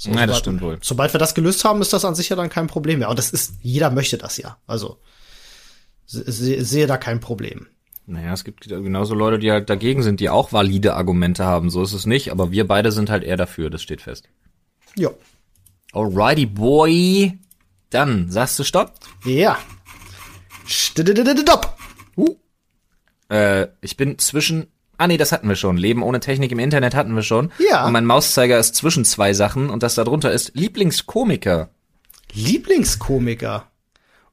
So, 0.02 0.12
ja, 0.12 0.26
das 0.26 0.40
stimmt 0.40 0.62
wohl. 0.62 0.80
Sobald 0.82 1.14
wir 1.14 1.20
das 1.20 1.36
gelöst 1.36 1.66
haben, 1.66 1.82
ist 1.82 1.92
das 1.92 2.06
an 2.06 2.16
sich 2.16 2.30
ja 2.30 2.38
dann 2.38 2.50
kein 2.50 2.68
Problem 2.68 3.00
mehr. 3.00 3.10
Und 3.10 3.20
das 3.20 3.32
ist, 3.32 3.56
jeder 3.62 3.92
möchte 3.92 4.18
das 4.18 4.38
ja. 4.38 4.58
Also 4.66 4.98
se 6.06 6.64
sehe 6.64 6.88
da 6.88 6.98
kein 6.98 7.20
Problem. 7.20 7.68
Naja, 8.06 8.32
es 8.34 8.46
gibt 8.46 8.62
genauso 8.62 9.14
Leute, 9.14 9.40
die 9.40 9.52
halt 9.52 9.70
dagegen 9.70 10.02
sind, 10.02 10.22
die 10.22 10.30
auch 10.30 10.54
valide 10.54 10.96
Argumente 10.96 11.44
haben. 11.44 11.70
So 11.70 11.84
ist 11.84 11.92
es 11.92 12.06
nicht, 12.06 12.32
aber 12.32 12.50
wir 12.50 12.66
beide 12.66 12.94
sind 12.94 13.10
halt 13.10 13.26
eher 13.26 13.36
dafür, 13.36 13.70
das 13.70 13.82
steht 13.82 14.02
fest. 14.02 14.30
Ja. 14.96 15.10
Alrighty, 15.92 16.46
boy. 16.46 17.38
Dann 17.90 18.32
sagst 18.32 18.58
du 18.58 18.64
Stopp? 18.64 18.94
Ja. 19.26 19.60
Stopp. 20.66 21.78
Uh. 22.16 22.36
Äh, 23.28 23.68
ich 23.82 23.98
bin 23.98 24.18
zwischen 24.18 24.68
Ah 25.00 25.08
nee, 25.08 25.18
das 25.18 25.32
hatten 25.32 25.48
wir 25.48 25.56
schon. 25.56 25.78
Leben 25.78 26.04
ohne 26.04 26.20
Technik 26.20 26.52
im 26.52 26.60
Internet 26.60 26.94
hatten 26.94 27.16
wir 27.16 27.24
schon. 27.24 27.54
Ja. 27.58 27.86
Und 27.86 27.94
mein 27.94 28.06
Mauszeiger 28.06 28.60
ist 28.60 28.76
zwischen 28.76 29.06
zwei 29.06 29.34
Sachen 29.34 29.70
und 29.70 29.82
das 29.82 29.96
da 29.96 30.04
drunter 30.04 30.34
ist 30.34 30.52
Lieblingskomiker. 30.56 31.70
Lieblingskomiker. 32.34 33.66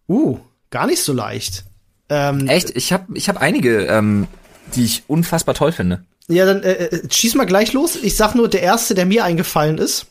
Uh, 0.09 0.41
gar 0.71 0.89
nicht 0.89 1.03
so 1.03 1.13
leicht. 1.13 1.67
Ähm, 2.09 2.49
Echt? 2.49 2.71
Ich 2.71 2.93
habe 2.93 3.17
ich 3.17 3.29
hab 3.29 3.41
einige, 3.41 3.87
ähm, 3.87 4.27
die 4.75 4.85
ich 4.85 5.05
unfassbar 5.07 5.55
toll 5.55 5.71
finde. 5.71 6.05
Ja, 6.27 6.45
dann 6.45 6.65
äh, 6.65 6.73
äh, 6.73 7.09
schieß 7.09 7.37
mal 7.37 7.47
gleich 7.47 7.73
los. 7.73 7.95
Ich 8.03 8.17
sag 8.17 8.35
nur, 8.35 8.49
der 8.49 8.63
erste, 8.63 8.97
der 8.97 9.07
mir 9.07 9.25
eingefallen 9.25 9.79
ist, 9.79 10.07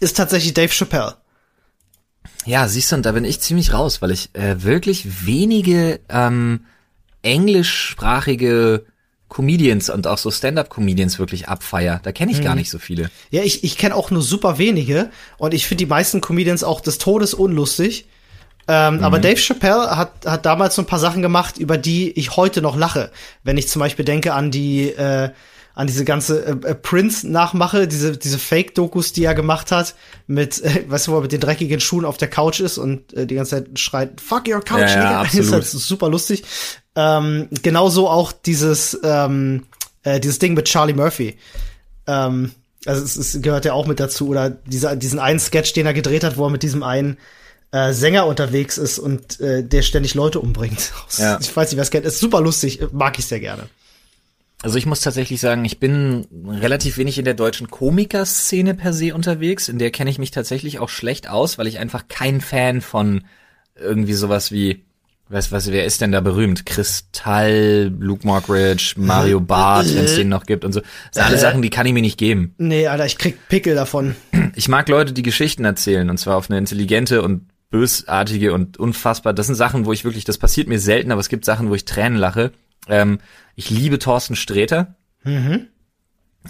ist 0.00 0.16
tatsächlich 0.16 0.52
Dave 0.52 0.72
Chappelle. 0.72 1.14
Ja, 2.44 2.66
siehst 2.66 2.90
du, 2.90 2.96
und 2.96 3.06
da 3.06 3.12
bin 3.12 3.24
ich 3.24 3.38
ziemlich 3.38 3.72
raus, 3.72 4.02
weil 4.02 4.10
ich 4.10 4.34
äh, 4.34 4.64
wirklich 4.64 5.26
wenige 5.26 6.00
ähm, 6.08 6.64
englischsprachige 7.22 8.84
Comedians 9.30 9.88
und 9.88 10.06
auch 10.06 10.18
so 10.18 10.30
Stand-up-Comedians 10.30 11.18
wirklich 11.18 11.48
abfeier. 11.48 12.00
Da 12.02 12.12
kenne 12.12 12.32
ich 12.32 12.40
mhm. 12.40 12.44
gar 12.44 12.54
nicht 12.56 12.68
so 12.68 12.78
viele. 12.78 13.10
Ja, 13.30 13.42
ich, 13.42 13.64
ich 13.64 13.78
kenne 13.78 13.94
auch 13.94 14.10
nur 14.10 14.22
super 14.22 14.58
wenige 14.58 15.10
und 15.38 15.54
ich 15.54 15.66
finde 15.66 15.84
die 15.84 15.88
meisten 15.88 16.20
Comedians 16.20 16.62
auch 16.62 16.80
des 16.82 16.98
Todes 16.98 17.32
unlustig. 17.32 18.06
Ähm, 18.68 18.96
mhm. 18.96 19.04
Aber 19.04 19.18
Dave 19.20 19.36
Chappelle 19.36 19.96
hat, 19.96 20.26
hat 20.26 20.44
damals 20.44 20.74
so 20.74 20.82
ein 20.82 20.86
paar 20.86 20.98
Sachen 20.98 21.22
gemacht, 21.22 21.58
über 21.58 21.78
die 21.78 22.10
ich 22.10 22.36
heute 22.36 22.60
noch 22.60 22.76
lache. 22.76 23.10
Wenn 23.42 23.56
ich 23.56 23.68
zum 23.68 23.80
Beispiel 23.80 24.04
denke 24.04 24.34
an 24.34 24.50
die 24.50 24.90
äh, 24.90 25.30
an 25.74 25.86
diese 25.86 26.04
ganze 26.04 26.44
äh, 26.44 26.50
äh 26.70 26.74
Prince-Nachmache, 26.74 27.88
diese, 27.88 28.16
diese 28.16 28.38
Fake-Dokus, 28.38 29.12
die 29.12 29.24
er 29.24 29.34
gemacht 29.34 29.72
hat, 29.72 29.94
mit, 30.26 30.62
äh, 30.62 30.84
weißt 30.88 31.06
du, 31.06 31.12
wo 31.12 31.16
er 31.16 31.22
mit 31.22 31.32
den 31.32 31.40
dreckigen 31.40 31.80
Schuhen 31.80 32.04
auf 32.04 32.16
der 32.16 32.28
Couch 32.28 32.60
ist 32.60 32.78
und 32.78 33.12
äh, 33.14 33.26
die 33.26 33.34
ganze 33.34 33.56
Zeit 33.56 33.78
schreit, 33.78 34.20
fuck 34.20 34.48
your 34.48 34.60
couch, 34.60 34.80
ja, 34.80 35.12
ja, 35.12 35.20
absolut. 35.20 35.46
ist 35.46 35.52
halt 35.52 35.66
super 35.66 36.08
lustig. 36.08 36.44
Ähm, 36.96 37.48
genauso 37.62 38.08
auch 38.08 38.32
dieses, 38.32 38.98
ähm, 39.02 39.64
äh, 40.02 40.20
dieses 40.20 40.38
Ding 40.38 40.54
mit 40.54 40.66
Charlie 40.66 40.94
Murphy. 40.94 41.36
Ähm, 42.06 42.52
also 42.86 43.02
es, 43.02 43.16
es 43.16 43.42
gehört 43.42 43.64
ja 43.64 43.72
auch 43.72 43.86
mit 43.86 44.00
dazu. 44.00 44.28
Oder 44.28 44.50
dieser, 44.50 44.96
diesen 44.96 45.18
einen 45.18 45.38
Sketch, 45.38 45.72
den 45.72 45.86
er 45.86 45.94
gedreht 45.94 46.24
hat, 46.24 46.36
wo 46.36 46.46
er 46.46 46.50
mit 46.50 46.62
diesem 46.62 46.82
einen 46.82 47.18
äh, 47.72 47.92
Sänger 47.92 48.26
unterwegs 48.26 48.78
ist 48.78 48.98
und 48.98 49.40
äh, 49.40 49.62
der 49.62 49.82
ständig 49.82 50.14
Leute 50.14 50.40
umbringt. 50.40 50.92
Ja. 51.18 51.38
Ich 51.40 51.54
weiß 51.54 51.70
nicht, 51.70 51.76
wer 51.76 51.82
es 51.82 51.90
kennt. 51.90 52.06
Ist 52.06 52.20
super 52.20 52.40
lustig, 52.40 52.80
mag 52.92 53.18
ich 53.18 53.26
sehr 53.26 53.40
gerne. 53.40 53.68
Also 54.62 54.76
ich 54.76 54.86
muss 54.86 55.00
tatsächlich 55.00 55.40
sagen, 55.40 55.64
ich 55.64 55.80
bin 55.80 56.26
relativ 56.46 56.98
wenig 56.98 57.18
in 57.18 57.24
der 57.24 57.34
deutschen 57.34 57.70
Komikerszene 57.70 58.74
per 58.74 58.92
se 58.92 59.14
unterwegs. 59.14 59.68
In 59.68 59.78
der 59.78 59.90
kenne 59.90 60.10
ich 60.10 60.18
mich 60.18 60.30
tatsächlich 60.30 60.78
auch 60.78 60.90
schlecht 60.90 61.28
aus, 61.28 61.56
weil 61.56 61.66
ich 61.66 61.78
einfach 61.78 62.08
kein 62.08 62.40
Fan 62.40 62.82
von 62.82 63.24
irgendwie 63.74 64.12
sowas 64.12 64.52
wie 64.52 64.84
was, 65.30 65.52
was, 65.52 65.70
wer 65.70 65.84
ist 65.84 66.00
denn 66.00 66.10
da 66.10 66.20
berühmt? 66.20 66.66
Kristall, 66.66 67.92
Luke 68.00 68.26
Mockridge, 68.26 68.94
Mario 68.96 69.38
Barth, 69.40 69.94
wenn 69.94 70.04
es 70.04 70.16
den 70.16 70.28
noch 70.28 70.44
gibt 70.44 70.64
und 70.64 70.72
so. 70.72 70.80
Das 70.80 70.88
sind 71.12 71.22
alle 71.24 71.36
äh, 71.36 71.38
Sachen, 71.38 71.62
die 71.62 71.70
kann 71.70 71.86
ich 71.86 71.92
mir 71.92 72.02
nicht 72.02 72.18
geben. 72.18 72.52
Nee, 72.58 72.88
Alter, 72.88 73.06
ich 73.06 73.16
krieg 73.16 73.38
Pickel 73.48 73.74
davon. 73.74 74.16
Ich 74.56 74.68
mag 74.68 74.88
Leute, 74.88 75.12
die 75.12 75.22
Geschichten 75.22 75.64
erzählen 75.64 76.10
und 76.10 76.18
zwar 76.18 76.36
auf 76.36 76.50
eine 76.50 76.58
intelligente 76.58 77.22
und 77.22 77.46
bösartige 77.70 78.52
und 78.52 78.78
unfassbar. 78.78 79.32
Das 79.32 79.46
sind 79.46 79.54
Sachen, 79.54 79.86
wo 79.86 79.92
ich 79.92 80.04
wirklich, 80.04 80.24
das 80.24 80.38
passiert 80.38 80.66
mir 80.66 80.80
selten, 80.80 81.12
aber 81.12 81.20
es 81.20 81.28
gibt 81.28 81.44
Sachen, 81.44 81.70
wo 81.70 81.74
ich 81.76 81.84
Tränen 81.84 82.18
lache. 82.18 82.50
Ähm, 82.88 83.20
ich 83.54 83.70
liebe 83.70 83.98
Thorsten 83.98 84.36
Sträter. 84.36 84.94
Mhm. 85.22 85.68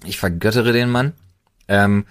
Ich 0.04 0.18
vergöttere 0.18 0.72
den 0.72 0.90
Mann. 0.90 1.12
Ähm, 1.68 2.04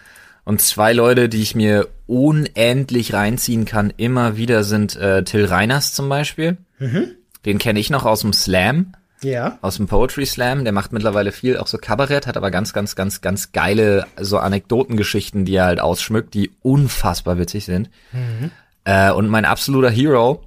und 0.45 0.61
zwei 0.61 0.93
Leute, 0.93 1.29
die 1.29 1.41
ich 1.41 1.55
mir 1.55 1.87
unendlich 2.07 3.13
reinziehen 3.13 3.65
kann, 3.65 3.93
immer 3.95 4.35
wieder 4.35 4.63
sind 4.63 4.95
äh, 4.95 5.23
Till 5.23 5.45
Reiners 5.45 5.93
zum 5.93 6.09
Beispiel. 6.09 6.57
Mhm. 6.79 7.11
Den 7.45 7.59
kenne 7.59 7.79
ich 7.79 7.89
noch 7.89 8.05
aus 8.05 8.21
dem 8.21 8.33
Slam. 8.33 8.93
Ja. 9.21 9.59
Aus 9.61 9.77
dem 9.77 9.87
Poetry 9.87 10.25
Slam. 10.25 10.63
Der 10.63 10.73
macht 10.73 10.91
mittlerweile 10.91 11.31
viel 11.31 11.57
auch 11.57 11.67
so 11.67 11.77
Kabarett, 11.77 12.25
hat 12.25 12.37
aber 12.37 12.51
ganz, 12.51 12.73
ganz, 12.73 12.95
ganz, 12.95 13.21
ganz 13.21 13.51
geile 13.51 14.07
so 14.19 14.39
Anekdotengeschichten, 14.39 15.45
die 15.45 15.55
er 15.55 15.65
halt 15.65 15.79
ausschmückt, 15.79 16.33
die 16.33 16.51
unfassbar 16.61 17.37
witzig 17.37 17.65
sind. 17.65 17.89
Mhm. 18.11 18.51
Äh, 18.85 19.11
und 19.11 19.27
mein 19.27 19.45
absoluter 19.45 19.89
Hero, 19.89 20.43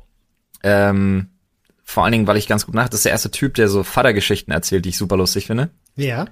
ähm, 0.62 1.28
vor 1.92 2.04
allen 2.04 2.12
Dingen, 2.12 2.26
weil 2.26 2.36
ich 2.36 2.48
ganz 2.48 2.66
gut 2.66 2.74
nach, 2.74 2.88
das 2.88 3.00
ist 3.00 3.04
der 3.04 3.12
erste 3.12 3.30
Typ, 3.30 3.54
der 3.54 3.68
so 3.68 3.84
Vatergeschichten 3.84 4.52
erzählt, 4.52 4.84
die 4.84 4.90
ich 4.90 4.96
super 4.96 5.16
lustig 5.16 5.46
finde. 5.46 5.70
Ja. 5.96 6.26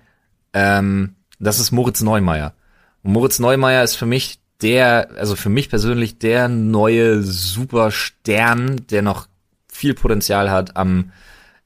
Ähm, 0.53 1.16
das 1.38 1.61
ist 1.61 1.70
Moritz 1.70 2.01
Neumeier. 2.01 2.55
Und 3.03 3.12
Moritz 3.12 3.38
Neumeier 3.38 3.85
ist 3.85 3.96
für 3.96 4.07
mich 4.07 4.40
der, 4.62 5.11
also 5.16 5.37
für 5.37 5.49
mich 5.49 5.68
persönlich 5.68 6.18
der 6.18 6.49
neue 6.49 7.23
Superstern, 7.23 8.87
der 8.90 9.02
noch 9.02 9.27
viel 9.69 9.94
Potenzial 9.94 10.50
hat 10.50 10.77
am, 10.77 11.13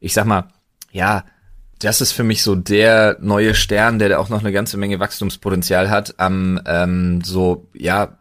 ich 0.01 0.13
sag 0.13 0.27
mal, 0.27 0.49
ja, 0.93 1.25
das 1.81 2.01
ist 2.01 2.13
für 2.13 2.25
mich 2.25 2.43
so 2.43 2.55
der 2.55 3.17
neue 3.21 3.55
Stern, 3.55 3.99
der 3.99 4.19
auch 4.21 4.29
noch 4.29 4.41
eine 4.41 4.53
ganze 4.53 4.77
Menge 4.77 5.01
Wachstumspotenzial 5.01 5.91
hat 5.91 6.19
am 6.19 6.61
ähm, 6.67 7.21
so 7.23 7.69
ja 7.75 8.19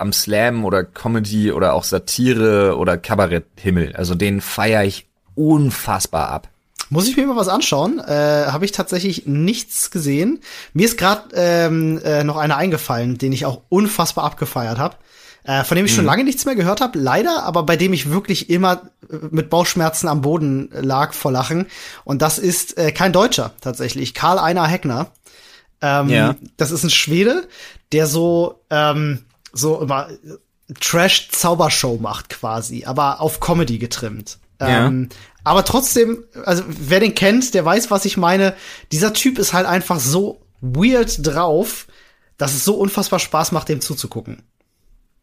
am 0.00 0.12
Slam 0.12 0.64
oder 0.64 0.84
Comedy 0.84 1.52
oder 1.52 1.74
auch 1.74 1.84
Satire 1.84 2.76
oder 2.76 2.96
Kabaretthimmel. 2.98 3.94
Also 3.96 4.14
den 4.14 4.40
feiere 4.40 4.84
ich 4.84 5.06
unfassbar 5.34 6.28
ab. 6.30 6.48
Muss 6.92 7.08
ich 7.08 7.16
mir 7.16 7.26
mal 7.26 7.36
was 7.36 7.48
anschauen? 7.48 8.00
Äh, 8.00 8.46
Habe 8.48 8.64
ich 8.64 8.72
tatsächlich 8.72 9.26
nichts 9.26 9.90
gesehen. 9.92 10.40
Mir 10.72 10.86
ist 10.86 10.98
gerade 10.98 11.22
ähm, 11.34 12.00
äh, 12.04 12.24
noch 12.24 12.36
einer 12.36 12.56
eingefallen, 12.56 13.16
den 13.16 13.32
ich 13.32 13.46
auch 13.46 13.62
unfassbar 13.68 14.24
abgefeiert 14.24 14.78
habe. 14.78 14.96
äh, 15.44 15.62
von 15.64 15.76
dem 15.76 15.86
ich 15.86 15.94
schon 15.94 16.04
lange 16.04 16.24
nichts 16.24 16.44
mehr 16.46 16.54
gehört 16.56 16.80
habe, 16.80 16.98
leider, 16.98 17.44
aber 17.44 17.62
bei 17.62 17.76
dem 17.76 17.92
ich 17.92 18.10
wirklich 18.10 18.50
immer 18.50 18.82
äh, 19.08 19.16
mit 19.30 19.48
Bauchschmerzen 19.50 20.08
am 20.08 20.20
Boden 20.20 20.68
lag 20.72 21.12
vor 21.14 21.30
Lachen. 21.32 21.66
Und 22.04 22.22
das 22.22 22.38
ist 22.38 22.76
äh, 22.76 22.90
kein 22.92 23.12
Deutscher 23.12 23.52
tatsächlich, 23.60 24.12
Karl 24.12 24.38
Einar 24.38 24.66
Heckner. 24.68 25.06
Ähm, 25.80 26.08
Ja. 26.10 26.34
Das 26.56 26.72
ist 26.72 26.82
ein 26.84 26.90
Schwede, 26.90 27.46
der 27.92 28.06
so 28.06 28.60
ähm, 28.68 29.20
so 29.52 29.80
immer 29.80 30.08
Trash-Zaubershow 30.78 31.98
macht 32.00 32.28
quasi, 32.28 32.84
aber 32.84 33.20
auf 33.20 33.40
Comedy 33.40 33.78
getrimmt. 33.78 34.38
Ja. 34.60 34.86
Ähm, 34.86 35.08
aber 35.42 35.64
trotzdem, 35.64 36.24
also 36.44 36.62
wer 36.66 37.00
den 37.00 37.14
kennt, 37.14 37.54
der 37.54 37.64
weiß, 37.64 37.90
was 37.90 38.04
ich 38.04 38.16
meine. 38.16 38.54
Dieser 38.92 39.12
Typ 39.12 39.38
ist 39.38 39.52
halt 39.52 39.66
einfach 39.66 39.98
so 39.98 40.40
weird 40.60 41.26
drauf, 41.26 41.86
dass 42.36 42.54
es 42.54 42.64
so 42.64 42.74
unfassbar 42.74 43.18
Spaß 43.18 43.52
macht, 43.52 43.68
dem 43.68 43.80
zuzugucken. 43.80 44.42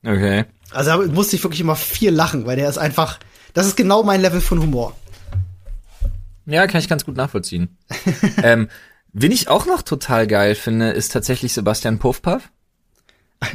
Okay. 0.03 0.45
Also 0.71 0.89
da 0.89 0.97
musste 1.13 1.35
ich 1.35 1.43
wirklich 1.43 1.61
immer 1.61 1.75
viel 1.75 2.11
lachen, 2.11 2.45
weil 2.45 2.55
der 2.55 2.69
ist 2.69 2.77
einfach, 2.77 3.19
das 3.53 3.67
ist 3.67 3.77
genau 3.77 4.03
mein 4.03 4.21
Level 4.21 4.41
von 4.41 4.61
Humor. 4.61 4.95
Ja, 6.45 6.65
kann 6.67 6.79
ich 6.79 6.89
ganz 6.89 7.05
gut 7.05 7.17
nachvollziehen. 7.17 7.77
ähm, 8.43 8.69
wen 9.13 9.31
ich 9.31 9.49
auch 9.49 9.65
noch 9.65 9.81
total 9.81 10.27
geil 10.27 10.55
finde, 10.55 10.91
ist 10.91 11.11
tatsächlich 11.11 11.53
Sebastian 11.53 11.99
Puffpaff. 11.99 12.49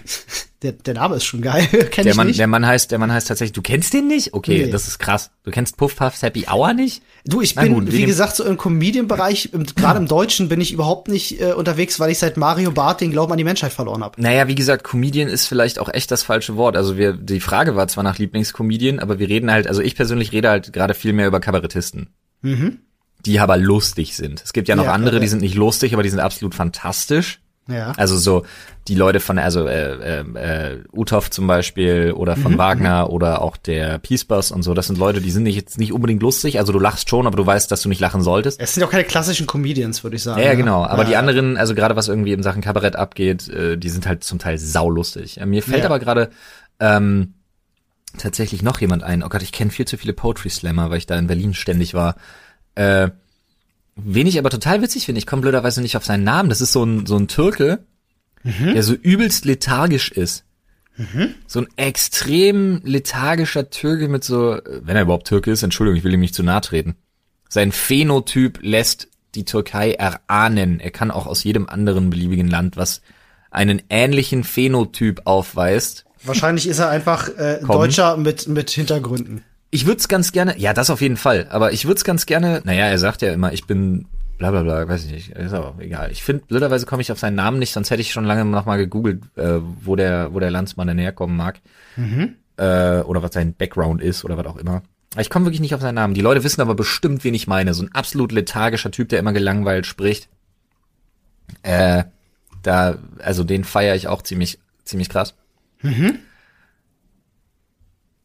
Der, 0.62 0.70
der 0.70 0.94
Name 0.94 1.16
ist 1.16 1.24
schon 1.24 1.42
geil, 1.42 1.66
kenn 1.90 2.04
Der 2.04 2.14
Mann, 2.14 2.28
nicht. 2.28 2.38
der 2.38 2.46
Mann 2.46 2.64
heißt, 2.64 2.92
der 2.92 3.00
Mann 3.00 3.10
heißt 3.12 3.26
tatsächlich, 3.26 3.52
du 3.52 3.62
kennst 3.62 3.92
den 3.94 4.06
nicht? 4.06 4.32
Okay, 4.32 4.66
Nee. 4.66 4.70
das 4.70 4.86
ist 4.86 5.00
krass. 5.00 5.32
Du 5.42 5.50
kennst 5.50 5.76
Puffpuffs 5.76 6.22
Happy 6.22 6.46
Hour 6.48 6.72
nicht? 6.72 7.02
Du, 7.24 7.40
ich 7.40 7.56
Na 7.56 7.62
bin, 7.62 7.74
gut, 7.74 7.90
wie 7.90 8.04
gesagt, 8.04 8.36
so 8.36 8.44
im 8.44 8.56
Comedian-Bereich, 8.56 9.50
gerade 9.74 9.98
im 9.98 10.06
Deutschen 10.06 10.48
bin 10.48 10.60
ich 10.60 10.72
überhaupt 10.72 11.08
nicht 11.08 11.40
äh, 11.40 11.54
unterwegs, 11.54 11.98
weil 11.98 12.12
ich 12.12 12.20
seit 12.20 12.36
Mario 12.36 12.70
Barth 12.70 13.00
den 13.00 13.10
Glauben 13.10 13.32
an 13.32 13.38
die 13.38 13.42
Menschheit 13.44 13.72
verloren 13.72 14.04
habe. 14.04 14.22
Naja, 14.22 14.46
wie 14.46 14.54
gesagt, 14.54 14.84
Comedian 14.84 15.26
ist 15.28 15.46
vielleicht 15.46 15.80
auch 15.80 15.92
echt 15.92 16.12
das 16.12 16.22
falsche 16.22 16.54
Wort. 16.54 16.76
Also 16.76 16.96
wir, 16.96 17.14
die 17.14 17.40
Frage 17.40 17.74
war 17.74 17.88
zwar 17.88 18.04
nach 18.04 18.18
Lieblingscomedian, 18.18 19.00
aber 19.00 19.18
wir 19.18 19.28
reden 19.28 19.50
halt, 19.50 19.66
also 19.66 19.82
ich 19.82 19.96
persönlich 19.96 20.30
rede 20.30 20.48
halt 20.48 20.72
gerade 20.72 20.94
viel 20.94 21.12
mehr 21.12 21.26
über 21.26 21.40
Kabarettisten. 21.40 22.10
Die 23.26 23.40
aber 23.40 23.56
lustig 23.56 24.14
sind. 24.14 24.42
Es 24.44 24.52
gibt 24.52 24.68
ja 24.68 24.76
noch 24.76 24.84
Mhm. 24.84 24.88
Ja, 24.90 24.94
andere, 24.94 25.14
ja, 25.16 25.20
die 25.20 25.28
sind 25.28 25.40
nicht 25.42 25.56
lustig, 25.56 25.92
aber 25.92 26.04
die 26.04 26.08
sind 26.10 26.20
absolut 26.20 26.54
fantastisch. 26.54 27.40
Ja. 27.68 27.92
Also 27.96 28.16
so 28.18 28.44
die 28.88 28.96
Leute 28.96 29.20
von, 29.20 29.38
also 29.38 29.66
äh, 29.68 30.20
äh, 30.20 30.72
äh, 30.74 30.78
Uthoff 30.92 31.30
zum 31.30 31.46
Beispiel 31.46 32.12
oder 32.12 32.36
Mhm, 32.36 32.40
von 32.42 32.58
Wagner 32.58 33.08
oder 33.10 33.40
auch 33.40 33.56
der 33.56 33.98
Peace 33.98 34.24
Bus 34.24 34.50
und 34.50 34.64
so, 34.64 34.74
das 34.74 34.88
sind 34.88 34.98
Leute, 34.98 35.20
die 35.20 35.30
sind 35.30 35.44
nicht, 35.44 35.54
jetzt 35.54 35.78
nicht 35.78 35.92
unbedingt 35.92 36.22
lustig, 36.22 36.58
also 36.58 36.72
du 36.72 36.80
lachst 36.80 37.08
schon, 37.08 37.26
aber 37.26 37.36
du 37.36 37.46
weißt, 37.46 37.70
dass 37.70 37.80
du 37.82 37.88
nicht 37.88 38.00
lachen 38.00 38.20
solltest. 38.20 38.60
Es 38.60 38.74
sind 38.74 38.82
auch 38.82 38.90
keine 38.90 39.04
klassischen 39.04 39.46
Comedians, 39.46 40.02
würde 40.02 40.16
ich 40.16 40.22
sagen. 40.24 40.40
Ja, 40.40 40.46
ja, 40.46 40.50
ne? 40.52 40.56
genau. 40.56 40.84
Aber 40.84 41.04
ja. 41.04 41.08
die 41.10 41.16
anderen, 41.16 41.56
also 41.56 41.76
gerade 41.76 41.94
was 41.94 42.08
irgendwie 42.08 42.32
in 42.32 42.42
Sachen 42.42 42.62
Kabarett 42.62 42.96
abgeht, 42.96 43.48
äh, 43.48 43.76
die 43.78 43.90
sind 43.90 44.06
halt 44.08 44.24
zum 44.24 44.40
Teil 44.40 44.58
saulustig. 44.58 45.40
Äh, 45.40 45.46
Mir 45.46 45.62
fällt 45.62 45.80
Ja. 45.80 45.86
aber 45.86 46.00
gerade 46.00 46.30
ähm, 46.80 47.34
tatsächlich 48.18 48.62
noch 48.62 48.80
jemand 48.80 49.04
ein. 49.04 49.22
Oh 49.22 49.28
Gott, 49.28 49.42
ich 49.42 49.52
kenne 49.52 49.70
viel 49.70 49.86
zu 49.86 49.96
viele 49.96 50.12
Poetry 50.12 50.50
Slammer, 50.50 50.90
weil 50.90 50.98
ich 50.98 51.06
da 51.06 51.16
in 51.16 51.28
Berlin 51.28 51.54
ständig 51.54 51.94
war. 51.94 52.16
Äh, 52.74 53.10
wen 53.96 54.26
ich 54.26 54.38
aber 54.38 54.50
total 54.50 54.82
witzig 54.82 55.06
finde, 55.06 55.18
ich 55.18 55.26
komme 55.26 55.42
blöderweise 55.42 55.80
nicht 55.80 55.96
auf 55.96 56.04
seinen 56.04 56.24
Namen. 56.24 56.48
Das 56.48 56.60
ist 56.60 56.72
so 56.72 56.84
ein, 56.84 57.06
so 57.06 57.16
ein 57.16 57.28
Türke, 57.28 57.84
der 58.44 58.82
so 58.82 58.94
übelst 58.94 59.44
lethargisch 59.44 60.10
ist. 60.10 60.44
So 61.46 61.60
ein 61.60 61.68
extrem 61.76 62.80
lethargischer 62.84 63.70
Türke 63.70 64.08
mit 64.08 64.24
so, 64.24 64.58
wenn 64.64 64.96
er 64.96 65.02
überhaupt 65.02 65.26
Türke 65.26 65.50
ist, 65.50 65.62
Entschuldigung, 65.62 65.96
ich 65.96 66.04
will 66.04 66.12
ihm 66.12 66.20
nicht 66.20 66.34
zu 66.34 66.42
nahe 66.42 66.60
treten. 66.60 66.96
Sein 67.48 67.72
Phänotyp 67.72 68.58
lässt 68.62 69.08
die 69.34 69.44
Türkei 69.44 69.92
erahnen. 69.92 70.80
Er 70.80 70.90
kann 70.90 71.10
auch 71.10 71.26
aus 71.26 71.44
jedem 71.44 71.68
anderen 71.68 72.10
beliebigen 72.10 72.48
Land, 72.48 72.76
was 72.76 73.00
einen 73.50 73.82
ähnlichen 73.90 74.44
Phänotyp 74.44 75.22
aufweist. 75.24 76.04
Wahrscheinlich 76.24 76.68
ist 76.68 76.78
er 76.78 76.88
einfach 76.88 77.28
äh, 77.28 77.58
Komm. 77.60 77.76
Deutscher 77.76 78.16
mit, 78.16 78.48
mit 78.48 78.70
Hintergründen. 78.70 79.42
Ich 79.74 79.86
würde 79.86 79.98
es 79.98 80.06
ganz 80.06 80.32
gerne, 80.32 80.58
ja, 80.58 80.74
das 80.74 80.90
auf 80.90 81.00
jeden 81.00 81.16
Fall, 81.16 81.48
aber 81.50 81.72
ich 81.72 81.86
würde 81.86 81.96
es 81.96 82.04
ganz 82.04 82.26
gerne, 82.26 82.60
naja, 82.64 82.86
er 82.86 82.98
sagt 82.98 83.22
ja 83.22 83.32
immer, 83.32 83.52
ich 83.52 83.66
bin 83.66 84.06
bla 84.36 84.50
bla 84.50 84.62
bla, 84.62 84.86
weiß 84.86 85.06
ich 85.06 85.12
nicht, 85.12 85.30
ist 85.30 85.54
aber 85.54 85.74
egal. 85.82 86.12
Ich 86.12 86.22
finde, 86.22 86.44
blöderweise 86.46 86.84
komme 86.84 87.00
ich 87.00 87.10
auf 87.10 87.18
seinen 87.18 87.36
Namen 87.36 87.58
nicht, 87.58 87.72
sonst 87.72 87.90
hätte 87.90 88.02
ich 88.02 88.12
schon 88.12 88.26
lange 88.26 88.44
noch 88.44 88.66
mal 88.66 88.76
gegoogelt, 88.76 89.22
äh, 89.36 89.60
wo 89.80 89.96
der, 89.96 90.34
wo 90.34 90.40
der 90.40 90.50
Landsmann 90.50 90.88
denn 90.88 90.98
herkommen 90.98 91.36
mag. 91.36 91.60
Äh, 92.58 93.00
oder 93.00 93.22
was 93.22 93.32
sein 93.32 93.54
Background 93.54 94.02
ist 94.02 94.24
oder 94.24 94.36
was 94.36 94.46
auch 94.46 94.56
immer. 94.58 94.82
Ich 95.18 95.30
komme 95.30 95.46
wirklich 95.46 95.60
nicht 95.60 95.74
auf 95.74 95.80
seinen 95.80 95.94
Namen. 95.94 96.14
Die 96.14 96.20
Leute 96.20 96.44
wissen 96.44 96.60
aber 96.60 96.74
bestimmt, 96.74 97.24
wen 97.24 97.34
ich 97.34 97.46
meine. 97.46 97.72
So 97.72 97.82
ein 97.82 97.94
absolut 97.94 98.30
lethargischer 98.30 98.90
Typ, 98.90 99.08
der 99.08 99.18
immer 99.20 99.32
gelangweilt 99.32 99.86
spricht. 99.86 100.28
Äh, 101.62 102.04
da, 102.62 102.98
also 103.22 103.44
den 103.44 103.64
feiere 103.64 103.94
ich 103.94 104.08
auch 104.08 104.22
ziemlich, 104.22 104.58
ziemlich 104.84 105.08
krass. 105.08 105.34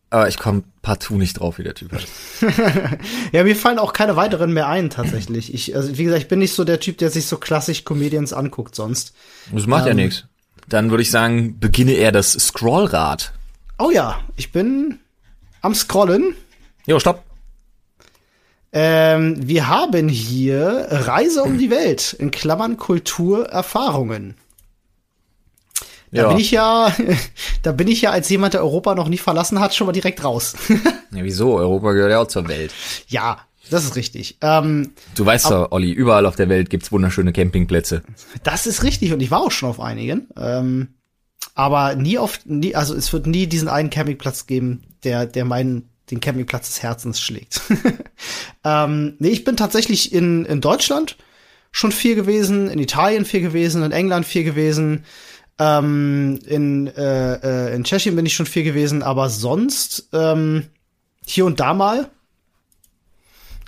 Aber 0.10 0.30
ich 0.30 0.38
komme 0.38 0.64
partout 0.82 1.16
nicht 1.18 1.39
drauf, 1.39 1.58
wie 1.58 1.64
der 1.64 1.74
Typ 1.76 1.91
heißt. 1.91 2.08
Ja, 3.34 3.43
mir 3.43 3.55
fallen 3.58 3.78
auch 3.78 3.91
keine 3.91 4.16
weiteren 4.16 4.53
mehr 4.53 4.68
ein, 4.70 4.89
tatsächlich. 4.89 5.53
Ich, 5.53 5.76
also, 5.76 5.97
wie 5.97 6.05
gesagt, 6.05 6.22
ich 6.22 6.28
bin 6.30 6.39
nicht 6.39 6.53
so 6.53 6.64
der 6.64 6.80
Typ, 6.80 6.97
der 6.97 7.10
sich 7.10 7.26
so 7.26 7.38
klassisch 7.38 7.84
Comedians 7.84 8.32
anguckt 8.32 8.74
sonst. 8.74 9.14
Das 9.51 9.68
macht 9.68 9.86
ja 9.86 9.91
Ähm. 9.91 9.97
nichts. 9.97 10.24
Dann 10.70 10.89
würde 10.89 11.03
ich 11.03 11.12
sagen, 11.12 11.60
beginne 11.60 11.93
er 11.93 12.12
das 12.12 12.32
Scrollrad. 12.34 13.34
Oh 13.80 13.91
ja, 13.91 14.20
ich 14.38 14.51
bin 14.51 14.99
am 15.62 15.74
Scrollen. 15.76 16.36
Jo, 16.86 16.99
stopp. 16.99 17.24
Ähm, 18.74 19.36
wir 19.47 19.68
haben 19.68 20.10
hier 20.10 20.88
Reise 20.89 21.43
um 21.43 21.58
die 21.58 21.70
Welt, 21.70 22.14
in 22.20 22.32
Klammern 22.32 22.78
Kulturerfahrungen. 22.78 24.36
Da 26.12 26.22
Ja. 26.24 26.28
bin 26.30 26.38
ich 26.39 26.51
ja, 26.51 26.95
da 27.64 27.72
bin 27.72 27.88
ich 27.88 28.01
ja 28.01 28.12
als 28.12 28.30
jemand, 28.30 28.53
der 28.53 28.62
Europa 28.62 28.95
noch 28.95 29.10
nie 29.10 29.18
verlassen 29.18 29.60
hat, 29.60 29.76
schon 29.76 29.88
mal 29.88 29.93
direkt 29.93 30.24
raus. 30.24 30.55
Ja, 31.12 31.24
wieso? 31.24 31.55
Europa 31.55 31.93
gehört 31.93 32.12
ja 32.12 32.20
auch 32.22 32.28
zur 32.28 32.47
Welt. 32.49 32.74
ja, 33.08 33.39
das 33.70 33.86
ist 33.86 33.95
richtig. 33.95 34.38
Ähm, 34.41 34.91
Du 35.16 35.26
weißt 35.26 35.49
doch, 35.51 35.72
Olli, 35.72 35.91
überall 35.91 36.26
auf 36.26 36.36
der 36.36 36.49
Welt 36.49 36.70
gibt's 36.70 36.91
wunderschöne 36.91 37.32
Campingplätze. 37.34 38.03
das 38.43 38.68
ist 38.68 38.84
richtig 38.84 39.14
und 39.14 39.22
ich 39.22 39.32
war 39.32 39.39
auch 39.41 39.51
schon 39.51 39.70
auf 39.70 39.80
einigen. 39.80 40.28
Ähm, 40.38 40.89
aber 41.55 41.95
nie 41.95 42.18
auf, 42.18 42.39
nie, 42.45 42.76
also 42.76 42.93
es 42.93 43.12
wird 43.14 43.26
nie 43.26 43.47
diesen 43.47 43.68
einen 43.70 43.89
Campingplatz 43.89 44.47
geben, 44.47 44.84
der, 45.05 45.26
der 45.26 45.45
meinen, 45.45 45.89
den 46.12 46.20
Campingplatz 46.20 46.68
des 46.68 46.84
Herzens 46.84 47.20
schlägt. 47.22 47.62
ähm, 48.66 49.16
nee, 49.20 49.30
ich 49.30 49.43
bin 49.43 49.55
tatsächlich 49.58 50.14
in, 50.14 50.45
in 50.45 50.62
Deutschland 50.62 51.18
schon 51.72 51.91
viel 51.91 52.16
gewesen, 52.16 52.70
in 52.70 52.80
Italien 52.80 53.26
viel 53.26 53.41
gewesen, 53.41 53.84
in 53.84 53.91
England 53.91 54.26
viel 54.26 54.43
gewesen, 54.43 55.03
ähm, 55.60 56.39
in, 56.45 56.88
äh, 56.88 57.70
äh, 57.70 57.76
in 57.76 57.84
Tschechien 57.84 58.16
bin 58.16 58.26
ich 58.26 58.36
schon 58.36 58.45
viel 58.45 58.64
gewesen, 58.64 59.01
aber 59.01 59.30
sonst 59.30 60.10
ähm, 60.14 60.68
hier 61.26 61.45
und 61.45 61.60
da 61.60 61.74
mal. 61.74 62.10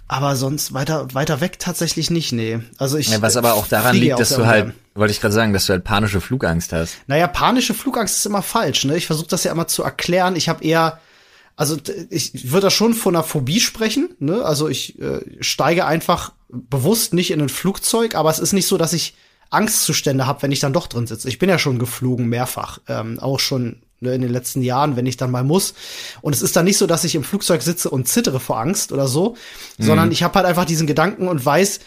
Aber 0.08 0.36
sonst 0.36 0.74
weiter, 0.74 1.14
weiter 1.14 1.40
weg 1.40 1.60
tatsächlich 1.60 2.10
nicht, 2.10 2.32
nee. 2.32 2.60
Also 2.80 2.98
ich. 2.98 3.10
Ja, 3.10 3.22
was 3.22 3.38
aber 3.38 3.54
auch 3.54 3.68
daran 3.68 3.96
liegt, 3.96 4.20
dass 4.20 4.30
du 4.30 4.48
halt, 4.48 4.66
ungern. 4.66 4.80
wollte 4.96 5.12
ich 5.12 5.22
gerade 5.22 5.36
sagen, 5.36 5.54
dass 5.54 5.68
du 5.68 5.74
halt 5.74 5.84
panische 5.84 6.20
Flugangst 6.20 6.74
hast. 6.74 6.98
Naja, 7.06 7.28
panische 7.28 7.76
Flugangst 7.76 8.18
ist 8.18 8.26
immer 8.26 8.42
falsch, 8.42 8.86
ne? 8.86 8.98
Ich 8.98 9.06
versuche 9.06 9.28
das 9.28 9.44
ja 9.44 9.52
immer 9.52 9.68
zu 9.68 9.84
erklären. 9.84 10.36
Ich 10.36 10.50
habe 10.50 10.64
eher, 10.64 11.00
also 11.56 11.78
ich 12.10 12.52
würde 12.52 12.68
da 12.68 12.72
schon 12.72 12.96
von 12.96 13.16
einer 13.16 13.24
Phobie 13.24 13.60
sprechen, 13.60 14.16
ne? 14.18 14.44
Also 14.44 14.68
ich 14.68 15.00
äh, 15.00 15.22
steige 15.42 15.86
einfach 15.86 16.32
bewusst 16.50 17.14
nicht 17.14 17.30
in 17.30 17.42
ein 17.42 17.50
Flugzeug, 17.50 18.16
aber 18.16 18.32
es 18.32 18.40
ist 18.40 18.54
nicht 18.54 18.66
so, 18.66 18.80
dass 18.80 18.94
ich 18.94 19.14
Angstzustände 19.50 20.28
habe, 20.28 20.44
wenn 20.44 20.52
ich 20.52 20.60
dann 20.60 20.74
doch 20.74 20.88
drin 20.88 21.08
sitze. 21.08 21.28
Ich 21.28 21.40
bin 21.40 21.50
ja 21.50 21.60
schon 21.60 21.80
geflogen 21.80 22.28
mehrfach, 22.28 22.80
ähm, 22.88 23.20
auch 23.20 23.40
schon 23.40 23.82
ne, 24.00 24.14
in 24.14 24.22
den 24.22 24.32
letzten 24.32 24.62
Jahren, 24.62 24.96
wenn 24.96 25.06
ich 25.06 25.18
dann 25.18 25.32
mal 25.32 25.44
muss. 25.44 25.74
Und 26.22 26.36
es 26.36 26.42
ist 26.42 26.56
dann 26.56 26.66
nicht 26.66 26.78
so, 26.78 26.88
dass 26.88 27.04
ich 27.04 27.16
im 27.16 27.24
Flugzeug 27.24 27.62
sitze 27.62 27.90
und 27.90 28.08
zittere 28.08 28.40
vor 28.40 28.60
Angst 28.60 28.92
oder 28.92 29.08
so, 29.08 29.36
sondern 29.78 30.12
ich 30.12 30.24
habe 30.24 30.36
halt 30.36 30.46
einfach 30.46 30.66
diesen 30.66 30.88
Gedanken 30.88 31.28
und 31.28 31.44
weiß, 31.44 31.80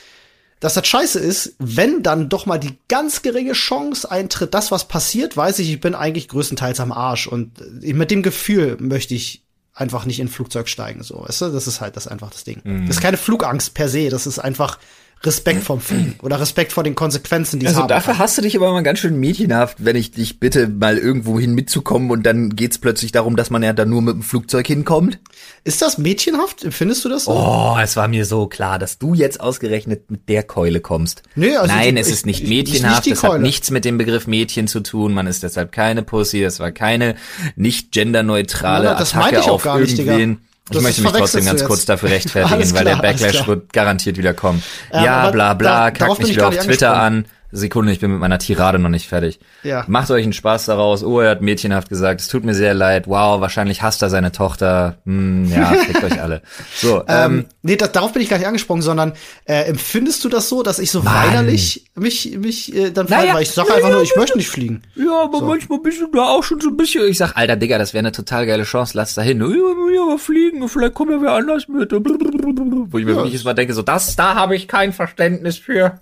dass 0.63 0.75
das 0.75 0.87
scheiße 0.87 1.19
ist, 1.19 1.57
wenn 1.59 2.05
dann 2.05 2.29
doch 2.29 2.47
mal 2.47 2.59
die 2.59 2.79
ganz 2.87 3.23
geringe 3.23 3.53
Chance 3.53 4.09
eintritt, 4.09 4.55
das 4.55 4.71
was 4.71 4.87
passiert, 4.87 5.37
weiß 5.37 5.59
ich, 5.59 5.71
ich 5.71 5.81
bin 5.81 5.97
eigentlich 5.97 6.29
größtenteils 6.29 6.79
am 6.79 6.93
Arsch 6.93 7.27
und 7.27 7.61
äh, 7.83 7.93
mit 7.93 8.13
dem 8.13 8.23
Gefühl 8.23 8.77
möchte 8.79 9.15
ich 9.15 9.43
einfach 9.75 10.05
nicht 10.05 10.21
in 10.21 10.29
Flugzeug 10.29 10.69
steigen, 10.69 11.03
so, 11.03 11.25
weißt 11.27 11.41
du, 11.41 11.49
das 11.49 11.67
ist 11.67 11.81
halt 11.81 11.97
das 11.97 12.07
einfach 12.07 12.31
das 12.31 12.45
Ding. 12.45 12.61
Das 12.87 12.97
ist 12.97 13.03
keine 13.03 13.17
Flugangst 13.17 13.75
per 13.75 13.89
se, 13.89 14.09
das 14.09 14.27
ist 14.27 14.39
einfach 14.39 14.79
Respekt 15.25 15.63
vorm 15.63 15.81
Fliegen 15.81 16.17
oder 16.23 16.41
Respekt 16.41 16.73
vor 16.73 16.83
den 16.83 16.95
Konsequenzen, 16.95 17.61
die 17.61 17.67
es 17.67 17.71
Also 17.73 17.83
haben 17.83 17.89
dafür 17.89 18.15
kann. 18.15 18.19
hast 18.23 18.37
du 18.39 18.43
dich 18.43 18.57
aber 18.57 18.73
mal 18.73 18.83
ganz 18.83 18.99
schön 18.99 19.21
mädchenhaft, 19.21 19.77
wenn 19.85 19.95
ich 19.95 20.11
dich 20.11 20.41
bitte, 20.41 20.67
mal 20.69 20.99
irgendwo 20.99 21.39
hin 21.39 21.55
mitzukommen 21.55 22.11
und 22.11 22.25
dann 22.25 22.57
geht's 22.57 22.79
plötzlich 22.79 23.13
darum, 23.13 23.37
dass 23.37 23.49
man 23.51 23.63
ja 23.63 23.73
dann 23.73 23.89
nur 23.89 24.03
mit 24.03 24.15
dem 24.15 24.23
Flugzeug 24.23 24.67
hinkommt. 24.67 25.21
Ist 25.65 25.81
das 25.81 25.97
mädchenhaft? 25.99 26.67
Findest 26.71 27.05
du 27.05 27.09
das 27.09 27.25
so? 27.27 27.33
Oh, 27.33 27.77
es 27.81 27.95
war 27.97 28.09
mir 28.09 28.25
so 28.27 28.47
klar, 28.49 28.79
dass 28.81 28.99
du 28.99 29.15
jetzt 29.15 29.41
ausgerechnet 29.41 30.11
mit 30.11 30.29
der 30.29 30.43
Keule 30.43 30.81
kommst. 30.81 31.23
Nee, 31.37 31.55
also 31.57 31.73
Nein, 31.73 31.95
die- 31.95 32.01
es 32.01 32.09
ist 32.11 32.27
nicht 32.27 32.43
ich- 32.43 32.49
mädchenhaft, 32.49 33.07
es 33.07 33.23
hat 33.23 33.41
nichts 33.41 33.71
mit 33.71 33.85
dem 33.85 33.99
Begriff 33.99 34.27
Mädchen 34.27 34.67
zu 34.67 34.81
tun, 34.81 35.15
man 35.15 35.27
ist 35.29 35.43
deshalb 35.45 35.71
keine 35.71 36.03
Pussy, 36.03 36.41
das 36.43 36.59
war 36.59 36.73
keine 36.73 37.15
nicht 37.55 37.93
genderneutrale 37.93 38.97
Attacke 38.97 39.43
auf 39.45 39.63
gar 39.63 39.79
nicht, 39.79 39.99
irgendwen. 39.99 40.39
Ich 40.71 40.75
Das 40.77 40.83
möchte 40.83 41.03
mich 41.03 41.13
trotzdem 41.13 41.45
ganz 41.45 41.61
jetzt. 41.61 41.69
kurz 41.69 41.85
dafür 41.85 42.11
rechtfertigen, 42.11 42.55
Alles 42.61 42.73
weil 42.75 42.85
der 42.85 42.95
klar, 42.95 43.03
Backlash 43.13 43.33
klar. 43.33 43.47
wird 43.49 43.73
garantiert 43.73 44.17
wieder 44.17 44.33
kommen. 44.33 44.63
Ähm, 44.93 45.05
ja, 45.05 45.31
bla 45.31 45.49
da- 45.49 45.55
bla, 45.55 45.91
darauf 45.91 45.99
kack 45.99 46.19
bin 46.19 46.27
mich 46.27 46.31
ich 46.31 46.37
wieder 46.37 46.49
auf 46.49 46.57
Twitter 46.59 46.97
an. 46.97 47.27
Sekunde, 47.53 47.93
ich 47.93 48.01
bin 48.01 48.11
mit 48.11 48.19
meiner 48.21 48.39
Tirade 48.39 48.79
noch 48.79 48.89
nicht 48.89 49.07
fertig. 49.09 49.39
Ja. 49.63 49.85
Macht 49.87 50.11
euch 50.11 50.25
einen 50.25 50.33
Spaß 50.33 50.67
daraus. 50.67 51.05
Oh, 51.05 51.21
er 51.21 51.31
hat 51.31 51.43
mädchenhaft 51.43 51.89
gesagt, 51.91 52.21
es 52.23 52.29
tut 52.29 52.45
mir 52.45 52.55
sehr 52.55 52.73
leid. 52.75 53.07
Wow, 53.07 53.41
wahrscheinlich 53.41 53.83
hasst 53.83 54.03
er 54.03 54.11
seine 54.11 54.33
Tochter. 54.33 54.97
Hm, 55.05 55.51
ja, 55.51 55.67
fickt 55.87 56.03
euch 56.03 56.21
alle. 56.21 56.43
So, 56.75 57.03
ähm, 57.07 57.07
Ähm, 57.09 57.45
nee, 57.63 57.77
das, 57.77 57.93
darauf 57.93 58.13
bin 58.13 58.23
ich 58.23 58.29
gar 58.31 58.39
nicht 58.39 58.47
angesprungen, 58.47 58.83
sondern 58.83 59.13
äh, 59.45 59.65
empfindest 59.65 60.25
du 60.25 60.29
das 60.29 60.49
so, 60.49 60.63
dass 60.63 60.79
ich 60.79 60.91
so 60.91 61.03
Mann. 61.03 61.15
weinerlich 61.29 61.85
mich, 61.95 62.37
mich 62.39 62.75
äh, 62.75 62.91
dann 62.91 63.07
Naja, 63.07 63.35
weil 63.35 63.43
ich 63.43 63.51
sage 63.51 63.75
einfach 63.75 63.91
nur, 63.91 64.03
ich 64.03 64.17
möchte 64.17 64.39
nicht 64.39 64.49
fliegen. 64.49 64.83
ja, 64.97 65.23
aber 65.25 65.43
manchmal 65.43 65.79
bist 65.81 66.01
du 66.01 66.07
da 66.11 66.29
auch 66.29 66.43
schon 66.43 66.61
so 66.61 66.71
ein 66.71 66.77
bisschen. 66.77 67.07
Ich 67.07 67.19
sag, 67.19 67.37
Alter, 67.37 67.57
Digga, 67.57 67.79
das 67.79 67.93
wäre 67.93 68.01
eine 68.01 68.13
total 68.13 68.47
geile 68.47 68.65
Chance. 68.65 68.97
Lass 68.97 69.15
da 69.15 69.23
hin. 69.23 69.41
Ja, 69.41 69.47
ja, 69.47 70.03
aber 70.03 70.19
fliegen. 70.19 70.67
Vielleicht 70.69 70.95
kommt 70.95 71.11
ja 71.11 71.21
wer 71.21 71.33
anders 71.33 71.69
mit. 71.69 71.93
Wo 71.93 72.99
ich 72.99 73.05
mir 73.05 73.15
wirklich 73.15 73.35
jetzt 73.35 73.45
mal 73.45 73.55
denke, 73.55 73.75
so, 73.75 73.83
das, 73.83 74.17
da 74.17 74.35
habe 74.35 74.57
ich 74.57 74.69
kein 74.69 74.93
Verständnis 74.93 75.59
für. 75.59 76.01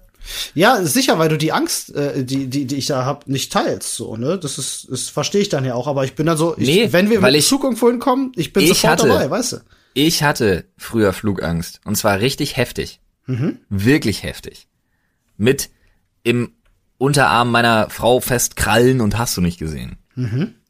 Ja, 0.54 0.82
sicher, 0.84 1.18
weil 1.18 1.28
du 1.28 1.38
die 1.38 1.52
Angst, 1.52 1.94
äh, 1.94 2.24
die, 2.24 2.46
die, 2.48 2.66
die 2.66 2.76
ich 2.76 2.86
da 2.86 3.04
hab, 3.04 3.26
nicht 3.26 3.52
teilst, 3.52 3.94
so, 3.96 4.16
ne? 4.16 4.38
Das 4.38 4.58
ist, 4.58 4.86
das 4.90 5.08
verstehe 5.08 5.40
ich 5.40 5.48
dann 5.48 5.64
ja 5.64 5.74
auch, 5.74 5.86
aber 5.86 6.04
ich 6.04 6.14
bin 6.14 6.26
dann 6.26 6.36
so, 6.36 6.56
ich, 6.56 6.66
Nee, 6.68 6.92
wenn 6.92 7.10
wir 7.10 7.22
weil 7.22 7.32
mit 7.32 7.40
ich- 7.40 7.48
Zug 7.48 7.64
irgendwo 7.64 7.88
hinkommen, 7.88 8.32
ich 8.36 8.52
bin 8.52 8.62
Ich 8.62 8.68
sofort 8.70 9.00
hatte- 9.00 9.08
dabei, 9.08 9.30
weißt 9.30 9.52
du? 9.52 9.56
Ich 9.94 10.22
hatte 10.22 10.64
früher 10.76 11.12
Flugangst. 11.12 11.80
Und 11.84 11.96
zwar 11.96 12.20
richtig 12.20 12.56
heftig. 12.56 13.00
Wirklich 13.68 14.22
heftig. 14.22 14.68
Mit 15.36 15.70
im 16.22 16.52
Unterarm 16.98 17.50
meiner 17.50 17.88
Frau 17.90 18.20
festkrallen 18.20 19.00
und 19.00 19.18
hast 19.18 19.36
du 19.36 19.40
nicht 19.40 19.58
gesehen. 19.58 19.96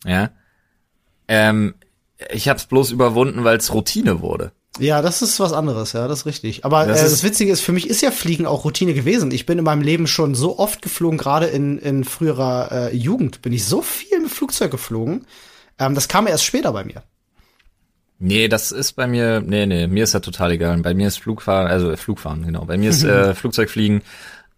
Ja. 0.07 0.31
Ähm, 1.29 1.75
ich 2.33 2.49
hab's 2.49 2.67
bloß 2.67 2.91
überwunden, 2.93 3.45
weil 3.45 3.57
es 3.59 3.73
Routine 3.75 4.21
wurde. 4.21 4.53
Ja, 4.79 5.03
das 5.03 5.21
ist 5.21 5.41
was 5.41 5.53
anderes, 5.53 5.93
ja, 5.93 6.07
das 6.07 6.21
ist 6.21 6.27
richtig. 6.27 6.65
Aber 6.65 6.87
Das 6.87 7.03
äh, 7.03 7.07
ist- 7.07 7.13
das 7.13 7.23
Witzige 7.25 7.53
ist, 7.53 7.61
für 7.61 7.73
mich 7.73 7.89
ist 7.91 8.03
ja 8.03 8.11
Fliegen 8.11 8.47
auch 8.47 8.65
Routine 8.65 8.95
gewesen. 8.95 9.31
Ich 9.33 9.45
bin 9.45 9.59
in 9.59 9.65
meinem 9.65 9.83
Leben 9.83 10.07
schon 10.07 10.35
so 10.35 10.59
oft 10.59 10.81
geflogen, 10.81 11.19
gerade 11.19 11.47
in, 11.47 11.79
in 11.79 12.05
früherer 12.05 12.71
äh, 12.93 12.97
Jugend 12.97 13.43
bin 13.43 13.53
ich 13.53 13.65
so 13.65 13.83
viel 13.83 14.21
mit 14.21 14.31
Flugzeug 14.31 14.71
geflogen. 14.71 15.27
Ähm, 15.79 15.95
das 15.95 16.07
kam 16.09 16.27
erst 16.27 16.45
später 16.45 16.73
bei 16.73 16.85
mir. 16.85 17.03
Nee, 18.21 18.49
das 18.49 18.71
ist 18.71 18.93
bei 18.93 19.07
mir, 19.07 19.41
nee, 19.41 19.67
nee, 19.67 19.87
mir 19.87 20.05
ist 20.05 20.15
das 20.15 20.23
total 20.23 20.53
egal. 20.53 20.79
Bei 20.79 20.95
mir 20.95 21.09
ist 21.09 21.19
Flugfahren, 21.19 21.67
also 21.67 21.91
äh, 21.91 21.97
Flugfahren, 21.97 22.45
genau. 22.45 22.65
Bei 22.67 22.77
mir 22.79 22.91
ist 22.91 23.03
äh, 23.05 23.35
Flugzeugfliegen. 23.35 24.03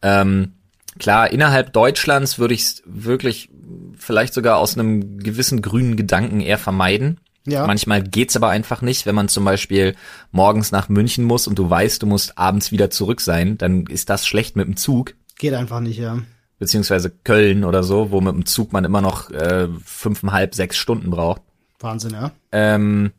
Ähm, 0.02 0.52
klar, 0.98 1.30
innerhalb 1.30 1.72
Deutschlands 1.72 2.38
würde 2.38 2.54
ich 2.54 2.62
es 2.62 2.82
wirklich 2.84 3.48
vielleicht 3.96 4.34
sogar 4.34 4.58
aus 4.58 4.76
einem 4.76 5.18
gewissen 5.18 5.62
grünen 5.62 5.96
Gedanken 5.96 6.40
eher 6.40 6.58
vermeiden. 6.58 7.18
Ja. 7.44 7.66
Manchmal 7.66 8.02
geht's 8.02 8.36
aber 8.36 8.50
einfach 8.50 8.82
nicht, 8.82 9.04
wenn 9.04 9.14
man 9.14 9.28
zum 9.28 9.44
Beispiel 9.44 9.96
morgens 10.30 10.70
nach 10.70 10.88
München 10.88 11.24
muss 11.24 11.46
und 11.46 11.58
du 11.58 11.68
weißt, 11.68 12.02
du 12.02 12.06
musst 12.06 12.38
abends 12.38 12.70
wieder 12.70 12.90
zurück 12.90 13.20
sein, 13.20 13.58
dann 13.58 13.86
ist 13.86 14.10
das 14.10 14.26
schlecht 14.26 14.54
mit 14.56 14.66
dem 14.66 14.76
Zug, 14.76 15.14
Geht 15.38 15.54
einfach 15.54 15.80
nicht, 15.80 15.98
ja. 15.98 16.18
beziehungsweise 16.60 17.10
Köln 17.10 17.64
oder 17.64 17.82
so, 17.82 18.12
wo 18.12 18.20
mit 18.20 18.32
dem 18.32 18.46
Zug 18.46 18.72
man 18.72 18.84
immer 18.84 19.00
noch 19.00 19.30
äh, 19.30 19.66
fünfeinhalb, 19.84 20.54
sechs 20.54 20.76
Stunden 20.76 21.10
braucht. 21.10 21.42
Wahnsinn, 21.80 22.12
ja. 22.12 22.30
Ähm, 22.52 23.10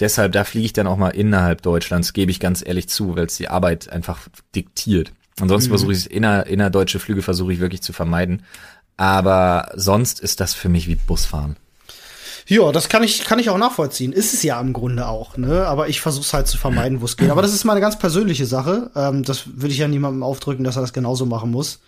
deshalb, 0.00 0.32
da 0.32 0.44
fliege 0.44 0.64
ich 0.64 0.72
dann 0.72 0.86
auch 0.86 0.96
mal 0.96 1.10
innerhalb 1.10 1.60
Deutschlands, 1.60 2.14
gebe 2.14 2.30
ich 2.30 2.40
ganz 2.40 2.66
ehrlich 2.66 2.88
zu, 2.88 3.14
weil 3.14 3.26
es 3.26 3.36
die 3.36 3.48
Arbeit 3.48 3.90
einfach 3.90 4.26
diktiert. 4.54 5.12
Ansonsten 5.38 5.68
versuche 5.68 5.92
ich 5.92 5.98
es 5.98 6.06
inner, 6.06 6.46
innerdeutsche 6.46 6.98
Flüge 6.98 7.20
versuche 7.20 7.52
ich 7.52 7.60
wirklich 7.60 7.82
zu 7.82 7.92
vermeiden. 7.92 8.42
Aber 8.96 9.70
sonst 9.74 10.20
ist 10.20 10.40
das 10.40 10.54
für 10.54 10.70
mich 10.70 10.88
wie 10.88 10.94
Busfahren. 10.94 11.56
Ja, 12.46 12.72
das 12.72 12.88
kann 12.88 13.02
ich, 13.02 13.24
kann 13.24 13.38
ich 13.38 13.48
auch 13.48 13.58
nachvollziehen. 13.58 14.12
Ist 14.12 14.34
es 14.34 14.42
ja 14.42 14.60
im 14.60 14.72
Grunde 14.72 15.08
auch, 15.08 15.36
ne? 15.36 15.66
Aber 15.66 15.88
ich 15.88 16.00
versuche 16.00 16.24
es 16.24 16.34
halt 16.34 16.46
zu 16.46 16.58
vermeiden, 16.58 17.00
wo 17.00 17.06
es 17.06 17.16
geht. 17.16 17.30
Aber 17.30 17.42
das 17.42 17.54
ist 17.54 17.64
meine 17.64 17.80
ganz 17.80 17.98
persönliche 17.98 18.46
Sache. 18.46 18.90
Ähm, 18.94 19.22
das 19.22 19.44
will 19.46 19.70
ich 19.70 19.78
ja 19.78 19.88
niemandem 19.88 20.22
aufdrücken, 20.22 20.64
dass 20.64 20.76
er 20.76 20.82
das 20.82 20.92
genauso 20.92 21.24
machen 21.24 21.50
muss. 21.50 21.80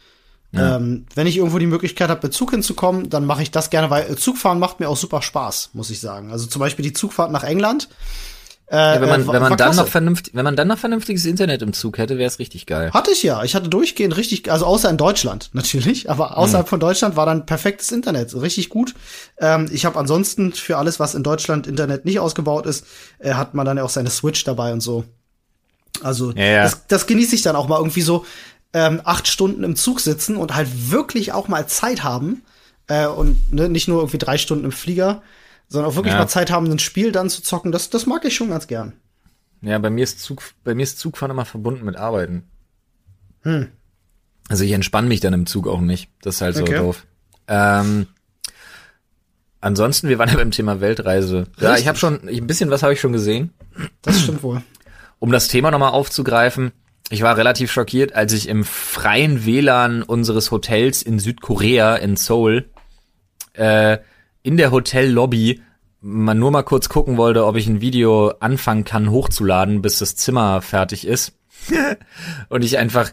Ähm, 0.54 1.04
wenn 1.14 1.26
ich 1.26 1.36
irgendwo 1.36 1.59
die 1.59 1.66
Möglichkeit 1.66 2.09
habe, 2.09 2.20
mit 2.22 2.32
Zug 2.32 2.52
hinzukommen, 2.52 3.11
dann 3.11 3.26
mache 3.26 3.42
ich 3.42 3.50
das 3.50 3.68
gerne, 3.68 3.90
weil 3.90 4.11
äh, 4.11 4.16
Zugfahren 4.16 4.59
macht 4.59 4.80
mir 4.80 4.88
auch 4.88 4.96
super 4.96 5.20
Spaß, 5.20 5.70
muss 5.74 5.90
ich 5.90 6.00
sagen. 6.00 6.30
Also 6.30 6.46
zum 6.46 6.61
Beispiel 6.61 6.82
die 6.82 6.92
Zugfahrt 6.92 7.30
nach 7.30 7.44
England. 7.44 7.88
Äh, 8.68 8.76
Ja, 8.76 9.00
wenn 9.00 9.08
man, 9.08 9.22
äh, 9.22 9.32
wenn 9.32 9.42
man 9.42 9.56
dann 9.56 9.76
noch 9.76 9.86
vernünftig, 9.86 10.34
wenn 10.34 10.44
man 10.44 10.56
dann 10.56 10.66
noch 10.68 10.78
vernünftiges 10.78 11.24
Internet 11.24 11.62
im 11.62 11.72
Zug 11.72 11.98
hätte, 11.98 12.18
wäre 12.18 12.26
es 12.26 12.38
richtig 12.40 12.66
geil. 12.66 12.90
Hatte 12.92 13.12
ich 13.12 13.22
ja. 13.22 13.44
Ich 13.44 13.54
hatte 13.54 13.68
durchgehend 13.68 14.16
richtig, 14.16 14.50
also 14.50 14.66
außer 14.66 14.90
in 14.90 14.96
Deutschland 14.96 15.50
natürlich, 15.54 16.10
aber 16.10 16.36
außerhalb 16.36 16.68
von 16.68 16.80
Deutschland 16.80 17.16
war 17.16 17.26
dann 17.26 17.46
perfektes 17.46 17.92
Internet, 17.92 18.34
richtig 18.34 18.68
gut. 18.68 18.94
Ähm, 19.38 19.68
ich 19.72 19.84
habe 19.84 19.98
ansonsten 19.98 20.52
für 20.52 20.78
alles, 20.78 20.98
was 20.98 21.14
in 21.14 21.22
Deutschland 21.22 21.66
Internet 21.66 22.04
nicht 22.04 22.18
ausgebaut 22.18 22.66
ist, 22.66 22.86
äh, 23.18 23.34
hat 23.34 23.54
man 23.54 23.66
dann 23.66 23.76
ja 23.76 23.84
auch 23.84 23.90
seine 23.90 24.10
Switch 24.10 24.42
dabei 24.44 24.72
und 24.72 24.80
so. 24.80 25.04
Also 26.02 26.32
Ja, 26.32 26.44
ja. 26.44 26.62
Das, 26.64 26.86
das 26.88 27.06
genieße 27.06 27.34
ich 27.36 27.42
dann 27.42 27.56
auch 27.56 27.68
mal 27.68 27.78
irgendwie 27.78 28.02
so 28.02 28.26
ähm, 28.72 29.00
acht 29.04 29.28
Stunden 29.28 29.62
im 29.64 29.76
Zug 29.76 30.00
sitzen 30.00 30.36
und 30.36 30.54
halt 30.54 30.90
wirklich 30.90 31.32
auch 31.32 31.48
mal 31.48 31.66
Zeit 31.68 32.02
haben 32.02 32.42
äh, 32.88 33.06
und 33.06 33.52
ne, 33.52 33.68
nicht 33.68 33.88
nur 33.88 34.00
irgendwie 34.00 34.18
drei 34.18 34.38
Stunden 34.38 34.64
im 34.64 34.72
Flieger, 34.72 35.22
sondern 35.68 35.90
auch 35.90 35.96
wirklich 35.96 36.12
Ja. 36.14 36.20
mal 36.20 36.28
Zeit 36.28 36.50
haben, 36.50 36.70
ein 36.70 36.78
Spiel 36.78 37.12
dann 37.12 37.28
zu 37.30 37.42
zocken. 37.42 37.72
Das, 37.72 37.90
das 37.90 38.06
mag 38.06 38.24
ich 38.24 38.34
schon 38.36 38.50
ganz 38.50 38.66
gern. 38.66 38.92
Ja, 39.62 39.78
bei 39.78 39.90
mir 39.90 40.04
ist 40.04 40.20
Zug, 40.20 40.42
bei 40.64 40.74
mir 40.74 40.82
ist 40.82 40.98
Zugfahren 40.98 41.30
immer 41.30 41.44
verbunden 41.44 41.84
mit 41.84 41.96
Arbeiten. 41.96 42.44
Also 44.48 44.64
ich 44.64 44.72
entspanne 44.72 45.08
mich 45.08 45.20
dann 45.20 45.32
im 45.32 45.46
Zug 45.46 45.66
auch 45.68 45.80
nicht. 45.80 46.10
Das 46.22 46.36
ist 46.36 46.40
halt 46.40 46.56
so 46.56 46.62
Okay. 46.62 46.78
doof. 46.78 47.06
Ähm, 47.48 48.06
ansonsten, 49.60 50.08
wir 50.08 50.18
waren 50.18 50.28
ja 50.28 50.36
beim 50.36 50.50
Thema 50.50 50.80
Weltreise. 50.80 51.46
Ja, 51.58 51.68
ich 51.70 51.74
Richtig. 51.74 51.88
habe 51.88 51.98
schon, 51.98 52.28
ich- 52.28 52.40
ein 52.40 52.46
bisschen 52.46 52.70
was 52.70 52.82
habe 52.82 52.92
ich 52.92 53.00
schon 53.00 53.12
gesehen. 53.12 53.50
Das 54.02 54.20
stimmt 54.20 54.42
wohl. 54.42 54.62
Um 55.18 55.32
das 55.32 55.48
Thema 55.48 55.70
nochmal 55.70 55.92
aufzugreifen, 55.92 56.72
ich 57.08 57.22
war 57.22 57.36
relativ 57.36 57.70
schockiert, 57.72 58.14
als 58.14 58.32
ich 58.32 58.48
im 58.48 58.64
freien 58.64 59.46
WLAN 59.46 60.02
unseres 60.02 60.50
Hotels 60.50 61.02
in 61.02 61.18
Südkorea, 61.18 61.96
in 61.96 62.16
Seoul, 62.16 62.68
äh, 63.54 63.98
in 64.47 64.57
der 64.57 64.70
Hotellobby 64.70 65.61
man 66.01 66.38
nur 66.38 66.53
mal 66.53 66.62
kurz 66.62 66.88
gucken 66.88 67.16
wollte, 67.16 67.44
ob 67.44 67.57
ich 67.57 67.66
ein 67.66 67.80
Video 67.80 68.28
anfangen 68.38 68.84
kann 68.84 69.11
hochzuladen, 69.11 69.82
bis 69.82 69.99
das 69.99 70.14
Zimmer 70.14 70.62
fertig 70.62 71.05
ist. 71.05 71.32
Und 72.49 72.62
ich 72.62 72.78
einfach 72.78 73.11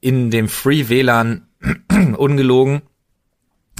in 0.00 0.30
dem 0.30 0.48
Free 0.48 0.88
WLAN 0.88 1.46
ungelogen, 2.16 2.80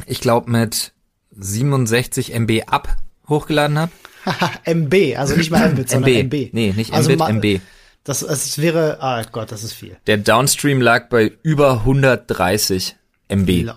ich 0.04 0.20
glaube 0.20 0.50
mit 0.50 0.92
67 1.30 2.34
MB 2.34 2.64
ab 2.66 2.98
hochgeladen 3.28 3.78
habe. 3.78 3.92
MB, 4.66 5.16
also 5.16 5.36
nicht 5.36 5.50
mal 5.50 5.72
Mbit, 5.72 5.88
sondern 5.88 6.12
MB. 6.12 6.52
Nee, 6.52 6.74
nicht 6.76 6.92
also 6.92 7.12
Mbit, 7.12 7.28
MB. 7.28 7.60
Das, 8.04 8.20
es 8.20 8.58
wäre, 8.58 8.98
ah 9.00 9.22
Gott, 9.32 9.52
das 9.52 9.64
ist 9.64 9.72
viel. 9.72 9.96
Der 10.06 10.18
Downstream 10.18 10.82
lag 10.82 11.08
bei 11.08 11.32
über 11.42 11.78
130 11.80 12.96
MB 13.28 13.70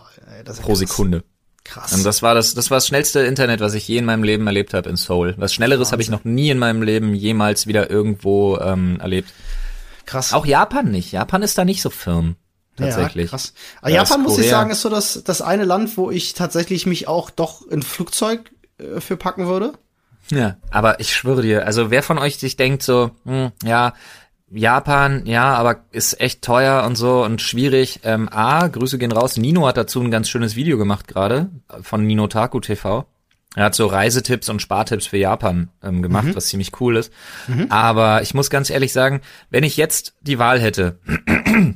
das 0.44 0.60
ist 0.60 0.66
pro. 0.66 0.76
Sekunde. 0.76 1.24
Krass. 1.64 1.94
Und 1.94 2.04
das 2.06 2.22
war 2.22 2.36
das, 2.36 2.54
das 2.54 2.70
war 2.72 2.78
das 2.78 2.88
schnellste 2.88 3.22
Internet, 3.22 3.62
was 3.62 3.74
ich 3.74 3.88
je 3.88 3.98
in 3.98 4.06
meinem 4.06 4.24
Leben 4.24 4.46
erlebt 4.48 4.74
habe 4.74 4.90
in 4.90 4.96
Seoul. 4.98 5.34
Was 5.38 5.54
Schnelleres 5.54 5.92
habe 5.92 6.02
ich 6.02 6.10
noch 6.10 6.24
nie 6.26 6.50
in 6.50 6.60
meinem 6.60 6.82
Leben 6.82 7.14
jemals 7.16 7.68
wieder 7.68 7.90
irgendwo 7.90 8.58
ähm, 8.58 9.00
erlebt. 9.00 9.34
krass. 10.06 10.34
Auch 10.34 10.46
Japan 10.46 10.92
nicht. 10.92 11.12
Japan 11.14 11.42
ist 11.42 11.58
da 11.58 11.64
nicht 11.66 11.82
so 11.82 11.90
firm. 11.90 12.36
Tatsächlich. 12.76 13.26
Ja, 13.26 13.38
krass. 13.38 13.54
Aber 13.82 13.92
Da 13.92 13.96
Japan, 13.98 14.24
muss 14.24 14.38
ich 14.38 14.50
sagen, 14.50 14.72
ist 14.72 14.82
so 14.82 14.90
das, 14.90 15.24
das 15.24 15.42
eine 15.42 15.64
Land, 15.64 15.96
wo 15.96 16.10
ich 16.10 16.34
tatsächlich 16.34 16.86
mich 16.86 17.08
auch 17.08 17.30
doch 17.30 17.66
in 17.68 17.84
Flugzeug 17.84 18.52
äh, 18.80 19.00
für 19.00 19.16
packen 19.16 19.48
würde. 19.48 19.74
Ja, 20.32 20.58
aber 20.72 21.00
ich 21.00 21.14
schwöre 21.16 21.42
dir, 21.42 21.66
also 21.66 21.92
wer 21.92 22.02
von 22.02 22.18
euch 22.18 22.38
sich 22.38 22.56
denkt 22.56 22.82
so, 22.82 23.12
hm, 23.26 23.52
ja, 23.64 23.94
Japan, 24.54 25.26
ja, 25.26 25.54
aber 25.56 25.78
ist 25.92 26.20
echt 26.22 26.42
teuer 26.44 26.84
und 26.86 26.96
so 26.96 27.24
und 27.24 27.42
schwierig. 27.42 28.02
Ähm, 28.04 28.30
A, 28.32 28.68
Grüße 28.68 28.98
gehen 28.98 29.12
raus. 29.12 29.38
Nino 29.38 29.66
hat 29.68 29.78
dazu 29.78 30.02
ein 30.02 30.12
ganz 30.12 30.30
schönes 30.30 30.56
Video 30.56 30.78
gemacht 30.78 31.08
gerade 31.08 31.50
von 31.82 32.06
Nino 32.06 32.28
Taku 32.28 32.60
TV. 32.60 33.06
Er 33.56 33.66
hat 33.66 33.76
so 33.76 33.86
Reisetipps 33.86 34.50
und 34.50 34.62
Spartipps 34.62 35.06
für 35.08 35.18
Japan 35.18 35.70
ähm, 35.84 36.02
gemacht, 36.02 36.30
was 36.36 36.48
ziemlich 36.48 36.80
cool 36.82 36.98
ist. 36.98 37.14
Aber 37.70 38.22
ich 38.24 38.34
muss 38.34 38.50
ganz 38.50 38.70
ehrlich 38.72 38.94
sagen, 38.94 39.22
wenn 39.52 39.64
ich 39.64 39.78
jetzt 39.78 40.16
die 40.22 40.40
Wahl 40.40 40.60
hätte, 40.60 40.98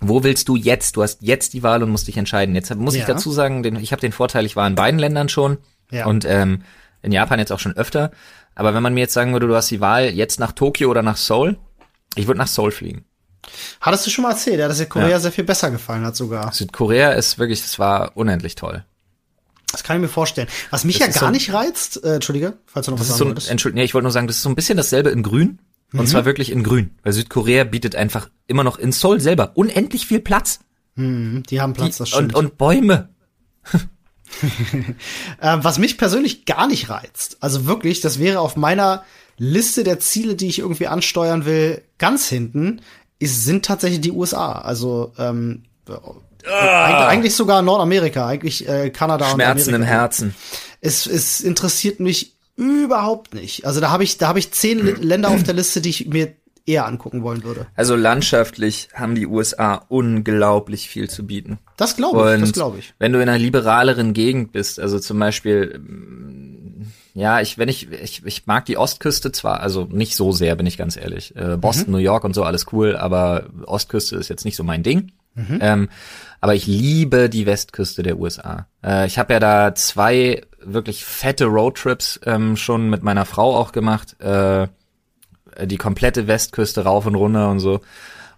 wo 0.00 0.22
willst 0.22 0.48
du 0.48 0.56
jetzt? 0.56 0.96
Du 0.96 1.02
hast 1.02 1.22
jetzt 1.22 1.54
die 1.54 1.62
Wahl 1.62 1.82
und 1.82 1.90
musst 1.90 2.08
dich 2.08 2.16
entscheiden. 2.18 2.54
Jetzt 2.54 2.74
muss 2.76 2.94
ich 2.94 3.02
Ja. 3.02 3.06
dazu 3.06 3.32
sagen, 3.32 3.62
den, 3.62 3.76
ich 3.76 3.92
habe 3.92 4.00
den 4.00 4.12
Vorteil, 4.12 4.46
ich 4.46 4.54
war 4.56 4.66
in 4.66 4.74
beiden 4.74 5.00
Ländern 5.00 5.28
schon 5.28 5.58
Ja. 5.90 6.06
und 6.06 6.24
ähm, 6.24 6.62
in 7.02 7.12
Japan 7.12 7.38
jetzt 7.38 7.52
auch 7.52 7.58
schon 7.58 7.76
öfter. 7.76 8.10
Aber 8.54 8.74
wenn 8.74 8.82
man 8.82 8.92
mir 8.94 9.00
jetzt 9.00 9.14
sagen 9.14 9.32
würde, 9.32 9.46
du 9.46 9.54
hast 9.56 9.70
die 9.70 9.80
Wahl 9.80 10.10
jetzt 10.10 10.38
nach 10.40 10.52
Tokio 10.52 10.90
oder 10.90 11.02
nach 11.02 11.16
Seoul, 11.16 11.56
ich 12.14 12.26
würde 12.26 12.38
nach 12.38 12.48
Seoul 12.48 12.70
fliegen. 12.72 13.04
Hattest 13.80 14.06
du 14.06 14.10
schon 14.10 14.24
mal 14.24 14.30
erzählt, 14.32 14.58
ja, 14.58 14.68
dass 14.68 14.78
dir 14.78 14.86
Korea 14.86 15.08
Ja. 15.08 15.20
sehr 15.20 15.32
viel 15.32 15.44
besser 15.44 15.70
gefallen 15.70 16.04
hat 16.04 16.16
sogar. 16.16 16.52
Südkorea 16.52 17.12
ist 17.12 17.38
wirklich, 17.38 17.62
das 17.62 17.78
war 17.78 18.16
unendlich 18.16 18.54
toll. 18.56 18.84
Das 19.70 19.84
kann 19.84 19.96
ich 19.96 20.02
mir 20.02 20.08
vorstellen. 20.08 20.48
Was 20.70 20.84
mich 20.84 20.98
Das 20.98 21.08
ja 21.08 21.12
gar 21.12 21.28
so- 21.28 21.32
nicht 21.32 21.52
reizt, 21.52 22.02
äh, 22.02 22.14
Entschuldige, 22.16 22.58
falls 22.66 22.86
du 22.86 22.92
noch 22.92 22.98
Das 22.98 23.10
was 23.10 23.18
sagen 23.18 23.38
so. 23.38 23.50
Entschuldigung, 23.50 23.78
nee, 23.80 23.84
ich 23.84 23.94
wollte 23.94 24.04
nur 24.04 24.12
sagen, 24.12 24.26
das 24.26 24.36
ist 24.36 24.42
so 24.42 24.48
ein 24.48 24.54
bisschen 24.54 24.76
dasselbe 24.76 25.10
in 25.10 25.22
Grün. 25.22 25.58
Und 25.94 26.06
zwar 26.06 26.26
wirklich 26.26 26.52
in 26.52 26.62
Grün. 26.64 26.90
Weil 27.02 27.12
Südkorea 27.14 27.64
bietet 27.64 27.96
einfach 27.96 28.28
immer 28.46 28.62
noch 28.64 28.78
in 28.78 28.92
Seoul 28.92 29.20
selber 29.20 29.52
unendlich 29.54 30.06
viel 30.06 30.20
Platz. 30.20 30.60
Hm, 30.96 31.42
die 31.48 31.60
haben 31.62 31.72
Platz, 31.72 31.96
das 31.96 32.12
und, 32.12 32.30
stimmt. 32.30 32.34
und 32.34 32.58
Bäume. 32.58 33.08
Ähm, 35.40 35.64
was 35.64 35.78
mich 35.78 35.96
persönlich 35.96 36.44
gar 36.44 36.66
nicht 36.66 36.90
reizt, 36.90 37.38
also 37.40 37.64
wirklich, 37.66 38.02
das 38.02 38.18
wäre 38.18 38.40
auf 38.40 38.56
meiner 38.56 39.02
Liste 39.38 39.84
der 39.84 40.00
Ziele, 40.00 40.34
die 40.34 40.48
ich 40.48 40.58
irgendwie 40.58 40.88
ansteuern 40.88 41.44
will, 41.44 41.82
ganz 41.98 42.28
hinten, 42.28 42.80
ist, 43.18 43.44
sind 43.44 43.64
tatsächlich 43.64 44.00
die 44.00 44.12
USA. 44.12 44.52
Also 44.52 45.12
ähm, 45.18 45.62
äh, 45.88 46.50
eigentlich 46.50 47.34
sogar 47.34 47.62
Nordamerika, 47.62 48.26
eigentlich 48.26 48.68
äh, 48.68 48.90
Kanada 48.90 49.26
Schmerzen 49.30 49.70
und 49.70 49.74
Amerika. 49.74 49.76
im 49.76 49.98
Herzen. 50.00 50.34
Es, 50.80 51.06
es 51.06 51.40
interessiert 51.40 52.00
mich 52.00 52.36
überhaupt 52.56 53.34
nicht. 53.34 53.64
Also 53.64 53.80
da 53.80 53.90
habe 53.90 54.04
ich, 54.04 54.18
da 54.18 54.28
habe 54.28 54.38
ich 54.38 54.50
zehn 54.50 55.00
Länder 55.02 55.30
auf 55.30 55.42
der 55.42 55.54
Liste, 55.54 55.80
die 55.80 55.90
ich 55.90 56.08
mir 56.08 56.34
eher 56.66 56.86
angucken 56.86 57.22
wollen 57.22 57.44
würde. 57.44 57.66
Also 57.74 57.96
landschaftlich 57.96 58.88
haben 58.94 59.14
die 59.14 59.26
USA 59.26 59.86
unglaublich 59.88 60.88
viel 60.88 61.08
zu 61.08 61.26
bieten. 61.26 61.58
Das 61.76 61.96
glaube 61.96 62.28
ich, 62.28 62.34
Und 62.34 62.40
das 62.42 62.52
glaube 62.52 62.78
ich. 62.78 62.94
wenn 62.98 63.12
du 63.12 63.20
in 63.22 63.28
einer 63.28 63.38
liberaleren 63.38 64.12
Gegend 64.12 64.52
bist, 64.52 64.78
also 64.78 64.98
zum 64.98 65.18
Beispiel, 65.18 65.80
ja, 67.18 67.40
ich, 67.40 67.58
wenn 67.58 67.68
ich, 67.68 67.90
ich, 67.90 68.24
ich 68.24 68.46
mag 68.46 68.64
die 68.66 68.76
Ostküste 68.76 69.32
zwar, 69.32 69.60
also 69.60 69.88
nicht 69.90 70.14
so 70.14 70.30
sehr, 70.30 70.54
bin 70.54 70.66
ich 70.66 70.78
ganz 70.78 70.96
ehrlich. 70.96 71.34
Äh, 71.34 71.56
Boston, 71.56 71.92
New 71.92 71.98
York 71.98 72.24
und 72.24 72.34
so, 72.34 72.44
alles 72.44 72.66
cool, 72.72 72.96
aber 72.96 73.46
Ostküste 73.66 74.16
ist 74.16 74.28
jetzt 74.28 74.44
nicht 74.44 74.56
so 74.56 74.62
mein 74.62 74.82
Ding. 74.84 75.10
Ähm, 75.60 75.88
aber 76.40 76.54
ich 76.54 76.66
liebe 76.66 77.28
die 77.28 77.46
Westküste 77.46 78.02
der 78.02 78.18
USA. 78.18 78.66
Äh, 78.84 79.06
ich 79.06 79.18
habe 79.18 79.32
ja 79.32 79.40
da 79.40 79.74
zwei 79.74 80.42
wirklich 80.60 81.04
fette 81.04 81.46
Roadtrips 81.46 82.20
ähm, 82.24 82.56
schon 82.56 82.88
mit 82.88 83.02
meiner 83.02 83.24
Frau 83.24 83.56
auch 83.56 83.72
gemacht. 83.72 84.20
Äh, 84.20 84.68
die 85.64 85.76
komplette 85.76 86.28
Westküste 86.28 86.84
rauf 86.84 87.06
und 87.06 87.16
runter 87.16 87.50
und 87.50 87.58
so. 87.58 87.80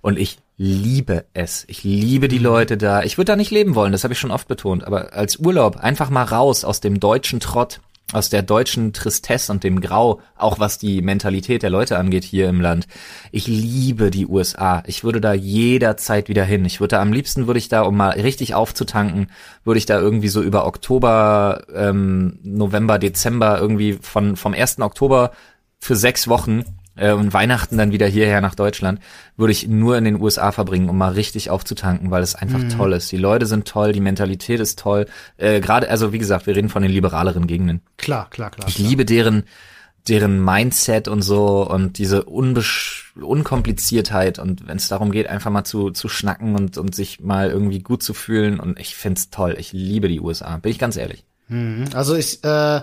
Und 0.00 0.18
ich 0.18 0.38
liebe 0.56 1.26
es. 1.34 1.64
Ich 1.68 1.84
liebe 1.84 2.28
die 2.28 2.38
Leute 2.38 2.78
da. 2.78 3.02
Ich 3.02 3.18
würde 3.18 3.32
da 3.32 3.36
nicht 3.36 3.50
leben 3.50 3.74
wollen, 3.74 3.92
das 3.92 4.04
habe 4.04 4.14
ich 4.14 4.20
schon 4.20 4.30
oft 4.30 4.48
betont. 4.48 4.84
Aber 4.84 5.12
als 5.12 5.36
Urlaub 5.36 5.76
einfach 5.76 6.08
mal 6.08 6.24
raus 6.24 6.64
aus 6.64 6.80
dem 6.80 7.00
deutschen 7.00 7.40
Trott, 7.40 7.80
aus 8.12 8.28
der 8.28 8.42
deutschen 8.42 8.92
Tristesse 8.92 9.52
und 9.52 9.64
dem 9.64 9.80
Grau, 9.80 10.20
auch 10.36 10.58
was 10.58 10.78
die 10.78 11.02
Mentalität 11.02 11.62
der 11.62 11.70
Leute 11.70 11.98
angeht 11.98 12.24
hier 12.24 12.48
im 12.48 12.60
Land. 12.60 12.86
Ich 13.32 13.46
liebe 13.46 14.10
die 14.10 14.26
USA. 14.26 14.82
Ich 14.86 15.04
würde 15.04 15.20
da 15.20 15.32
jederzeit 15.32 16.28
wieder 16.28 16.44
hin. 16.44 16.64
Ich 16.64 16.80
würde 16.80 16.96
da 16.96 17.02
am 17.02 17.12
liebsten 17.12 17.46
würde 17.46 17.58
ich 17.58 17.68
da, 17.68 17.82
um 17.82 17.96
mal 17.96 18.10
richtig 18.10 18.54
aufzutanken, 18.54 19.28
würde 19.64 19.78
ich 19.78 19.86
da 19.86 19.98
irgendwie 19.98 20.28
so 20.28 20.42
über 20.42 20.66
Oktober, 20.66 21.64
ähm, 21.74 22.38
November, 22.42 22.98
Dezember 22.98 23.58
irgendwie 23.60 23.94
von 24.00 24.36
vom 24.36 24.54
1. 24.54 24.80
Oktober 24.80 25.32
für 25.78 25.96
sechs 25.96 26.28
Wochen 26.28 26.64
äh, 27.00 27.12
und 27.12 27.32
Weihnachten 27.32 27.76
dann 27.78 27.92
wieder 27.92 28.06
hierher 28.06 28.40
nach 28.40 28.54
Deutschland, 28.54 29.00
würde 29.36 29.52
ich 29.52 29.66
nur 29.66 29.96
in 29.96 30.04
den 30.04 30.20
USA 30.20 30.52
verbringen, 30.52 30.88
um 30.88 30.98
mal 30.98 31.12
richtig 31.12 31.50
aufzutanken, 31.50 32.10
weil 32.10 32.22
es 32.22 32.34
einfach 32.34 32.60
toll 32.76 32.92
ist. 32.92 33.10
Die 33.10 33.16
Leute 33.16 33.46
sind 33.46 33.66
toll, 33.66 33.92
die 33.92 34.00
Mentalität 34.00 34.60
ist 34.60 34.78
toll. 34.78 35.06
Äh, 35.36 35.60
Gerade, 35.60 35.90
also 35.90 36.12
wie 36.12 36.18
gesagt, 36.18 36.46
wir 36.46 36.54
reden 36.54 36.68
von 36.68 36.82
den 36.82 36.92
liberaleren 36.92 37.46
Gegenden. 37.46 37.80
Klar, 37.96 38.28
klar, 38.30 38.50
klar. 38.50 38.68
Ich 38.68 38.78
liebe 38.78 39.04
deren 39.04 39.44
deren 40.08 40.42
Mindset 40.42 41.08
und 41.08 41.20
so 41.20 41.68
und 41.68 41.98
diese 41.98 42.24
Unbesch 42.24 43.12
Unkompliziertheit 43.20 44.38
und 44.38 44.66
wenn 44.66 44.78
es 44.78 44.88
darum 44.88 45.12
geht, 45.12 45.26
einfach 45.26 45.50
mal 45.50 45.64
zu, 45.64 45.90
zu 45.90 46.08
schnacken 46.08 46.54
und, 46.56 46.78
und 46.78 46.94
sich 46.94 47.20
mal 47.20 47.50
irgendwie 47.50 47.80
gut 47.80 48.02
zu 48.02 48.14
fühlen 48.14 48.60
und 48.60 48.80
ich 48.80 48.94
find's 48.94 49.28
toll. 49.28 49.56
Ich 49.58 49.72
liebe 49.72 50.08
die 50.08 50.20
USA, 50.20 50.56
bin 50.56 50.72
ich 50.72 50.78
ganz 50.78 50.96
ehrlich. 50.96 51.24
Also 51.94 52.14
ich 52.14 52.42
äh, 52.44 52.80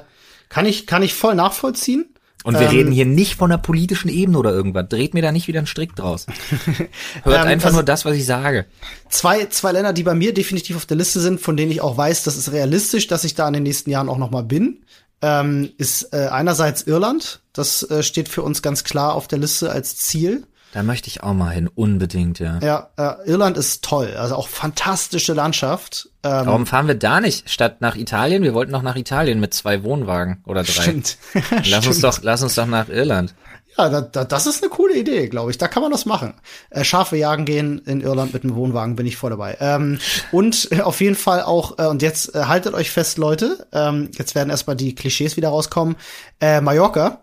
kann 0.49 0.65
ich 0.65 0.86
kann 0.86 1.01
ich 1.01 1.13
voll 1.13 1.36
nachvollziehen. 1.36 2.05
Und 2.43 2.53
wir 2.53 2.67
Ähm, 2.67 2.69
reden 2.69 2.91
hier 2.91 3.05
nicht 3.05 3.35
von 3.35 3.49
der 3.49 3.57
politischen 3.57 4.09
Ebene 4.09 4.38
oder 4.38 4.51
irgendwas. 4.51 4.88
Dreht 4.89 5.13
mir 5.13 5.21
da 5.21 5.31
nicht 5.31 5.47
wieder 5.47 5.59
einen 5.59 5.67
Strick 5.67 5.95
draus. 5.95 6.27
Hört 7.23 7.41
Ähm, 7.41 7.47
einfach 7.47 7.65
also- 7.67 7.77
nur 7.77 7.83
das, 7.83 8.05
was 8.05 8.15
ich 8.15 8.25
sage. 8.25 8.65
Zwei, 9.09 9.45
zwei 9.47 9.71
Länder, 9.71 9.91
die 9.91 10.03
bei 10.03 10.13
mir 10.13 10.33
definitiv 10.33 10.75
auf 10.77 10.85
der 10.85 10.97
Liste 10.97 11.19
sind, 11.19 11.41
von 11.41 11.57
denen 11.57 11.71
ich 11.71 11.81
auch 11.81 11.97
weiß, 11.97 12.23
das 12.23 12.38
ist 12.38 12.51
realistisch, 12.51 13.07
dass 13.07 13.23
ich 13.23 13.35
da 13.35 13.47
in 13.47 13.53
den 13.55 13.63
nächsten 13.63 13.89
Jahren 13.89 14.07
auch 14.07 14.17
noch 14.19 14.31
mal 14.31 14.43
bin, 14.43 14.83
ähm, 15.21 15.71
ist 15.77 16.13
äh, 16.13 16.27
einerseits 16.27 16.83
Irland. 16.83 17.41
Das 17.53 17.81
äh, 17.89 18.03
steht 18.03 18.29
für 18.29 18.43
uns 18.43 18.61
ganz 18.61 18.83
klar 18.83 19.15
auf 19.15 19.27
der 19.27 19.39
Liste 19.39 19.71
als 19.71 19.97
Ziel. 19.97 20.45
Da 20.78 20.84
möchte 20.84 21.07
ich 21.07 21.23
auch 21.23 21.34
mal 21.34 21.49
hin, 21.49 21.67
unbedingt, 21.73 22.38
ja. 22.38 22.59
Ja, 22.61 22.91
äh, 22.97 23.28
Irland 23.28 23.57
ist 23.57 23.84
toll, 23.84 24.13
also 24.15 24.36
auch 24.36 24.47
fantastische 24.47 25.34
Landschaft. 25.34 26.07
Ähm, 26.21 26.45
Warum 26.45 26.67
fahren 26.67 26.86
wir 26.86 26.93
da 26.93 27.19
nicht 27.19 27.49
statt 27.49 27.82
nach 27.82 27.95
Italien? 27.95 28.43
Wir 28.43 28.53
wollten 28.53 28.73
noch 28.73 28.84
nach 28.84 28.95
Italien 28.95 29.39
mit 29.39 29.55
zwei 29.55 29.82
Wohnwagen 29.82 30.43
oder 30.45 30.61
drei. 30.61 30.84
Stimmt. 30.84 31.17
Lass 31.65 31.88
uns 31.88 31.99
doch, 32.01 32.19
lass 32.21 32.43
uns 32.43 32.53
doch 32.53 32.67
nach 32.67 32.89
Irland. 32.89 33.34
Ja, 33.75 33.89
da, 33.89 34.01
da, 34.01 34.23
das 34.23 34.45
ist 34.45 34.61
eine 34.61 34.69
coole 34.69 34.95
Idee, 34.95 35.30
glaube 35.30 35.49
ich. 35.49 35.57
Da 35.57 35.67
kann 35.67 35.82
man 35.82 35.91
das 35.91 36.05
machen. 36.05 36.36
Äh, 36.69 36.84
Schafe 36.84 37.17
jagen 37.17 37.45
gehen 37.45 37.80
in 37.80 38.01
Irland 38.01 38.34
mit 38.34 38.43
einem 38.43 38.53
Wohnwagen, 38.53 38.95
bin 38.95 39.07
ich 39.07 39.17
voll 39.17 39.32
dabei. 39.32 39.57
Ähm, 39.59 39.97
und 40.32 40.67
äh, 40.71 40.82
auf 40.82 41.01
jeden 41.01 41.15
Fall 41.15 41.41
auch, 41.41 41.80
äh, 41.80 41.88
und 41.88 42.03
jetzt 42.03 42.36
äh, 42.36 42.43
haltet 42.43 42.75
euch 42.75 42.91
fest, 42.91 43.17
Leute, 43.17 43.65
ähm, 43.73 44.11
jetzt 44.15 44.36
werden 44.36 44.51
erstmal 44.51 44.75
die 44.75 44.93
Klischees 44.93 45.38
wieder 45.38 45.49
rauskommen. 45.49 45.95
Äh, 46.39 46.61
Mallorca, 46.61 47.21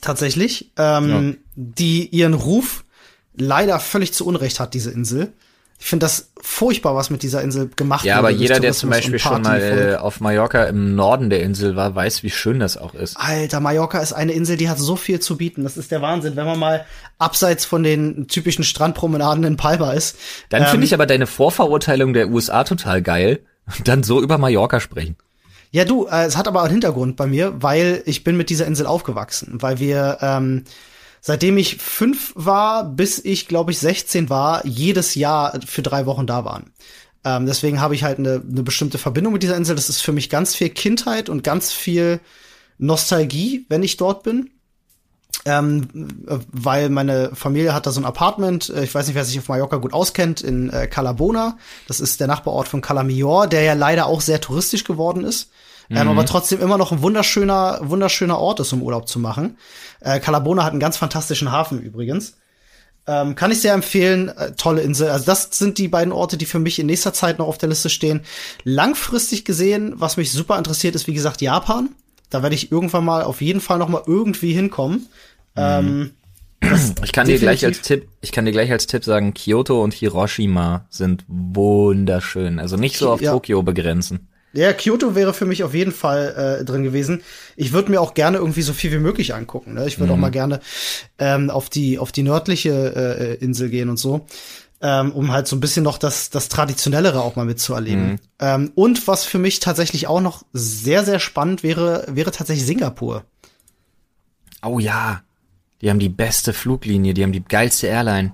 tatsächlich, 0.00 0.72
ähm, 0.76 1.38
die 1.60 2.06
ihren 2.06 2.34
Ruf 2.34 2.84
leider 3.36 3.80
völlig 3.80 4.14
zu 4.14 4.24
Unrecht 4.24 4.60
hat, 4.60 4.74
diese 4.74 4.92
Insel. 4.92 5.32
Ich 5.80 5.86
finde 5.86 6.04
das 6.04 6.32
furchtbar, 6.40 6.94
was 6.94 7.10
mit 7.10 7.22
dieser 7.22 7.42
Insel 7.42 7.68
gemacht 7.74 8.04
Ja, 8.04 8.16
wurde 8.16 8.28
aber 8.28 8.30
jeder, 8.30 8.60
der 8.60 8.72
zum 8.72 8.90
Beispiel 8.90 9.18
schon 9.18 9.42
mal 9.42 9.60
äh, 9.60 9.96
auf 9.96 10.20
Mallorca 10.20 10.64
im 10.64 10.94
Norden 10.94 11.30
der 11.30 11.42
Insel 11.42 11.76
war, 11.76 11.94
weiß, 11.94 12.22
wie 12.22 12.30
schön 12.30 12.58
das 12.60 12.76
auch 12.76 12.94
ist. 12.94 13.16
Alter, 13.16 13.60
Mallorca 13.60 13.98
ist 14.00 14.12
eine 14.12 14.32
Insel, 14.32 14.56
die 14.56 14.68
hat 14.68 14.78
so 14.78 14.96
viel 14.96 15.20
zu 15.20 15.36
bieten. 15.36 15.62
Das 15.64 15.76
ist 15.76 15.90
der 15.90 16.02
Wahnsinn. 16.02 16.36
Wenn 16.36 16.46
man 16.46 16.58
mal 16.58 16.84
abseits 17.18 17.64
von 17.64 17.82
den 17.82 18.26
typischen 18.28 18.64
Strandpromenaden 18.64 19.44
in 19.44 19.56
Palma 19.56 19.92
ist. 19.92 20.16
Dann 20.48 20.62
ähm, 20.62 20.68
finde 20.68 20.86
ich 20.86 20.94
aber 20.94 21.06
deine 21.06 21.26
Vorverurteilung 21.26 22.12
der 22.12 22.28
USA 22.28 22.64
total 22.64 23.02
geil. 23.02 23.40
Und 23.66 23.86
dann 23.86 24.02
so 24.02 24.20
über 24.22 24.38
Mallorca 24.38 24.80
sprechen. 24.80 25.16
Ja, 25.70 25.84
du, 25.84 26.06
äh, 26.06 26.24
es 26.24 26.36
hat 26.36 26.48
aber 26.48 26.62
einen 26.62 26.72
Hintergrund 26.72 27.16
bei 27.16 27.26
mir, 27.26 27.54
weil 27.62 28.02
ich 28.06 28.24
bin 28.24 28.36
mit 28.36 28.50
dieser 28.50 28.66
Insel 28.66 28.86
aufgewachsen. 28.86 29.60
Weil 29.60 29.78
wir, 29.78 30.18
ähm, 30.22 30.64
seitdem 31.20 31.56
ich 31.56 31.76
fünf 31.76 32.32
war, 32.34 32.84
bis 32.84 33.18
ich, 33.18 33.48
glaube 33.48 33.70
ich, 33.72 33.78
16 33.78 34.30
war, 34.30 34.64
jedes 34.66 35.14
Jahr 35.14 35.60
für 35.66 35.82
drei 35.82 36.06
Wochen 36.06 36.26
da 36.26 36.44
waren. 36.44 36.72
Ähm, 37.24 37.46
deswegen 37.46 37.80
habe 37.80 37.94
ich 37.94 38.04
halt 38.04 38.18
eine, 38.18 38.42
eine 38.48 38.62
bestimmte 38.62 38.98
Verbindung 38.98 39.32
mit 39.32 39.42
dieser 39.42 39.56
Insel. 39.56 39.76
Das 39.76 39.88
ist 39.88 40.00
für 40.00 40.12
mich 40.12 40.30
ganz 40.30 40.54
viel 40.54 40.70
Kindheit 40.70 41.28
und 41.28 41.42
ganz 41.44 41.72
viel 41.72 42.20
Nostalgie, 42.78 43.66
wenn 43.68 43.82
ich 43.82 43.96
dort 43.96 44.22
bin. 44.22 44.50
Ähm, 45.44 45.88
äh, 46.26 46.38
weil 46.50 46.90
meine 46.90 47.30
Familie 47.34 47.74
hat 47.74 47.86
da 47.86 47.90
so 47.90 48.00
ein 48.00 48.06
Apartment, 48.06 48.70
äh, 48.70 48.84
ich 48.84 48.94
weiß 48.94 49.06
nicht, 49.06 49.16
wer 49.16 49.24
sich 49.24 49.38
auf 49.38 49.48
Mallorca 49.48 49.76
gut 49.76 49.92
auskennt, 49.92 50.40
in 50.40 50.70
äh, 50.70 50.86
Calabona. 50.86 51.58
Das 51.86 52.00
ist 52.00 52.20
der 52.20 52.26
Nachbarort 52.26 52.68
von 52.68 52.80
Calamior, 52.80 53.46
der 53.46 53.62
ja 53.62 53.74
leider 53.74 54.06
auch 54.06 54.20
sehr 54.20 54.40
touristisch 54.40 54.84
geworden 54.84 55.24
ist. 55.24 55.50
Ähm, 55.90 56.08
aber 56.08 56.26
trotzdem 56.26 56.60
immer 56.60 56.76
noch 56.76 56.92
ein 56.92 57.00
wunderschöner, 57.02 57.80
wunderschöner 57.82 58.38
Ort 58.38 58.60
ist, 58.60 58.72
um 58.72 58.82
Urlaub 58.82 59.08
zu 59.08 59.18
machen. 59.18 59.56
Äh, 60.00 60.20
Calabona 60.20 60.64
hat 60.64 60.72
einen 60.72 60.80
ganz 60.80 60.96
fantastischen 60.98 61.50
Hafen 61.50 61.80
übrigens. 61.80 62.36
Ähm, 63.06 63.34
kann 63.36 63.50
ich 63.50 63.62
sehr 63.62 63.72
empfehlen. 63.72 64.28
Äh, 64.28 64.52
tolle 64.52 64.82
Insel. 64.82 65.08
Also 65.08 65.24
das 65.24 65.48
sind 65.52 65.78
die 65.78 65.88
beiden 65.88 66.12
Orte, 66.12 66.36
die 66.36 66.44
für 66.44 66.58
mich 66.58 66.78
in 66.78 66.86
nächster 66.86 67.14
Zeit 67.14 67.38
noch 67.38 67.46
auf 67.48 67.56
der 67.56 67.70
Liste 67.70 67.88
stehen. 67.88 68.20
Langfristig 68.64 69.46
gesehen, 69.46 69.94
was 69.96 70.18
mich 70.18 70.30
super 70.30 70.58
interessiert, 70.58 70.94
ist 70.94 71.06
wie 71.06 71.14
gesagt 71.14 71.40
Japan. 71.40 71.88
Da 72.28 72.42
werde 72.42 72.54
ich 72.54 72.70
irgendwann 72.70 73.06
mal 73.06 73.22
auf 73.22 73.40
jeden 73.40 73.62
Fall 73.62 73.78
noch 73.78 73.88
mal 73.88 74.02
irgendwie 74.06 74.52
hinkommen. 74.52 75.06
Ähm, 75.56 76.10
Ich 77.04 77.12
kann 77.12 77.26
dir 77.28 77.38
gleich 77.38 77.64
als 77.64 77.80
Tipp, 77.82 78.08
ich 78.20 78.32
kann 78.32 78.44
dir 78.44 78.50
gleich 78.50 78.70
als 78.70 78.88
Tipp 78.88 79.04
sagen, 79.04 79.32
Kyoto 79.32 79.82
und 79.82 79.94
Hiroshima 79.94 80.86
sind 80.90 81.24
wunderschön. 81.28 82.58
Also 82.58 82.76
nicht 82.76 82.98
so 82.98 83.10
auf 83.10 83.20
Ja. 83.20 83.32
Tokio 83.32 83.62
begrenzen. 83.62 84.28
Ja, 84.58 84.72
Kyoto 84.72 85.14
wäre 85.14 85.32
für 85.32 85.46
mich 85.46 85.62
auf 85.62 85.74
jeden 85.74 85.92
Fall 85.92 86.58
äh, 86.60 86.64
drin 86.64 86.82
gewesen. 86.82 87.22
Ich 87.56 87.72
würde 87.72 87.90
mir 87.90 88.00
auch 88.00 88.14
gerne 88.14 88.38
irgendwie 88.38 88.62
so 88.62 88.72
viel 88.72 88.90
wie 88.90 88.98
möglich 88.98 89.34
angucken. 89.34 89.74
Ne? 89.74 89.86
Ich 89.86 89.98
würde 89.98 90.12
auch 90.12 90.16
mal 90.16 90.30
gerne 90.30 90.60
ähm, 91.18 91.48
auf 91.50 91.70
die 91.70 91.98
auf 91.98 92.12
die 92.12 92.22
nördliche 92.22 92.70
äh, 92.70 93.34
Insel 93.44 93.68
gehen 93.68 93.88
und 93.88 93.98
so. 93.98 94.26
Ähm, 94.80 95.12
um 95.12 95.32
halt 95.32 95.48
so 95.48 95.56
ein 95.56 95.60
bisschen 95.60 95.82
noch 95.82 95.98
das, 95.98 96.30
das 96.30 96.48
Traditionellere 96.48 97.20
auch 97.20 97.34
mal 97.34 97.44
mitzuerleben. 97.44 98.20
Ähm, 98.38 98.70
und 98.76 99.08
was 99.08 99.24
für 99.24 99.38
mich 99.38 99.58
tatsächlich 99.58 100.06
auch 100.06 100.20
noch 100.20 100.44
sehr, 100.52 101.04
sehr 101.04 101.18
spannend 101.18 101.64
wäre, 101.64 102.04
wäre 102.08 102.30
tatsächlich 102.30 102.64
Singapur. 102.64 103.24
Oh 104.62 104.78
ja. 104.78 105.22
Die 105.80 105.90
haben 105.90 105.98
die 105.98 106.08
beste 106.08 106.52
Fluglinie, 106.52 107.14
die 107.14 107.22
haben 107.22 107.32
die 107.32 107.44
geilste 107.44 107.88
Airline. 107.88 108.32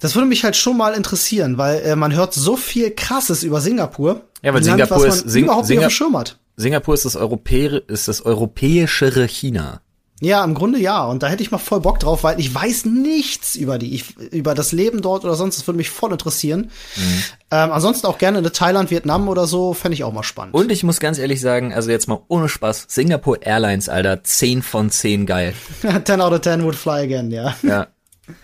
Das 0.00 0.14
würde 0.14 0.28
mich 0.28 0.44
halt 0.44 0.56
schon 0.56 0.76
mal 0.76 0.94
interessieren, 0.94 1.58
weil 1.58 1.80
äh, 1.80 1.96
man 1.96 2.14
hört 2.14 2.32
so 2.34 2.56
viel 2.56 2.90
Krasses 2.90 3.42
über 3.42 3.60
Singapur. 3.60 4.22
Ja, 4.42 4.54
weil 4.54 4.64
Land, 4.64 4.80
Singapur 4.80 5.06
ist- 5.06 5.28
Sing- 5.28 5.44
überhaupt 5.44 5.68
nicht 5.68 5.78
auf 5.78 5.84
Singa- 5.84 5.88
dem 5.88 5.90
Schirm 5.90 6.16
hat. 6.18 6.38
Singapur 6.56 6.94
ist 6.94 7.04
das, 7.04 7.16
Europä 7.16 7.82
ist 7.88 8.08
das 8.08 8.22
europäischere 8.24 9.26
China. 9.26 9.80
Ja, 10.22 10.44
im 10.44 10.52
Grunde 10.52 10.78
ja. 10.78 11.02
Und 11.06 11.22
da 11.22 11.28
hätte 11.28 11.42
ich 11.42 11.50
mal 11.50 11.56
voll 11.56 11.80
Bock 11.80 11.98
drauf, 11.98 12.24
weil 12.24 12.38
ich 12.38 12.54
weiß 12.54 12.84
nichts 12.84 13.56
über 13.56 13.78
die, 13.78 13.94
ich, 13.94 14.18
über 14.18 14.54
das 14.54 14.70
Leben 14.72 15.00
dort 15.00 15.24
oder 15.24 15.34
sonst. 15.34 15.56
Das 15.56 15.66
würde 15.66 15.78
mich 15.78 15.88
voll 15.88 16.12
interessieren. 16.12 16.70
Mhm. 16.96 17.22
Ähm, 17.50 17.72
ansonsten 17.72 18.06
auch 18.06 18.18
gerne 18.18 18.38
in 18.40 18.44
Thailand, 18.52 18.90
Vietnam 18.90 19.28
oder 19.30 19.46
so, 19.46 19.72
fände 19.72 19.94
ich 19.94 20.04
auch 20.04 20.12
mal 20.12 20.22
spannend. 20.22 20.52
Und 20.54 20.70
ich 20.70 20.82
muss 20.82 21.00
ganz 21.00 21.18
ehrlich 21.18 21.40
sagen, 21.40 21.72
also 21.72 21.90
jetzt 21.90 22.06
mal 22.06 22.20
ohne 22.28 22.50
Spaß, 22.50 22.84
Singapore 22.88 23.38
Airlines, 23.40 23.88
Alter, 23.88 24.22
10 24.22 24.62
von 24.62 24.90
10 24.90 25.24
geil. 25.24 25.54
10 26.04 26.20
out 26.20 26.34
of 26.34 26.42
10 26.42 26.64
would 26.64 26.76
fly 26.76 27.00
again, 27.02 27.30
ja. 27.30 27.56
Ja. 27.62 27.86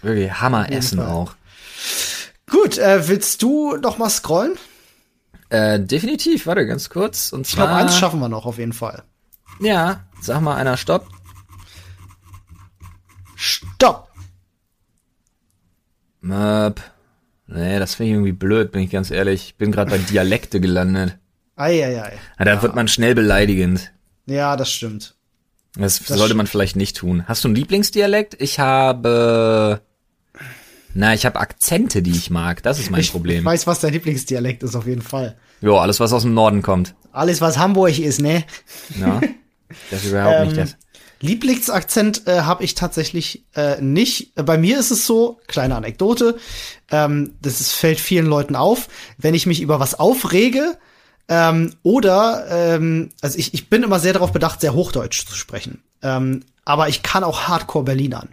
Wirklich 0.01 0.33
Hammer 0.33 0.73
Essen 0.73 1.01
auch. 1.01 1.33
Gut, 2.51 2.79
äh, 2.79 3.07
willst 3.09 3.43
du 3.43 3.77
noch 3.77 3.99
mal 3.99 4.09
scrollen? 4.09 4.53
Äh, 5.49 5.81
definitiv, 5.81 6.47
warte 6.47 6.67
ganz 6.67 6.91
kurz. 6.91 7.33
Und 7.33 7.47
Ich 7.47 7.55
glaube, 7.55 7.71
zwar, 7.71 7.79
eins 7.79 7.97
schaffen 7.97 8.21
wir 8.21 8.29
noch 8.29 8.47
auf 8.47 8.59
jeden 8.59 8.73
Fall. 8.73 9.05
ja, 9.61 10.05
sag 10.21 10.41
mal 10.41 10.57
einer 10.57 10.77
Stopp. 10.77 11.09
Stopp! 13.37 14.09
Möp. 16.21 16.81
Nee, 17.47 17.79
das 17.79 17.95
finde 17.95 18.09
ich 18.11 18.15
irgendwie 18.15 18.33
blöd, 18.33 18.73
bin 18.73 18.83
ich 18.83 18.91
ganz 18.91 19.11
ehrlich. 19.11 19.45
Ich 19.45 19.57
bin 19.57 19.71
gerade 19.71 19.91
bei 19.91 19.99
Dialekte 19.99 20.61
gelandet. 20.61 21.17
Eieiei. 21.55 22.19
Ja, 22.39 22.45
da 22.45 22.63
wird 22.63 22.75
man 22.75 22.89
schnell 22.89 23.15
beleidigend. 23.15 23.93
Ja, 24.27 24.57
das 24.57 24.71
stimmt. 24.73 25.15
Das, 25.77 25.99
sollte 25.99 26.35
man 26.35 26.47
vielleicht 26.47 26.75
nicht 26.77 26.97
tun. 26.97 27.25
Hast 27.29 27.45
du 27.45 27.49
einen 27.49 27.55
Lieblingsdialekt? 27.55 28.41
Ich 28.41 28.59
habe. 28.59 29.81
Na, 30.99 31.13
ich 31.13 31.27
habe 31.27 31.39
Akzente, 31.39 32.01
die 32.03 32.11
ich 32.13 32.31
mag. 32.31 32.63
Das 32.63 32.79
ist 32.79 32.91
mein 32.91 33.01
Ich 33.03 33.13
Problem. 33.13 33.45
weiß, 33.45 33.67
was 33.67 33.81
dein 33.81 33.93
Lieblingsdialekt 33.93 34.63
ist, 34.63 34.75
auf 34.75 34.87
jeden 34.87 35.03
Fall. 35.03 35.37
Jo, 35.61 35.77
alles, 35.79 36.01
was 36.01 36.13
aus 36.13 36.23
dem 36.23 36.33
Norden 36.33 36.63
kommt. 36.63 36.95
Alles, 37.13 37.41
was 37.43 37.59
Hamburg 37.59 37.99
ist, 37.99 38.21
ne? 38.21 38.45
Ja. 38.99 39.21
Das 39.91 40.05
ist 40.05 40.11
überhaupt 40.11 40.47
nicht 40.47 40.53
Ähm, 40.57 40.65
das. 40.65 40.77
Lieblingsakzent 41.21 42.27
äh, 42.27 42.41
habe 42.43 42.65
ich 42.65 42.75
tatsächlich 42.75 43.45
äh, 43.55 43.81
nicht. 43.81 44.37
Äh, 44.39 44.43
Bei 44.43 44.57
mir 44.59 44.79
ist 44.79 44.91
es 44.91 45.07
so, 45.07 45.39
kleine 45.49 45.75
Anekdote, 45.77 46.39
ähm, 46.91 47.35
das 47.43 47.61
ist, 47.61 47.73
fällt 47.73 48.01
vielen 48.01 48.27
Leuten 48.27 48.55
auf, 48.57 48.89
wenn 49.19 49.35
ich 49.35 49.47
mich 49.47 49.61
über 49.61 49.81
was 49.81 49.99
aufrege 49.99 50.79
ähm, 51.29 51.75
oder, 51.83 52.47
ähm, 52.51 53.11
also 53.23 53.39
ich, 53.39 53.53
ich 53.55 53.69
bin 53.69 53.83
immer 53.83 53.99
sehr 53.99 54.13
darauf 54.13 54.33
bedacht, 54.33 54.61
sehr 54.61 54.75
Hochdeutsch 54.75 55.27
zu 55.27 55.35
sprechen. 55.35 55.83
Ähm, 56.03 56.43
aber 56.65 56.89
ich 56.89 57.03
kann 57.03 57.25
auch 57.25 57.49
Hardcore 57.49 57.85
Berlinern. 57.85 58.29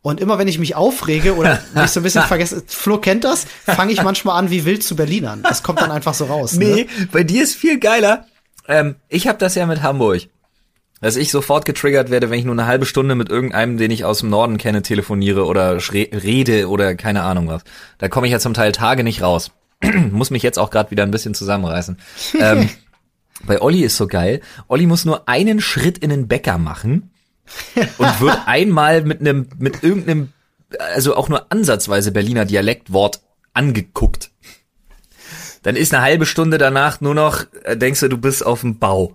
Und 0.00 0.20
immer 0.20 0.38
wenn 0.38 0.48
ich 0.48 0.58
mich 0.58 0.74
aufrege 0.76 1.34
oder 1.36 1.60
mich 1.74 1.90
so 1.90 2.00
ein 2.00 2.02
bisschen 2.04 2.22
vergesse, 2.22 2.62
Flo 2.66 2.98
kennt 2.98 3.24
das, 3.24 3.46
fange 3.64 3.92
ich 3.92 4.02
manchmal 4.02 4.38
an, 4.38 4.50
wie 4.50 4.64
wild 4.64 4.82
zu 4.82 4.96
Berlinern. 4.96 5.42
Das 5.42 5.62
kommt 5.62 5.80
dann 5.80 5.90
einfach 5.90 6.14
so 6.14 6.26
raus. 6.26 6.52
Nee, 6.54 6.86
Ne? 6.98 7.08
bei 7.10 7.24
dir 7.24 7.42
ist 7.42 7.54
viel 7.56 7.78
geiler. 7.80 8.26
Ähm, 8.68 8.96
ich 9.08 9.26
habe 9.28 9.38
das 9.38 9.54
ja 9.54 9.66
mit 9.66 9.82
Hamburg. 9.82 10.28
Dass 11.00 11.14
ich 11.14 11.30
sofort 11.30 11.64
getriggert 11.64 12.10
werde, 12.10 12.28
wenn 12.28 12.40
ich 12.40 12.44
nur 12.44 12.54
eine 12.54 12.66
halbe 12.66 12.84
Stunde 12.84 13.14
mit 13.14 13.28
irgendeinem, 13.28 13.76
den 13.76 13.92
ich 13.92 14.04
aus 14.04 14.18
dem 14.18 14.30
Norden 14.30 14.58
kenne, 14.58 14.82
telefoniere 14.82 15.46
oder 15.46 15.78
rede 15.94 16.68
oder 16.68 16.96
keine 16.96 17.22
Ahnung 17.22 17.46
was. 17.46 17.62
Da 17.98 18.08
komme 18.08 18.26
ich 18.26 18.32
ja 18.32 18.40
zum 18.40 18.52
Teil 18.54 18.72
Tage 18.72 19.04
nicht 19.04 19.22
raus. 19.22 19.52
muss 20.10 20.30
mich 20.30 20.42
jetzt 20.42 20.58
auch 20.58 20.70
gerade 20.70 20.90
wieder 20.90 21.04
ein 21.04 21.12
bisschen 21.12 21.34
zusammenreißen. 21.34 21.98
ähm, 22.40 22.68
bei 23.46 23.62
Olli 23.62 23.82
ist 23.84 23.96
so 23.96 24.08
geil. 24.08 24.40
Olli 24.66 24.86
muss 24.86 25.04
nur 25.04 25.28
einen 25.28 25.60
Schritt 25.60 25.98
in 25.98 26.10
den 26.10 26.26
Bäcker 26.26 26.58
machen 26.58 27.10
und 27.98 28.20
wird 28.20 28.38
einmal 28.46 29.02
mit 29.02 29.20
einem, 29.20 29.48
mit 29.58 29.82
irgendeinem, 29.82 30.32
also 30.78 31.16
auch 31.16 31.28
nur 31.28 31.50
ansatzweise 31.50 32.12
Berliner 32.12 32.44
Dialektwort 32.44 33.20
angeguckt. 33.54 34.30
Dann 35.62 35.76
ist 35.76 35.92
eine 35.92 36.02
halbe 36.02 36.26
Stunde 36.26 36.58
danach 36.58 37.00
nur 37.00 37.14
noch, 37.14 37.44
äh, 37.64 37.76
denkst 37.76 38.00
du, 38.00 38.08
du 38.08 38.18
bist 38.18 38.44
auf 38.46 38.60
dem 38.60 38.78
Bau. 38.78 39.14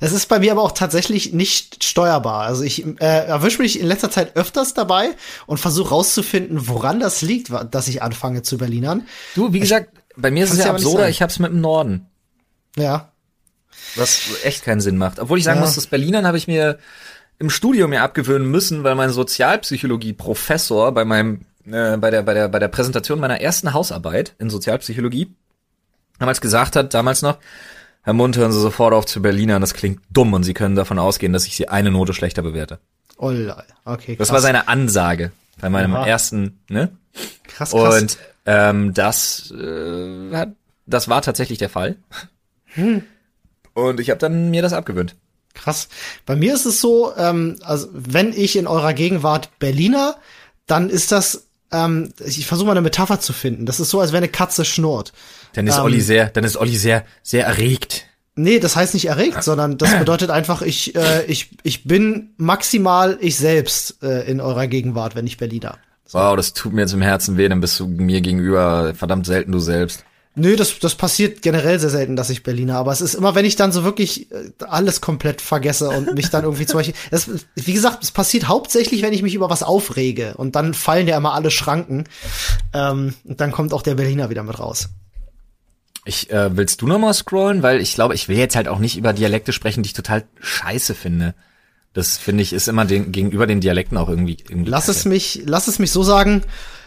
Es 0.00 0.12
ist 0.12 0.26
bei 0.26 0.38
mir 0.40 0.52
aber 0.52 0.62
auch 0.62 0.72
tatsächlich 0.72 1.32
nicht 1.32 1.84
steuerbar. 1.84 2.42
Also 2.42 2.64
ich 2.64 2.84
äh, 2.84 3.26
erwische 3.26 3.62
mich 3.62 3.78
in 3.80 3.86
letzter 3.86 4.10
Zeit 4.10 4.36
öfters 4.36 4.74
dabei 4.74 5.10
und 5.46 5.58
versuche 5.58 5.90
rauszufinden, 5.90 6.68
woran 6.68 6.98
das 7.00 7.22
liegt, 7.22 7.50
dass 7.70 7.88
ich 7.88 8.02
anfange 8.02 8.42
zu 8.42 8.58
Berlinern. 8.58 9.06
Du, 9.34 9.52
wie 9.52 9.60
gesagt, 9.60 9.90
bei 10.16 10.30
mir 10.30 10.44
ist 10.44 10.52
es 10.52 10.58
ja 10.64 10.70
absurder, 10.72 11.00
sagen. 11.02 11.10
ich 11.10 11.22
hab's 11.22 11.38
mit 11.38 11.52
dem 11.52 11.60
Norden. 11.60 12.06
Ja. 12.76 13.12
Was 13.94 14.20
echt 14.42 14.64
keinen 14.64 14.80
Sinn 14.80 14.98
macht. 14.98 15.20
Obwohl 15.20 15.38
ich 15.38 15.44
sagen 15.44 15.60
Ja. 15.60 15.64
muss, 15.64 15.76
das 15.76 15.86
Berlinern 15.86 16.26
habe 16.26 16.36
ich 16.38 16.48
mir 16.48 16.78
im 17.38 17.50
Studium 17.50 17.90
mir 17.90 18.02
abgewöhnen 18.02 18.50
müssen, 18.50 18.84
weil 18.84 18.94
mein 18.94 19.10
Sozialpsychologie-Professor 19.10 20.92
bei 20.92 21.04
meinem, 21.04 21.42
äh, 21.66 21.96
bei 21.96 22.10
der, 22.10 22.22
bei 22.22 22.34
der, 22.34 22.48
bei 22.48 22.58
der 22.58 22.68
Präsentation 22.68 23.20
meiner 23.20 23.40
ersten 23.40 23.72
Hausarbeit 23.72 24.34
in 24.38 24.50
Sozialpsychologie 24.50 25.34
damals 26.18 26.40
gesagt 26.40 26.76
hat, 26.76 26.94
damals 26.94 27.22
noch, 27.22 27.38
Herr 28.02 28.12
Mund, 28.12 28.36
hören 28.36 28.52
Sie 28.52 28.60
sofort 28.60 28.94
auf 28.94 29.06
zu 29.06 29.22
Berlinern, 29.22 29.60
das 29.60 29.74
klingt 29.74 30.00
dumm 30.10 30.32
und 30.32 30.44
Sie 30.44 30.54
können 30.54 30.76
davon 30.76 30.98
ausgehen, 30.98 31.32
dass 31.32 31.46
ich 31.46 31.56
Sie 31.56 31.68
eine 31.68 31.90
Note 31.90 32.14
schlechter 32.14 32.42
bewerte. 32.42 32.78
Oh, 33.16 33.30
lol. 33.30 33.54
okay, 33.84 34.16
krass. 34.16 34.28
Das 34.28 34.32
war 34.32 34.40
seine 34.40 34.68
Ansage 34.68 35.32
bei 35.60 35.68
meinem 35.68 35.94
Aha. 35.94 36.06
ersten, 36.06 36.60
ne? 36.68 36.90
krass, 37.44 37.70
krass. 37.72 38.02
Und 38.02 38.18
ähm, 38.46 38.94
das 38.94 39.50
äh, 39.50 40.34
hat, 40.34 40.50
das 40.86 41.08
war 41.08 41.22
tatsächlich 41.22 41.58
der 41.58 41.68
Fall. 41.68 41.96
Und 43.74 44.00
ich 44.00 44.10
habe 44.10 44.18
dann 44.18 44.50
mir 44.50 44.62
das 44.62 44.72
abgewöhnt. 44.72 45.16
Krass. 45.54 45.88
Bei 46.26 46.36
mir 46.36 46.54
ist 46.54 46.66
es 46.66 46.80
so, 46.80 47.12
ähm, 47.16 47.56
also 47.62 47.88
wenn 47.92 48.32
ich 48.32 48.56
in 48.56 48.66
eurer 48.66 48.92
Gegenwart 48.92 49.50
Berliner, 49.58 50.16
dann 50.66 50.88
ist 50.90 51.10
das, 51.12 51.48
ähm, 51.72 52.12
ich 52.24 52.46
versuche 52.46 52.66
mal 52.66 52.72
eine 52.72 52.82
Metapher 52.82 53.20
zu 53.20 53.32
finden. 53.32 53.66
Das 53.66 53.80
ist 53.80 53.90
so, 53.90 54.00
als 54.00 54.12
wenn 54.12 54.18
eine 54.18 54.28
Katze 54.28 54.64
schnurrt. 54.64 55.12
Dann 55.54 55.66
ist 55.66 55.78
Ähm, 55.78 55.84
Olli 55.84 56.00
sehr, 56.00 56.28
dann 56.28 56.44
ist 56.44 56.56
Olli 56.56 56.76
sehr, 56.76 57.04
sehr 57.22 57.46
erregt. 57.46 58.06
Nee, 58.36 58.60
das 58.60 58.76
heißt 58.76 58.94
nicht 58.94 59.06
erregt, 59.06 59.42
sondern 59.42 59.78
das 59.78 59.98
bedeutet 59.98 60.30
einfach, 60.30 60.62
ich, 60.62 60.94
äh, 60.94 61.24
ich, 61.24 61.50
ich 61.64 61.84
bin 61.84 62.34
maximal 62.36 63.18
ich 63.20 63.36
selbst 63.36 64.00
äh, 64.00 64.30
in 64.30 64.40
eurer 64.40 64.68
Gegenwart, 64.68 65.16
wenn 65.16 65.26
ich 65.26 65.38
Berliner. 65.38 65.76
Wow, 66.12 66.36
das 66.36 66.52
tut 66.52 66.72
mir 66.72 66.82
jetzt 66.82 66.94
im 66.94 67.02
Herzen 67.02 67.36
weh, 67.36 67.48
dann 67.48 67.60
bist 67.60 67.80
du 67.80 67.88
mir 67.88 68.20
gegenüber 68.20 68.94
verdammt 68.94 69.26
selten 69.26 69.50
du 69.50 69.58
selbst. 69.58 70.04
Nö, 70.38 70.56
das, 70.56 70.78
das 70.78 70.94
passiert 70.94 71.42
generell 71.42 71.78
sehr 71.78 71.90
selten, 71.90 72.16
dass 72.16 72.30
ich 72.30 72.42
Berliner, 72.42 72.76
aber 72.76 72.92
es 72.92 73.00
ist 73.00 73.14
immer, 73.14 73.34
wenn 73.34 73.44
ich 73.44 73.56
dann 73.56 73.72
so 73.72 73.84
wirklich 73.84 74.30
äh, 74.30 74.50
alles 74.66 75.00
komplett 75.00 75.40
vergesse 75.40 75.90
und 75.90 76.14
mich 76.14 76.30
dann 76.30 76.44
irgendwie 76.44 76.66
zum 76.66 76.78
Beispiel, 76.78 76.94
das, 77.10 77.28
wie 77.54 77.72
gesagt, 77.72 78.02
es 78.04 78.10
passiert 78.10 78.48
hauptsächlich, 78.48 79.02
wenn 79.02 79.12
ich 79.12 79.22
mich 79.22 79.34
über 79.34 79.50
was 79.50 79.62
aufrege 79.62 80.34
und 80.36 80.56
dann 80.56 80.74
fallen 80.74 81.08
ja 81.08 81.16
immer 81.16 81.34
alle 81.34 81.50
Schranken 81.50 82.04
ähm, 82.72 83.14
und 83.24 83.40
dann 83.40 83.52
kommt 83.52 83.72
auch 83.72 83.82
der 83.82 83.96
Berliner 83.96 84.30
wieder 84.30 84.42
mit 84.42 84.58
raus. 84.58 84.88
Ich, 86.04 86.30
äh, 86.30 86.56
willst 86.56 86.80
du 86.80 86.86
noch 86.86 86.98
mal 86.98 87.12
scrollen? 87.12 87.62
Weil 87.62 87.82
ich 87.82 87.94
glaube, 87.94 88.14
ich 88.14 88.28
will 88.28 88.38
jetzt 88.38 88.56
halt 88.56 88.66
auch 88.66 88.78
nicht 88.78 88.96
über 88.96 89.12
Dialekte 89.12 89.52
sprechen, 89.52 89.82
die 89.82 89.88
ich 89.88 89.92
total 89.92 90.24
scheiße 90.40 90.94
finde. 90.94 91.34
Das 91.92 92.16
finde 92.16 92.42
ich 92.42 92.52
ist 92.52 92.68
immer 92.68 92.84
den, 92.84 93.12
gegenüber 93.12 93.46
den 93.46 93.60
Dialekten 93.60 93.98
auch 93.98 94.08
irgendwie, 94.08 94.38
irgendwie 94.48 94.70
Lass 94.70 94.88
es 94.88 94.98
kacke. 94.98 95.08
mich, 95.10 95.42
lass 95.44 95.68
es 95.68 95.78
mich 95.78 95.90
so 95.90 96.02
sagen, 96.02 96.42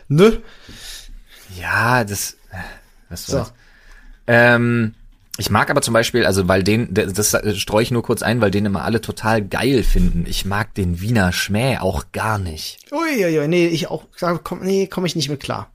nö, 0.07 0.37
Ja, 1.59 2.03
das, 2.03 2.37
was 3.11 3.25
So. 3.25 3.33
soll's. 3.33 3.53
Ähm, 4.27 4.95
ich 5.37 5.49
mag 5.49 5.69
aber 5.69 5.81
zum 5.81 5.93
Beispiel, 5.93 6.25
also 6.25 6.47
weil 6.47 6.63
den, 6.63 6.93
das 6.93 7.35
streue 7.55 7.83
ich 7.83 7.91
nur 7.91 8.03
kurz 8.03 8.21
ein, 8.21 8.41
weil 8.41 8.51
den 8.51 8.65
immer 8.65 8.83
alle 8.83 9.01
total 9.01 9.41
geil 9.41 9.83
finden. 9.83 10.25
Ich 10.27 10.45
mag 10.45 10.73
den 10.73 11.01
Wiener 11.01 11.31
Schmäh 11.31 11.77
auch 11.79 12.05
gar 12.11 12.37
nicht. 12.37 12.79
Uiuiui, 12.91 13.47
nee, 13.47 13.67
ich 13.67 13.87
auch, 13.87 14.05
komm, 14.43 14.61
nee, 14.61 14.87
komme 14.87 15.07
ich 15.07 15.15
nicht 15.15 15.29
mit 15.29 15.39
klar. 15.41 15.71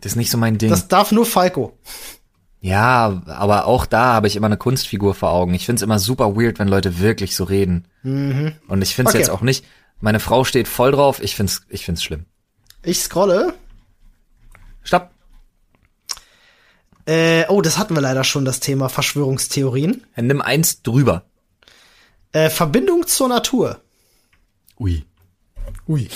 Das 0.00 0.12
ist 0.12 0.16
nicht 0.16 0.30
so 0.30 0.38
mein 0.38 0.58
Ding. 0.58 0.70
Das 0.70 0.86
darf 0.88 1.10
nur 1.10 1.26
Falco. 1.26 1.76
ja, 2.60 3.22
aber 3.26 3.66
auch 3.66 3.86
da 3.86 4.12
habe 4.12 4.26
ich 4.28 4.36
immer 4.36 4.46
eine 4.46 4.56
Kunstfigur 4.56 5.14
vor 5.14 5.30
Augen. 5.30 5.54
Ich 5.54 5.66
find's 5.66 5.82
immer 5.82 5.98
super 5.98 6.36
weird, 6.36 6.58
wenn 6.58 6.68
Leute 6.68 7.00
wirklich 7.00 7.34
so 7.34 7.44
reden. 7.44 7.86
Und 8.04 8.82
ich 8.82 8.94
find's 8.94 9.10
Okay. 9.12 9.18
jetzt 9.18 9.30
auch 9.30 9.40
nicht. 9.40 9.64
Meine 10.00 10.20
Frau 10.20 10.44
steht 10.44 10.68
voll 10.68 10.92
drauf. 10.92 11.20
Ich 11.20 11.34
find's, 11.34 11.62
ich 11.68 11.84
find's 11.84 12.04
schlimm. 12.04 12.26
Ich 12.84 13.00
scrolle. 13.00 13.54
Stopp. 14.84 15.10
Äh, 17.08 17.46
oh, 17.48 17.62
das 17.62 17.78
hatten 17.78 17.94
wir 17.94 18.02
leider 18.02 18.22
schon, 18.22 18.44
das 18.44 18.60
Thema 18.60 18.90
Verschwörungstheorien. 18.90 20.04
Dann 20.14 20.26
nimm 20.26 20.42
eins 20.42 20.82
drüber. 20.82 21.22
Äh, 22.32 22.50
Verbindung 22.50 23.06
zur 23.06 23.28
Natur. 23.28 23.80
Ui. 24.78 25.04
Ui. 25.88 26.08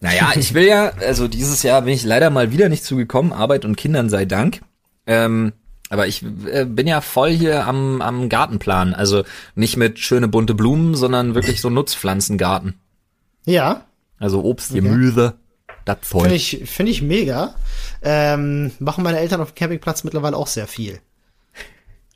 Naja, 0.00 0.32
ich 0.34 0.54
will 0.54 0.64
ja, 0.64 0.92
also 1.00 1.28
dieses 1.28 1.62
Jahr 1.62 1.82
bin 1.82 1.92
ich 1.92 2.02
leider 2.02 2.30
mal 2.30 2.50
wieder 2.50 2.70
nicht 2.70 2.82
zugekommen, 2.82 3.34
Arbeit 3.34 3.66
und 3.66 3.76
Kindern 3.76 4.08
sei 4.08 4.24
Dank. 4.24 4.62
Ähm, 5.06 5.52
aber 5.90 6.06
ich 6.06 6.24
äh, 6.50 6.64
bin 6.64 6.86
ja 6.86 7.02
voll 7.02 7.30
hier 7.30 7.66
am, 7.66 8.00
am 8.00 8.30
Gartenplan. 8.30 8.94
Also 8.94 9.24
nicht 9.54 9.76
mit 9.76 9.98
schöne 9.98 10.28
bunte 10.28 10.54
Blumen, 10.54 10.94
sondern 10.94 11.34
wirklich 11.34 11.60
so 11.60 11.68
Nutzpflanzengarten. 11.68 12.80
Ja, 13.44 13.84
Also 14.18 14.42
Obst, 14.42 14.72
Gemüse, 14.72 15.34
das 15.84 15.98
finde 16.02 16.28
Zeug. 16.28 16.32
ich, 16.32 16.70
finde 16.70 16.92
ich 16.92 17.02
mega. 17.02 17.54
Ähm, 18.02 18.72
machen 18.78 19.04
meine 19.04 19.18
Eltern 19.18 19.40
auf 19.40 19.52
dem 19.52 19.54
Campingplatz 19.54 20.04
mittlerweile 20.04 20.36
auch 20.36 20.46
sehr 20.46 20.66
viel. 20.66 21.00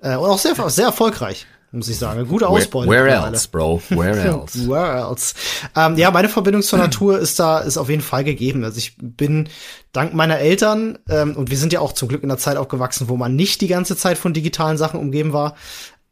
Äh, 0.00 0.16
und 0.16 0.28
auch 0.28 0.38
sehr, 0.38 0.54
sehr 0.68 0.86
erfolgreich, 0.86 1.46
muss 1.72 1.88
ich 1.88 1.98
sagen. 1.98 2.18
Eine 2.18 2.28
gute 2.28 2.48
Ausbeute. 2.48 2.90
Where, 2.90 3.06
where 3.06 3.26
else, 3.26 3.48
bro? 3.48 3.80
Where 3.88 4.20
else? 4.20 4.68
Where 4.68 4.98
else? 5.08 5.34
Ähm, 5.74 5.96
ja, 5.96 6.10
meine 6.10 6.28
Verbindung 6.28 6.62
zur 6.62 6.78
Natur 6.78 7.18
ist 7.18 7.38
da, 7.38 7.60
ist 7.60 7.78
auf 7.78 7.88
jeden 7.88 8.02
Fall 8.02 8.24
gegeben. 8.24 8.64
Also 8.64 8.78
ich 8.78 8.96
bin 8.98 9.48
dank 9.92 10.12
meiner 10.14 10.38
Eltern, 10.38 10.98
ähm, 11.08 11.36
und 11.36 11.50
wir 11.50 11.56
sind 11.56 11.72
ja 11.72 11.80
auch 11.80 11.92
zum 11.92 12.08
Glück 12.08 12.22
in 12.22 12.30
einer 12.30 12.38
Zeit 12.38 12.56
aufgewachsen, 12.56 13.08
wo 13.08 13.16
man 13.16 13.34
nicht 13.34 13.60
die 13.60 13.68
ganze 13.68 13.96
Zeit 13.96 14.18
von 14.18 14.34
digitalen 14.34 14.76
Sachen 14.76 15.00
umgeben 15.00 15.32
war, 15.32 15.56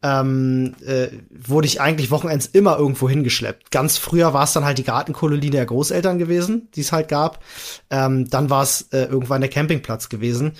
ähm, 0.05 0.75
äh, 0.85 1.07
wurde 1.31 1.65
ich 1.65 1.81
eigentlich 1.81 2.11
Wochenends 2.11 2.45
immer 2.45 2.77
irgendwo 2.77 3.09
hingeschleppt. 3.09 3.71
Ganz 3.71 3.97
früher 3.97 4.35
war 4.35 4.43
es 4.43 4.53
dann 4.53 4.63
halt 4.63 4.77
die 4.77 4.83
Gartenkolonie 4.83 5.49
der 5.49 5.65
Großeltern 5.65 6.19
gewesen, 6.19 6.69
die 6.75 6.81
es 6.81 6.91
halt 6.91 7.07
gab. 7.07 7.43
Ähm, 7.89 8.29
dann 8.29 8.51
war 8.51 8.61
es 8.61 8.83
äh, 8.91 9.05
irgendwann 9.05 9.41
der 9.41 9.49
Campingplatz 9.49 10.09
gewesen, 10.09 10.51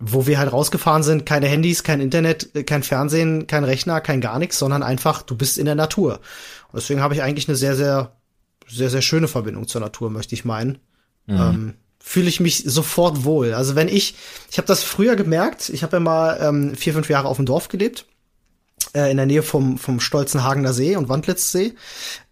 wo 0.00 0.26
wir 0.26 0.40
halt 0.40 0.52
rausgefahren 0.52 1.04
sind. 1.04 1.26
Keine 1.26 1.46
Handys, 1.46 1.84
kein 1.84 2.00
Internet, 2.00 2.56
äh, 2.56 2.64
kein 2.64 2.82
Fernsehen, 2.82 3.46
kein 3.46 3.62
Rechner, 3.62 4.00
kein 4.00 4.20
gar 4.20 4.40
nichts, 4.40 4.58
sondern 4.58 4.82
einfach, 4.82 5.22
du 5.22 5.36
bist 5.36 5.58
in 5.58 5.66
der 5.66 5.76
Natur. 5.76 6.14
Und 6.72 6.82
deswegen 6.82 7.00
habe 7.00 7.14
ich 7.14 7.22
eigentlich 7.22 7.46
eine 7.48 7.56
sehr, 7.56 7.76
sehr, 7.76 8.16
sehr, 8.66 8.90
sehr 8.90 9.02
schöne 9.02 9.28
Verbindung 9.28 9.68
zur 9.68 9.80
Natur, 9.80 10.10
möchte 10.10 10.34
ich 10.34 10.44
meinen. 10.44 10.78
Ähm, 11.28 11.74
fühle 12.00 12.28
ich 12.28 12.40
mich 12.40 12.64
sofort 12.66 13.24
wohl. 13.24 13.54
Also 13.54 13.76
wenn 13.76 13.86
ich, 13.86 14.16
ich 14.50 14.58
habe 14.58 14.66
das 14.66 14.82
früher 14.82 15.14
gemerkt, 15.14 15.68
ich 15.68 15.84
habe 15.84 15.98
ja 15.98 16.00
mal 16.00 16.38
ähm, 16.40 16.74
vier, 16.74 16.94
fünf 16.94 17.08
Jahre 17.08 17.28
auf 17.28 17.36
dem 17.36 17.46
Dorf 17.46 17.68
gelebt 17.68 18.06
äh, 18.94 19.10
in 19.10 19.16
der 19.16 19.26
Nähe 19.26 19.42
vom, 19.42 19.78
vom 19.78 20.00
stolzen 20.00 20.44
Hagener 20.44 20.72
See 20.72 20.96
und 20.96 21.08
Wandlitzsee. 21.08 21.74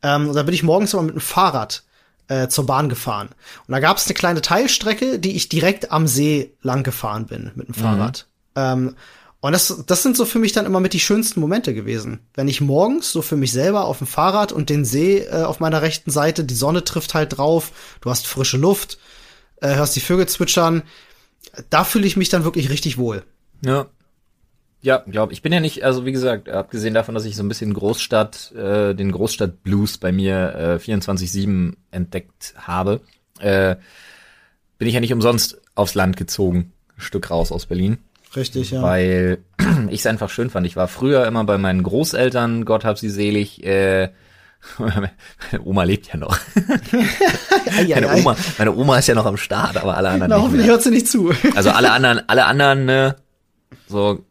Ähm, 0.03 0.29
und 0.29 0.35
da 0.35 0.43
bin 0.43 0.55
ich 0.55 0.63
morgens 0.63 0.93
immer 0.93 1.03
mit 1.03 1.15
dem 1.15 1.21
Fahrrad 1.21 1.85
äh, 2.29 2.49
zur 2.49 2.67
Bahn 2.67 2.89
gefahren. 2.89 3.29
Und 3.67 3.73
da 3.73 3.81
gab 3.81 3.97
es 3.97 4.07
eine 4.07 4.15
kleine 4.15 4.43
Teilstrecke, 4.43 5.19
die 5.19 5.37
ich 5.37 5.49
direkt 5.49 5.93
am 5.93 6.07
See 6.07 6.55
lang 6.63 6.83
gefahren 6.83 7.27
bin 7.27 7.53
mit 7.55 7.69
dem 7.69 7.75
Fahrrad. 7.75 8.27
Mhm. 8.55 8.63
Ähm, 8.63 8.97
und 9.41 9.53
das, 9.53 9.85
das 9.87 10.03
sind 10.03 10.17
so 10.17 10.25
für 10.25 10.39
mich 10.39 10.53
dann 10.53 10.67
immer 10.67 10.81
mit 10.81 10.93
die 10.93 11.01
schönsten 11.01 11.41
Momente 11.41 11.75
gewesen. 11.75 12.21
Wenn 12.35 12.49
ich 12.49 12.61
morgens 12.61 13.13
so 13.13 13.23
für 13.23 13.37
mich 13.37 13.53
selber 13.53 13.85
auf 13.85 13.99
dem 13.99 14.07
Fahrrad 14.07 14.51
und 14.51 14.71
den 14.71 14.85
See 14.85 15.19
äh, 15.19 15.45
auf 15.45 15.61
meiner 15.61 15.83
rechten 15.83 16.11
Seite, 16.11 16.43
die 16.43 16.55
Sonne 16.55 16.85
trifft 16.85 17.15
halt 17.15 17.37
drauf, 17.37 17.71
du 18.01 18.11
hast 18.11 18.27
frische 18.27 18.57
Luft, 18.57 18.99
äh, 19.61 19.75
hörst 19.77 19.95
die 19.95 20.01
Vögel 20.01 20.27
zwitschern, 20.27 20.83
da 21.71 21.85
fühle 21.85 22.07
ich 22.07 22.17
mich 22.17 22.29
dann 22.29 22.45
wirklich 22.45 22.71
richtig 22.71 22.99
wohl. 22.99 23.25
Ja. 23.65 23.87
Ja, 24.87 25.03
glaube 25.05 25.33
ich 25.33 25.43
bin 25.43 25.53
ja 25.53 25.59
nicht, 25.59 25.83
also 25.83 26.07
wie 26.07 26.13
gesagt, 26.13 26.49
abgesehen 26.49 26.95
davon, 26.95 27.17
dass 27.17 27.25
ich 27.25 27.35
so 27.35 27.43
ein 27.43 27.49
bisschen 27.49 27.75
Großstadt, 27.75 28.53
äh, 28.53 28.95
den 28.95 29.11
Großstadt-Blues 29.11 29.99
bei 29.99 30.13
mir 30.13 30.79
äh, 30.81 30.91
24-7 30.93 31.73
entdeckt 31.91 32.55
habe, 32.57 33.01
äh, 33.41 33.75
bin 34.79 34.87
ich 34.87 34.95
ja 34.95 35.01
nicht 35.01 35.13
umsonst 35.13 35.61
aufs 35.75 35.97
Land 35.97 36.17
gezogen, 36.17 36.71
ein 36.97 37.01
Stück 37.01 37.33
raus 37.33 37.51
aus 37.51 37.67
Berlin. 37.67 37.99
Richtig, 38.37 38.71
ja. 38.71 38.81
Weil 38.81 39.39
ich 39.91 39.99
es 39.99 40.07
einfach 40.07 40.31
schön 40.31 40.51
fand. 40.51 40.69
Ich 40.69 40.77
war 40.77 40.87
früher 40.87 41.27
immer 41.27 41.43
bei 41.43 41.59
meinen 41.59 41.83
Großeltern, 41.83 42.65
Gott 42.65 42.85
hab 42.85 42.97
sie 42.97 43.11
selig, 43.11 43.65
äh, 43.65 44.11
meine 44.79 45.11
Oma 45.65 45.83
lebt 45.83 46.13
ja 46.13 46.17
noch. 46.17 46.39
meine, 47.89 48.15
Oma, 48.15 48.37
meine 48.57 48.73
Oma 48.73 48.99
ist 48.99 49.09
ja 49.09 49.17
noch 49.17 49.27
am 49.27 49.37
Start, 49.37 49.79
aber 49.79 49.97
alle 49.97 50.11
anderen. 50.11 50.31
Na, 50.31 50.41
hoffentlich 50.41 50.69
hört 50.69 50.85
sie 50.85 50.91
nicht 50.91 51.09
zu. 51.09 51.33
Also 51.57 51.71
alle 51.71 51.91
anderen, 51.91 52.23
alle 52.29 52.45
anderen, 52.47 52.85
ne, 52.85 53.17
so, 53.89 54.25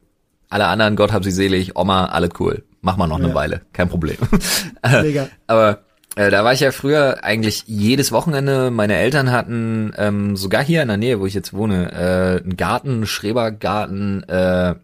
alle 0.49 0.67
anderen, 0.67 0.95
Gott 0.95 1.11
hab 1.11 1.23
sie 1.23 1.31
selig, 1.31 1.75
Oma, 1.75 2.05
alle 2.05 2.29
cool. 2.39 2.63
Mach 2.81 2.97
mal 2.97 3.07
noch 3.07 3.19
ja. 3.19 3.25
eine 3.25 3.33
Weile, 3.33 3.61
kein 3.73 3.89
Problem. 3.89 4.17
Mega. 5.01 5.27
aber 5.47 5.79
äh, 6.15 6.29
da 6.29 6.43
war 6.43 6.53
ich 6.53 6.59
ja 6.61 6.71
früher 6.71 7.23
eigentlich 7.23 7.63
jedes 7.67 8.11
Wochenende. 8.11 8.71
Meine 8.71 8.95
Eltern 8.95 9.31
hatten 9.31 9.91
ähm, 9.97 10.37
sogar 10.37 10.63
hier 10.63 10.81
in 10.81 10.87
der 10.87 10.97
Nähe, 10.97 11.19
wo 11.19 11.25
ich 11.25 11.33
jetzt 11.33 11.53
wohne, 11.53 11.91
äh, 11.91 12.43
einen 12.43 12.57
Garten, 12.57 12.89
einen 12.89 13.07
Schrebergarten. 13.07 14.23
Äh, 14.29 14.75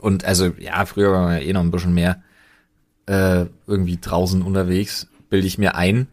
und 0.00 0.24
also 0.24 0.52
ja, 0.58 0.84
früher 0.86 1.12
war 1.12 1.22
man 1.22 1.36
ja 1.36 1.42
eh 1.42 1.52
noch 1.52 1.62
ein 1.62 1.70
bisschen 1.70 1.94
mehr 1.94 2.22
äh, 3.06 3.46
irgendwie 3.66 3.98
draußen 4.00 4.42
unterwegs, 4.42 5.08
bilde 5.30 5.46
ich 5.46 5.58
mir 5.58 5.74
ein. 5.74 6.08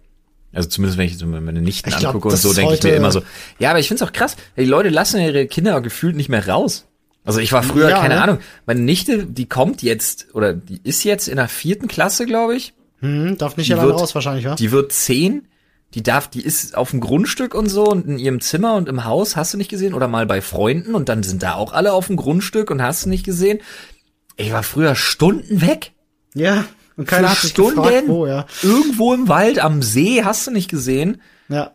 Also 0.53 0.69
zumindest 0.69 0.97
wenn 0.97 1.07
ich 1.07 1.17
so 1.17 1.25
meine 1.25 1.61
Nichten 1.61 1.89
ich 1.89 1.95
angucke 1.95 2.19
glaub, 2.19 2.33
und 2.33 2.37
so, 2.39 2.53
denke 2.53 2.75
ich 2.75 2.83
mir 2.83 2.95
immer 2.95 3.11
so. 3.11 3.23
Ja, 3.59 3.71
aber 3.71 3.79
ich 3.79 3.87
finde 3.87 4.03
es 4.03 4.09
auch 4.09 4.13
krass. 4.13 4.35
Die 4.55 4.65
Leute 4.65 4.89
lassen 4.89 5.19
ihre 5.19 5.47
Kinder 5.47 5.81
gefühlt 5.81 6.15
nicht 6.15 6.29
mehr 6.29 6.47
raus. 6.47 6.85
Also 7.25 7.39
ich 7.39 7.53
war 7.53 7.63
früher, 7.63 7.89
ja, 7.89 7.99
keine 8.01 8.15
ne? 8.15 8.21
Ahnung, 8.21 8.39
meine 8.65 8.81
Nichte, 8.81 9.25
die 9.25 9.47
kommt 9.47 9.81
jetzt, 9.81 10.33
oder 10.33 10.53
die 10.53 10.81
ist 10.83 11.03
jetzt 11.03 11.27
in 11.27 11.37
der 11.37 11.47
vierten 11.47 11.87
Klasse, 11.87 12.25
glaube 12.25 12.55
ich. 12.55 12.73
Hm, 12.99 13.37
darf 13.37 13.57
nicht 13.57 13.71
alleine 13.73 13.91
raus 13.91 14.13
wahrscheinlich, 14.13 14.45
ja? 14.45 14.55
Die 14.55 14.71
wird 14.71 14.91
zehn, 14.91 15.47
die 15.93 16.03
darf, 16.03 16.27
die 16.27 16.41
ist 16.41 16.75
auf 16.75 16.91
dem 16.91 16.99
Grundstück 16.99 17.55
und 17.55 17.69
so 17.69 17.85
und 17.85 18.07
in 18.07 18.19
ihrem 18.19 18.41
Zimmer 18.41 18.75
und 18.75 18.89
im 18.89 19.05
Haus, 19.05 19.35
hast 19.35 19.53
du 19.53 19.57
nicht 19.57 19.69
gesehen? 19.69 19.93
Oder 19.93 20.07
mal 20.07 20.25
bei 20.25 20.41
Freunden 20.41 20.95
und 20.95 21.07
dann 21.07 21.23
sind 21.23 21.43
da 21.43 21.55
auch 21.55 21.71
alle 21.71 21.93
auf 21.93 22.07
dem 22.07 22.17
Grundstück 22.17 22.71
und 22.71 22.81
hast 22.81 23.05
du 23.05 23.09
nicht 23.09 23.25
gesehen? 23.25 23.59
Ich 24.35 24.51
war 24.51 24.63
früher 24.63 24.95
Stunden 24.95 25.61
weg. 25.61 25.91
Ja. 26.33 26.65
Und 26.97 27.07
keiner 27.07 27.29
hat 27.29 27.37
sich 27.37 27.51
Stunden 27.51 27.81
gefragt, 27.81 28.07
wo, 28.07 28.27
ja. 28.27 28.45
Irgendwo 28.61 29.13
im 29.13 29.27
Wald, 29.27 29.59
am 29.59 29.81
See, 29.81 30.23
hast 30.23 30.47
du 30.47 30.51
nicht 30.51 30.69
gesehen. 30.69 31.21
Ja. 31.47 31.71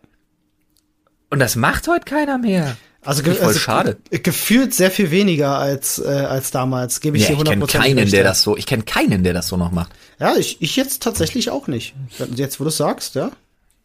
Und 1.31 1.39
das 1.39 1.57
macht 1.57 1.89
heute 1.89 2.05
keiner 2.05 2.39
mehr. 2.39 2.77
Also, 3.05 3.23
ge 3.23 3.35
voll 3.35 3.49
also 3.49 3.59
schade. 3.59 3.97
gefühlt 4.11 4.75
sehr 4.75 4.91
viel 4.91 5.11
weniger 5.11 5.59
als 5.59 5.99
äh, 5.99 6.09
als 6.09 6.51
damals, 6.51 7.01
gebe 7.01 7.17
ich 7.17 7.29
ja, 7.29 7.37
dir 7.37 7.37
100% 7.37 7.41
Ich 7.41 7.69
kenne 7.69 7.85
keinen, 7.85 8.11
der 8.11 8.25
das 8.25 8.43
so, 8.43 8.57
ich 8.57 8.67
kenne 8.67 8.83
keinen, 8.83 9.25
der 9.25 9.33
das 9.33 9.49
so 9.49 9.57
noch 9.57 9.71
macht. 9.71 9.93
Ja, 10.19 10.37
ich, 10.37 10.61
ich 10.61 10.77
jetzt 10.77 11.03
tatsächlich 11.03 11.51
auch 11.51 11.69
nicht. 11.69 11.95
Jetzt, 12.35 12.61
wo 12.61 12.65
du 12.65 12.71
sagst, 12.71 13.15
ja. 13.15 13.31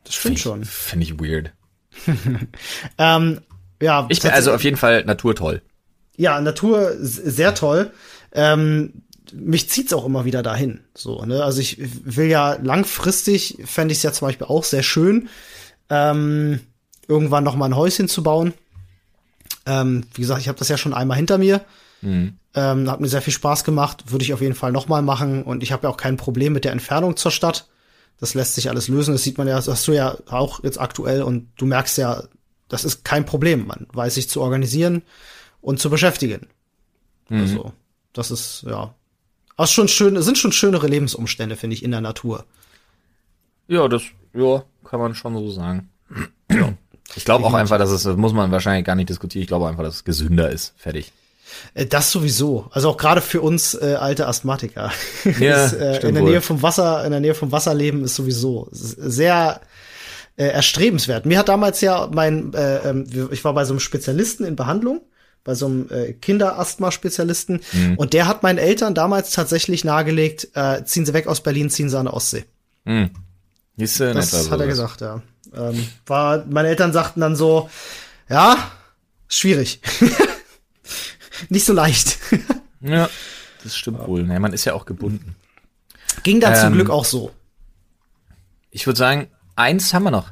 Das 0.03 0.15
stimmt 0.15 0.39
schon. 0.39 0.65
Finde 0.65 1.05
ich 1.05 1.19
weird. 1.19 1.51
ähm, 2.97 3.41
ja. 3.81 4.07
Ich 4.09 4.21
bin 4.21 4.31
also 4.31 4.51
auf 4.51 4.63
jeden 4.63 4.77
Fall 4.77 5.05
Natur 5.05 5.35
toll. 5.35 5.61
Ja, 6.17 6.41
Natur 6.41 6.93
sehr 6.99 7.55
toll. 7.55 7.91
Ähm, 8.33 9.03
mich 9.33 9.69
zieht's 9.69 9.93
auch 9.93 10.05
immer 10.05 10.25
wieder 10.25 10.43
dahin. 10.43 10.81
So, 10.95 11.23
ne? 11.25 11.43
Also 11.43 11.61
ich 11.61 11.77
will 11.79 12.27
ja 12.27 12.57
langfristig, 12.61 13.57
fände 13.65 13.91
ich 13.91 13.99
es 13.99 14.03
ja 14.03 14.11
zum 14.11 14.27
Beispiel 14.27 14.47
auch 14.47 14.63
sehr 14.63 14.83
schön, 14.83 15.29
ähm, 15.89 16.59
irgendwann 17.07 17.43
noch 17.43 17.55
mal 17.55 17.65
ein 17.65 17.75
Häuschen 17.75 18.07
zu 18.07 18.23
bauen. 18.23 18.53
Ähm, 19.65 20.05
wie 20.13 20.21
gesagt, 20.21 20.41
ich 20.41 20.47
habe 20.47 20.59
das 20.59 20.69
ja 20.69 20.77
schon 20.77 20.93
einmal 20.93 21.17
hinter 21.17 21.37
mir. 21.37 21.61
Mhm. 22.01 22.37
Ähm, 22.55 22.89
hat 22.89 22.99
mir 22.99 23.07
sehr 23.07 23.21
viel 23.21 23.33
Spaß 23.33 23.63
gemacht, 23.63 24.11
würde 24.11 24.23
ich 24.23 24.33
auf 24.33 24.41
jeden 24.41 24.55
Fall 24.55 24.71
noch 24.71 24.87
mal 24.87 25.01
machen. 25.01 25.43
Und 25.43 25.63
ich 25.63 25.71
habe 25.71 25.83
ja 25.83 25.89
auch 25.89 25.97
kein 25.97 26.17
Problem 26.17 26.53
mit 26.53 26.65
der 26.65 26.71
Entfernung 26.71 27.15
zur 27.17 27.31
Stadt. 27.31 27.67
Das 28.19 28.33
lässt 28.33 28.55
sich 28.55 28.69
alles 28.69 28.87
lösen. 28.87 29.13
Das 29.13 29.23
sieht 29.23 29.37
man 29.37 29.47
ja, 29.47 29.55
das 29.55 29.67
hast 29.67 29.87
du 29.87 29.93
ja 29.93 30.17
auch 30.27 30.63
jetzt 30.63 30.79
aktuell. 30.79 31.23
Und 31.23 31.49
du 31.57 31.65
merkst 31.65 31.97
ja, 31.97 32.23
das 32.67 32.85
ist 32.85 33.03
kein 33.03 33.25
Problem. 33.25 33.67
Man 33.67 33.87
weiß 33.91 34.15
sich 34.15 34.29
zu 34.29 34.41
organisieren 34.41 35.01
und 35.61 35.79
zu 35.79 35.89
beschäftigen. 35.89 36.47
Mhm. 37.29 37.41
Also, 37.41 37.73
das 38.13 38.31
ist, 38.31 38.63
ja, 38.67 38.93
aber 39.55 39.67
schon 39.67 39.87
schön, 39.87 40.19
sind 40.21 40.37
schon 40.37 40.51
schönere 40.51 40.87
Lebensumstände, 40.87 41.55
finde 41.55 41.75
ich, 41.75 41.83
in 41.83 41.91
der 41.91 42.01
Natur. 42.01 42.45
Ja, 43.67 43.87
das, 43.87 44.03
ja, 44.33 44.63
kann 44.83 44.99
man 44.99 45.15
schon 45.15 45.35
so 45.35 45.51
sagen. 45.51 45.89
ja. 46.51 46.73
Ich 47.15 47.25
glaube 47.25 47.45
auch 47.45 47.53
einfach, 47.53 47.77
dass 47.77 47.91
es, 47.91 48.03
das 48.03 48.17
muss 48.17 48.33
man 48.33 48.51
wahrscheinlich 48.51 48.85
gar 48.85 48.95
nicht 48.95 49.09
diskutieren, 49.09 49.43
ich 49.43 49.47
glaube 49.47 49.67
einfach, 49.67 49.83
dass 49.83 49.95
es 49.95 50.03
gesünder 50.03 50.49
ist. 50.49 50.73
Fertig. 50.77 51.11
Äh, 51.73 51.85
das 51.85 52.11
sowieso. 52.11 52.67
Also 52.71 52.89
auch 52.89 52.97
gerade 52.97 53.21
für 53.21 53.41
uns 53.41 53.73
äh, 53.75 53.95
alte 53.99 54.27
Asthmatiker. 54.27 54.91
Ja, 55.39 55.65
ist, 55.65 55.73
äh, 55.73 56.07
in 56.07 56.15
der 56.15 56.23
wohl. 56.23 56.31
Nähe 56.31 56.41
vom 56.41 56.61
Wasser, 56.61 57.03
in 57.05 57.11
der 57.11 57.19
Nähe 57.19 57.35
vom 57.35 57.51
Wasserleben 57.51 58.03
ist 58.03 58.15
sowieso 58.15 58.67
sehr 58.71 59.61
äh, 60.35 60.45
erstrebenswert. 60.45 61.25
Mir 61.25 61.39
hat 61.39 61.49
damals 61.49 61.81
ja 61.81 62.09
mein, 62.11 62.53
äh, 62.53 62.89
ähm, 62.89 63.05
ich 63.31 63.43
war 63.43 63.53
bei 63.53 63.65
so 63.65 63.73
einem 63.73 63.79
Spezialisten 63.79 64.45
in 64.45 64.55
Behandlung 64.55 65.01
bei 65.43 65.55
so 65.55 65.65
einem 65.65 65.89
äh, 65.89 66.13
Kinderasthma-Spezialisten. 66.13 67.61
Mhm. 67.73 67.97
Und 67.97 68.13
der 68.13 68.27
hat 68.27 68.43
meinen 68.43 68.57
Eltern 68.57 68.95
damals 68.95 69.31
tatsächlich 69.31 69.83
nahegelegt, 69.83 70.49
äh, 70.55 70.83
ziehen 70.85 71.05
sie 71.05 71.13
weg 71.13 71.27
aus 71.27 71.41
Berlin, 71.41 71.69
ziehen 71.69 71.89
sie 71.89 71.97
an 71.97 72.05
der 72.05 72.13
Ostsee. 72.13 72.45
Mhm. 72.85 73.09
Ist, 73.77 73.99
äh, 73.99 74.13
das 74.13 74.49
hat 74.49 74.59
er 74.59 74.67
gesagt, 74.67 75.01
ja. 75.01 75.21
Ähm, 75.55 75.87
war, 76.05 76.45
meine 76.45 76.69
Eltern 76.69 76.93
sagten 76.93 77.21
dann 77.21 77.35
so, 77.35 77.69
ja, 78.29 78.71
schwierig. 79.27 79.81
Nicht 81.49 81.65
so 81.65 81.73
leicht. 81.73 82.17
ja, 82.81 83.09
das 83.63 83.75
stimmt 83.75 83.99
ja. 83.99 84.07
wohl. 84.07 84.27
Ja, 84.27 84.39
man 84.39 84.53
ist 84.53 84.65
ja 84.65 84.73
auch 84.73 84.85
gebunden. 84.85 85.35
Ging 86.23 86.39
dann 86.39 86.53
ähm, 86.53 86.59
zum 86.59 86.73
Glück 86.73 86.89
auch 86.89 87.05
so. 87.05 87.31
Ich 88.71 88.85
würde 88.87 88.97
sagen, 88.97 89.27
eins 89.55 89.93
haben 89.93 90.03
wir 90.03 90.11
noch. 90.11 90.31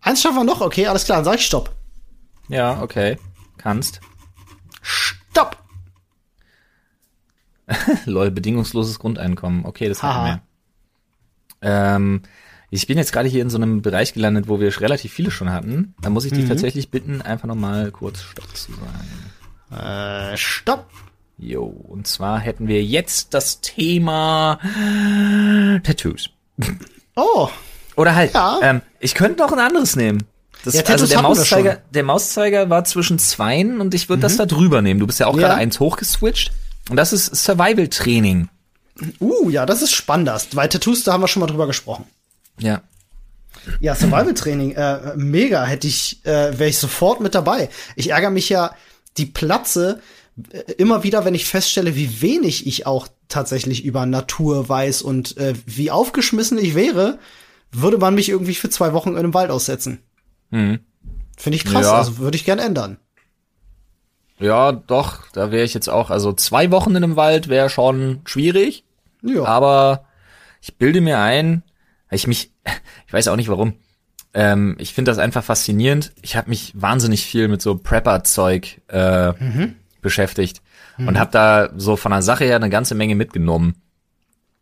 Eins 0.00 0.20
schaffen 0.22 0.36
wir 0.36 0.44
noch, 0.44 0.60
okay, 0.60 0.86
alles 0.86 1.04
klar, 1.04 1.18
dann 1.18 1.24
sag 1.24 1.36
ich 1.36 1.46
Stopp. 1.46 1.74
Ja, 2.48 2.82
okay 2.82 3.16
kannst. 3.62 4.00
Stopp! 4.82 5.56
Lol, 8.04 8.30
bedingungsloses 8.30 8.98
Grundeinkommen. 8.98 9.64
Okay, 9.64 9.88
das 9.88 10.02
hatten 10.02 10.26
wir. 10.26 10.42
Ähm, 11.62 12.22
ich 12.74 12.86
bin 12.86 12.96
jetzt 12.96 13.12
gerade 13.12 13.28
hier 13.28 13.42
in 13.42 13.50
so 13.50 13.58
einem 13.58 13.82
Bereich 13.82 14.14
gelandet, 14.14 14.48
wo 14.48 14.58
wir 14.58 14.80
relativ 14.80 15.12
viele 15.12 15.30
schon 15.30 15.52
hatten. 15.52 15.94
Da 16.00 16.08
muss 16.08 16.24
ich 16.24 16.32
dich 16.32 16.44
mhm. 16.44 16.48
tatsächlich 16.48 16.90
bitten, 16.90 17.20
einfach 17.20 17.46
nochmal 17.46 17.90
kurz 17.90 18.22
Stopp 18.22 18.56
zu 18.56 18.72
sagen. 18.72 20.32
Äh, 20.32 20.36
Stopp! 20.38 20.86
Jo, 21.36 21.64
und 21.64 22.06
zwar 22.06 22.40
hätten 22.40 22.68
wir 22.68 22.82
jetzt 22.82 23.34
das 23.34 23.60
Thema 23.60 24.58
Tattoos. 25.82 26.30
Oh. 27.14 27.50
Oder 27.94 28.14
halt, 28.14 28.32
ja. 28.32 28.58
ähm, 28.62 28.80
ich 29.00 29.14
könnte 29.14 29.42
noch 29.42 29.52
ein 29.52 29.58
anderes 29.58 29.94
nehmen. 29.94 30.22
Das, 30.64 30.72
ja, 30.72 30.82
also 30.84 31.06
der 31.06 31.20
Mauszeiger, 31.20 31.82
der 31.90 32.04
Mauszeiger 32.04 32.70
war 32.70 32.84
zwischen 32.84 33.18
zweien 33.18 33.82
und 33.82 33.92
ich 33.92 34.08
würde 34.08 34.20
mhm. 34.20 34.22
das 34.22 34.38
da 34.38 34.46
drüber 34.46 34.80
nehmen. 34.80 34.98
Du 34.98 35.06
bist 35.06 35.20
ja 35.20 35.26
auch 35.26 35.36
ja. 35.36 35.48
gerade 35.48 35.60
eins 35.60 35.78
hochgeswitcht. 35.78 36.52
Und 36.88 36.96
das 36.96 37.12
ist 37.12 37.36
Survival 37.36 37.88
Training. 37.88 38.48
Uh, 39.20 39.50
ja, 39.50 39.66
das 39.66 39.82
ist 39.82 39.92
spannend. 39.92 40.30
Weil 40.54 40.70
Tattoos, 40.70 41.04
da 41.04 41.12
haben 41.12 41.20
wir 41.20 41.28
schon 41.28 41.40
mal 41.40 41.48
drüber 41.48 41.66
gesprochen. 41.66 42.06
Ja. 42.58 42.82
Ja, 43.80 43.94
Survival 43.94 44.34
Training, 44.34 44.72
äh, 44.72 45.14
mega, 45.16 45.64
hätte 45.64 45.86
ich, 45.86 46.24
äh, 46.24 46.58
wäre 46.58 46.68
ich 46.68 46.78
sofort 46.78 47.20
mit 47.20 47.34
dabei. 47.34 47.68
Ich 47.96 48.10
ärgere 48.10 48.30
mich 48.30 48.48
ja 48.48 48.74
die 49.18 49.26
Platze 49.26 50.00
äh, 50.50 50.72
immer 50.72 51.02
wieder, 51.04 51.24
wenn 51.24 51.34
ich 51.34 51.44
feststelle, 51.44 51.94
wie 51.94 52.22
wenig 52.22 52.66
ich 52.66 52.86
auch 52.86 53.08
tatsächlich 53.28 53.84
über 53.84 54.06
Natur 54.06 54.68
weiß 54.68 55.02
und 55.02 55.36
äh, 55.36 55.54
wie 55.66 55.90
aufgeschmissen 55.90 56.58
ich 56.58 56.74
wäre, 56.74 57.18
würde 57.70 57.98
man 57.98 58.14
mich 58.14 58.28
irgendwie 58.28 58.54
für 58.54 58.70
zwei 58.70 58.92
Wochen 58.92 59.10
in 59.10 59.18
einem 59.18 59.34
Wald 59.34 59.50
aussetzen. 59.50 60.02
Mhm. 60.50 60.80
Finde 61.36 61.56
ich 61.56 61.64
krass, 61.64 61.86
ja. 61.86 61.94
also 61.94 62.18
würde 62.18 62.36
ich 62.36 62.44
gern 62.44 62.58
ändern. 62.58 62.98
Ja, 64.38 64.72
doch, 64.72 65.28
da 65.32 65.50
wäre 65.50 65.64
ich 65.64 65.72
jetzt 65.72 65.88
auch, 65.88 66.10
also 66.10 66.32
zwei 66.32 66.70
Wochen 66.70 66.90
in 66.90 66.96
einem 66.96 67.16
Wald 67.16 67.48
wäre 67.48 67.70
schon 67.70 68.22
schwierig. 68.24 68.84
Ja. 69.22 69.44
Aber 69.44 70.04
ich 70.60 70.76
bilde 70.76 71.00
mir 71.00 71.20
ein, 71.20 71.62
ich 72.12 72.26
mich, 72.26 72.52
ich 73.06 73.12
weiß 73.12 73.28
auch 73.28 73.36
nicht 73.36 73.48
warum. 73.48 73.74
Ähm, 74.34 74.76
ich 74.78 74.94
finde 74.94 75.10
das 75.10 75.18
einfach 75.18 75.44
faszinierend. 75.44 76.12
Ich 76.22 76.36
habe 76.36 76.50
mich 76.50 76.72
wahnsinnig 76.74 77.24
viel 77.24 77.48
mit 77.48 77.60
so 77.60 77.76
Prepper-Zeug 77.76 78.80
äh, 78.88 79.32
mhm. 79.32 79.74
beschäftigt 80.00 80.62
mhm. 80.96 81.08
und 81.08 81.18
habe 81.18 81.30
da 81.30 81.70
so 81.76 81.96
von 81.96 82.12
der 82.12 82.22
Sache 82.22 82.44
her 82.44 82.56
eine 82.56 82.70
ganze 82.70 82.94
Menge 82.94 83.14
mitgenommen. 83.14 83.76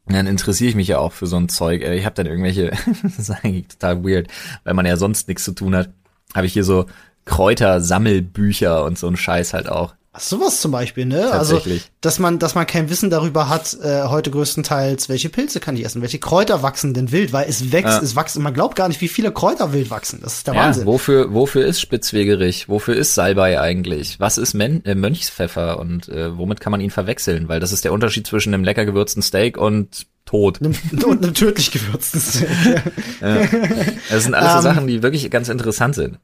dann 0.07 0.27
interessiere 0.27 0.71
ich 0.71 0.77
mich 0.77 0.89
ja 0.89 0.99
auch 0.99 1.13
für 1.13 1.27
so 1.27 1.37
ein 1.37 1.49
Zeug. 1.49 1.83
Ich 1.83 2.05
habe 2.05 2.17
dann 2.17 2.27
irgendwelche, 2.27 2.71
das 3.03 3.19
ist 3.19 3.31
eigentlich 3.31 3.69
total 3.69 4.05
weird, 4.05 4.29
weil 4.65 4.75
man 4.75 4.87
ja 4.87 4.97
sonst 4.97 5.29
nichts 5.29 5.45
zu 5.45 5.53
tun 5.53 5.77
hat, 5.77 5.91
habe 6.35 6.47
ich 6.47 6.53
hier 6.53 6.65
so 6.65 6.87
Kräutersammelbücher 7.27 8.85
und 8.85 8.99
so 8.99 9.07
ein 9.07 9.17
Scheiß 9.17 9.55
halt 9.55 9.69
auch. 9.69 9.95
Ach, 10.13 10.21
sowas 10.21 10.61
zum 10.61 10.73
Beispiel, 10.73 11.07
ne? 11.07 11.31
Also, 11.31 11.63
dass 12.01 12.19
man, 12.19 12.41
dass 12.41 12.57
man 12.57 12.67
kein 12.67 12.91
Wissen 12.91 13.11
darüber 13.11 13.49
hat, 13.49 13.77
äh, 13.81 14.03
heute 14.05 14.33
größtenteils, 14.33 15.09
welche 15.09 15.29
Pilze 15.29 15.61
kann 15.61 15.77
ich 15.77 15.85
essen, 15.85 16.03
welche 16.03 16.19
Kräuter 16.19 16.65
wachsen 16.65 16.95
denn 16.95 17.13
wild, 17.13 17.33
weil 17.33 17.49
es 17.49 17.71
wächst, 17.71 17.99
ja. 17.99 18.03
es 18.03 18.17
wächst, 18.17 18.37
man 18.41 18.53
glaubt 18.53 18.75
gar 18.75 18.89
nicht, 18.89 19.01
wie 19.01 19.07
viele 19.07 19.31
Kräuter 19.31 19.73
wild 19.73 19.89
wachsen. 19.91 20.19
Das 20.21 20.39
ist 20.39 20.49
der 20.49 20.55
ja, 20.55 20.63
Wahnsinn. 20.63 20.87
Wofür, 20.87 21.33
wofür 21.33 21.65
ist 21.65 21.81
Spitzwegerich? 21.81 22.69
Wofür 22.69 22.97
ist 22.97 23.15
Salbei 23.15 23.61
eigentlich? 23.61 24.19
Was 24.19 24.37
ist 24.37 24.53
Men 24.53 24.85
äh, 24.85 24.97
Mönchspfeffer 24.97 25.79
und 25.79 26.09
äh, 26.09 26.37
womit 26.37 26.59
kann 26.59 26.73
man 26.73 26.81
ihn 26.81 26.91
verwechseln? 26.91 27.49
Weil 27.49 27.61
das 27.61 27.71
ist 27.71 27.85
der 27.85 27.93
Unterschied 27.93 28.27
zwischen 28.27 28.53
einem 28.53 28.65
lecker 28.65 28.85
gewürzten 28.87 29.23
Steak 29.23 29.59
und 29.59 30.09
tot. 30.25 30.61
und 31.05 31.23
einem 31.25 31.35
tödlich 31.35 31.71
gewürzten 31.71 32.21
Steak. 32.21 32.49
ja. 33.21 33.47
Das 34.09 34.25
sind 34.25 34.35
alles 34.35 34.55
so 34.55 34.59
um, 34.59 34.65
ähm, 34.67 34.75
Sachen, 34.75 34.87
die 34.89 35.05
wirklich 35.05 35.31
ganz 35.31 35.49
interessant 35.49 35.95
sind. 35.95 36.19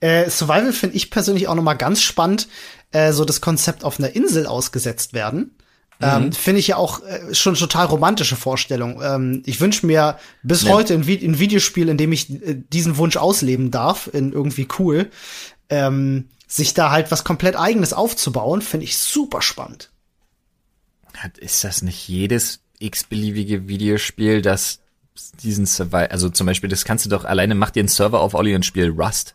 Äh, 0.00 0.28
Survival 0.28 0.72
finde 0.72 0.96
ich 0.96 1.10
persönlich 1.10 1.48
auch 1.48 1.54
noch 1.54 1.62
mal 1.62 1.74
ganz 1.74 2.02
spannend, 2.02 2.48
äh, 2.96 3.12
so 3.12 3.24
das 3.24 3.40
Konzept 3.40 3.84
auf 3.84 3.98
einer 3.98 4.14
Insel 4.14 4.46
ausgesetzt 4.46 5.12
werden. 5.12 5.54
Ähm, 6.00 6.26
mhm. 6.26 6.32
Finde 6.32 6.60
ich 6.60 6.68
ja 6.68 6.76
auch 6.76 7.02
äh, 7.04 7.34
schon 7.34 7.54
total 7.54 7.86
romantische 7.86 8.36
Vorstellung. 8.36 9.00
Ähm, 9.02 9.42
ich 9.46 9.60
wünsche 9.60 9.86
mir 9.86 10.18
bis 10.42 10.62
ja. 10.62 10.72
heute 10.72 10.94
ein, 10.94 11.06
Vi 11.06 11.16
ein, 11.26 11.38
Videospiel, 11.38 11.88
in 11.88 11.96
dem 11.96 12.12
ich 12.12 12.30
äh, 12.30 12.54
diesen 12.54 12.96
Wunsch 12.96 13.16
ausleben 13.16 13.70
darf, 13.70 14.08
in 14.12 14.32
irgendwie 14.32 14.68
cool, 14.78 15.10
ähm, 15.70 16.28
sich 16.46 16.74
da 16.74 16.90
halt 16.90 17.10
was 17.10 17.24
komplett 17.24 17.56
eigenes 17.56 17.92
aufzubauen, 17.92 18.62
finde 18.62 18.84
ich 18.84 18.96
super 18.98 19.42
spannend. 19.42 19.90
Ist 21.38 21.64
das 21.64 21.80
nicht 21.80 22.08
jedes 22.08 22.60
x-beliebige 22.78 23.68
Videospiel, 23.68 24.42
das 24.42 24.80
diesen 25.42 25.64
Survival, 25.64 26.08
also 26.08 26.28
zum 26.28 26.46
Beispiel, 26.46 26.68
das 26.68 26.84
kannst 26.84 27.06
du 27.06 27.10
doch 27.10 27.24
alleine, 27.24 27.54
mach 27.54 27.70
dir 27.70 27.80
einen 27.80 27.88
Server 27.88 28.20
auf 28.20 28.34
Olli 28.34 28.54
und 28.54 28.66
spiel 28.66 28.90
Rust. 28.90 29.34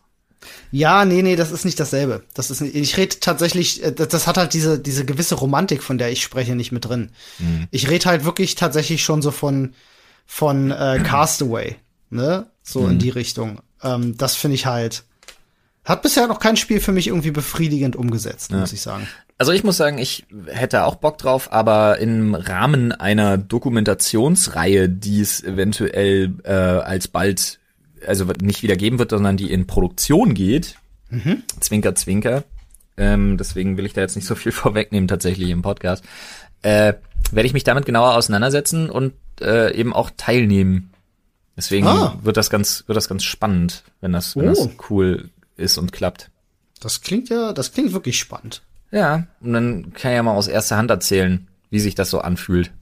Ja, 0.70 1.04
nee, 1.04 1.22
nee, 1.22 1.36
das 1.36 1.52
ist 1.52 1.64
nicht 1.64 1.78
dasselbe. 1.78 2.22
Das 2.34 2.50
ist 2.50 2.60
nicht, 2.60 2.74
ich 2.74 2.96
rede 2.96 3.20
tatsächlich, 3.20 3.82
äh, 3.82 3.92
das, 3.92 4.08
das, 4.08 4.26
hat 4.26 4.36
halt 4.36 4.54
diese, 4.54 4.78
diese 4.78 5.04
gewisse 5.04 5.34
Romantik, 5.34 5.82
von 5.82 5.98
der 5.98 6.10
ich 6.10 6.22
spreche, 6.22 6.54
nicht 6.54 6.72
mit 6.72 6.84
drin. 6.84 7.10
Mhm. 7.38 7.68
Ich 7.70 7.88
rede 7.88 8.06
halt 8.06 8.24
wirklich 8.24 8.54
tatsächlich 8.54 9.02
schon 9.02 9.22
so 9.22 9.30
von, 9.30 9.74
von 10.26 10.70
äh, 10.70 11.00
Castaway, 11.04 11.76
ne? 12.10 12.46
So 12.62 12.80
mhm. 12.82 12.92
in 12.92 12.98
die 12.98 13.10
Richtung. 13.10 13.60
Ähm, 13.82 14.16
das 14.16 14.36
finde 14.36 14.54
ich 14.54 14.66
halt, 14.66 15.04
hat 15.84 16.02
bisher 16.02 16.26
noch 16.28 16.38
kein 16.38 16.56
Spiel 16.56 16.80
für 16.80 16.92
mich 16.92 17.08
irgendwie 17.08 17.32
befriedigend 17.32 17.96
umgesetzt, 17.96 18.52
ja. 18.52 18.58
muss 18.58 18.72
ich 18.72 18.82
sagen. 18.82 19.08
Also 19.38 19.50
ich 19.50 19.64
muss 19.64 19.76
sagen, 19.76 19.98
ich 19.98 20.24
hätte 20.46 20.84
auch 20.84 20.94
Bock 20.94 21.18
drauf, 21.18 21.52
aber 21.52 21.98
im 21.98 22.36
Rahmen 22.36 22.92
einer 22.92 23.38
Dokumentationsreihe, 23.38 24.88
die 24.88 25.20
es 25.20 25.42
eventuell 25.42 26.34
äh, 26.44 26.52
als 26.52 27.08
bald 27.08 27.58
also 28.06 28.24
nicht 28.40 28.62
wieder 28.62 28.76
geben 28.76 28.98
wird, 28.98 29.10
sondern 29.10 29.36
die 29.36 29.50
in 29.50 29.66
Produktion 29.66 30.34
geht. 30.34 30.76
Mhm. 31.10 31.42
Zwinker, 31.60 31.94
zwinker. 31.94 32.44
Ähm, 32.96 33.38
deswegen 33.38 33.76
will 33.76 33.86
ich 33.86 33.92
da 33.92 34.00
jetzt 34.00 34.16
nicht 34.16 34.26
so 34.26 34.34
viel 34.34 34.52
vorwegnehmen 34.52 35.08
tatsächlich 35.08 35.50
im 35.50 35.62
Podcast. 35.62 36.04
Äh, 36.62 36.94
werde 37.30 37.46
ich 37.46 37.52
mich 37.52 37.64
damit 37.64 37.86
genauer 37.86 38.14
auseinandersetzen 38.14 38.90
und 38.90 39.14
äh, 39.40 39.74
eben 39.74 39.92
auch 39.92 40.10
teilnehmen. 40.16 40.92
Deswegen 41.56 41.86
ah. 41.86 42.18
wird 42.22 42.36
das 42.36 42.50
ganz, 42.50 42.84
wird 42.86 42.96
das 42.96 43.08
ganz 43.08 43.24
spannend, 43.24 43.84
wenn 44.00 44.12
das, 44.12 44.36
wenn 44.36 44.48
oh. 44.48 44.54
das 44.54 44.68
cool 44.90 45.30
ist 45.56 45.78
und 45.78 45.92
klappt. 45.92 46.30
Das 46.80 47.00
klingt 47.00 47.28
ja, 47.28 47.52
das 47.52 47.72
klingt 47.72 47.92
wirklich 47.92 48.18
spannend. 48.18 48.62
Ja, 48.90 49.26
und 49.40 49.52
dann 49.52 49.92
kann 49.94 50.12
ich 50.12 50.16
ja 50.16 50.22
mal 50.22 50.34
aus 50.34 50.48
erster 50.48 50.76
Hand 50.76 50.90
erzählen, 50.90 51.48
wie 51.70 51.80
sich 51.80 51.94
das 51.94 52.10
so 52.10 52.20
anfühlt. 52.20 52.72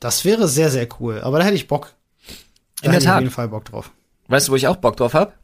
Das 0.00 0.24
wäre 0.24 0.48
sehr, 0.48 0.70
sehr 0.70 0.88
cool. 0.98 1.20
Aber 1.20 1.38
da 1.38 1.44
hätte 1.44 1.54
ich 1.54 1.68
Bock. 1.68 1.94
Da 2.80 2.86
In 2.86 2.92
der 2.92 3.00
Tat. 3.00 3.14
auf 3.16 3.20
jeden 3.20 3.32
Fall 3.32 3.48
Bock 3.48 3.64
drauf. 3.64 3.92
Weißt 4.32 4.48
du, 4.48 4.52
wo 4.52 4.56
ich 4.56 4.66
auch 4.66 4.76
Bock 4.76 4.96
drauf 4.96 5.12
hab? 5.12 5.34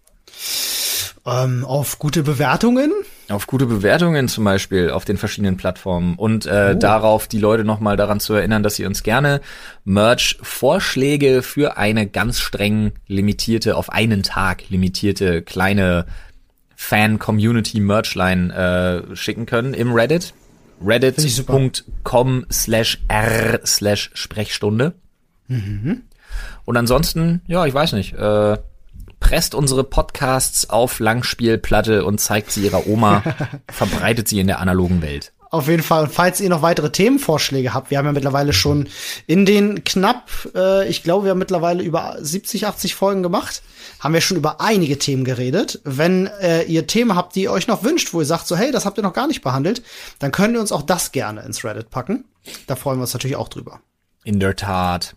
Ähm, 1.27 1.67
auf 1.67 1.99
gute 1.99 2.23
Bewertungen? 2.23 2.91
Auf 3.29 3.47
gute 3.47 3.67
Bewertungen 3.67 4.29
zum 4.29 4.45
Beispiel 4.45 4.89
auf 4.89 5.05
den 5.05 5.19
verschiedenen 5.19 5.59
Plattformen 5.59 6.15
und 6.15 6.47
äh, 6.47 6.73
oh. 6.75 6.79
darauf 6.79 7.29
die 7.29 7.39
Leute 7.39 7.65
nochmal 7.65 7.99
daran 7.99 8.19
zu 8.19 8.33
erinnern, 8.33 8.63
dass 8.63 8.77
sie 8.77 8.87
uns 8.87 9.03
gerne 9.03 9.43
Merch-Vorschläge 9.85 11.43
für 11.43 11.77
eine 11.77 12.07
ganz 12.07 12.41
streng 12.41 12.93
limitierte, 13.07 13.77
auf 13.77 13.91
einen 13.91 14.23
Tag 14.23 14.71
limitierte 14.71 15.43
kleine 15.43 16.07
Fan-Community-Merchline 16.75 19.05
äh, 19.13 19.17
schicken 19.17 19.45
können 19.45 19.75
im 19.75 19.93
Reddit. 19.93 20.33
Reddit.com 20.83 22.47
slash 22.51 23.01
r 23.09 23.61
slash 23.67 24.11
Sprechstunde. 24.15 24.95
Mhm. 25.49 26.05
Und 26.65 26.77
ansonsten, 26.79 27.43
ja, 27.47 27.67
ich 27.67 27.75
weiß 27.75 27.93
nicht, 27.93 28.15
äh, 28.15 28.57
presst 29.21 29.55
unsere 29.55 29.85
Podcasts 29.85 30.71
auf 30.71 30.99
Langspielplatte 31.01 32.05
und 32.05 32.19
zeigt 32.21 32.51
sie 32.51 32.65
ihrer 32.65 32.87
Oma, 32.87 33.23
verbreitet 33.71 34.29
sie 34.29 34.41
in 34.41 34.47
der 34.47 34.61
analogen 34.61 35.03
Welt. 35.03 35.33
Auf 35.51 35.69
jeden 35.69 35.83
Fall. 35.83 36.09
falls 36.09 36.41
ihr 36.41 36.51
noch 36.51 36.61
weitere 36.61 36.91
Themenvorschläge 36.91 37.73
habt, 37.73 37.91
wir 37.91 37.99
haben 37.99 38.05
ja 38.05 38.13
mittlerweile 38.13 38.53
schon 38.53 38.89
in 39.27 39.47
den 39.47 39.83
knapp, 39.83 40.31
äh, 40.55 40.87
ich 40.89 41.03
glaube, 41.03 41.25
wir 41.25 41.31
haben 41.31 41.39
mittlerweile 41.39 41.83
über 41.83 42.17
70, 42.21 42.67
80 42.67 42.95
Folgen 42.95 43.23
gemacht, 43.23 43.63
haben 44.01 44.13
wir 44.13 44.21
schon 44.21 44.37
über 44.37 44.61
einige 44.61 44.99
Themen 44.99 45.25
geredet. 45.25 45.81
Wenn 45.85 46.27
äh, 46.27 46.65
ihr 46.65 46.87
Themen 46.87 47.17
habt, 47.17 47.35
die 47.35 47.45
ihr 47.45 47.53
euch 47.53 47.67
noch 47.67 47.83
wünscht, 47.83 48.13
wo 48.13 48.21
ihr 48.21 48.27
sagt 48.27 48.47
so, 48.47 48.57
hey, 48.57 48.71
das 48.73 48.85
habt 48.85 48.99
ihr 48.99 49.03
noch 49.03 49.15
gar 49.15 49.27
nicht 49.27 49.41
behandelt, 49.41 49.83
dann 50.19 50.33
könnt 50.33 50.55
ihr 50.55 50.61
uns 50.61 50.73
auch 50.73 50.83
das 50.83 51.13
gerne 51.13 51.41
ins 51.43 51.65
Reddit 51.65 51.89
packen. 51.89 52.25
Da 52.67 52.77
freuen 52.77 52.99
wir 52.99 53.03
uns 53.03 53.15
natürlich 53.15 53.37
auch 53.37 53.49
drüber. 53.49 53.81
In 54.25 54.41
der 54.41 54.55
Tat. 54.55 55.17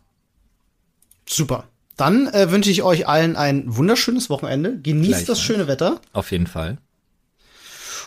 Super. 1.27 1.65
Dann 2.01 2.25
äh, 2.29 2.49
wünsche 2.49 2.71
ich 2.71 2.81
euch 2.81 3.07
allen 3.07 3.35
ein 3.35 3.63
wunderschönes 3.67 4.31
Wochenende. 4.31 4.79
Genießt 4.81 5.29
das 5.29 5.39
schöne 5.39 5.67
Wetter. 5.67 6.01
Auf 6.13 6.31
jeden 6.31 6.47
Fall. 6.47 6.79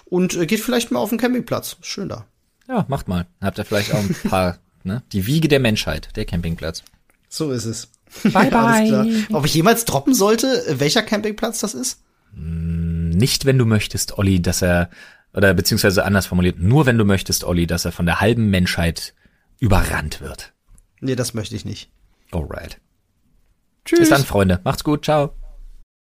Und 0.05 0.35
äh, 0.35 0.47
geht 0.47 0.59
vielleicht 0.59 0.91
mal 0.91 0.99
auf 0.99 1.11
den 1.11 1.19
Campingplatz. 1.19 1.77
Schön 1.81 2.09
da. 2.09 2.27
Ja, 2.67 2.85
macht 2.89 3.07
mal. 3.07 3.29
Habt 3.41 3.57
ihr 3.59 3.65
vielleicht 3.65 3.95
auch 3.95 4.01
ein 4.01 4.17
paar, 4.29 4.59
ne? 4.83 5.05
Die 5.13 5.29
Wiege 5.29 5.47
der 5.47 5.61
Menschheit, 5.61 6.09
der 6.17 6.25
Campingplatz. 6.25 6.83
So 7.29 7.53
ist 7.53 7.67
es. 7.67 7.89
Bye 8.25 8.51
bye. 8.51 9.27
Ob 9.33 9.47
ich 9.47 9.55
jemals 9.55 9.85
droppen 9.85 10.13
sollte, 10.13 10.65
welcher 10.71 11.03
Campingplatz 11.03 11.61
das 11.61 11.75
ist? 11.75 12.01
Mm, 12.33 13.11
nicht, 13.11 13.45
wenn 13.45 13.59
du 13.59 13.65
möchtest, 13.65 14.19
Olli, 14.19 14.43
dass 14.43 14.61
er, 14.61 14.91
oder 15.33 15.55
beziehungsweise 15.55 16.05
anders 16.05 16.27
formuliert, 16.27 16.59
nur 16.59 16.87
wenn 16.87 16.99
du 16.99 17.05
möchtest, 17.05 17.45
Olli, 17.45 17.69
dass 17.69 17.85
er 17.85 17.93
von 17.93 18.07
der 18.07 18.21
halben 18.21 18.51
Menschheit 18.51 19.15
überrannt 19.61 20.21
wird. 20.21 20.53
Nee, 20.99 21.15
das 21.15 21.33
möchte 21.33 21.55
ich 21.55 21.65
nicht. 21.65 21.91
Alright. 22.33 22.81
Tschüss. 23.85 24.01
Bis 24.01 24.09
dann, 24.09 24.25
Freunde. 24.25 24.61
Macht's 24.65 24.85
gut. 24.85 25.05
Ciao. 25.05 25.35